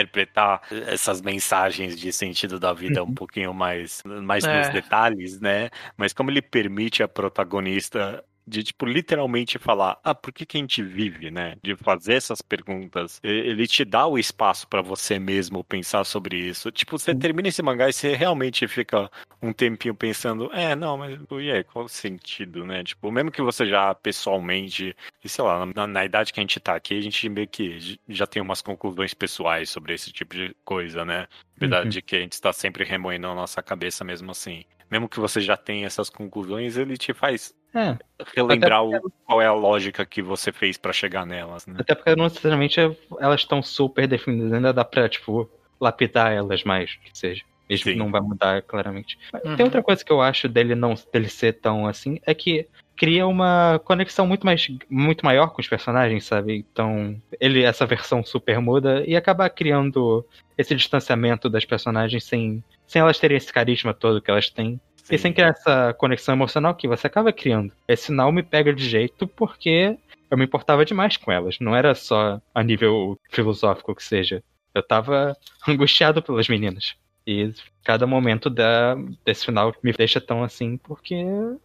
interpretar 0.00 0.62
essas 0.86 1.20
mensagens 1.20 1.98
de 1.98 2.12
sentido 2.12 2.58
da 2.60 2.72
vida 2.72 3.02
um 3.02 3.12
pouquinho 3.12 3.52
mais, 3.54 4.02
mais 4.04 4.46
É. 4.46 4.48
nos 4.48 4.68
detalhes, 4.68 5.40
né? 5.40 5.70
Mas 5.96 6.12
como 6.12 6.30
ele 6.30 6.42
permite 6.42 7.02
a 7.02 7.08
protagonista 7.08 8.24
de, 8.48 8.62
tipo, 8.64 8.86
literalmente 8.86 9.58
falar, 9.58 9.98
ah, 10.02 10.14
por 10.14 10.32
que, 10.32 10.46
que 10.46 10.56
a 10.56 10.60
gente 10.60 10.82
vive, 10.82 11.30
né? 11.30 11.56
De 11.62 11.76
fazer 11.76 12.14
essas 12.14 12.40
perguntas. 12.42 13.20
Ele 13.22 13.66
te 13.66 13.84
dá 13.84 14.06
o 14.06 14.18
espaço 14.18 14.66
pra 14.68 14.82
você 14.82 15.18
mesmo 15.18 15.62
pensar 15.64 16.04
sobre 16.04 16.36
isso. 16.38 16.70
Tipo, 16.72 16.98
você 16.98 17.14
termina 17.14 17.48
esse 17.48 17.62
mangá 17.62 17.88
e 17.88 17.92
você 17.92 18.14
realmente 18.14 18.66
fica 18.66 19.10
um 19.42 19.52
tempinho 19.52 19.94
pensando, 19.94 20.50
é, 20.52 20.74
não, 20.74 20.96
mas 20.98 21.18
e 21.30 21.50
aí, 21.50 21.62
qual 21.64 21.84
o 21.84 21.88
sentido, 21.88 22.64
né? 22.64 22.82
Tipo, 22.82 23.10
mesmo 23.12 23.30
que 23.30 23.42
você 23.42 23.66
já 23.66 23.94
pessoalmente, 23.94 24.96
e 25.22 25.28
sei 25.28 25.44
lá, 25.44 25.64
na, 25.66 25.86
na 25.86 26.04
idade 26.04 26.32
que 26.32 26.40
a 26.40 26.42
gente 26.42 26.58
tá 26.60 26.74
aqui, 26.74 26.96
a 26.98 27.00
gente 27.00 27.28
meio 27.28 27.46
que 27.48 27.98
já 28.08 28.26
tem 28.26 28.42
umas 28.42 28.62
conclusões 28.62 29.14
pessoais 29.14 29.70
sobre 29.70 29.94
esse 29.94 30.12
tipo 30.12 30.34
de 30.34 30.54
coisa, 30.64 31.04
né? 31.04 31.26
Apesar 31.56 31.84
Uhum. 31.84 31.90
que 32.04 32.16
a 32.16 32.20
gente 32.20 32.32
está 32.32 32.52
sempre 32.52 32.84
remoendo 32.84 33.28
na 33.28 33.34
nossa 33.34 33.62
cabeça 33.62 34.04
mesmo 34.04 34.30
assim. 34.30 34.64
Mesmo 34.90 35.08
que 35.08 35.20
você 35.20 35.40
já 35.40 35.56
tenha 35.56 35.86
essas 35.86 36.08
conclusões, 36.10 36.76
ele 36.76 36.96
te 36.96 37.12
faz 37.12 37.54
É, 37.74 37.96
relembrar 38.34 38.82
o- 38.84 39.12
qual 39.26 39.42
é 39.42 39.46
a 39.46 39.52
lógica 39.52 40.04
que 40.06 40.22
você 40.22 40.50
fez 40.50 40.76
pra 40.78 40.92
chegar 40.92 41.26
nelas, 41.26 41.66
né? 41.66 41.76
até 41.78 41.94
porque 41.94 42.16
não 42.16 42.24
necessariamente 42.24 42.80
elas 43.20 43.40
estão 43.40 43.62
super 43.62 44.06
definidas, 44.06 44.52
ainda 44.52 44.72
dá 44.72 44.84
pra, 44.84 45.08
tipo, 45.08 45.48
lapidar 45.80 46.32
elas 46.32 46.64
mais, 46.64 46.94
que 46.96 47.10
seja. 47.16 47.44
Mesmo 47.68 47.84
Sim. 47.84 47.92
que 47.92 47.98
não 47.98 48.10
vai 48.10 48.22
mudar 48.22 48.62
claramente. 48.62 49.18
Uhum. 49.44 49.54
Tem 49.56 49.64
outra 49.66 49.82
coisa 49.82 50.02
que 50.02 50.10
eu 50.10 50.22
acho 50.22 50.48
dele 50.48 50.74
não 50.74 50.94
dele 51.12 51.28
ser 51.28 51.52
tão 51.60 51.86
assim, 51.86 52.18
é 52.24 52.32
que 52.34 52.66
cria 52.98 53.26
uma 53.26 53.80
conexão 53.84 54.26
muito 54.26 54.44
mais 54.44 54.66
muito 54.90 55.24
maior 55.24 55.50
com 55.50 55.60
os 55.60 55.68
personagens, 55.68 56.24
sabe? 56.24 56.56
Então, 56.56 57.16
ele 57.40 57.62
essa 57.62 57.86
versão 57.86 58.24
super 58.24 58.60
muda 58.60 59.04
e 59.06 59.16
acaba 59.16 59.48
criando 59.48 60.26
esse 60.58 60.74
distanciamento 60.74 61.48
das 61.48 61.64
personagens 61.64 62.24
sem 62.24 62.62
sem 62.86 63.00
elas 63.00 63.18
terem 63.18 63.36
esse 63.36 63.52
carisma 63.52 63.94
todo 63.94 64.20
que 64.20 64.30
elas 64.30 64.50
têm. 64.50 64.80
E 65.10 65.16
sem 65.16 65.32
criar 65.32 65.48
essa 65.48 65.94
conexão 65.94 66.34
emocional 66.34 66.74
que 66.74 66.86
você 66.86 67.06
acaba 67.06 67.32
criando. 67.32 67.72
Esse 67.86 68.12
não 68.12 68.30
me 68.30 68.42
pega 68.42 68.74
de 68.74 68.86
jeito 68.86 69.26
porque 69.26 69.96
eu 70.30 70.36
me 70.36 70.44
importava 70.44 70.84
demais 70.84 71.16
com 71.16 71.32
elas. 71.32 71.56
Não 71.60 71.74
era 71.74 71.94
só 71.94 72.40
a 72.54 72.62
nível 72.62 73.18
filosófico 73.30 73.94
que 73.94 74.04
seja. 74.04 74.42
Eu 74.74 74.82
tava 74.82 75.34
angustiado 75.66 76.20
pelas 76.22 76.48
meninas. 76.48 76.94
E 77.30 77.52
cada 77.84 78.06
momento 78.06 78.48
da, 78.48 78.94
desse 79.22 79.44
final 79.44 79.74
me 79.82 79.92
deixa 79.92 80.18
tão 80.18 80.42
assim 80.42 80.78
porque 80.78 81.14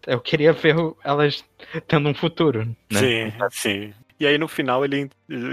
eu 0.06 0.20
queria 0.20 0.52
ver 0.52 0.76
elas 1.06 1.42
tendo 1.88 2.10
um 2.10 2.14
futuro, 2.14 2.66
né? 2.92 3.00
Sim, 3.00 3.34
sim. 3.50 3.94
E 4.20 4.28
aí 4.28 4.38
no 4.38 4.50
final 4.50 4.84
ele 4.84 5.10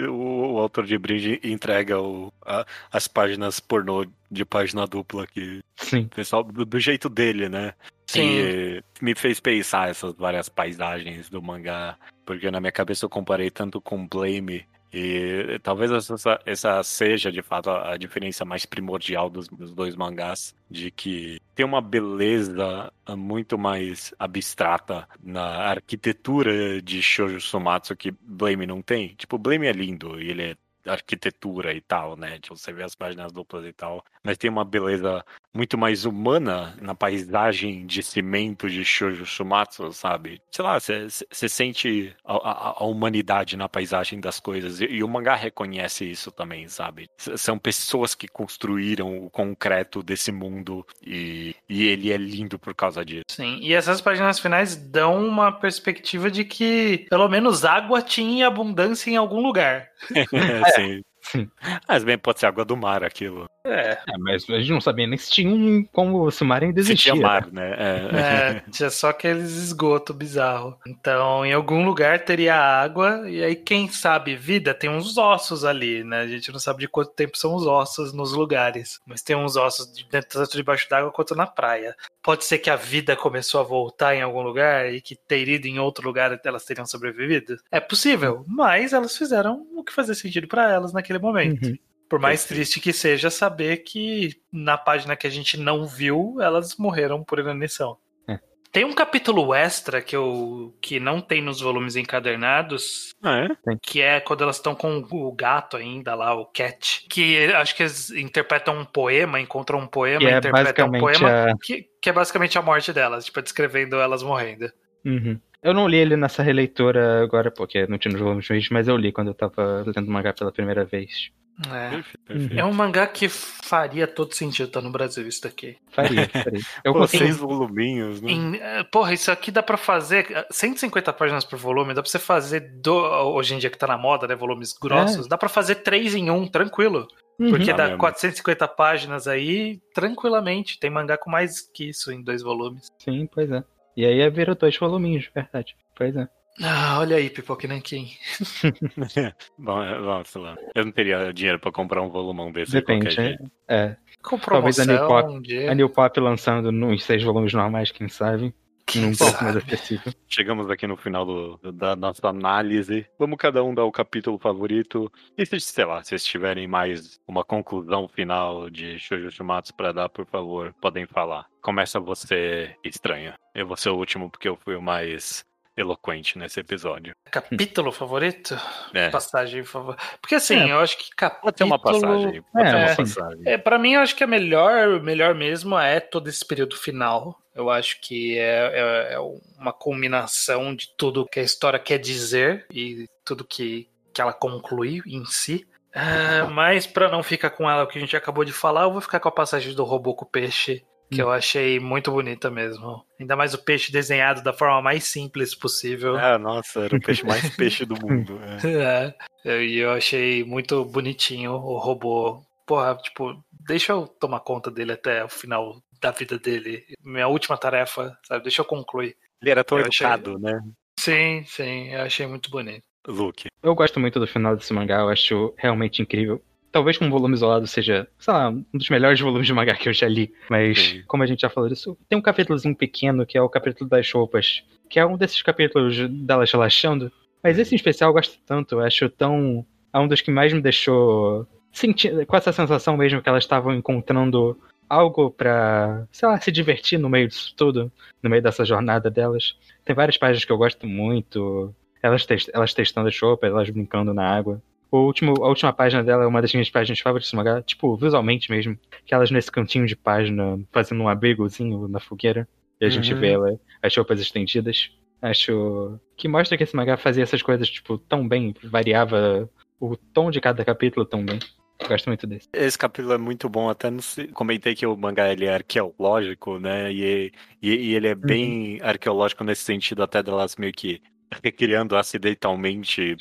o, 0.08 0.54
o 0.54 0.58
autor 0.58 0.84
de 0.84 0.98
Bridge 0.98 1.40
entrega 1.44 2.00
o, 2.00 2.32
a- 2.44 2.66
as 2.92 3.06
páginas 3.06 3.60
pornô 3.60 4.04
de 4.28 4.44
página 4.44 4.84
dupla 4.84 5.28
que 5.28 5.60
Sim. 5.76 6.00
o 6.06 6.08
pessoal 6.08 6.42
do, 6.42 6.64
do 6.64 6.80
jeito 6.80 7.08
dele, 7.08 7.48
né? 7.48 7.72
Sim. 8.08 8.20
E 8.40 8.82
me 9.00 9.14
fez 9.14 9.38
pensar 9.38 9.90
essas 9.90 10.12
várias 10.14 10.48
paisagens 10.48 11.30
do 11.30 11.40
mangá, 11.40 11.96
porque 12.26 12.50
na 12.50 12.58
minha 12.58 12.72
cabeça 12.72 13.04
eu 13.04 13.08
comparei 13.08 13.48
tanto 13.48 13.80
com 13.80 14.08
Blame 14.08 14.66
e 14.92 15.58
talvez 15.62 15.90
essa, 15.90 16.40
essa 16.44 16.82
seja 16.82 17.30
de 17.30 17.42
fato 17.42 17.70
a, 17.70 17.92
a 17.92 17.96
diferença 17.96 18.44
mais 18.44 18.66
primordial 18.66 19.30
dos, 19.30 19.48
dos 19.48 19.72
dois 19.72 19.94
mangás, 19.94 20.54
de 20.70 20.90
que 20.90 21.40
tem 21.54 21.64
uma 21.64 21.80
beleza 21.80 22.92
ah, 23.06 23.16
muito 23.16 23.56
mais 23.56 24.12
abstrata 24.18 25.08
na 25.22 25.42
arquitetura 25.42 26.82
de 26.82 27.02
Shoujo 27.02 27.40
Sumatsu 27.40 27.96
que 27.96 28.10
Blame 28.10 28.66
não 28.66 28.82
tem. 28.82 29.08
Tipo, 29.14 29.38
Blame 29.38 29.66
é 29.66 29.72
lindo 29.72 30.20
e 30.20 30.30
ele 30.30 30.42
é 30.42 30.56
arquitetura 30.86 31.74
e 31.74 31.80
tal, 31.80 32.16
né? 32.16 32.38
Tipo, 32.38 32.56
você 32.56 32.72
vê 32.72 32.82
as 32.82 32.94
páginas 32.94 33.32
duplas 33.32 33.64
e 33.64 33.72
tal. 33.72 34.04
Mas 34.22 34.38
tem 34.38 34.50
uma 34.50 34.64
beleza 34.64 35.24
muito 35.54 35.76
mais 35.76 36.04
humana 36.04 36.76
na 36.80 36.94
paisagem 36.94 37.86
de 37.86 38.02
cimento 38.02 38.68
de 38.68 38.84
Shoujo 38.84 39.26
Shumatsu, 39.26 39.92
sabe? 39.92 40.40
Sei 40.50 40.64
lá, 40.64 40.78
você 40.78 41.48
sente 41.48 42.14
a, 42.24 42.34
a- 42.34 42.74
a 42.78 42.84
humanidade 42.84 43.56
na 43.56 43.68
paisagem 43.68 44.20
das 44.20 44.38
coisas. 44.38 44.80
E, 44.80 44.84
e 44.86 45.02
o 45.02 45.08
mangá 45.08 45.34
reconhece 45.34 46.08
isso 46.08 46.30
também, 46.30 46.68
sabe? 46.68 47.08
S- 47.18 47.36
São 47.38 47.58
pessoas 47.58 48.14
que 48.14 48.28
construíram 48.28 49.24
o 49.24 49.30
concreto 49.30 50.02
desse 50.02 50.30
mundo 50.30 50.86
e, 51.04 51.54
e 51.68 51.86
ele 51.86 52.12
é 52.12 52.16
lindo 52.16 52.58
por 52.58 52.74
causa 52.74 53.04
disso. 53.04 53.24
Sim, 53.30 53.58
e 53.60 53.72
essas 53.74 54.00
páginas 54.00 54.38
finais 54.38 54.76
dão 54.76 55.26
uma 55.26 55.50
perspectiva 55.52 56.30
de 56.30 56.44
que 56.44 57.06
pelo 57.10 57.28
menos 57.28 57.64
água 57.64 58.00
tinha 58.02 58.46
abundância 58.46 59.10
em 59.10 59.16
algum 59.16 59.40
lugar. 59.40 59.88
Sim. 60.74 61.02
Sim. 61.22 61.50
Mas 61.86 62.02
bem, 62.02 62.16
pode 62.16 62.40
ser 62.40 62.46
água 62.46 62.64
do 62.64 62.74
mar 62.76 63.04
aquilo. 63.04 63.44
É, 63.62 63.98
É, 64.08 64.18
mas 64.18 64.48
a 64.48 64.58
gente 64.58 64.70
não 64.72 64.80
sabia 64.80 65.06
nem 65.06 65.18
se 65.18 65.30
tinha 65.30 65.50
um 65.52 65.84
como 65.92 66.30
se 66.30 66.42
o 66.42 66.46
mar 66.46 66.62
ainda 66.62 66.82
Se 66.82 66.92
existia. 66.92 67.12
tinha 67.12 67.22
mar, 67.22 67.46
né? 67.52 67.74
É. 67.78 68.56
é, 68.56 68.62
tinha 68.70 68.88
só 68.88 69.10
aqueles 69.10 69.50
esgotos 69.52 70.16
bizarros. 70.16 70.76
Então, 70.86 71.44
em 71.44 71.52
algum 71.52 71.84
lugar 71.84 72.24
teria 72.24 72.54
água, 72.56 73.28
e 73.28 73.44
aí, 73.44 73.54
quem 73.54 73.86
sabe, 73.88 74.34
vida, 74.34 74.72
tem 74.72 74.88
uns 74.88 75.18
ossos 75.18 75.64
ali, 75.64 76.02
né? 76.02 76.20
A 76.22 76.26
gente 76.26 76.50
não 76.50 76.58
sabe 76.58 76.80
de 76.80 76.88
quanto 76.88 77.10
tempo 77.12 77.36
são 77.36 77.54
os 77.54 77.66
ossos 77.66 78.14
nos 78.14 78.32
lugares. 78.32 78.98
Mas 79.04 79.20
tem 79.20 79.36
uns 79.36 79.56
ossos 79.56 79.92
de- 79.92 80.06
tanto 80.08 80.56
debaixo 80.56 80.88
d'água 80.88 81.12
quanto 81.12 81.34
na 81.34 81.46
praia. 81.46 81.94
Pode 82.22 82.44
ser 82.46 82.58
que 82.58 82.70
a 82.70 82.76
vida 82.76 83.14
começou 83.14 83.60
a 83.60 83.64
voltar 83.64 84.14
em 84.14 84.22
algum 84.22 84.40
lugar 84.42 84.90
e 84.92 85.00
que 85.02 85.14
ter 85.14 85.46
ido 85.48 85.66
em 85.66 85.78
outro 85.78 86.06
lugar 86.06 86.38
elas 86.44 86.64
teriam 86.64 86.86
sobrevivido? 86.86 87.58
É 87.70 87.78
possível, 87.80 88.42
mas 88.48 88.92
elas 88.94 89.16
fizeram 89.16 89.66
o 89.74 89.84
que 89.84 89.92
fazia 89.92 90.14
sentido 90.14 90.48
pra 90.48 90.70
elas 90.72 90.92
naquele 90.94 91.18
momento. 91.18 91.66
Uhum. 91.66 91.78
Por 92.10 92.18
mais 92.18 92.40
Perfeito. 92.40 92.58
triste 92.58 92.80
que 92.80 92.92
seja 92.92 93.30
saber 93.30 93.84
que 93.84 94.34
na 94.52 94.76
página 94.76 95.14
que 95.14 95.28
a 95.28 95.30
gente 95.30 95.56
não 95.56 95.86
viu, 95.86 96.38
elas 96.40 96.76
morreram 96.76 97.22
por 97.22 97.38
inanição. 97.38 97.96
É. 98.26 98.40
Tem 98.72 98.84
um 98.84 98.92
capítulo 98.92 99.54
extra 99.54 100.02
que, 100.02 100.16
eu, 100.16 100.76
que 100.82 100.98
não 100.98 101.20
tem 101.20 101.40
nos 101.40 101.60
volumes 101.60 101.94
encadernados, 101.94 103.14
Ah, 103.22 103.46
é? 103.46 103.76
que 103.80 104.00
é 104.00 104.18
quando 104.18 104.42
elas 104.42 104.56
estão 104.56 104.74
com 104.74 104.98
o 104.98 105.32
gato 105.32 105.76
ainda 105.76 106.12
lá, 106.16 106.34
o 106.34 106.46
Cat. 106.46 107.06
Que 107.08 107.44
acho 107.52 107.76
que 107.76 107.84
eles 107.84 108.10
interpretam 108.10 108.80
um 108.80 108.84
poema, 108.84 109.40
encontram 109.40 109.78
um 109.78 109.86
poema, 109.86 110.28
é 110.28 110.38
interpretam 110.38 110.88
um 110.88 110.98
poema, 110.98 111.52
a... 111.52 111.54
que, 111.62 111.86
que 112.02 112.10
é 112.10 112.12
basicamente 112.12 112.58
a 112.58 112.62
morte 112.62 112.92
delas, 112.92 113.24
tipo, 113.24 113.40
descrevendo 113.40 114.00
elas 114.00 114.24
morrendo. 114.24 114.68
Uhum. 115.04 115.38
Eu 115.62 115.72
não 115.72 115.86
li 115.86 115.98
ele 115.98 116.16
nessa 116.16 116.42
releitura 116.42 117.22
agora, 117.22 117.52
porque 117.52 117.86
não 117.86 117.98
tinha 117.98 118.10
nos 118.10 118.20
volumes 118.20 118.48
mas 118.68 118.88
eu 118.88 118.96
li 118.96 119.12
quando 119.12 119.28
eu 119.28 119.34
tava 119.34 119.84
lendo 119.86 120.08
o 120.08 120.10
mangá 120.10 120.32
pela 120.32 120.50
primeira 120.50 120.84
vez. 120.84 121.30
É. 121.68 121.90
Perfeito, 121.90 122.18
perfeito. 122.26 122.58
É 122.58 122.64
um 122.64 122.72
mangá 122.72 123.06
que 123.06 123.28
faria 123.28 124.06
todo 124.06 124.32
sentido 124.34 124.66
estar 124.68 124.80
no 124.80 124.90
Brasil, 124.90 125.26
isso 125.28 125.42
daqui. 125.42 125.76
Faria, 125.90 126.28
faria. 126.32 126.60
Eu 126.84 126.92
Pô, 126.92 127.06
seis 127.06 127.36
voluminhos, 127.36 128.20
né? 128.22 128.32
Em- 128.32 128.56
eh, 128.56 128.84
porra, 128.84 129.12
isso 129.12 129.30
aqui 129.30 129.50
dá 129.50 129.62
pra 129.62 129.76
fazer 129.76 130.26
eh, 130.30 130.46
150 130.50 131.12
páginas 131.12 131.44
por 131.44 131.58
volume, 131.58 131.92
dá 131.94 132.02
pra 132.02 132.10
você 132.10 132.18
fazer 132.18 132.60
do, 132.80 132.94
hoje 132.94 133.54
em 133.54 133.58
dia 133.58 133.68
que 133.70 133.78
tá 133.78 133.86
na 133.86 133.98
moda, 133.98 134.26
né, 134.26 134.34
volumes 134.34 134.72
grossos, 134.72 135.26
dá 135.28 135.36
pra 135.36 135.48
fazer 135.48 135.76
três 135.76 136.14
em 136.14 136.30
um, 136.30 136.46
tranquilo. 136.46 137.06
Uhum. 137.38 137.50
Porque 137.50 137.70
Dá 137.72 137.76
dá 137.76 137.84
mesmo. 137.84 137.98
450 138.00 138.68
páginas 138.68 139.26
aí, 139.26 139.80
tranquilamente. 139.94 140.78
Tem 140.78 140.90
mangá 140.90 141.16
com 141.16 141.30
mais 141.30 141.60
que 141.62 141.88
isso 141.88 142.12
em 142.12 142.22
dois 142.22 142.42
volumes. 142.42 142.88
Sim, 142.98 143.26
pois 143.32 143.50
é. 143.50 143.64
E 143.96 144.04
aí 144.04 144.28
virou 144.30 144.54
dois 144.54 144.76
voluminhos, 144.76 145.24
de 145.24 145.30
verdade. 145.34 145.74
Pois 145.96 146.14
é. 146.16 146.28
Ah, 146.62 146.98
olha 147.00 147.16
aí, 147.16 147.30
Pipoque 147.30 147.66
Nankin. 147.66 148.08
Bom, 149.58 149.82
é, 149.82 149.98
bom, 149.98 150.22
sei 150.24 150.42
lá. 150.42 150.56
Eu 150.74 150.84
não 150.84 150.92
teria 150.92 151.32
dinheiro 151.32 151.58
pra 151.58 151.72
comprar 151.72 152.02
um 152.02 152.10
volumão 152.10 152.52
desse 152.52 152.72
de 152.72 152.78
Depende. 152.80 153.06
qualquer 153.06 153.38
É, 153.68 153.74
é. 153.76 153.96
Com 154.22 154.38
Talvez 154.38 154.78
a 154.78 154.84
New 154.84 155.06
Pop- 155.06 155.30
um 155.30 155.40
dia. 155.40 155.70
A 155.70 155.74
New 155.74 155.88
Pop 155.88 156.20
lançando 156.20 156.70
nos 156.70 157.02
seis 157.04 157.22
volumes 157.22 157.52
normais, 157.54 157.90
quem 157.90 158.08
sabe? 158.08 158.54
Quem 158.86 159.02
Num 159.02 159.14
preço 159.16 159.42
mais 159.44 159.56
acessível. 159.56 160.12
Chegamos 160.28 160.68
aqui 160.68 160.86
no 160.86 160.96
final 160.96 161.24
do- 161.24 161.72
da 161.72 161.94
nossa 161.94 162.26
análise. 162.28 163.06
Vamos 163.18 163.38
cada 163.38 163.62
um 163.62 163.72
dar 163.72 163.84
o 163.84 163.92
capítulo 163.92 164.36
favorito. 164.38 165.10
E 165.38 165.46
se, 165.46 165.60
sei 165.60 165.84
lá, 165.84 166.02
se 166.02 166.08
vocês 166.10 166.24
tiverem 166.24 166.66
mais 166.66 167.20
uma 167.26 167.44
conclusão 167.44 168.08
final 168.08 168.68
de 168.68 168.98
Shoujo 168.98 169.30
Shumatsu 169.30 169.74
pra 169.74 169.92
dar, 169.92 170.08
por 170.08 170.26
favor, 170.26 170.74
podem 170.80 171.06
falar. 171.06 171.46
Começa 171.62 172.00
você, 172.00 172.74
estranha. 172.84 173.34
Eu 173.54 173.66
vou 173.66 173.76
ser 173.76 173.90
o 173.90 173.96
último 173.96 174.28
porque 174.28 174.48
eu 174.48 174.56
fui 174.56 174.74
o 174.74 174.82
mais 174.82 175.44
eloquente 175.80 176.38
nesse 176.38 176.60
episódio. 176.60 177.14
Capítulo 177.30 177.90
favorito? 177.92 178.56
É, 178.94 179.08
Passagem 179.10 179.62
favorita. 179.64 180.02
Porque 180.20 180.34
assim, 180.36 180.56
É. 180.58 180.72
eu 180.72 180.80
acho 180.80 180.96
que 180.98 181.10
capítulo... 181.16 181.42
pode 181.44 181.56
ter 181.56 181.64
uma 181.64 181.78
passagem. 181.78 182.42
Pode 182.52 182.64
ter 182.64 182.76
É, 182.76 182.76
uma 182.76 182.88
sim. 182.88 182.96
passagem. 182.96 183.42
É, 183.46 183.58
para 183.58 183.78
mim, 183.78 183.92
eu 183.94 184.00
acho 184.00 184.14
que 184.16 184.24
a 184.24 184.26
melhor, 184.26 185.00
melhor 185.02 185.34
mesmo 185.34 185.78
é 185.78 186.00
todo 186.00 186.28
esse 186.28 186.44
período 186.44 186.76
final. 186.76 187.38
Eu 187.54 187.68
acho 187.68 188.00
que 188.00 188.38
é, 188.38 188.70
é- 189.10 189.14
é 189.14 189.18
uma 189.58 189.72
culminação 189.72 190.74
de 190.74 190.88
tudo 190.96 191.26
que 191.26 191.40
a 191.40 191.42
história 191.42 191.78
quer 191.78 191.98
dizer 191.98 192.66
e 192.72 193.06
tudo 193.24 193.44
que, 193.44 193.88
que 194.14 194.20
ela 194.20 194.32
conclui 194.32 195.00
em 195.06 195.24
si. 195.24 195.66
É, 195.92 196.44
mas 196.44 196.86
pra 196.86 197.08
não 197.10 197.20
ficar 197.22 197.50
com 197.50 197.68
ela 197.68 197.82
o 197.82 197.86
que 197.88 197.98
a 197.98 198.00
gente 198.00 198.16
acabou 198.16 198.44
de 198.44 198.52
falar, 198.52 198.82
eu 198.84 198.92
vou 198.92 199.00
ficar 199.00 199.18
com 199.18 199.28
a 199.28 199.32
passagem 199.32 199.74
do 199.74 199.82
robô 199.82 200.14
com 200.14 200.24
o 200.24 200.28
peixe, 200.28 200.84
que 201.10 201.20
eu 201.20 201.30
achei 201.30 201.80
muito 201.80 202.10
bonita 202.10 202.50
mesmo. 202.50 203.04
Ainda 203.18 203.34
mais 203.36 203.52
o 203.54 203.58
peixe 203.62 203.90
desenhado 203.90 204.42
da 204.42 204.52
forma 204.52 204.80
mais 204.80 205.04
simples 205.04 205.54
possível. 205.54 206.16
Ah, 206.16 206.38
nossa, 206.38 206.80
era 206.84 206.96
o 206.96 207.00
peixe 207.00 207.24
mais 207.26 207.48
peixe 207.56 207.84
do 207.84 207.96
mundo. 208.00 208.38
é. 208.64 209.14
É, 209.44 209.62
e 209.64 209.78
eu 209.78 209.90
achei 209.92 210.44
muito 210.44 210.84
bonitinho 210.84 211.52
o 211.52 211.78
robô. 211.78 212.42
Porra, 212.66 212.94
tipo, 212.96 213.42
deixa 213.66 213.92
eu 213.92 214.06
tomar 214.06 214.40
conta 214.40 214.70
dele 214.70 214.92
até 214.92 215.24
o 215.24 215.28
final 215.28 215.82
da 216.00 216.10
vida 216.10 216.38
dele. 216.38 216.84
Minha 217.02 217.26
última 217.28 217.56
tarefa, 217.56 218.16
sabe? 218.26 218.44
Deixa 218.44 218.60
eu 218.60 218.64
concluir. 218.66 219.16
Ele 219.40 219.50
era 219.50 219.64
tão 219.64 219.78
Eu 219.78 219.86
achei- 219.86 220.06
educado, 220.06 220.38
né? 220.38 220.60
Sim, 220.98 221.42
sim, 221.46 221.88
eu 221.88 222.02
achei 222.02 222.26
muito 222.26 222.50
bonito. 222.50 222.84
Luke. 223.08 223.48
Eu 223.62 223.74
gosto 223.74 223.98
muito 223.98 224.20
do 224.20 224.26
final 224.26 224.54
desse 224.54 224.72
mangá, 224.74 225.00
eu 225.00 225.08
acho 225.08 225.54
realmente 225.56 226.02
incrível. 226.02 226.42
Talvez 226.72 226.96
com 226.96 227.04
um 227.06 227.10
volume 227.10 227.34
isolado 227.34 227.66
seja, 227.66 228.06
sei 228.18 228.32
lá, 228.34 228.48
um 228.50 228.64
dos 228.72 228.88
melhores 228.88 229.18
volumes 229.20 229.46
de 229.46 229.52
mangá 229.52 229.74
que 229.74 229.88
eu 229.88 229.92
já 229.92 230.06
li. 230.08 230.32
Mas, 230.48 230.78
Sim. 230.78 231.02
como 231.06 231.22
a 231.22 231.26
gente 231.26 231.40
já 231.40 231.50
falou 231.50 231.68
disso, 231.68 231.96
tem 232.08 232.18
um 232.18 232.22
capítulozinho 232.22 232.76
pequeno 232.76 233.26
que 233.26 233.36
é 233.36 233.42
o 233.42 233.48
capítulo 233.48 233.88
das 233.90 234.10
roupas, 234.12 234.62
que 234.88 234.98
é 235.00 235.04
um 235.06 235.16
desses 235.16 235.42
capítulos 235.42 235.96
delas 236.08 236.50
relaxando. 236.52 237.10
Mas 237.42 237.58
esse 237.58 237.74
em 237.74 237.76
especial 237.76 238.10
eu 238.10 238.14
gosto 238.14 238.38
tanto, 238.46 238.76
eu 238.76 238.80
acho 238.80 239.08
tão. 239.08 239.64
É 239.92 239.98
um 239.98 240.06
dos 240.06 240.20
que 240.20 240.30
mais 240.30 240.52
me 240.52 240.60
deixou 240.60 241.46
sentindo, 241.72 242.24
com 242.26 242.36
essa 242.36 242.52
sensação 242.52 242.96
mesmo 242.96 243.20
que 243.22 243.28
elas 243.28 243.44
estavam 243.44 243.74
encontrando 243.74 244.56
algo 244.88 245.30
pra, 245.30 246.06
sei 246.12 246.28
lá, 246.28 246.40
se 246.40 246.50
divertir 246.52 246.98
no 246.98 247.08
meio 247.08 247.28
disso 247.28 247.54
tudo, 247.56 247.90
no 248.22 248.28
meio 248.30 248.42
dessa 248.42 248.64
jornada 248.64 249.08
delas. 249.10 249.56
Tem 249.84 249.94
várias 249.94 250.16
páginas 250.16 250.44
que 250.44 250.52
eu 250.52 250.58
gosto 250.58 250.86
muito. 250.86 251.74
Elas, 252.02 252.24
tes- 252.26 252.50
elas 252.52 252.74
testando 252.74 253.08
as 253.08 253.20
roupas, 253.20 253.50
elas 253.50 253.70
brincando 253.70 254.12
na 254.14 254.28
água. 254.28 254.60
O 254.90 254.98
último, 255.06 255.44
a 255.44 255.48
última 255.48 255.72
página 255.72 256.02
dela 256.02 256.24
é 256.24 256.26
uma 256.26 256.42
das 256.42 256.52
minhas 256.52 256.68
páginas 256.68 256.98
favoritas 256.98 257.30
do 257.30 257.36
mangá, 257.36 257.62
tipo, 257.62 257.96
visualmente 257.96 258.50
mesmo. 258.50 258.76
Que 259.06 259.14
elas 259.14 259.30
nesse 259.30 259.50
cantinho 259.50 259.86
de 259.86 259.94
página, 259.94 260.58
fazendo 260.72 261.02
um 261.02 261.08
abrigozinho 261.08 261.86
na 261.86 262.00
fogueira. 262.00 262.48
E 262.80 262.84
a 262.86 262.88
gente 262.90 263.12
Uhum. 263.14 263.20
vê 263.20 263.30
ela, 263.32 263.60
as 263.82 263.94
roupas 263.96 264.20
estendidas. 264.20 264.90
Acho 265.22 265.98
que 266.16 266.26
mostra 266.26 266.56
que 266.56 266.62
esse 266.64 266.74
mangá 266.74 266.96
fazia 266.96 267.22
essas 267.22 267.42
coisas, 267.42 267.68
tipo, 267.68 267.98
tão 267.98 268.26
bem, 268.26 268.54
variava 268.64 269.48
o 269.78 269.96
tom 269.96 270.30
de 270.30 270.40
cada 270.40 270.64
capítulo 270.64 271.04
tão 271.06 271.24
bem. 271.24 271.38
Gosto 271.86 272.06
muito 272.08 272.26
desse. 272.26 272.48
Esse 272.52 272.76
capítulo 272.78 273.14
é 273.14 273.18
muito 273.18 273.48
bom, 273.48 273.68
até 273.70 273.90
não 273.90 274.00
sei, 274.00 274.28
comentei 274.28 274.74
que 274.74 274.86
o 274.86 274.96
mangá 274.96 275.30
ele 275.32 275.46
é 275.46 275.54
arqueológico, 275.54 276.58
né? 276.58 276.92
E, 276.92 277.32
e, 277.62 277.74
e 277.74 277.94
ele 277.94 278.08
é 278.08 278.14
bem 278.14 278.78
arqueológico 278.82 279.44
nesse 279.44 279.62
sentido, 279.62 280.02
até 280.02 280.22
delas 280.22 280.56
meio 280.56 280.72
que 280.72 281.00
recriando 281.44 281.96
acidentalmente 281.96 283.16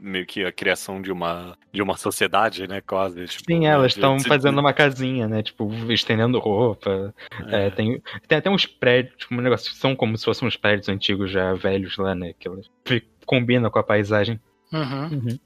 meio 0.00 0.26
que 0.26 0.44
a 0.44 0.52
criação 0.52 1.00
de 1.00 1.10
uma 1.10 1.56
de 1.72 1.80
uma 1.82 1.96
sociedade, 1.96 2.66
né? 2.68 2.80
Quase. 2.80 3.26
Tipo, 3.26 3.44
Sim, 3.50 3.60
né, 3.60 3.66
elas 3.66 3.92
estão 3.94 4.16
de- 4.16 4.24
fazendo 4.28 4.58
uma 4.60 4.72
casinha, 4.72 5.26
né? 5.26 5.42
Tipo, 5.42 5.70
estendendo 5.92 6.38
roupa. 6.38 7.14
É, 7.48 7.70
tem, 7.70 8.02
tem 8.28 8.38
até 8.38 8.50
uns 8.50 8.66
prédios, 8.66 9.16
tipo, 9.16 9.34
um 9.34 9.40
negócio 9.40 9.70
que 9.72 9.78
são 9.78 9.96
como 9.96 10.16
se 10.18 10.24
fossem 10.24 10.46
uns 10.46 10.56
prédios 10.56 10.88
antigos 10.88 11.30
já 11.30 11.54
velhos 11.54 11.96
lá, 11.96 12.14
né? 12.14 12.32
Que 12.38 12.48
elas 12.48 12.68
fi- 12.84 13.02
combinam 13.26 13.70
com 13.70 13.78
a 13.78 13.82
paisagem. 13.82 14.38
Uhum. 14.72 15.38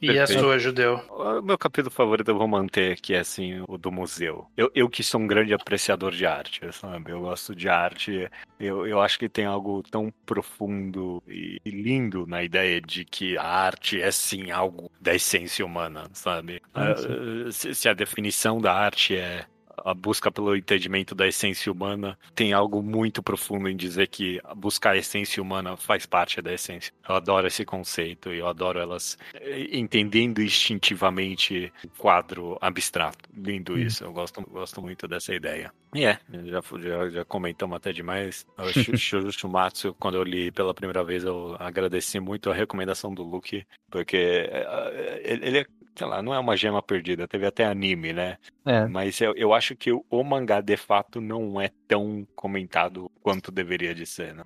E 0.00 0.10
a 0.10 0.14
Perfeito. 0.26 0.40
sua, 0.40 0.58
Judeu? 0.58 1.00
O 1.10 1.42
meu 1.42 1.56
capítulo 1.58 1.90
favorito 1.90 2.28
eu 2.30 2.36
vou 2.38 2.46
manter, 2.48 3.00
que 3.00 3.14
é 3.14 3.20
assim, 3.20 3.62
o 3.68 3.78
do 3.78 3.90
museu. 3.90 4.46
Eu, 4.56 4.70
eu 4.74 4.88
que 4.88 5.02
sou 5.02 5.20
um 5.20 5.26
grande 5.26 5.54
apreciador 5.54 6.12
de 6.12 6.26
arte, 6.26 6.60
sabe? 6.72 7.10
Eu 7.12 7.20
gosto 7.20 7.54
de 7.54 7.68
arte. 7.68 8.28
Eu, 8.58 8.86
eu 8.86 9.00
acho 9.00 9.18
que 9.18 9.28
tem 9.28 9.44
algo 9.44 9.82
tão 9.90 10.12
profundo 10.24 11.22
e 11.26 11.56
e 11.64 11.70
lindo 11.70 12.26
na 12.26 12.42
ideia 12.44 12.80
de 12.80 13.04
que 13.04 13.36
a 13.36 13.44
arte 13.44 14.00
é 14.00 14.10
sim 14.10 14.50
algo 14.50 14.90
da 15.00 15.14
essência 15.14 15.64
humana, 15.64 16.08
sabe? 16.12 16.60
Ah, 16.74 16.92
Ah, 16.92 17.50
se, 17.50 17.74
se 17.74 17.88
a 17.88 17.94
definição 17.94 18.60
da 18.60 18.72
arte 18.72 19.16
é 19.16 19.44
a 19.84 19.94
busca 19.94 20.30
pelo 20.30 20.56
entendimento 20.56 21.14
da 21.14 21.26
essência 21.26 21.70
humana, 21.70 22.18
tem 22.34 22.52
algo 22.52 22.82
muito 22.82 23.22
profundo 23.22 23.68
em 23.68 23.76
dizer 23.76 24.08
que 24.08 24.40
buscar 24.56 24.92
a 24.92 24.96
essência 24.96 25.42
humana 25.42 25.76
faz 25.76 26.06
parte 26.06 26.40
da 26.42 26.52
essência. 26.52 26.92
Eu 27.08 27.14
adoro 27.16 27.46
esse 27.46 27.64
conceito 27.64 28.32
e 28.32 28.38
eu 28.38 28.46
adoro 28.48 28.78
elas 28.78 29.16
eh, 29.34 29.76
entendendo 29.76 30.40
instintivamente 30.42 31.72
o 31.82 31.88
quadro 31.90 32.56
abstrato. 32.60 33.18
Lindo 33.34 33.76
Hum. 33.76 33.78
isso, 33.78 34.04
eu 34.04 34.12
gosto, 34.12 34.40
gosto 34.50 34.80
muito 34.82 35.06
dessa 35.08 35.34
ideia. 35.34 35.72
E 35.94 36.04
é, 36.04 36.18
já, 36.44 36.60
já, 36.78 37.08
já 37.10 37.24
comentamos 37.24 37.76
até 37.76 37.92
demais. 37.92 38.46
O 38.58 38.72
Shu- 38.72 38.96
Shuru 38.96 39.32
Shumatsu, 39.32 39.94
quando 39.94 40.16
eu 40.16 40.22
li 40.24 40.50
pela 40.50 40.74
primeira 40.74 41.02
vez, 41.04 41.24
eu 41.24 41.56
agradeci 41.58 42.18
muito 42.20 42.50
a 42.50 42.54
recomendação 42.54 43.14
do 43.14 43.22
Luke, 43.22 43.66
porque 43.90 44.16
eh, 44.50 45.22
ele 45.24 45.46
ele 45.46 45.58
é, 45.60 45.66
sei 45.96 46.06
lá, 46.06 46.22
não 46.22 46.34
é 46.34 46.38
uma 46.38 46.56
gema 46.56 46.82
perdida, 46.82 47.26
teve 47.26 47.46
até 47.46 47.64
anime, 47.64 48.12
né? 48.12 48.36
É, 48.66 48.86
Mas 48.86 49.20
eu, 49.20 49.34
eu 49.36 49.52
acho 49.52 49.74
que 49.74 49.92
o, 49.92 50.04
o 50.10 50.22
mangá, 50.22 50.60
de 50.60 50.76
fato, 50.76 51.20
não 51.20 51.60
é 51.60 51.70
tão 51.88 52.26
comentado 52.34 53.10
quanto 53.22 53.50
deveria 53.50 53.94
de 53.94 54.06
ser, 54.06 54.34
né? 54.34 54.44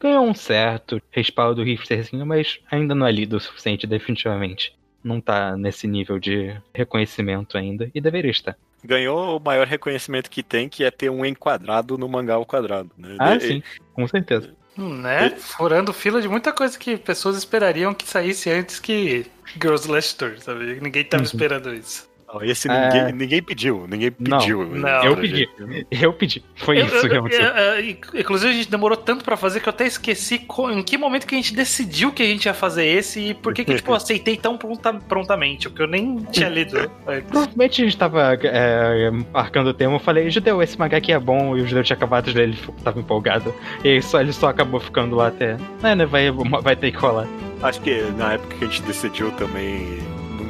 ganhou 0.00 0.24
um 0.24 0.34
certo 0.34 1.00
respaldo 1.10 1.62
hipsterzinho, 1.62 2.26
mas 2.26 2.58
ainda 2.70 2.94
não 2.94 3.06
é 3.06 3.12
lido 3.12 3.36
o 3.36 3.40
suficiente, 3.40 3.86
definitivamente. 3.86 4.74
Não 5.02 5.20
tá 5.20 5.56
nesse 5.56 5.86
nível 5.88 6.18
de 6.18 6.56
reconhecimento 6.72 7.58
ainda, 7.58 7.90
e 7.94 8.00
deveria 8.00 8.30
estar. 8.30 8.56
Ganhou 8.84 9.36
o 9.36 9.40
maior 9.40 9.66
reconhecimento 9.66 10.30
que 10.30 10.42
tem, 10.42 10.68
que 10.68 10.84
é 10.84 10.90
ter 10.90 11.10
um 11.10 11.24
enquadrado 11.24 11.96
no 11.96 12.08
mangá 12.08 12.34
ao 12.34 12.46
quadrado. 12.46 12.90
Né? 12.96 13.16
Ah, 13.18 13.36
E- 13.36 13.40
sim, 13.40 13.62
com 13.94 14.06
certeza. 14.06 14.54
Né? 14.76 15.30
Furando 15.38 15.92
fila 15.92 16.20
de 16.22 16.28
muita 16.28 16.52
coisa 16.52 16.78
que 16.78 16.96
pessoas 16.96 17.36
esperariam 17.36 17.92
que 17.92 18.08
saísse 18.08 18.50
antes 18.50 18.80
que 18.80 19.26
Girls 19.60 19.86
Last 19.90 20.16
Tour, 20.16 20.38
sabe? 20.40 20.80
Ninguém 20.80 21.04
tava 21.04 21.22
Uhum. 21.22 21.26
esperando 21.26 21.74
isso. 21.74 22.08
Ó, 22.34 22.42
Esse 22.42 22.68
É. 22.70 22.88
ninguém, 22.88 23.12
ninguém 23.12 23.42
pediu, 23.42 23.86
ninguém 23.88 24.10
Não, 24.18 24.38
pediu. 24.38 24.64
não. 24.64 25.04
Eu 25.04 25.12
pra 25.12 25.20
pedi. 25.20 25.48
Eu 25.90 26.12
pedi. 26.14 26.42
Foi 26.56 26.80
Eu- 26.80 26.86
isso 26.86 26.96
eu- 26.96 27.08
que 27.10 27.16
aconteceu. 27.16 27.44
eu- 27.44 27.74
eu- 27.84 28.20
inclusive, 28.20 28.50
a 28.52 28.56
gente 28.56 28.70
demorou 28.70 28.96
tanto 28.96 29.22
pra 29.24 29.36
fazer 29.36 29.60
que 29.60 29.68
eu 29.68 29.70
até 29.70 29.86
esqueci 29.86 30.38
co- 30.38 30.70
em 30.70 30.82
que 30.82 30.96
momento 30.96 31.26
que 31.26 31.34
a 31.34 31.38
gente 31.38 31.54
decidiu 31.54 32.10
que 32.10 32.22
a 32.22 32.26
gente 32.26 32.46
ia 32.46 32.54
fazer 32.54 32.86
esse 32.86 33.20
e 33.20 33.34
por 33.34 33.52
que, 33.52 33.64
que 33.64 33.74
tipo, 33.74 33.90
eu 33.90 33.94
aceitei 33.96 34.36
tão 34.36 34.56
pronta- 34.56 34.94
prontamente, 34.94 35.68
porque 35.68 35.82
eu 35.82 35.86
nem 35.86 36.16
tinha 36.32 36.48
lido 36.50 36.90
antes. 37.06 37.30
Provavelmente 37.30 37.82
a 37.82 37.84
gente 37.84 37.96
tava 37.98 38.38
é, 38.42 39.10
marcando 39.32 39.66
o 39.68 39.74
tema, 39.74 39.94
eu 39.96 40.00
falei, 40.00 40.30
Judeu, 40.30 40.62
esse 40.62 40.78
mangá 40.78 40.96
aqui 40.96 41.12
é 41.12 41.18
bom, 41.18 41.56
e 41.56 41.60
o 41.60 41.66
Judeu 41.68 41.84
tinha 41.84 41.96
acabado 41.96 42.30
de 42.30 42.36
ler, 42.36 42.44
ele 42.48 42.58
tava 42.82 42.98
empolgado. 42.98 43.54
E 43.84 43.88
aí 43.88 44.02
só, 44.02 44.20
ele 44.20 44.32
só 44.32 44.48
acabou 44.48 44.80
ficando 44.80 45.14
lá 45.16 45.28
até. 45.28 45.56
É, 45.82 45.94
né? 45.94 46.06
Vai, 46.06 46.30
vai 46.30 46.74
ter 46.76 46.90
que 46.92 46.96
rolar. 46.98 47.26
Acho 47.62 47.80
que 47.82 48.00
na 48.16 48.32
época 48.32 48.56
que 48.56 48.64
a 48.64 48.68
gente 48.68 48.82
decidiu 48.82 49.30
também 49.32 49.98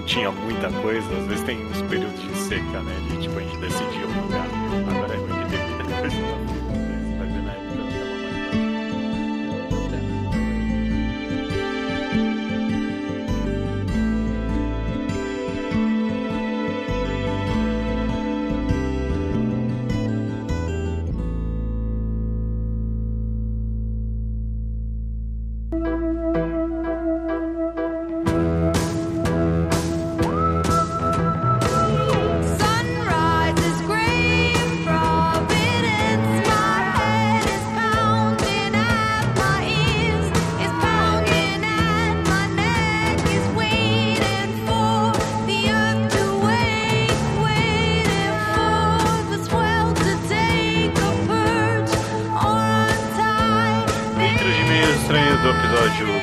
tinha 0.07 0.30
muita 0.30 0.70
coisa. 0.70 1.07
Às 1.16 1.26
vezes 1.26 1.44
tem 1.44 1.64
uns 1.66 1.82
períodos 1.82 2.20
de 2.22 2.34
seca, 2.36 2.80
né? 2.82 2.94
De 3.11 3.22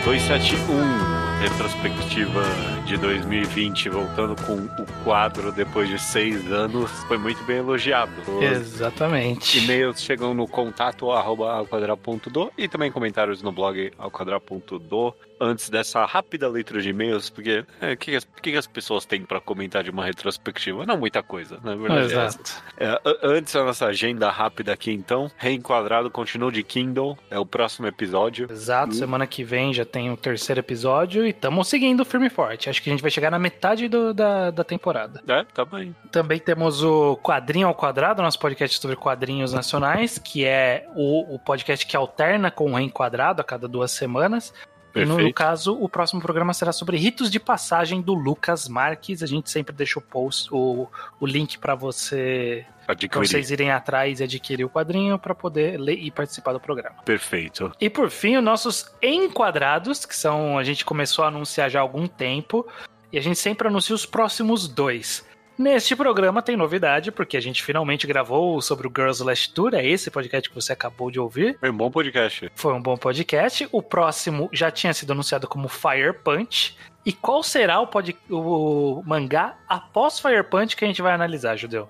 271, 0.09 1.39
retrospectiva 1.39 2.78
de 2.89 2.97
2020, 2.97 3.87
voltando 3.89 4.35
com 4.47 4.55
o 4.55 5.03
quadro 5.03 5.51
depois 5.51 5.87
de 5.87 5.99
seis 5.99 6.51
anos, 6.51 6.89
foi 7.03 7.19
muito 7.19 7.43
bem 7.43 7.57
elogiado. 7.57 8.11
Os 8.27 8.43
Exatamente. 8.43 9.59
e-mails 9.59 10.01
chegam 10.01 10.33
no 10.33 10.47
contato 10.47 11.11
arroba 11.11 11.51
alquadra.do 11.51 12.51
e 12.57 12.67
também 12.67 12.91
comentários 12.91 13.43
no 13.43 13.51
blog 13.51 13.91
alquadra.do. 13.95 15.13
Antes 15.41 15.69
dessa 15.69 16.03
rápida 16.03 16.49
leitura 16.49 16.81
de 16.81 16.89
e-mails, 16.89 17.29
porque 17.29 17.63
é, 17.79 17.93
o 17.93 17.97
que, 17.97 18.11
que 18.11 18.27
que 18.41 18.51
que 18.51 18.57
as 18.57 18.67
pessoas 18.67 19.05
têm 19.05 19.21
para 19.21 19.39
comentar 19.39 19.81
de 19.83 19.89
uma 19.89 20.03
retrospectiva? 20.03 20.85
Não 20.85 20.97
muita 20.97 21.23
coisa, 21.23 21.59
na 21.63 21.75
verdade. 21.75 22.01
é. 22.01 22.25
Exato. 22.25 22.63
É, 22.77 23.01
antes 23.23 23.53
da 23.53 23.63
nossa 23.63 23.85
agenda 23.85 24.29
rápida 24.29 24.73
aqui, 24.73 24.91
então. 24.91 25.31
Reenquadrado 25.37 26.11
continua 26.11 26.51
de 26.51 26.61
Kindle. 26.61 27.17
É 27.29 27.39
o 27.39 27.45
próximo 27.45 27.87
episódio. 27.87 28.47
Exato, 28.51 28.93
semana 28.95 29.25
que 29.25 29.43
vem 29.43 29.73
já 29.73 29.85
tem 29.85 30.11
o 30.11 30.17
terceiro 30.17 30.59
episódio 30.59 31.25
e 31.25 31.29
estamos 31.29 31.69
seguindo 31.69 32.03
firme 32.03 32.27
e 32.27 32.29
forte. 32.29 32.69
Acho 32.69 32.78
que 32.81 32.89
a 32.89 32.93
gente 32.93 33.01
vai 33.01 33.11
chegar 33.11 33.29
na 33.31 33.39
metade 33.39 33.87
do- 33.87 34.13
da, 34.13 34.51
da 34.51 34.63
temporada. 34.63 35.21
É, 35.27 35.43
tá 35.43 35.63
bem. 35.65 35.95
Também 36.11 36.39
temos 36.39 36.83
o 36.83 37.17
Quadrinho 37.17 37.67
ao 37.67 37.75
Quadrado, 37.75 38.21
nosso 38.21 38.39
podcast 38.39 38.79
sobre 38.79 38.95
quadrinhos 38.95 39.53
nacionais, 39.53 40.17
que 40.17 40.45
é 40.45 40.87
o, 40.95 41.35
o 41.35 41.39
podcast 41.39 41.85
que 41.85 41.95
alterna 41.95 42.49
com 42.51 42.71
o 42.71 42.75
Reenquadrado 42.75 43.41
a 43.41 43.43
cada 43.43 43.67
duas 43.67 43.91
semanas. 43.91 44.53
E 44.95 45.05
no, 45.05 45.15
Perfeito. 45.17 45.35
caso, 45.35 45.77
o 45.79 45.87
próximo 45.87 46.19
programa 46.19 46.51
será 46.51 46.71
sobre 46.71 46.97
ritos 46.97 47.29
de 47.29 47.39
passagem 47.39 48.01
do 48.01 48.13
Lucas 48.15 48.67
Marques. 48.67 49.21
A 49.21 49.27
gente 49.27 49.49
sempre 49.49 49.73
deixa 49.73 49.99
o 49.99 50.01
post, 50.01 50.49
o, 50.51 50.87
o 51.19 51.25
link 51.27 51.59
para 51.59 51.75
você, 51.75 52.65
pra 52.89 52.93
Adquirir. 52.93 53.27
vocês 53.27 53.51
irem 53.51 53.71
atrás 53.71 54.19
e 54.19 54.23
adquirir 54.23 54.63
o 54.63 54.69
quadrinho 54.69 55.19
para 55.19 55.35
poder 55.35 55.79
ler 55.79 55.97
e 55.99 56.09
participar 56.09 56.53
do 56.53 56.59
programa. 56.59 56.95
Perfeito. 57.05 57.71
E 57.79 57.89
por 57.89 58.09
fim, 58.09 58.37
os 58.37 58.43
nossos 58.43 58.91
enquadrados, 59.01 60.05
que 60.05 60.15
são 60.15 60.57
a 60.57 60.63
gente 60.63 60.83
começou 60.83 61.23
a 61.25 61.27
anunciar 61.27 61.69
já 61.69 61.79
há 61.79 61.81
algum 61.81 62.07
tempo, 62.07 62.67
e 63.11 63.17
a 63.17 63.21
gente 63.21 63.37
sempre 63.37 63.67
anuncia 63.67 63.95
os 63.95 64.05
próximos 64.05 64.67
dois. 64.67 65.27
Neste 65.57 65.93
programa 65.93 66.41
tem 66.41 66.55
novidade, 66.55 67.11
porque 67.11 67.35
a 67.35 67.41
gente 67.41 67.61
finalmente 67.61 68.07
gravou 68.07 68.61
sobre 68.61 68.87
o 68.87 68.91
Girls 68.95 69.21
Last 69.21 69.53
Tour, 69.53 69.73
é 69.73 69.85
esse 69.85 70.09
podcast 70.09 70.47
que 70.47 70.55
você 70.55 70.71
acabou 70.71 71.11
de 71.11 71.19
ouvir. 71.19 71.57
Foi 71.59 71.69
um 71.69 71.75
bom 71.75 71.91
podcast. 71.91 72.49
Foi 72.55 72.73
um 72.73 72.81
bom 72.81 72.95
podcast. 72.95 73.67
O 73.71 73.81
próximo 73.81 74.49
já 74.53 74.71
tinha 74.71 74.93
sido 74.93 75.11
anunciado 75.11 75.49
como 75.49 75.67
Fire 75.67 76.13
Punch. 76.23 76.77
E 77.05 77.11
qual 77.11 77.43
será 77.43 77.81
o, 77.81 77.87
pod... 77.87 78.15
o 78.29 79.03
mangá 79.05 79.57
após 79.67 80.19
Fire 80.19 80.43
Punch 80.43 80.77
que 80.77 80.85
a 80.85 80.87
gente 80.87 81.01
vai 81.01 81.11
analisar, 81.11 81.57
Judeu? 81.57 81.89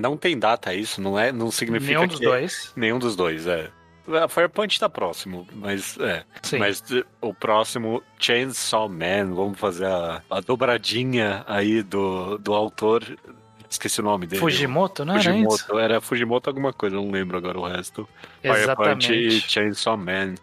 Não 0.00 0.16
tem 0.16 0.38
data 0.38 0.74
isso, 0.74 1.00
não 1.00 1.18
é? 1.18 1.30
Não 1.30 1.50
significa 1.50 1.92
Nenhum 1.92 2.06
dos 2.06 2.18
que... 2.18 2.24
dois. 2.24 2.72
Nenhum 2.76 2.98
dos 2.98 3.16
dois, 3.16 3.46
é. 3.46 3.70
A 4.08 4.28
Fire 4.28 4.48
Punch 4.48 4.80
tá 4.80 4.88
próximo, 4.88 5.46
mas 5.52 5.96
é. 6.00 6.24
Sim. 6.42 6.58
Mas 6.58 6.82
o 7.20 7.32
próximo, 7.32 8.02
Chainsaw 8.18 8.88
Man, 8.88 9.34
vamos 9.34 9.58
fazer 9.58 9.86
a, 9.86 10.22
a 10.28 10.40
dobradinha 10.40 11.44
aí 11.46 11.82
do, 11.82 12.38
do 12.38 12.52
autor. 12.54 13.04
Esqueci 13.68 14.00
o 14.00 14.04
nome 14.04 14.26
dele. 14.26 14.40
Fujimoto, 14.40 15.04
não 15.04 15.14
era? 15.14 15.22
Fujimoto. 15.22 15.78
Era 15.78 16.00
Fujimoto 16.00 16.50
alguma 16.50 16.72
coisa, 16.72 16.96
não 16.96 17.10
lembro 17.10 17.36
agora 17.36 17.58
o 17.58 17.68
resto. 17.68 18.08
Fire 18.42 18.74
Punch 18.74 19.12
e 19.12 19.26
Exatamente. 19.26 19.40
Chainsaw 19.48 19.96
Man 19.96 20.34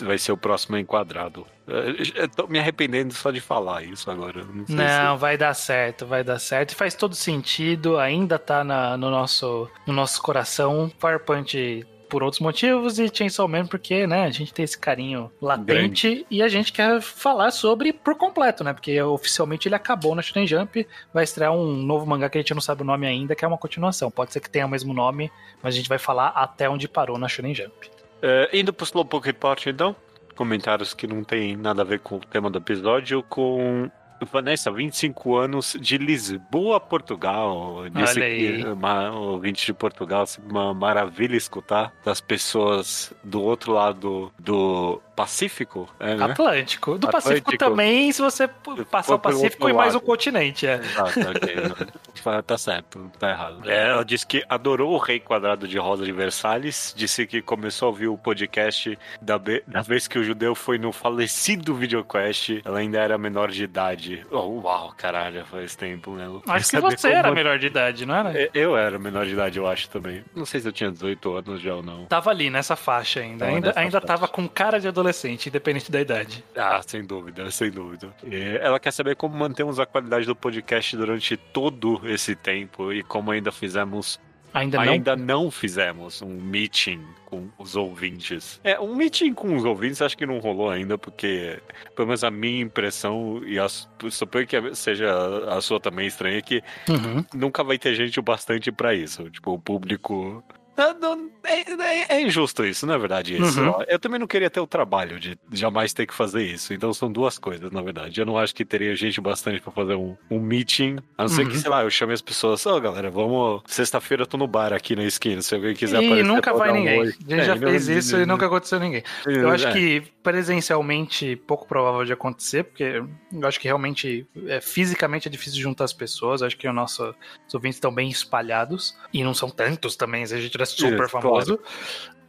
vai 0.00 0.16
ser 0.16 0.32
o 0.32 0.36
próximo 0.36 0.78
enquadrado. 0.78 1.46
Eu 1.66 2.28
tô 2.28 2.46
me 2.48 2.58
arrependendo 2.58 3.14
só 3.14 3.30
de 3.30 3.40
falar 3.40 3.84
isso 3.84 4.10
agora. 4.10 4.44
Não, 4.44 4.64
Não, 4.68 5.16
vai 5.18 5.36
dar 5.38 5.54
certo, 5.54 6.04
vai 6.06 6.24
dar 6.24 6.38
certo. 6.38 6.72
E 6.72 6.74
faz 6.74 6.94
todo 6.94 7.14
sentido, 7.14 7.98
ainda 7.98 8.38
tá 8.38 8.64
na- 8.64 8.96
no, 8.96 9.10
nosso, 9.10 9.70
no 9.86 9.92
nosso 9.92 10.20
coração. 10.22 10.90
Punch 11.24 11.86
por 12.08 12.22
outros 12.22 12.40
motivos 12.40 12.98
e 12.98 13.08
Chainsaw 13.10 13.48
Man 13.48 13.66
porque, 13.66 14.06
né, 14.06 14.24
a 14.24 14.30
gente 14.30 14.52
tem 14.52 14.64
esse 14.64 14.76
carinho 14.78 15.32
latente 15.40 16.26
e 16.30 16.42
a 16.42 16.48
gente 16.48 16.70
quer 16.70 17.00
falar 17.00 17.50
sobre 17.50 17.90
por 17.90 18.16
completo, 18.18 18.62
né? 18.62 18.74
Porque 18.74 19.00
oficialmente 19.00 19.66
ele 19.66 19.74
acabou 19.76 20.14
na 20.14 20.20
Shonen 20.20 20.46
Jump, 20.46 20.86
vai 21.14 21.24
estrear 21.24 21.52
um 21.52 21.72
novo 21.74 22.04
mangá 22.04 22.28
que 22.28 22.36
a 22.36 22.40
gente 22.42 22.52
não 22.52 22.60
sabe 22.60 22.82
o 22.82 22.84
nome 22.84 23.06
ainda, 23.06 23.34
que 23.34 23.44
é 23.46 23.48
uma 23.48 23.56
continuação. 23.56 24.10
Pode 24.10 24.30
ser 24.32 24.40
que 24.40 24.50
tenha 24.50 24.66
o 24.66 24.68
mesmo 24.68 24.92
nome, 24.92 25.32
mas 25.62 25.72
a 25.74 25.76
gente 25.78 25.88
vai 25.88 25.98
falar 25.98 26.28
até 26.34 26.68
onde 26.68 26.86
parou 26.86 27.16
na 27.16 27.28
Shonen 27.28 27.54
Jump. 27.54 27.72
se- 27.86 27.90
Eh, 28.20 28.50
indo 28.52 28.72
pro 28.74 28.84
Slowpoke 28.84 29.26
Report, 29.28 29.66
então. 29.66 29.96
Comentários 30.42 30.92
que 30.92 31.06
não 31.06 31.22
tem 31.22 31.56
nada 31.56 31.82
a 31.82 31.84
ver 31.84 32.00
com 32.00 32.16
o 32.16 32.18
tema 32.18 32.50
do 32.50 32.58
episódio, 32.58 33.22
com 33.22 33.88
Vanessa, 34.24 34.72
25 34.72 35.36
anos, 35.36 35.76
de 35.80 35.96
Lisboa, 35.96 36.80
Portugal. 36.80 37.84
Disse 37.94 38.18
Olha 38.18 38.26
aí. 38.26 38.62
que 38.62 38.68
uma 38.68 39.12
ouvinte 39.12 39.64
de 39.64 39.72
Portugal, 39.72 40.22
assim, 40.22 40.42
uma 40.48 40.74
maravilha 40.74 41.36
escutar 41.36 41.92
das 42.04 42.20
pessoas 42.20 43.12
do 43.22 43.40
outro 43.40 43.72
lado 43.72 44.32
do 44.36 45.00
Pacífico. 45.14 45.88
É, 46.00 46.16
né? 46.16 46.24
Atlântico. 46.24 46.98
Do 46.98 47.06
Atlântico. 47.06 47.12
Pacífico 47.12 47.56
também, 47.56 48.10
se 48.10 48.20
você 48.20 48.48
passar 48.90 49.14
o 49.14 49.18
For 49.18 49.20
Pacífico 49.20 49.68
e 49.68 49.72
mais 49.72 49.94
o 49.94 49.98
lado. 49.98 50.06
continente, 50.06 50.66
é. 50.66 50.74
Exato, 50.74 51.20
ok. 51.20 51.54
Não, 52.24 52.42
tá 52.42 52.56
certo, 52.58 53.10
tá 53.18 53.30
errado. 53.30 53.70
É, 53.70 53.88
ela 53.90 54.04
disse 54.04 54.26
que 54.26 54.44
adorou 54.48 54.92
o 54.94 54.98
Rei 54.98 55.20
Quadrado 55.20 55.66
de 55.68 55.78
Rosa 55.78 56.04
de 56.04 56.12
Versalhes, 56.12 56.94
disse 56.96 57.26
que 57.26 57.40
começou 57.42 57.86
a 57.86 57.90
ouvir 57.90 58.08
o 58.08 58.16
podcast 58.18 58.98
da, 59.20 59.38
be- 59.38 59.62
da 59.66 59.82
vez 59.82 60.06
que 60.08 60.18
o 60.18 60.24
judeu 60.24 60.54
foi 60.54 60.78
no 60.78 60.92
falecido 60.92 61.74
videoquest, 61.74 62.60
ela 62.64 62.78
ainda 62.78 62.98
era 62.98 63.16
menor 63.18 63.50
de 63.50 63.64
idade. 63.64 64.26
Oh, 64.30 64.60
uau, 64.60 64.92
caralho, 64.96 65.44
faz 65.46 65.74
tempo 65.76 66.10
mesmo. 66.12 66.42
Acho 66.48 66.70
que 66.70 66.80
você 66.80 67.08
como- 67.08 67.18
era 67.18 67.30
menor 67.32 67.58
de 67.58 67.66
idade, 67.66 68.06
não 68.06 68.14
era? 68.14 68.38
É, 68.40 68.50
Eu 68.54 68.76
era 68.76 68.98
menor 68.98 69.24
de 69.26 69.32
idade, 69.32 69.58
eu 69.58 69.66
acho 69.66 69.88
também. 69.88 70.24
Não 70.34 70.44
sei 70.44 70.60
se 70.60 70.68
eu 70.68 70.72
tinha 70.72 70.90
18 70.90 71.32
anos 71.36 71.60
já 71.60 71.74
ou 71.74 71.82
não. 71.82 72.06
Tava 72.06 72.30
ali 72.30 72.50
nessa 72.50 72.76
faixa 72.76 73.20
ainda. 73.20 73.44
Tava 73.44 73.56
ainda 73.56 73.72
ainda 73.76 74.00
faixa. 74.00 74.06
tava 74.06 74.28
com 74.28 74.48
cara 74.48 74.78
de 74.80 74.88
adolescente, 74.88 75.48
independente 75.48 75.90
da 75.90 76.00
idade. 76.00 76.44
Ah, 76.56 76.80
sem 76.86 77.04
dúvida, 77.04 77.50
sem 77.50 77.70
dúvida. 77.70 78.08
E 78.24 78.58
ela 78.60 78.78
quer 78.78 78.90
saber 78.92 79.16
como 79.16 79.36
mantemos 79.36 79.78
a 79.80 79.86
qualidade 79.86 80.26
do 80.26 80.34
podcast 80.36 80.96
durante 80.96 81.36
todo 81.36 82.00
esse 82.12 82.34
tempo 82.34 82.92
e 82.92 83.02
como 83.02 83.30
ainda 83.30 83.50
fizemos 83.50 84.20
Ainda, 84.54 84.80
Ainda 84.80 85.16
não 85.16 85.50
fizemos 85.50 86.20
um 86.20 86.28
meeting 86.28 87.00
com 87.24 87.48
os 87.58 87.74
ouvintes. 87.74 88.60
É, 88.62 88.78
um 88.78 88.94
meeting 88.94 89.32
com 89.32 89.56
os 89.56 89.64
ouvintes 89.64 90.02
acho 90.02 90.16
que 90.16 90.26
não 90.26 90.38
rolou 90.40 90.68
ainda, 90.68 90.98
porque, 90.98 91.58
pelo 91.96 92.08
menos 92.08 92.22
a 92.22 92.30
minha 92.30 92.60
impressão, 92.60 93.40
e 93.46 93.58
a, 93.58 93.66
suponho 93.68 94.46
que 94.46 94.74
seja 94.74 95.10
a 95.48 95.60
sua 95.62 95.80
também 95.80 96.06
estranha, 96.06 96.38
é 96.38 96.42
que 96.42 96.62
não. 96.86 96.96
Uhum. 96.96 97.24
nunca 97.34 97.64
vai 97.64 97.78
ter 97.78 97.94
gente 97.94 98.20
o 98.20 98.22
bastante 98.22 98.70
pra 98.70 98.94
isso. 98.94 99.30
Tipo, 99.30 99.52
o 99.52 99.58
público. 99.58 100.44
Não, 100.76 100.98
não, 100.98 101.30
é, 101.44 101.60
é- 101.60 102.06
é 102.16 102.20
injusto 102.22 102.64
isso, 102.64 102.86
não 102.86 102.94
é 102.94 102.98
verdade 102.98 103.36
isso. 103.36 103.60
Uhum. 103.60 103.82
Eu 103.88 103.98
também 103.98 104.18
não 104.18 104.26
queria 104.26 104.48
ter 104.48 104.60
o 104.60 104.66
trabalho 104.66 105.20
de 105.20 105.38
jamais 105.52 105.92
ter 105.92 106.06
que 106.06 106.14
fazer 106.14 106.42
isso. 106.44 106.72
Então 106.72 106.92
são 106.94 107.12
duas 107.12 107.38
coisas, 107.38 107.70
na 107.70 107.82
verdade. 107.82 108.20
Eu 108.20 108.26
não 108.26 108.38
acho 108.38 108.54
que 108.54 108.64
teria 108.64 108.94
gente 108.96 109.20
bastante 109.20 109.60
pra 109.60 109.70
fazer 109.72 109.94
um, 109.94 110.16
um 110.30 110.40
meeting. 110.40 110.96
A 111.18 111.22
não 111.22 111.28
ser 111.28 111.42
Uhum. 111.44 111.50
que, 111.50 111.58
sei 111.58 111.70
lá, 111.70 111.82
eu 111.82 111.90
chame 111.90 112.12
as 112.14 112.22
pessoas, 112.22 112.64
ô 112.66 112.80
galera, 112.80 113.10
vamos. 113.10 113.62
Sexta-feira 113.66 114.22
eu 114.22 114.26
tô 114.26 114.36
no 114.36 114.46
bar 114.46 114.72
aqui 114.72 114.96
na 114.96 115.04
esquina. 115.04 115.42
Se 115.42 115.54
alguém 115.54 115.74
quiser 115.74 116.02
E 116.02 116.06
aparecer. 116.06 116.24
nunca 116.24 116.50
pra 116.54 116.58
vai 116.58 116.70
um 116.70 116.74
ninguém. 116.74 117.00
oi. 117.00 117.08
A 117.08 117.10
gente 117.10 117.32
É, 117.40 117.44
já 117.44 117.54
não- 117.54 117.68
fez 117.68 117.88
isso 117.88 118.16
e 118.16 118.26
nunca 118.26 118.46
aconteceu 118.46 118.80
ninguém. 118.80 119.02
Eu 119.26 119.50
acho 119.50 119.66
É. 119.68 119.72
que 119.72 120.02
presencialmente 120.22 121.36
pouco 121.46 121.66
provável 121.66 122.04
de 122.04 122.12
acontecer, 122.12 122.64
porque 122.64 123.02
eu 123.32 123.46
acho 123.48 123.58
que 123.58 123.66
realmente 123.66 124.26
é, 124.46 124.60
fisicamente 124.60 125.28
é 125.28 125.30
difícil 125.30 125.60
juntar 125.60 125.84
as 125.84 125.92
pessoas. 125.92 126.40
Eu 126.40 126.46
acho 126.46 126.56
que 126.56 126.68
o 126.68 126.72
nosso, 126.72 127.14
os 127.48 127.54
ouvintes 127.54 127.76
estão 127.76 127.92
bem 127.92 128.08
espalhados. 128.08 128.96
E 129.12 129.22
não 129.24 129.34
são 129.34 129.50
tantos 129.50 129.96
também, 129.96 130.24
se 130.26 130.34
a 130.34 130.40
gente 130.40 130.54
é 130.56 130.62
super 130.72 131.08
famoso. 131.08 131.58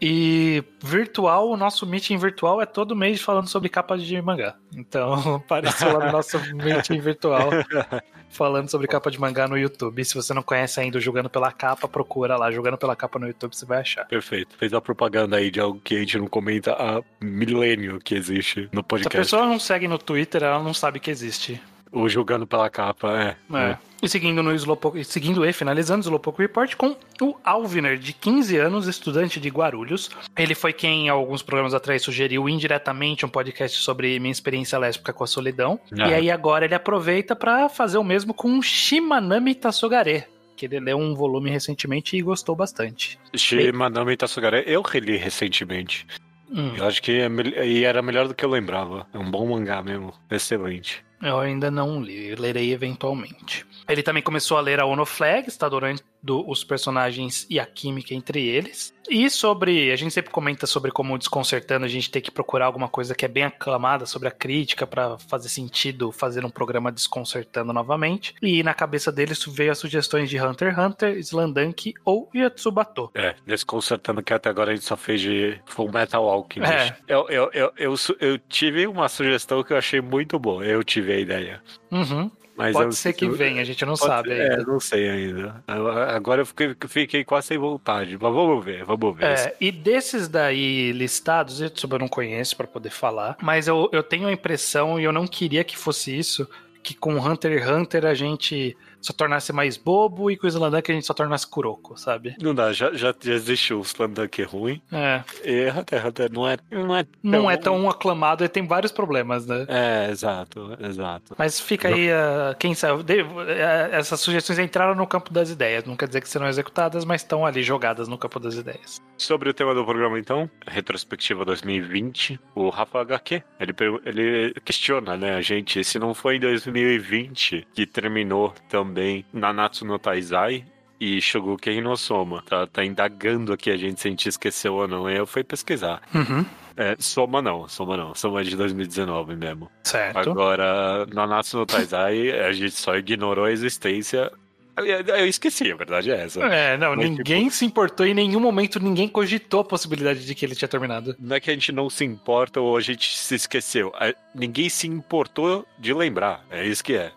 E 0.05 0.61
virtual, 0.83 1.49
o 1.49 1.55
nosso 1.55 1.85
meeting 1.85 2.17
virtual 2.17 2.61
é 2.61 2.65
todo 2.65 2.93
mês 2.93 3.21
falando 3.21 3.47
sobre 3.47 3.69
capa 3.69 3.97
de 3.97 4.21
mangá. 4.21 4.55
Então, 4.75 5.13
apareceu 5.45 5.97
lá 5.97 6.07
no 6.07 6.11
nosso 6.11 6.37
meeting 6.55 6.99
virtual 6.99 7.49
falando 8.29 8.69
sobre 8.69 8.85
capa 8.87 9.09
de 9.09 9.17
mangá 9.17 9.47
no 9.47 9.57
YouTube. 9.57 10.01
E 10.01 10.03
se 10.03 10.13
você 10.13 10.33
não 10.33 10.43
conhece 10.43 10.77
ainda 10.81 10.99
Jogando 10.99 11.29
pela 11.29 11.53
Capa, 11.53 11.87
procura 11.87 12.35
lá, 12.35 12.51
Jogando 12.51 12.77
pela 12.77 12.97
Capa 12.97 13.17
no 13.17 13.27
YouTube, 13.27 13.55
você 13.55 13.65
vai 13.65 13.79
achar. 13.79 14.05
Perfeito. 14.05 14.57
Fez 14.57 14.73
a 14.73 14.81
propaganda 14.81 15.37
aí 15.37 15.49
de 15.49 15.61
algo 15.61 15.79
que 15.81 15.95
a 15.95 15.99
gente 15.99 16.17
não 16.17 16.27
comenta 16.27 16.73
há 16.73 17.01
milênio 17.21 17.97
que 17.99 18.13
existe 18.13 18.67
no 18.73 18.79
Se 18.79 18.79
a 18.79 18.83
podcast. 18.83 19.17
pessoa 19.17 19.45
não 19.45 19.57
segue 19.57 19.87
no 19.87 19.97
Twitter, 19.97 20.43
ela 20.43 20.61
não 20.61 20.73
sabe 20.73 20.99
que 20.99 21.09
existe. 21.09 21.61
O 21.93 22.09
julgando 22.09 22.47
pela 22.47 22.69
capa, 22.71 23.37
é. 23.51 23.55
É. 23.55 23.77
E 24.01 24.09
seguindo 24.09 24.41
no 24.41 24.53
Slowpoke, 24.55 24.99
e 24.99 25.05
seguindo 25.05 25.45
e 25.45 25.53
finalizando 25.53 25.99
o 25.99 26.03
Slowpoke 26.07 26.41
Report 26.41 26.75
com 26.75 26.95
o 27.21 27.35
Alviner, 27.43 27.97
de 27.99 28.11
15 28.11 28.57
anos, 28.57 28.87
estudante 28.87 29.39
de 29.39 29.47
Guarulhos. 29.49 30.09
Ele 30.35 30.55
foi 30.55 30.73
quem, 30.73 31.07
alguns 31.07 31.43
programas 31.43 31.73
atrás, 31.73 32.01
sugeriu 32.01 32.49
indiretamente 32.49 33.25
um 33.25 33.29
podcast 33.29 33.77
sobre 33.77 34.19
minha 34.19 34.31
experiência 34.31 34.77
lésbica 34.79 35.13
com 35.13 35.23
a 35.23 35.27
solidão. 35.27 35.79
Ah. 35.93 36.09
E 36.09 36.13
aí 36.15 36.31
agora 36.31 36.65
ele 36.65 36.75
aproveita 36.75 37.35
pra 37.35 37.69
fazer 37.69 37.99
o 37.99 38.03
mesmo 38.03 38.33
com 38.33 38.59
Shimanami 38.61 39.53
Tasogare. 39.53 40.25
Que 40.57 40.65
ele 40.65 40.79
leu 40.79 40.97
um 40.97 41.13
volume 41.15 41.49
recentemente 41.49 42.17
e 42.17 42.21
gostou 42.21 42.55
bastante. 42.55 43.19
Shimanami 43.35 44.17
Tatsugare, 44.17 44.63
eu 44.65 44.81
reli 44.81 45.15
recentemente. 45.17 46.05
Hum, 46.51 46.73
Eu 46.77 46.85
acho 46.85 47.01
que 47.01 47.11
é 47.11 47.65
e 47.65 47.83
era 47.83 48.01
melhor 48.01 48.27
do 48.27 48.35
que 48.35 48.45
eu 48.45 48.49
lembrava. 48.49 49.07
É 49.13 49.17
um 49.17 49.29
bom 49.29 49.47
mangá 49.47 49.81
mesmo. 49.81 50.13
Excelente. 50.29 51.03
Eu 51.23 51.39
ainda 51.39 51.71
não 51.71 52.01
li, 52.01 52.35
lerei 52.35 52.71
eventualmente. 52.71 53.65
Ele 53.87 54.03
também 54.03 54.23
começou 54.23 54.57
a 54.57 54.61
ler 54.61 54.79
a 54.79 54.85
Ono 54.85 55.05
Flag, 55.05 55.47
está 55.47 55.65
adorando 55.65 56.01
os 56.47 56.63
personagens 56.63 57.45
e 57.49 57.59
a 57.59 57.65
química 57.65 58.13
entre 58.13 58.45
eles. 58.47 58.93
E 59.09 59.29
sobre. 59.29 59.91
A 59.91 59.95
gente 59.95 60.13
sempre 60.13 60.31
comenta 60.31 60.65
sobre 60.65 60.89
como 60.89 61.17
desconcertando 61.17 61.85
a 61.85 61.89
gente 61.89 62.09
ter 62.09 62.21
que 62.21 62.31
procurar 62.31 62.67
alguma 62.67 62.87
coisa 62.87 63.13
que 63.13 63.25
é 63.25 63.27
bem 63.27 63.43
aclamada 63.43 64.05
sobre 64.05 64.29
a 64.29 64.31
crítica 64.31 64.87
pra 64.87 65.17
fazer 65.17 65.49
sentido 65.49 66.11
fazer 66.11 66.45
um 66.45 66.49
programa 66.49 66.91
desconcertando 66.91 67.73
novamente. 67.73 68.33
E 68.41 68.63
na 68.63 68.73
cabeça 68.73 69.11
dele 69.11 69.33
veio 69.49 69.71
as 69.71 69.77
sugestões 69.77 70.29
de 70.29 70.39
Hunter 70.39 70.69
x 70.69 70.77
Hunter, 70.77 71.17
Slandunk 71.17 71.93
ou 72.05 72.29
Yatsubato. 72.33 73.11
É, 73.13 73.35
desconcertando 73.45 74.23
que 74.23 74.33
até 74.33 74.49
agora 74.49 74.71
a 74.71 74.75
gente 74.75 74.85
só 74.85 74.95
fez 74.95 75.19
de 75.19 75.59
Full 75.65 75.91
Metal 75.91 76.27
Alchemist. 76.27 76.73
É. 76.73 76.95
Eu, 77.07 77.27
eu, 77.29 77.49
eu, 77.53 77.71
eu, 77.77 77.95
eu 78.19 78.37
tive 78.37 78.87
uma 78.87 79.09
sugestão 79.09 79.63
que 79.63 79.73
eu 79.73 79.77
achei 79.77 79.99
muito 79.99 80.39
boa. 80.39 80.63
Eu 80.65 80.83
tive 80.83 81.11
a 81.11 81.19
ideia. 81.19 81.61
Uhum. 81.91 82.31
Mas 82.55 82.73
Pode 82.73 82.85
eu- 82.85 82.91
ser 82.91 83.13
que 83.13 83.25
eu- 83.25 83.31
venha, 83.33 83.61
a 83.61 83.65
gente 83.65 83.83
não 83.83 83.95
sabe 83.95 84.31
É, 84.31 84.51
ainda. 84.51 84.63
não 84.63 84.79
sei 84.79 85.09
ainda. 85.09 85.63
Agora 85.67 86.41
eu 86.41 86.45
fiquei, 86.45 86.75
fiquei 86.87 87.23
quase 87.23 87.47
sem 87.47 87.57
vontade. 87.57 88.11
Mas 88.21 88.33
vamos 88.33 88.63
ver, 88.63 88.83
vamos 88.85 89.17
ver. 89.17 89.25
É, 89.25 89.55
e 89.59 89.71
desses 89.71 90.27
daí 90.27 90.91
listados, 90.91 91.59
eu 91.61 91.71
eu 91.91 91.99
não 91.99 92.07
conheço 92.07 92.55
pra 92.55 92.67
poder 92.67 92.91
falar, 92.91 93.35
mas 93.41 93.67
eu, 93.67 93.89
eu 93.91 94.03
tenho 94.03 94.27
a 94.27 94.31
impressão, 94.31 94.99
e 94.99 95.03
eu 95.03 95.11
não 95.11 95.25
queria 95.27 95.63
que 95.63 95.75
fosse 95.77 96.15
isso, 96.17 96.47
que 96.83 96.93
com 96.93 97.15
Hunter 97.17 97.57
x 97.59 97.67
Hunter 97.69 98.05
a 98.05 98.13
gente 98.13 98.77
só 99.03 99.13
tornasse 99.13 99.51
mais 99.53 99.77
bobo 99.77 100.31
e 100.31 100.37
com 100.37 100.47
Slandank 100.47 100.91
a 100.91 100.95
gente 100.95 101.05
só 101.05 101.13
tornasse 101.13 101.45
Kuroko, 101.47 101.97
sabe? 101.97 102.35
Não 102.41 102.55
dá, 102.55 102.71
já, 102.73 102.91
já, 102.93 103.13
já 103.19 103.33
existe 103.33 103.73
o 103.73 103.81
Slandank 103.81 104.41
ruim. 104.43 104.81
É, 104.91 105.23
E 105.43 105.67
x 105.69 106.05
Hunter 106.05 106.31
não 106.31 106.47
é, 106.47 106.57
não 106.71 106.95
é 106.97 107.05
não 107.21 107.51
é 107.51 107.57
tão 107.57 107.89
aclamado 107.89 108.43
e 108.43 108.49
tem 108.49 108.65
vários 108.65 108.91
problemas, 108.91 109.45
né? 109.45 109.65
É, 109.67 110.09
exato, 110.09 110.77
exato. 110.79 111.35
Mas 111.37 111.59
fica 111.59 111.89
aí, 111.89 112.09
ah, 112.11 112.55
quem 112.57 112.73
sabe. 112.73 113.03
de- 113.03 113.19
eh, 113.21 113.89
essas 113.91 114.19
sugestões 114.19 114.57
entraram 114.59 114.95
no 114.95 115.05
campo 115.05 115.33
das 115.33 115.49
ideias. 115.49 115.83
Não 115.83 115.95
quer 115.95 116.07
dizer 116.07 116.21
que 116.21 116.29
serão 116.29 116.47
executadas, 116.47 117.03
mas 117.05 117.21
estão 117.21 117.45
ali 117.45 117.61
jogadas 117.61 118.07
no 118.07 118.17
campo 118.17 118.39
das 118.39 118.55
ideias. 118.55 119.01
Sobre 119.17 119.49
o 119.49 119.53
tema 119.53 119.73
do 119.75 119.83
programa, 119.85 120.17
então, 120.17 120.49
retrospectiva 120.67 121.43
2020, 121.45 122.39
o 122.55 122.69
Rafa 122.69 123.01
HQ, 123.01 123.43
ele, 123.59 123.73
ele 124.05 124.53
questiona, 124.63 125.17
né, 125.17 125.35
a 125.35 125.41
gente, 125.41 125.83
se 125.83 125.99
não 125.99 126.13
foi 126.13 126.37
em 126.37 126.39
2020 126.39 127.67
que 127.73 127.85
terminou 127.85 128.53
também 128.69 128.92
Nanatsu 129.33 129.85
no 129.85 129.97
Taizai 129.99 130.65
e 130.99 131.19
Shoguken 131.19 131.81
no 131.81 131.97
Soma. 131.97 132.43
Tá, 132.47 132.65
tá 132.65 132.85
indagando 132.85 133.51
aqui 133.51 133.69
a 133.69 133.77
gente 133.77 133.99
se 133.99 134.07
a 134.07 134.11
gente 134.11 134.29
esqueceu 134.29 134.75
ou 134.75 134.87
não, 134.87 135.09
eu 135.09 135.27
fui 135.27 135.43
pesquisar. 135.43 136.01
Uhum. 136.13 136.45
É, 136.75 136.95
Soma 136.97 137.41
não, 137.41 137.67
Soma 137.67 137.95
não, 137.97 138.15
Soma 138.15 138.41
é 138.41 138.43
de 138.43 138.55
2019 138.55 139.35
mesmo. 139.35 139.69
Certo. 139.83 140.17
Agora, 140.17 141.05
Nanatsu 141.13 141.57
no 141.57 141.65
Taizai, 141.65 142.31
a 142.31 142.51
gente 142.51 142.71
só 142.71 142.95
ignorou 142.95 143.45
a 143.45 143.51
existência... 143.51 144.31
Eu, 144.75 145.27
esqueci, 145.27 145.71
a 145.71 145.75
verdade 145.75 146.09
é 146.09 146.23
essa. 146.23 146.43
É, 146.45 146.75
não, 146.75 146.95
Mas, 146.95 147.07
ninguém 147.07 147.47
se 147.51 147.63
importou 147.63 148.07
em 148.07 148.13
nenhum 148.15 148.39
momento, 148.39 148.79
ninguém 148.79 149.07
cogitou 149.07 149.59
a 149.59 149.63
possibilidade 149.63 150.25
de 150.25 150.33
que 150.33 150.43
ele 150.43 150.55
tinha 150.55 150.67
terminado. 150.67 151.15
Não 151.19 151.35
é 151.35 151.39
que 151.39 151.51
a 151.51 151.53
gente 151.53 151.71
não 151.71 151.91
se 151.91 152.03
importa 152.03 152.59
ou 152.59 152.75
a 152.75 152.81
gente 152.81 153.15
se 153.15 153.35
esqueceu. 153.35 153.93
Ninguém 154.33 154.69
se 154.69 154.87
importou 154.87 155.63
de 155.77 155.93
lembrar. 155.93 156.43
É 156.49 156.65
isso 156.65 156.83
que 156.83 156.95
é. 156.95 157.11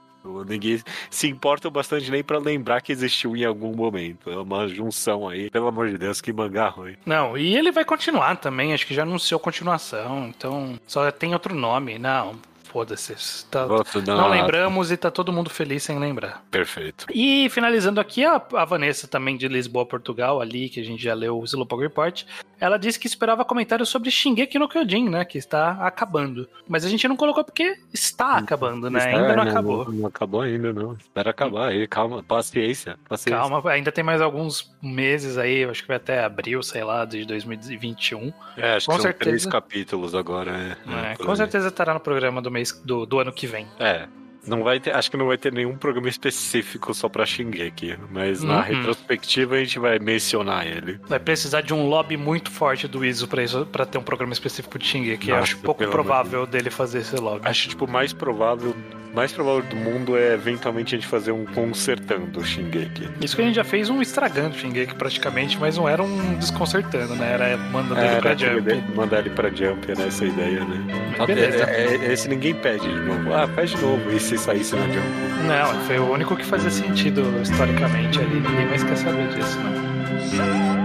Ninguém 0.44 0.80
se 1.10 1.28
importa 1.28 1.68
bastante 1.70 2.10
nem 2.10 2.22
pra 2.22 2.38
lembrar 2.38 2.80
que 2.80 2.92
existiu 2.92 3.36
em 3.36 3.44
algum 3.44 3.74
momento. 3.74 4.30
É 4.30 4.36
uma 4.36 4.68
junção 4.68 5.28
aí. 5.28 5.50
Pelo 5.50 5.68
amor 5.68 5.88
de 5.88 5.98
Deus, 5.98 6.20
que 6.20 6.32
mangá 6.32 6.68
ruim. 6.68 6.96
Não, 7.04 7.36
e 7.36 7.56
ele 7.56 7.72
vai 7.72 7.84
continuar 7.84 8.36
também, 8.36 8.72
acho 8.72 8.86
que 8.86 8.94
já 8.94 9.02
anunciou 9.02 9.40
continuação, 9.40 10.32
então 10.36 10.78
só 10.86 11.10
tem 11.10 11.32
outro 11.32 11.54
nome. 11.54 11.98
Não, 11.98 12.34
foda-se. 12.76 13.46
Tá- 13.46 13.66
não 14.06 14.28
lembramos 14.28 14.90
e 14.92 14.98
tá 14.98 15.10
todo 15.10 15.32
mundo 15.32 15.48
feliz 15.48 15.82
sem 15.82 15.98
lembrar. 15.98 16.42
Perfeito. 16.50 17.06
E 17.10 17.48
finalizando 17.48 17.98
aqui, 18.00 18.22
a, 18.22 18.42
a 18.54 18.64
Vanessa, 18.66 19.08
também 19.08 19.34
de 19.38 19.48
Lisboa, 19.48 19.86
Portugal, 19.86 20.42
ali, 20.42 20.68
que 20.68 20.78
a 20.78 20.84
gente 20.84 21.02
já 21.02 21.14
leu 21.14 21.38
o 21.38 21.44
Slowpoke 21.44 21.82
Report, 21.84 22.24
ela 22.60 22.78
disse 22.78 22.98
que 23.00 23.06
esperava 23.06 23.44
comentários 23.46 23.88
sobre 23.88 24.10
Shingeki 24.10 24.58
no 24.58 24.68
Kyojin, 24.68 25.08
né? 25.08 25.24
Que 25.24 25.38
está 25.38 25.72
acabando. 25.86 26.46
Mas 26.68 26.84
a 26.84 26.88
gente 26.90 27.06
não 27.08 27.16
colocou 27.16 27.44
porque 27.44 27.78
está 27.94 28.36
acabando, 28.36 28.90
né? 28.90 29.02
Ainda 29.04 29.32
É, 29.32 29.36
não 29.36 29.42
acabou. 29.42 29.84
Não, 29.86 29.92
não 29.92 30.06
acabou 30.08 30.40
ainda, 30.42 30.72
não. 30.72 30.92
Espera 30.94 31.30
acabar 31.30 31.68
aí. 31.68 31.86
Calma, 31.88 32.22
paciência. 32.22 32.98
paciência. 33.08 33.38
Calma, 33.40 33.70
ainda 33.70 33.90
tem 33.90 34.04
mais 34.04 34.20
alguns 34.20 34.70
meses 34.82 35.38
aí, 35.38 35.64
acho 35.64 35.80
que 35.82 35.88
vai 35.88 35.96
até 35.96 36.22
abril, 36.24 36.62
sei 36.62 36.84
lá, 36.84 37.04
de 37.06 37.24
2021. 37.24 38.32
É, 38.56 38.74
acho 38.76 38.86
Com 38.86 38.92
que 38.92 38.96
são 38.98 39.02
certeza. 39.02 39.30
três 39.30 39.46
capítulos 39.46 40.14
agora. 40.14 40.76
É, 40.86 41.12
É, 41.12 41.14
por 41.16 41.26
com 41.26 41.36
certeza 41.36 41.68
estará 41.68 41.92
no 41.94 42.00
programa 42.00 42.40
do 42.42 42.50
mês 42.50 42.65
do, 42.72 43.04
do 43.06 43.18
ano 43.18 43.32
que 43.32 43.46
vem. 43.46 43.66
É. 43.78 44.06
Não 44.46 44.62
vai 44.62 44.78
ter, 44.78 44.94
acho 44.94 45.10
que 45.10 45.16
não 45.16 45.26
vai 45.26 45.36
ter 45.36 45.52
nenhum 45.52 45.76
programa 45.76 46.08
específico 46.08 46.94
só 46.94 47.08
pra 47.08 47.26
Shingeki, 47.26 47.96
mas 48.12 48.44
na 48.44 48.58
Uhum. 48.58 48.62
retrospectiva 48.62 49.56
a 49.56 49.58
gente 49.58 49.76
vai 49.80 49.98
mencionar 49.98 50.64
ele. 50.64 51.00
Vai 51.08 51.18
precisar 51.18 51.62
de 51.62 51.74
um 51.74 51.88
lobby 51.88 52.16
muito 52.16 52.48
forte 52.48 52.86
do 52.86 53.04
ISO 53.04 53.26
pra, 53.26 53.42
isso, 53.42 53.66
pra 53.66 53.84
ter 53.84 53.98
um 53.98 54.04
programa 54.04 54.32
específico 54.32 54.78
de 54.78 54.86
Shingeki. 54.86 55.30
Nossa, 55.30 55.42
acho 55.42 55.58
pouco 55.58 55.84
provável 55.88 56.46
dele 56.46 56.70
fazer 56.70 57.00
esse 57.00 57.16
lobby. 57.16 57.40
Acho 57.44 57.68
tipo 57.70 57.88
mais 57.90 58.12
provável, 58.12 58.72
mais 59.12 59.32
provável 59.32 59.64
do 59.68 59.74
mundo 59.74 60.16
é 60.16 60.34
eventualmente 60.34 60.94
a 60.94 60.98
gente 60.98 61.08
fazer 61.08 61.32
um 61.32 61.44
consertando 61.46 62.38
o 62.38 62.44
Shingeki. 62.44 63.08
Isso 63.20 63.34
que 63.34 63.42
a 63.42 63.46
gente 63.46 63.56
já 63.56 63.64
fez 63.64 63.90
um 63.90 64.00
estragando 64.00 64.54
o 64.54 64.58
Shingeki 64.60 64.94
praticamente, 64.94 65.58
mas 65.58 65.76
não 65.76 65.88
era 65.88 66.04
um 66.04 66.34
desconcertando, 66.36 67.16
né? 67.16 67.32
Era 67.32 67.56
mandando 67.56 68.00
ele 68.00 68.20
pra 68.20 68.30
aquele 68.30 68.60
Jump. 68.76 68.94
mandar 68.94 69.18
ele 69.18 69.30
pra 69.30 69.48
Jump, 69.50 69.90
era 69.90 70.02
essa 70.04 70.24
ideia, 70.24 70.64
né? 70.64 71.05
Mas 71.18 71.26
beleza. 71.26 71.64
É, 71.64 71.94
é- 71.96 72.12
esse 72.12 72.28
ninguém 72.28 72.54
pede 72.54 72.86
de 72.88 73.00
novo. 73.00 73.32
Ah, 73.32 73.46
faz 73.48 73.70
de 73.70 73.80
novo. 73.80 74.10
E 74.10 74.20
se 74.20 74.36
saísse 74.36 74.74
na 74.76 74.86
Jump? 74.86 75.06
Não, 75.46 75.80
foi 75.86 75.98
o 75.98 76.10
único 76.12 76.36
que 76.36 76.44
fazia 76.44 76.70
sentido 76.70 77.22
historicamente 77.42 78.18
ali. 78.20 78.40
Ninguém 78.40 78.66
mais 78.66 78.82
quer 78.84 78.96
saber 78.96 79.28
disso, 79.28 79.58
né? 79.60 80.75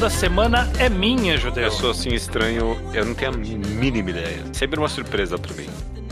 Da 0.00 0.10
semana 0.10 0.68
é 0.80 0.88
minha, 0.88 1.36
Judeu. 1.36 1.62
Eu 1.62 1.70
sou 1.70 1.92
assim 1.92 2.08
estranho, 2.12 2.76
eu 2.92 3.04
não 3.04 3.14
tenho 3.14 3.30
a 3.30 3.36
mínima 3.36 4.10
ideia. 4.10 4.42
Sempre 4.52 4.76
uma 4.80 4.88
surpresa 4.88 5.38
pra 5.38 5.54
mim. 5.54 5.68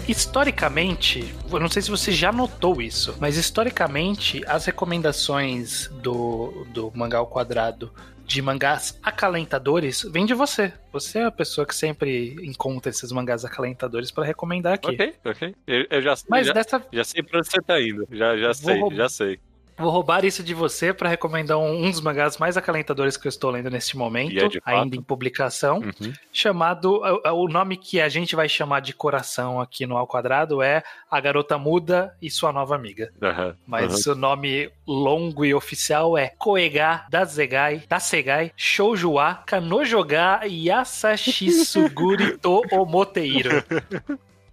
Historicamente, 0.06 1.34
eu 1.50 1.58
não 1.58 1.68
sei 1.68 1.82
se 1.82 1.90
você 1.90 2.12
já 2.12 2.30
notou 2.30 2.80
isso, 2.80 3.16
mas 3.18 3.36
historicamente 3.36 4.44
as 4.46 4.64
recomendações 4.64 5.88
do, 6.00 6.64
do 6.72 6.92
Mangá 6.94 7.18
ao 7.18 7.26
Quadrado 7.26 7.92
de 8.24 8.40
mangás 8.40 8.96
acalentadores 9.02 10.04
vêm 10.08 10.24
de 10.24 10.34
você. 10.34 10.72
Você 10.92 11.18
é 11.18 11.24
a 11.24 11.32
pessoa 11.32 11.66
que 11.66 11.74
sempre 11.74 12.36
encontra 12.44 12.90
esses 12.90 13.10
mangás 13.10 13.44
acalentadores 13.44 14.12
pra 14.12 14.24
recomendar 14.24 14.74
aqui. 14.74 14.92
Ok, 14.92 15.14
ok. 15.24 15.54
Eu, 15.66 15.86
eu 15.90 16.00
já, 16.00 16.14
Mas 16.28 16.46
já, 16.46 16.52
dessa 16.52 16.80
já 16.92 17.02
sei 17.02 17.24
pra 17.24 17.40
onde 17.40 17.48
você 17.48 17.60
tá 17.60 17.80
indo. 17.80 18.06
Já, 18.12 18.36
já 18.36 18.46
Vou 18.46 18.54
sei, 18.54 18.80
roubar. 18.80 18.96
já 18.96 19.08
sei. 19.08 19.40
Vou 19.80 19.90
roubar 19.90 20.24
isso 20.24 20.42
de 20.42 20.52
você 20.54 20.92
pra 20.92 21.08
recomendar 21.08 21.58
um, 21.58 21.84
um 21.86 21.90
dos 21.90 22.00
mangás 22.00 22.36
mais 22.38 22.56
acalentadores 22.56 23.16
que 23.16 23.26
eu 23.26 23.30
estou 23.30 23.50
lendo 23.50 23.70
neste 23.70 23.96
momento, 23.96 24.36
é 24.44 24.60
ainda 24.64 24.96
em 24.96 25.02
publicação, 25.02 25.78
Uhum. 25.78 26.12
chamado. 26.32 27.00
O, 27.24 27.44
o 27.44 27.48
nome 27.48 27.76
que 27.76 28.00
a 28.00 28.08
gente 28.08 28.36
vai 28.36 28.48
chamar 28.48 28.80
de 28.80 28.92
coração 28.92 29.60
aqui 29.60 29.86
no 29.86 29.96
Ao 29.96 30.06
Quadrado 30.06 30.60
é 30.62 30.82
A 31.10 31.20
Garota 31.20 31.56
Muda 31.58 32.14
e 32.20 32.30
Sua 32.30 32.52
Nova 32.52 32.74
Amiga. 32.74 33.10
Aham, 33.22 33.56
Mas 33.66 34.06
o 34.06 34.14
nome 34.14 34.70
longo 34.86 35.44
e 35.44 35.54
oficial 35.54 36.16
é 36.18 36.28
Koega 36.38 37.04
Dasegai, 37.10 37.82
Dasegai 37.88 38.52
Shoujuwa 38.56 39.42
Kanojoga 39.46 40.40
Yasashisuguri 40.44 42.38
to 42.38 42.62
Omoteiro. 42.72 43.64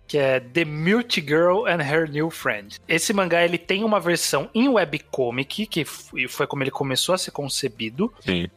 Que 0.07 0.17
é 0.17 0.39
The 0.39 0.63
Mute 0.63 1.19
Girl 1.21 1.65
and 1.67 1.81
Her 1.81 2.09
New 2.09 2.29
Friend. 2.29 2.79
Esse 2.87 3.11
mangá 3.13 3.43
ele 3.43 3.57
tem 3.57 3.83
uma 3.83 3.99
versão 3.99 4.49
em 4.55 4.69
webcomic, 4.69 5.65
que 5.65 5.83
foi 5.85 6.47
como 6.47 6.63
ele 6.63 6.71
começou 6.71 7.13
a 7.13 7.17
ser 7.17 7.31
concebido. 7.31 8.13
Sim. 8.21 8.47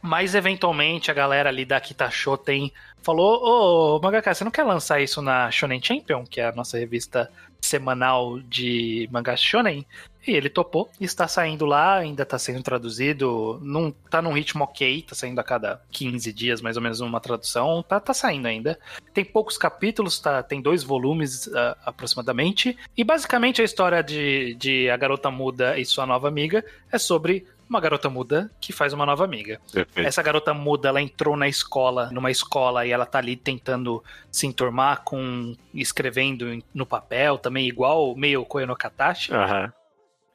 Mas 0.00 0.34
eventualmente 0.34 1.10
a 1.10 1.14
galera 1.14 1.48
ali 1.48 1.64
da 1.64 1.80
Kitasho 1.80 2.36
tem 2.36 2.72
falou: 3.02 3.96
Ô, 3.96 4.00
Mangaka, 4.00 4.32
você 4.32 4.44
não 4.44 4.50
quer 4.50 4.64
lançar 4.64 5.00
isso 5.00 5.20
na 5.20 5.50
Shonen 5.50 5.82
Champion, 5.82 6.24
que 6.24 6.40
é 6.40 6.46
a 6.46 6.52
nossa 6.52 6.78
revista 6.78 7.30
semanal 7.60 8.38
de 8.40 9.08
mangá 9.10 9.36
shonen? 9.36 9.84
E 10.28 10.36
ele 10.36 10.50
topou 10.50 10.90
e 11.00 11.04
está 11.04 11.26
saindo 11.26 11.64
lá, 11.64 11.96
ainda 11.96 12.22
está 12.22 12.38
sendo 12.38 12.62
traduzido, 12.62 13.58
não 13.62 13.90
tá 13.90 14.20
num 14.20 14.32
ritmo 14.32 14.64
ok, 14.64 15.02
tá 15.02 15.14
saindo 15.14 15.38
a 15.38 15.44
cada 15.44 15.80
15 15.90 16.32
dias 16.32 16.60
mais 16.60 16.76
ou 16.76 16.82
menos 16.82 17.00
uma 17.00 17.20
tradução, 17.20 17.82
tá, 17.82 17.98
tá 17.98 18.12
saindo 18.12 18.46
ainda. 18.46 18.78
Tem 19.14 19.24
poucos 19.24 19.56
capítulos, 19.56 20.20
tá, 20.20 20.42
tem 20.42 20.60
dois 20.60 20.82
volumes 20.82 21.48
ah, 21.54 21.76
aproximadamente, 21.86 22.76
e 22.96 23.02
basicamente 23.02 23.62
a 23.62 23.64
história 23.64 24.02
de, 24.02 24.54
de 24.56 24.90
A 24.90 24.96
Garota 24.96 25.30
Muda 25.30 25.78
e 25.78 25.84
Sua 25.84 26.04
Nova 26.06 26.28
Amiga 26.28 26.64
é 26.92 26.98
sobre 26.98 27.46
uma 27.68 27.80
garota 27.80 28.08
muda 28.08 28.50
que 28.60 28.72
faz 28.72 28.92
uma 28.92 29.04
nova 29.04 29.24
amiga. 29.24 29.60
Perfeito. 29.70 30.06
Essa 30.06 30.22
garota 30.22 30.54
muda, 30.54 30.88
ela 30.88 31.02
entrou 31.02 31.36
na 31.36 31.46
escola, 31.46 32.08
numa 32.10 32.30
escola, 32.30 32.86
e 32.86 32.90
ela 32.90 33.04
tá 33.04 33.18
ali 33.18 33.36
tentando 33.36 34.02
se 34.30 34.46
enturmar 34.46 35.02
com. 35.04 35.54
escrevendo 35.74 36.46
no 36.72 36.86
papel 36.86 37.36
também, 37.36 37.68
igual 37.68 38.16
meio 38.16 38.44
Koe 38.44 38.64
no 38.64 38.74
Katashi. 38.74 39.32
Aham. 39.34 39.72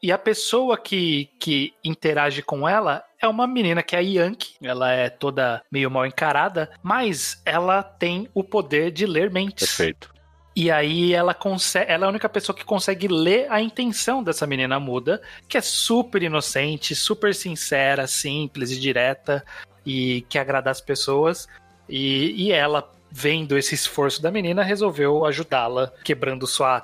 E 0.04 0.12
a 0.12 0.18
pessoa 0.18 0.78
que, 0.78 1.30
que 1.40 1.74
interage 1.82 2.42
com 2.42 2.68
ela 2.68 3.06
é 3.22 3.26
uma 3.26 3.48
menina 3.48 3.82
que 3.82 3.96
é 3.96 4.00
a 4.00 4.02
Yankee. 4.02 4.56
Ela 4.62 4.92
é 4.92 5.10
toda 5.10 5.64
meio 5.72 5.90
mal 5.90 6.06
encarada, 6.06 6.70
mas 6.84 7.42
ela 7.46 7.82
tem 7.82 8.28
o 8.34 8.44
poder 8.44 8.92
de 8.92 9.06
ler 9.06 9.32
mentes. 9.32 9.66
Perfeito. 9.66 10.14
E 10.54 10.70
aí 10.70 11.14
ela 11.14 11.34
consegue, 11.34 11.90
ela 11.90 12.04
é 12.04 12.08
a 12.08 12.10
única 12.10 12.28
pessoa 12.28 12.54
que 12.54 12.66
consegue 12.66 13.08
ler 13.08 13.50
a 13.50 13.62
intenção 13.62 14.22
dessa 14.22 14.46
menina 14.46 14.78
muda, 14.78 15.22
que 15.48 15.58
é 15.58 15.62
super 15.62 16.22
inocente, 16.22 16.94
super 16.94 17.34
sincera, 17.34 18.06
simples 18.06 18.72
e 18.72 18.80
direta 18.82 19.42
e 19.86 20.26
quer 20.28 20.40
agradar 20.40 20.72
as 20.72 20.82
pessoas. 20.82 21.48
E, 21.88 22.48
e 22.48 22.52
ela, 22.52 22.92
vendo 23.10 23.58
esse 23.58 23.74
esforço 23.74 24.22
da 24.22 24.30
menina, 24.30 24.64
resolveu 24.64 25.26
ajudá-la, 25.26 25.94
quebrando 26.04 26.46
sua 26.46 26.82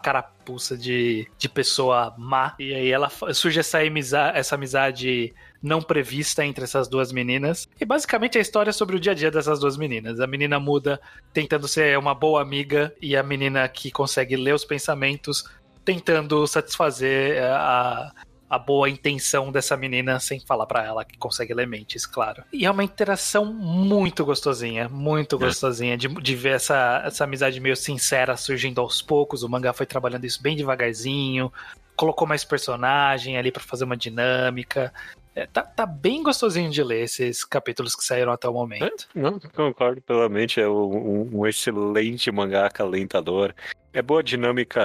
carapuça 0.50 0.76
de, 0.76 1.28
de 1.38 1.48
pessoa 1.48 2.14
má. 2.18 2.56
E 2.60 2.74
aí 2.74 2.92
ela 2.92 3.10
surge 3.34 3.60
essa, 3.60 3.80
amizade, 3.80 4.38
essa 4.38 4.56
amizade 4.56 5.34
não 5.62 5.82
prevista 5.82 6.44
entre 6.44 6.64
essas 6.64 6.88
duas 6.88 7.12
meninas. 7.12 7.68
E 7.80 7.86
basicamente 7.86 8.38
a 8.38 8.42
história 8.42 8.72
é 8.72 8.74
sobre 8.74 8.96
o 8.96 9.00
dia 9.00 9.12
a 9.12 9.16
dia 9.16 9.30
dessas 9.30 9.60
duas 9.60 9.78
meninas. 9.78 10.20
A 10.20 10.28
menina 10.28 10.60
muda 10.60 11.00
tentando 11.32 11.68
ser 11.68 11.98
uma 11.98 12.16
boa 12.16 12.42
amiga 12.42 12.94
e 13.02 13.16
a 13.16 13.22
menina 13.22 13.68
que 13.68 13.92
consegue 13.92 14.36
ler 14.36 14.56
os 14.56 14.66
pensamentos 14.66 15.44
tentando 15.86 16.46
satisfazer 16.46 17.38
eh, 17.38 17.52
a, 17.52 18.12
a 18.50 18.58
boa 18.58 18.90
intenção 18.90 19.52
dessa 19.52 19.78
menina 19.78 20.20
sem 20.20 20.40
falar 20.40 20.66
pra 20.66 20.84
ela 20.84 21.06
que 21.06 21.18
consegue 21.18 21.54
ler 21.54 21.68
mentes, 21.68 22.06
claro. 22.06 22.44
E 22.52 22.66
é 22.66 22.72
uma 22.72 22.84
interação 22.84 23.46
muito 23.46 24.26
gostosinha, 24.26 24.90
muito 24.90 25.36
É. 25.36 25.40
gostosinha 25.40 25.96
de, 25.98 26.08
de 26.08 26.36
ver 26.36 26.56
essa, 26.56 27.04
essa 27.06 27.24
amizade 27.26 27.60
meio 27.60 27.76
sincera 27.76 28.36
surgindo 28.36 28.82
aos 28.82 29.02
poucos. 29.02 29.44
O 29.44 29.50
mangá 29.50 29.72
foi 29.72 29.86
trabalhando 29.86 30.26
isso 30.26 30.42
bem 30.42 30.56
devagarzinho, 30.56 31.54
colocou 31.96 32.28
mais 32.28 32.44
personagem 32.44 33.38
ali 33.38 33.52
pra 33.52 33.62
fazer 33.62 33.84
uma 33.84 33.98
dinâmica. 33.98 34.92
É, 35.40 35.46
tá, 35.48 35.62
tá 35.62 35.86
bem 35.86 36.22
gostosinho 36.22 36.70
de 36.70 36.84
ler 36.84 37.04
esses 37.04 37.46
capítulos 37.46 37.96
que 37.96 38.04
saíram 38.04 38.32
até 38.32 38.48
o 38.50 38.54
momento. 38.54 39.08
Não, 39.16 39.40
concordo 39.40 40.02
plenamente. 40.02 40.60
É 40.60 40.68
um, 40.68 41.30
um 41.34 41.48
excelente 41.48 42.30
mangá 42.32 42.66
acalentador. 42.66 43.54
É 43.94 44.02
boa 44.02 44.22
dinâmica, 44.22 44.82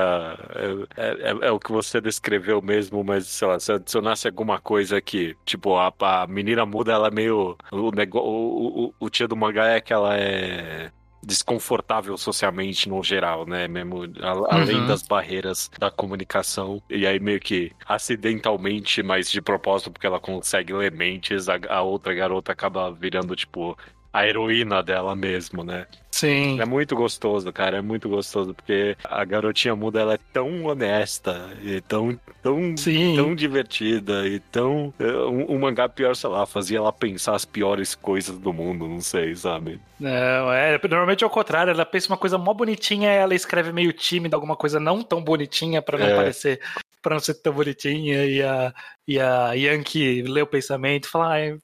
é, 0.96 1.02
é- 1.30 1.48
é 1.48 1.50
o 1.50 1.58
que 1.58 1.70
você 1.72 2.00
descreveu 2.00 2.62
mesmo, 2.62 3.02
mas 3.04 3.26
sei 3.26 3.48
lá, 3.48 3.58
se 3.60 3.72
adicionasse 3.72 4.26
alguma 4.28 4.58
coisa 4.60 5.00
que, 5.00 5.36
tipo, 5.44 5.76
a, 5.76 5.92
a 6.00 6.26
menina 6.26 6.64
muda, 6.64 6.92
ela 6.92 7.08
é 7.08 7.10
meio. 7.10 7.56
O, 7.70 7.90
nego, 7.90 8.18
o, 8.20 8.86
o, 8.86 8.94
o 8.98 9.10
tio 9.10 9.28
do 9.28 9.36
mangá 9.36 9.66
é 9.66 9.80
que 9.80 9.92
ela 9.92 10.16
é 10.16 10.90
desconfortável 11.24 12.16
socialmente 12.16 12.88
no 12.88 13.02
geral, 13.02 13.46
né? 13.46 13.66
Mesmo 13.68 14.02
a- 14.20 14.56
além 14.56 14.82
Uhum. 14.82 14.84
das 14.84 15.02
barreiras 15.02 15.70
da 15.78 15.90
comunicação. 15.90 16.82
E 16.90 17.06
aí 17.06 17.18
meio 17.20 17.40
que 17.40 17.72
acidentalmente, 17.86 19.02
mas 19.02 19.30
de 19.30 19.40
propósito, 19.42 19.90
porque 19.92 20.06
ela 20.06 20.20
consegue 20.20 20.72
ler 20.72 20.92
mentes, 20.92 21.48
a, 21.48 21.58
a 21.68 21.82
outra 21.82 22.14
garota 22.14 22.52
acaba 22.52 22.92
virando, 22.92 23.34
tipo, 23.36 23.76
a 24.14 24.24
heroína 24.26 24.80
dela 24.80 25.16
mesmo, 25.16 25.64
né? 25.64 25.86
Sim. 26.12 26.60
É 26.60 26.64
muito 26.64 26.94
gostoso, 26.94 27.52
cara, 27.52 27.78
é 27.78 27.82
muito 27.82 28.08
gostoso, 28.08 28.54
porque 28.54 28.96
a 29.02 29.24
garotinha 29.24 29.74
muda, 29.74 30.00
ela 30.00 30.14
é 30.14 30.18
tão 30.32 30.64
honesta 30.66 31.50
e 31.60 31.80
tão, 31.80 32.16
tão, 32.40 32.76
Sim. 32.76 33.16
tão 33.16 33.34
divertida 33.34 34.24
e 34.28 34.38
tão... 34.38 34.94
Um, 35.00 35.56
um 35.56 35.58
mangá 35.58 35.88
pior, 35.88 36.14
sei 36.14 36.30
lá, 36.30 36.46
fazia 36.46 36.78
ela 36.78 36.92
pensar 36.92 37.34
as 37.34 37.44
piores 37.44 37.96
coisas 37.96 38.38
do 38.38 38.52
mundo, 38.52 38.86
não 38.86 39.00
sei, 39.00 39.34
sabe? 39.34 39.80
Não, 39.98 40.52
é, 40.52 40.78
normalmente 40.88 41.24
é 41.24 41.26
o 41.26 41.30
contrário, 41.30 41.72
ela 41.72 41.84
pensa 41.84 42.08
uma 42.12 42.16
coisa 42.16 42.38
mó 42.38 42.54
bonitinha, 42.54 43.10
ela 43.10 43.34
escreve 43.34 43.72
meio 43.72 43.92
tímida, 43.92 44.36
alguma 44.36 44.54
coisa 44.54 44.78
não 44.78 45.02
tão 45.02 45.20
bonitinha 45.22 45.82
pra 45.82 45.98
não 45.98 46.06
É. 46.06 46.14
parecer, 46.14 46.60
para 47.02 47.14
não 47.14 47.20
ser 47.20 47.34
tão 47.34 47.52
bonitinha, 47.52 48.24
e 48.24 48.40
a, 48.40 48.72
e 49.08 49.18
a 49.18 49.52
Yankee 49.54 50.22
lê 50.22 50.42
o 50.42 50.46
pensamento 50.46 51.06
e 51.06 51.10
fala, 51.10 51.32
"Ai, 51.32 51.58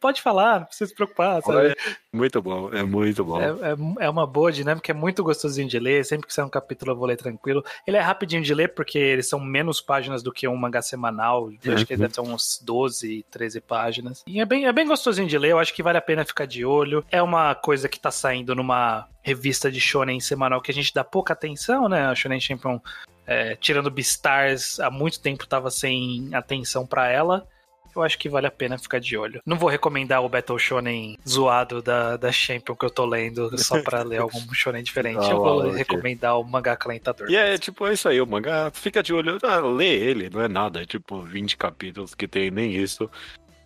pode 0.00 0.20
falar, 0.20 0.60
não 0.60 0.66
precisa 0.66 0.88
se 0.88 0.94
preocupar, 0.94 1.40
sabe? 1.42 1.74
Muito 2.12 2.42
bom, 2.42 2.72
é 2.72 2.82
muito 2.82 3.24
bom. 3.24 3.40
É, 3.40 3.46
é, 3.46 4.06
é 4.06 4.10
uma 4.10 4.26
boa 4.26 4.50
dinâmica, 4.50 4.90
é 4.90 4.94
muito 4.94 5.22
gostosinho 5.22 5.68
de 5.68 5.78
ler. 5.78 6.04
Sempre 6.04 6.26
que 6.26 6.34
sair 6.34 6.44
um 6.44 6.50
capítulo 6.50 6.92
eu 6.92 6.96
vou 6.96 7.06
ler 7.06 7.16
tranquilo. 7.16 7.64
Ele 7.86 7.96
é 7.96 8.00
rapidinho 8.00 8.42
de 8.42 8.52
ler 8.52 8.74
porque 8.74 8.98
eles 8.98 9.28
são 9.28 9.38
menos 9.38 9.80
páginas 9.80 10.22
do 10.22 10.32
que 10.32 10.48
um 10.48 10.56
mangá 10.56 10.82
semanal. 10.82 11.50
Eu 11.64 11.74
acho 11.74 11.86
que 11.86 11.92
ele 11.92 12.02
deve 12.02 12.14
ter 12.14 12.20
uns 12.20 12.60
12, 12.62 13.24
13 13.30 13.60
páginas. 13.60 14.22
E 14.26 14.40
é 14.40 14.44
bem, 14.44 14.66
é 14.66 14.72
bem 14.72 14.86
gostosinho 14.86 15.28
de 15.28 15.38
ler. 15.38 15.52
Eu 15.52 15.58
acho 15.58 15.72
que 15.72 15.82
vale 15.82 15.98
a 15.98 16.02
pena 16.02 16.24
ficar 16.24 16.46
de 16.46 16.64
olho. 16.64 17.04
É 17.10 17.22
uma 17.22 17.54
coisa 17.54 17.88
que 17.88 17.98
tá 17.98 18.10
saindo 18.10 18.54
numa 18.54 19.06
revista 19.22 19.70
de 19.70 19.80
shonen 19.80 20.20
semanal 20.20 20.60
que 20.60 20.70
a 20.70 20.74
gente 20.74 20.92
dá 20.92 21.04
pouca 21.04 21.32
atenção, 21.32 21.88
né? 21.88 22.06
A 22.06 22.14
Shonen 22.14 22.40
Champion, 22.40 22.80
é, 23.26 23.54
tirando 23.56 23.90
Beastars, 23.90 24.80
há 24.80 24.90
muito 24.90 25.20
tempo 25.20 25.46
tava 25.46 25.70
sem 25.70 26.28
atenção 26.32 26.86
pra 26.86 27.08
ela. 27.08 27.46
Eu 27.94 28.02
acho 28.02 28.18
que 28.18 28.28
vale 28.28 28.46
a 28.46 28.50
pena 28.50 28.78
ficar 28.78 29.00
de 29.00 29.16
olho. 29.16 29.40
Não 29.44 29.56
vou 29.56 29.68
recomendar 29.68 30.24
o 30.24 30.28
Battle 30.28 30.58
Shonen 30.58 31.16
zoado 31.28 31.82
da, 31.82 32.16
da 32.16 32.30
Champion 32.30 32.76
que 32.76 32.84
eu 32.84 32.90
tô 32.90 33.04
lendo 33.04 33.50
só 33.58 33.82
pra 33.82 34.02
ler 34.02 34.18
algum 34.18 34.40
shonen 34.52 34.82
diferente. 34.82 35.26
Ah, 35.26 35.30
eu 35.30 35.38
vou 35.38 35.70
recomendar 35.70 36.38
o 36.38 36.44
mangá 36.44 36.76
calentador. 36.76 37.30
E 37.30 37.36
é 37.36 37.58
tipo, 37.58 37.86
é 37.86 37.92
isso 37.92 38.08
aí, 38.08 38.20
o 38.20 38.26
mangá 38.26 38.70
fica 38.72 39.02
de 39.02 39.12
olho, 39.12 39.38
ah, 39.42 39.58
lê 39.58 39.88
ele, 39.88 40.30
não 40.30 40.40
é 40.40 40.48
nada, 40.48 40.82
é 40.82 40.86
tipo 40.86 41.20
20 41.22 41.56
capítulos 41.56 42.14
que 42.14 42.28
tem, 42.28 42.50
nem 42.50 42.74
isso. 42.74 43.10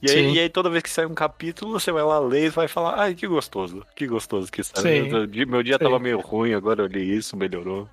E 0.03 0.11
aí, 0.11 0.35
e 0.35 0.39
aí 0.39 0.49
toda 0.51 0.69
vez 0.69 0.83
que 0.83 0.91
sai 0.91 1.07
um 1.07 1.15
capítulo, 1.15 1.73
você 1.73 1.91
vai 1.91 2.03
lá 2.03 2.19
ler 2.19 2.47
e 2.47 2.51
vai 2.51 2.69
falar, 2.69 3.01
ai, 3.01 3.15
que 3.15 3.27
gostoso, 3.27 3.85
que 3.97 4.07
gostoso 4.07 4.53
que 4.53 4.63
saiu. 4.63 5.07
Meu 5.47 5.63
dia 5.63 5.79
Sim. 5.79 5.85
tava 5.85 5.99
meio 5.99 6.21
ruim, 6.21 6.53
agora 6.53 6.83
eu 6.83 6.87
li 6.87 7.17
isso, 7.17 7.37
melhorou. 7.37 7.89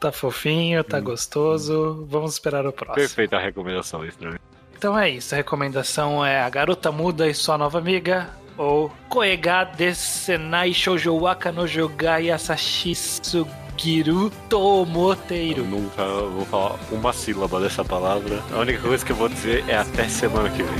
Tá 0.00 0.10
fofinho, 0.10 0.82
tá 0.82 0.98
Hum. 0.98 1.04
gostoso. 1.04 2.04
Vamos 2.10 2.32
esperar 2.32 2.66
o 2.66 2.72
próximo. 2.72 2.96
Perfeita 2.96 3.36
a 3.36 3.40
recomendação, 3.40 4.04
estranho. 4.04 4.40
Então 4.82 4.98
é 4.98 5.08
isso. 5.08 5.32
A 5.32 5.36
recomendação 5.36 6.26
é 6.26 6.42
A 6.42 6.50
Garota 6.50 6.90
Muda 6.90 7.28
e 7.28 7.34
Sua 7.34 7.56
Nova 7.56 7.78
Amiga. 7.78 8.30
Ou 8.58 8.90
Koega 9.08 9.62
Desenai 9.62 10.74
Shoujo 10.74 11.16
Waka 11.20 11.52
no 11.52 11.68
Jogai 11.68 12.32
Asashi 12.32 12.92
Sugiru 12.92 14.24
Eu 14.24 14.30
Tomoteiro. 14.48 15.62
nunca 15.62 16.04
vou 16.04 16.44
falar 16.46 16.74
uma 16.90 17.12
sílaba 17.12 17.60
dessa 17.60 17.84
palavra. 17.84 18.42
A 18.52 18.58
única 18.58 18.80
coisa 18.80 19.06
que 19.06 19.12
eu 19.12 19.16
vou 19.16 19.28
dizer 19.28 19.64
é 19.68 19.76
até 19.76 20.08
semana 20.08 20.50
que 20.50 20.64
vem. 20.64 20.74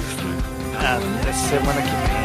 Até 0.75 1.33
semana 1.33 1.81
que 1.81 1.89
vem. 1.89 2.23